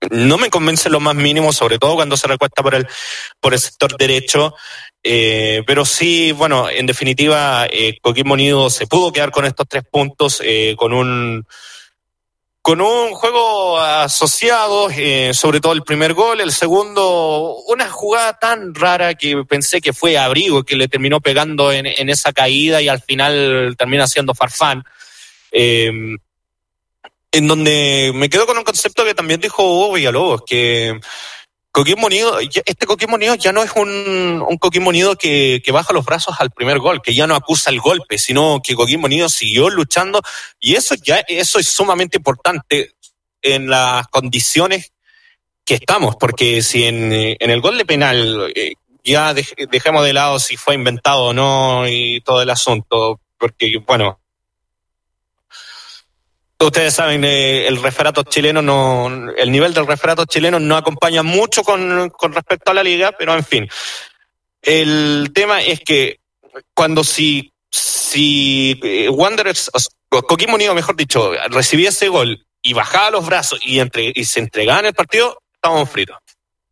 [0.10, 2.88] no me convence lo más mínimo, sobre todo cuando se recuesta por el,
[3.40, 4.56] por el sector derecho.
[5.04, 10.42] Eh, pero sí, bueno, en definitiva, eh, Unido se pudo quedar con estos tres puntos,
[10.44, 11.46] eh, con un
[12.62, 18.76] con un juego asociado, eh, sobre todo el primer gol, el segundo, una jugada tan
[18.76, 22.88] rara que pensé que fue Abrigo que le terminó pegando en, en esa caída y
[22.88, 24.84] al final termina siendo Farfán.
[25.52, 25.92] Eh,
[27.32, 31.00] en donde me quedo con un concepto que también dijo Hugo Villalobos, que
[31.72, 35.94] Coquimbo Unido, este Coquimbo Unido ya no es un, un Coquimbo Unido que, que baja
[35.94, 39.30] los brazos al primer gol, que ya no acusa el golpe, sino que Coquimbo Unido
[39.30, 40.22] siguió luchando.
[40.60, 42.92] Y eso ya eso es sumamente importante
[43.42, 44.92] en las condiciones
[45.66, 50.14] que estamos, porque si en, en el gol de penal eh, ya dej- dejemos de
[50.14, 54.20] lado si fue inventado o no y todo el asunto, porque bueno,
[56.66, 61.64] ustedes saben, eh, el referato chileno no, el nivel del referato chileno no acompaña mucho
[61.64, 63.70] con, con respecto a la liga, pero en fin.
[64.62, 66.20] El tema es que
[66.74, 69.72] cuando si, si eh, Wanderers,
[70.10, 74.26] o Coquimbo Unido, mejor dicho, recibía ese gol y bajaba los brazos y, entre, y
[74.26, 76.18] se entregaba en el partido, estábamos fritos.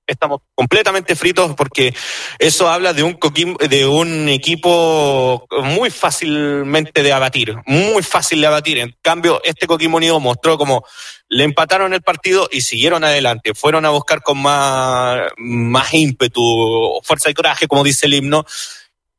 [0.09, 1.93] Estamos completamente fritos porque
[2.39, 8.47] eso habla de un Coquimbo- de un equipo muy fácilmente de abatir, muy fácil de
[8.47, 8.79] abatir.
[8.79, 10.83] En cambio, este Coquimbo Unido mostró como
[11.29, 13.53] le empataron el partido y siguieron adelante.
[13.53, 18.45] Fueron a buscar con más, más ímpetu, fuerza y coraje, como dice el himno,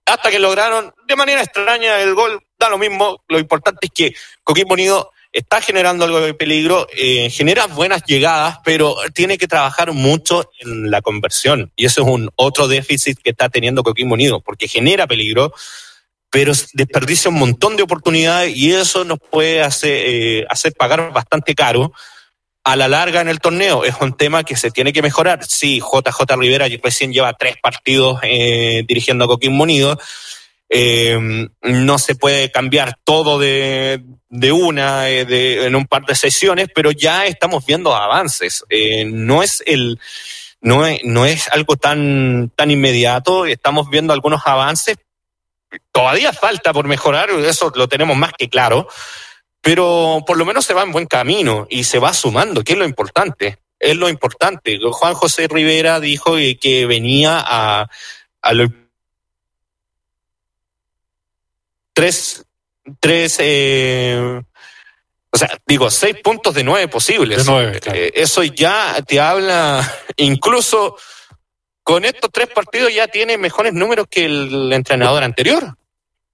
[0.06, 2.42] hasta que lograron de manera extraña el gol.
[2.58, 3.22] Da lo mismo.
[3.28, 8.58] Lo importante es que Coquimbo Unido está generando algo de peligro, eh, genera buenas llegadas,
[8.64, 11.72] pero tiene que trabajar mucho en la conversión.
[11.76, 15.52] Y eso es un otro déficit que está teniendo Coquimbo Unido, porque genera peligro,
[16.30, 21.92] pero desperdicia un montón de oportunidades y eso nos puede hacer, eh, pagar bastante caro
[22.62, 23.84] a la larga en el torneo.
[23.84, 25.44] Es un tema que se tiene que mejorar.
[25.44, 29.98] Sí, JJ Rivera recién lleva tres partidos eh, dirigiendo a Coquimbo Unido.
[30.72, 31.18] Eh,
[31.62, 36.68] no se puede cambiar todo de, de una eh, de, en un par de sesiones,
[36.72, 38.64] pero ya estamos viendo avances.
[38.70, 39.98] Eh, no es el
[40.60, 43.46] no es, no es algo tan tan inmediato.
[43.46, 44.96] Estamos viendo algunos avances.
[45.90, 48.88] Todavía falta por mejorar, eso lo tenemos más que claro,
[49.60, 52.78] pero por lo menos se va en buen camino y se va sumando, que es
[52.78, 53.58] lo importante.
[53.78, 54.78] Es lo importante.
[54.82, 57.88] Juan José Rivera dijo que, que venía a,
[58.42, 58.68] a lo
[61.92, 62.44] tres,
[63.00, 64.42] tres, eh,
[65.32, 67.44] o sea, digo, seis puntos de nueve posibles.
[67.44, 67.98] De nueve, claro.
[67.98, 70.96] Eh, eso ya te habla, incluso
[71.82, 75.76] con estos tres partidos ya tiene mejores números que el entrenador anterior.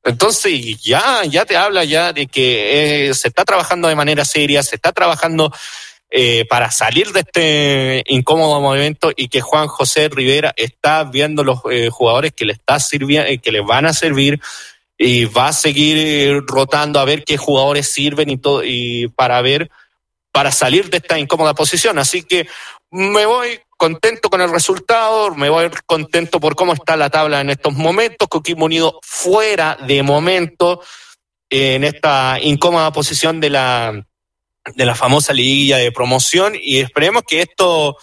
[0.03, 4.63] Entonces ya, ya te habla ya de que eh, se está trabajando de manera seria,
[4.63, 5.53] se está trabajando
[6.11, 11.61] eh, para salir de este incómodo momento y que Juan José Rivera está viendo los
[11.91, 14.41] jugadores que le está sirviendo, que le van a servir
[14.99, 19.41] y va a seguir eh, rotando a ver qué jugadores sirven y todo y para
[19.43, 19.71] ver
[20.33, 21.99] para salir de esta incómoda posición.
[21.99, 22.47] Así que
[22.91, 27.51] me voy contento con el resultado, me voy contento por cómo está la tabla en
[27.51, 28.29] estos momentos.
[28.29, 30.83] Coquimbo Unido fuera de momento
[31.49, 34.07] eh, en esta incómoda posición de la
[34.75, 37.97] de la famosa liguilla de promoción y esperemos que esto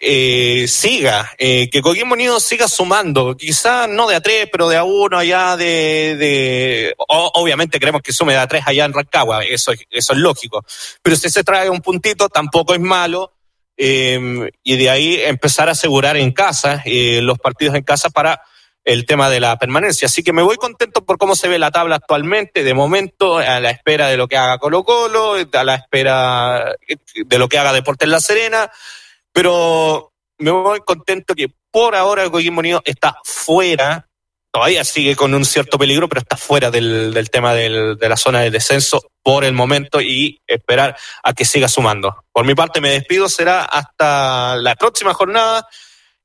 [0.00, 4.76] eh, siga, eh, que Coquimbo Unido siga sumando, quizás no de a tres, pero de
[4.76, 9.72] a uno allá de, obviamente queremos que sume de a tres allá en Rancagua, eso,
[9.72, 10.64] es- eso es lógico,
[11.02, 13.32] pero si se trae un puntito tampoco es malo,
[13.76, 18.40] eh, y de ahí empezar a asegurar en casa, eh, los partidos en casa para
[18.84, 20.06] el tema de la permanencia.
[20.06, 23.58] Así que me voy contento por cómo se ve la tabla actualmente, de momento, a
[23.58, 26.76] la espera de lo que haga Colo Colo, a la espera
[27.14, 28.70] de lo que haga Deportes La Serena,
[29.34, 34.08] pero me voy contento que por ahora Coquimbo Unido está fuera,
[34.52, 38.16] todavía sigue con un cierto peligro, pero está fuera del, del tema del- de la
[38.16, 42.24] zona de descenso por el momento y esperar a que siga sumando.
[42.32, 45.66] Por mi parte me despido, será hasta la próxima jornada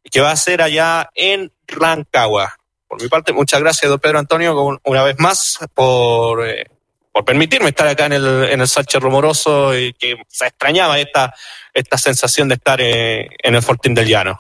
[0.04, 2.56] que va a ser allá en Rancagua.
[2.88, 6.66] Por mi parte, muchas gracias, don Pedro Antonio, un- una vez más por, eh,
[7.12, 11.34] por permitirme estar acá en el, en el Sánchez Rumoroso y que se extrañaba esta,
[11.74, 14.38] esta sensación de estar eh, en el Fortín del Llano.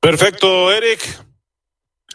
[0.00, 1.00] Perfecto, Eric.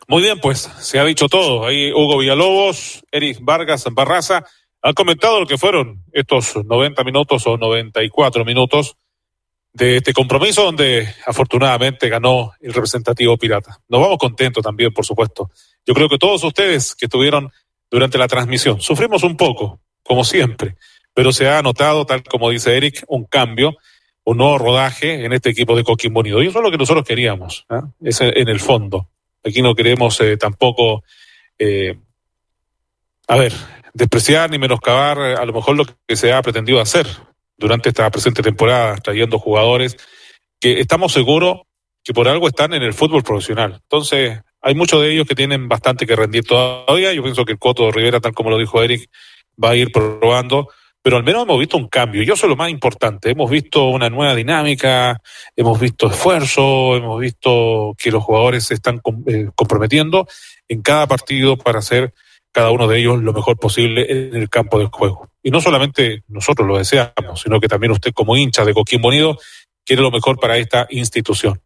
[0.07, 1.65] Muy bien, pues se ha dicho todo.
[1.65, 4.45] Ahí Hugo Villalobos, Eric Vargas Barraza
[4.81, 8.95] han comentado lo que fueron estos 90 minutos o 94 minutos
[9.73, 13.79] de este compromiso donde afortunadamente ganó el representativo pirata.
[13.89, 15.51] Nos vamos contentos también, por supuesto.
[15.85, 17.51] Yo creo que todos ustedes que estuvieron
[17.89, 20.75] durante la transmisión sufrimos un poco, como siempre,
[21.13, 23.77] pero se ha notado, tal como dice Eric, un cambio,
[24.23, 26.43] un nuevo rodaje en este equipo de Coquimbo Unido.
[26.43, 27.83] Y eso es lo que nosotros queríamos, ¿ah?
[28.01, 29.09] es en el fondo.
[29.43, 31.03] Aquí no queremos eh, tampoco,
[31.57, 31.97] eh,
[33.27, 33.53] a ver,
[33.93, 37.07] despreciar ni menoscabar eh, a lo mejor lo que se ha pretendido hacer
[37.57, 39.97] durante esta presente temporada, trayendo jugadores
[40.59, 41.61] que estamos seguros
[42.03, 43.79] que por algo están en el fútbol profesional.
[43.83, 47.13] Entonces, hay muchos de ellos que tienen bastante que rendir todavía.
[47.13, 49.09] Yo pienso que el Coto Rivera, tal como lo dijo Eric,
[49.63, 50.67] va a ir probando,
[51.01, 52.21] pero al menos hemos visto un cambio.
[52.21, 53.31] Y eso es lo más importante.
[53.31, 55.21] Hemos visto una nueva dinámica,
[55.55, 60.27] hemos visto esfuerzo, hemos visto que los jugadores se están eh, comprometiendo
[60.67, 62.13] en cada partido para hacer
[62.51, 65.29] cada uno de ellos lo mejor posible en el campo de juego.
[65.41, 69.37] Y no solamente nosotros lo deseamos, sino que también usted como hincha de Coquimbo Unido
[69.85, 71.61] quiere lo mejor para esta institución.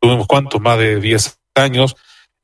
[0.00, 1.96] Tu- Tuvimos cuántos, más de 10 años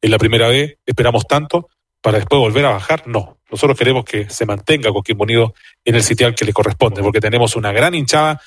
[0.02, 1.68] en la primera vez, esperamos tanto
[2.00, 3.38] para después volver a bajar, no.
[3.50, 7.56] Nosotros queremos que se mantenga Coquimbo Unido en el sitial que le corresponde, porque tenemos
[7.56, 8.40] una gran hinchada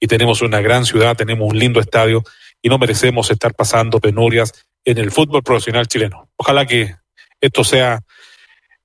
[0.00, 2.22] y tenemos una gran ciudad, tenemos un lindo estadio
[2.62, 4.52] y no merecemos estar pasando penurias
[4.84, 6.28] en el fútbol profesional chileno.
[6.36, 6.96] Ojalá que
[7.40, 8.00] esto sea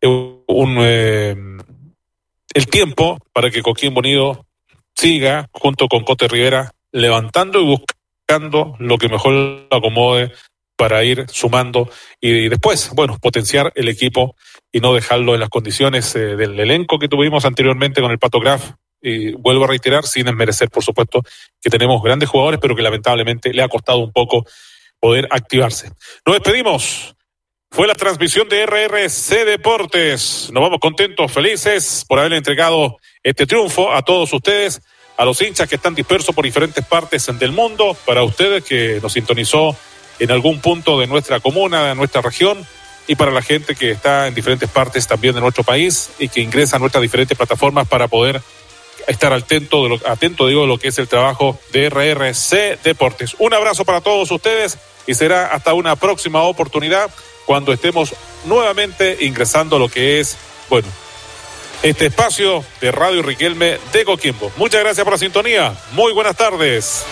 [0.02, 1.36] un, eh,
[2.54, 4.46] el tiempo para que Coquimbo Unido
[4.96, 7.94] siga junto con Cote Rivera levantando y buscando
[8.80, 10.32] lo que mejor lo acomode
[10.76, 14.36] para ir sumando y después, bueno, potenciar el equipo
[14.72, 18.40] y no dejarlo en las condiciones eh, del elenco que tuvimos anteriormente con el Pato
[18.40, 18.72] Graf.
[19.06, 21.22] Y vuelvo a reiterar, sin desmerecer, por supuesto,
[21.62, 24.46] que tenemos grandes jugadores, pero que lamentablemente le ha costado un poco
[24.98, 25.92] poder activarse.
[26.26, 27.16] Nos despedimos.
[27.70, 30.50] Fue la transmisión de RRC Deportes.
[30.54, 34.80] Nos vamos contentos, felices por haberle entregado este triunfo a todos ustedes,
[35.18, 39.14] a los hinchas que están dispersos por diferentes partes del mundo, para ustedes que nos
[39.14, 39.76] sintonizó
[40.20, 42.66] en algún punto de nuestra comuna, de nuestra región,
[43.08, 46.42] y para la gente que está en diferentes partes también de nuestro país y que
[46.42, 48.42] ingresa a nuestras diferentes plataformas para poder
[49.08, 53.36] estar atento de lo, atento digo de lo que es el trabajo de RRC Deportes.
[53.40, 57.12] Un abrazo para todos ustedes y será hasta una próxima oportunidad
[57.46, 58.14] cuando estemos
[58.46, 60.38] nuevamente ingresando a lo que es,
[60.70, 60.88] bueno,
[61.84, 64.52] este espacio de Radio Riquelme de Coquimbo.
[64.56, 65.76] Muchas gracias por la sintonía.
[65.92, 67.06] Muy buenas tardes.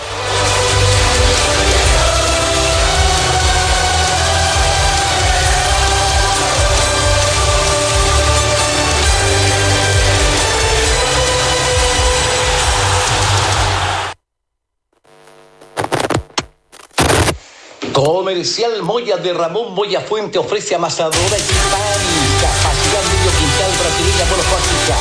[17.92, 24.96] Comercial Moya de Ramón Moya Fuente ofrece amasadora y capacidad medio quintal brasileña monofásica.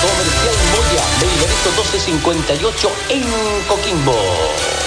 [0.00, 3.22] Comercial Moya, Belgarito 1258 en
[3.66, 4.85] Coquimbo.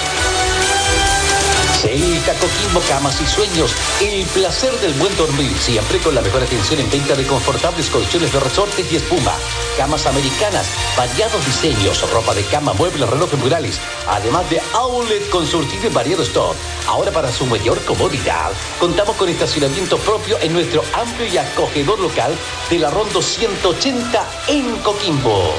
[1.80, 3.74] Celta Coquimbo, camas y sueños.
[4.02, 8.30] El placer del buen dormir, siempre con la mejor atención en venta de confortables colchones
[8.30, 9.32] de resortes y espuma.
[9.78, 13.80] Camas americanas, variados diseños, ropa de cama, muebles, relojes murales.
[14.06, 16.54] Además de outlet con surtido y variado stock.
[16.86, 22.36] Ahora para su mayor comodidad, contamos con estacionamiento propio en nuestro amplio y acogedor local
[22.68, 25.54] de la Rondo 180 en Coquimbo.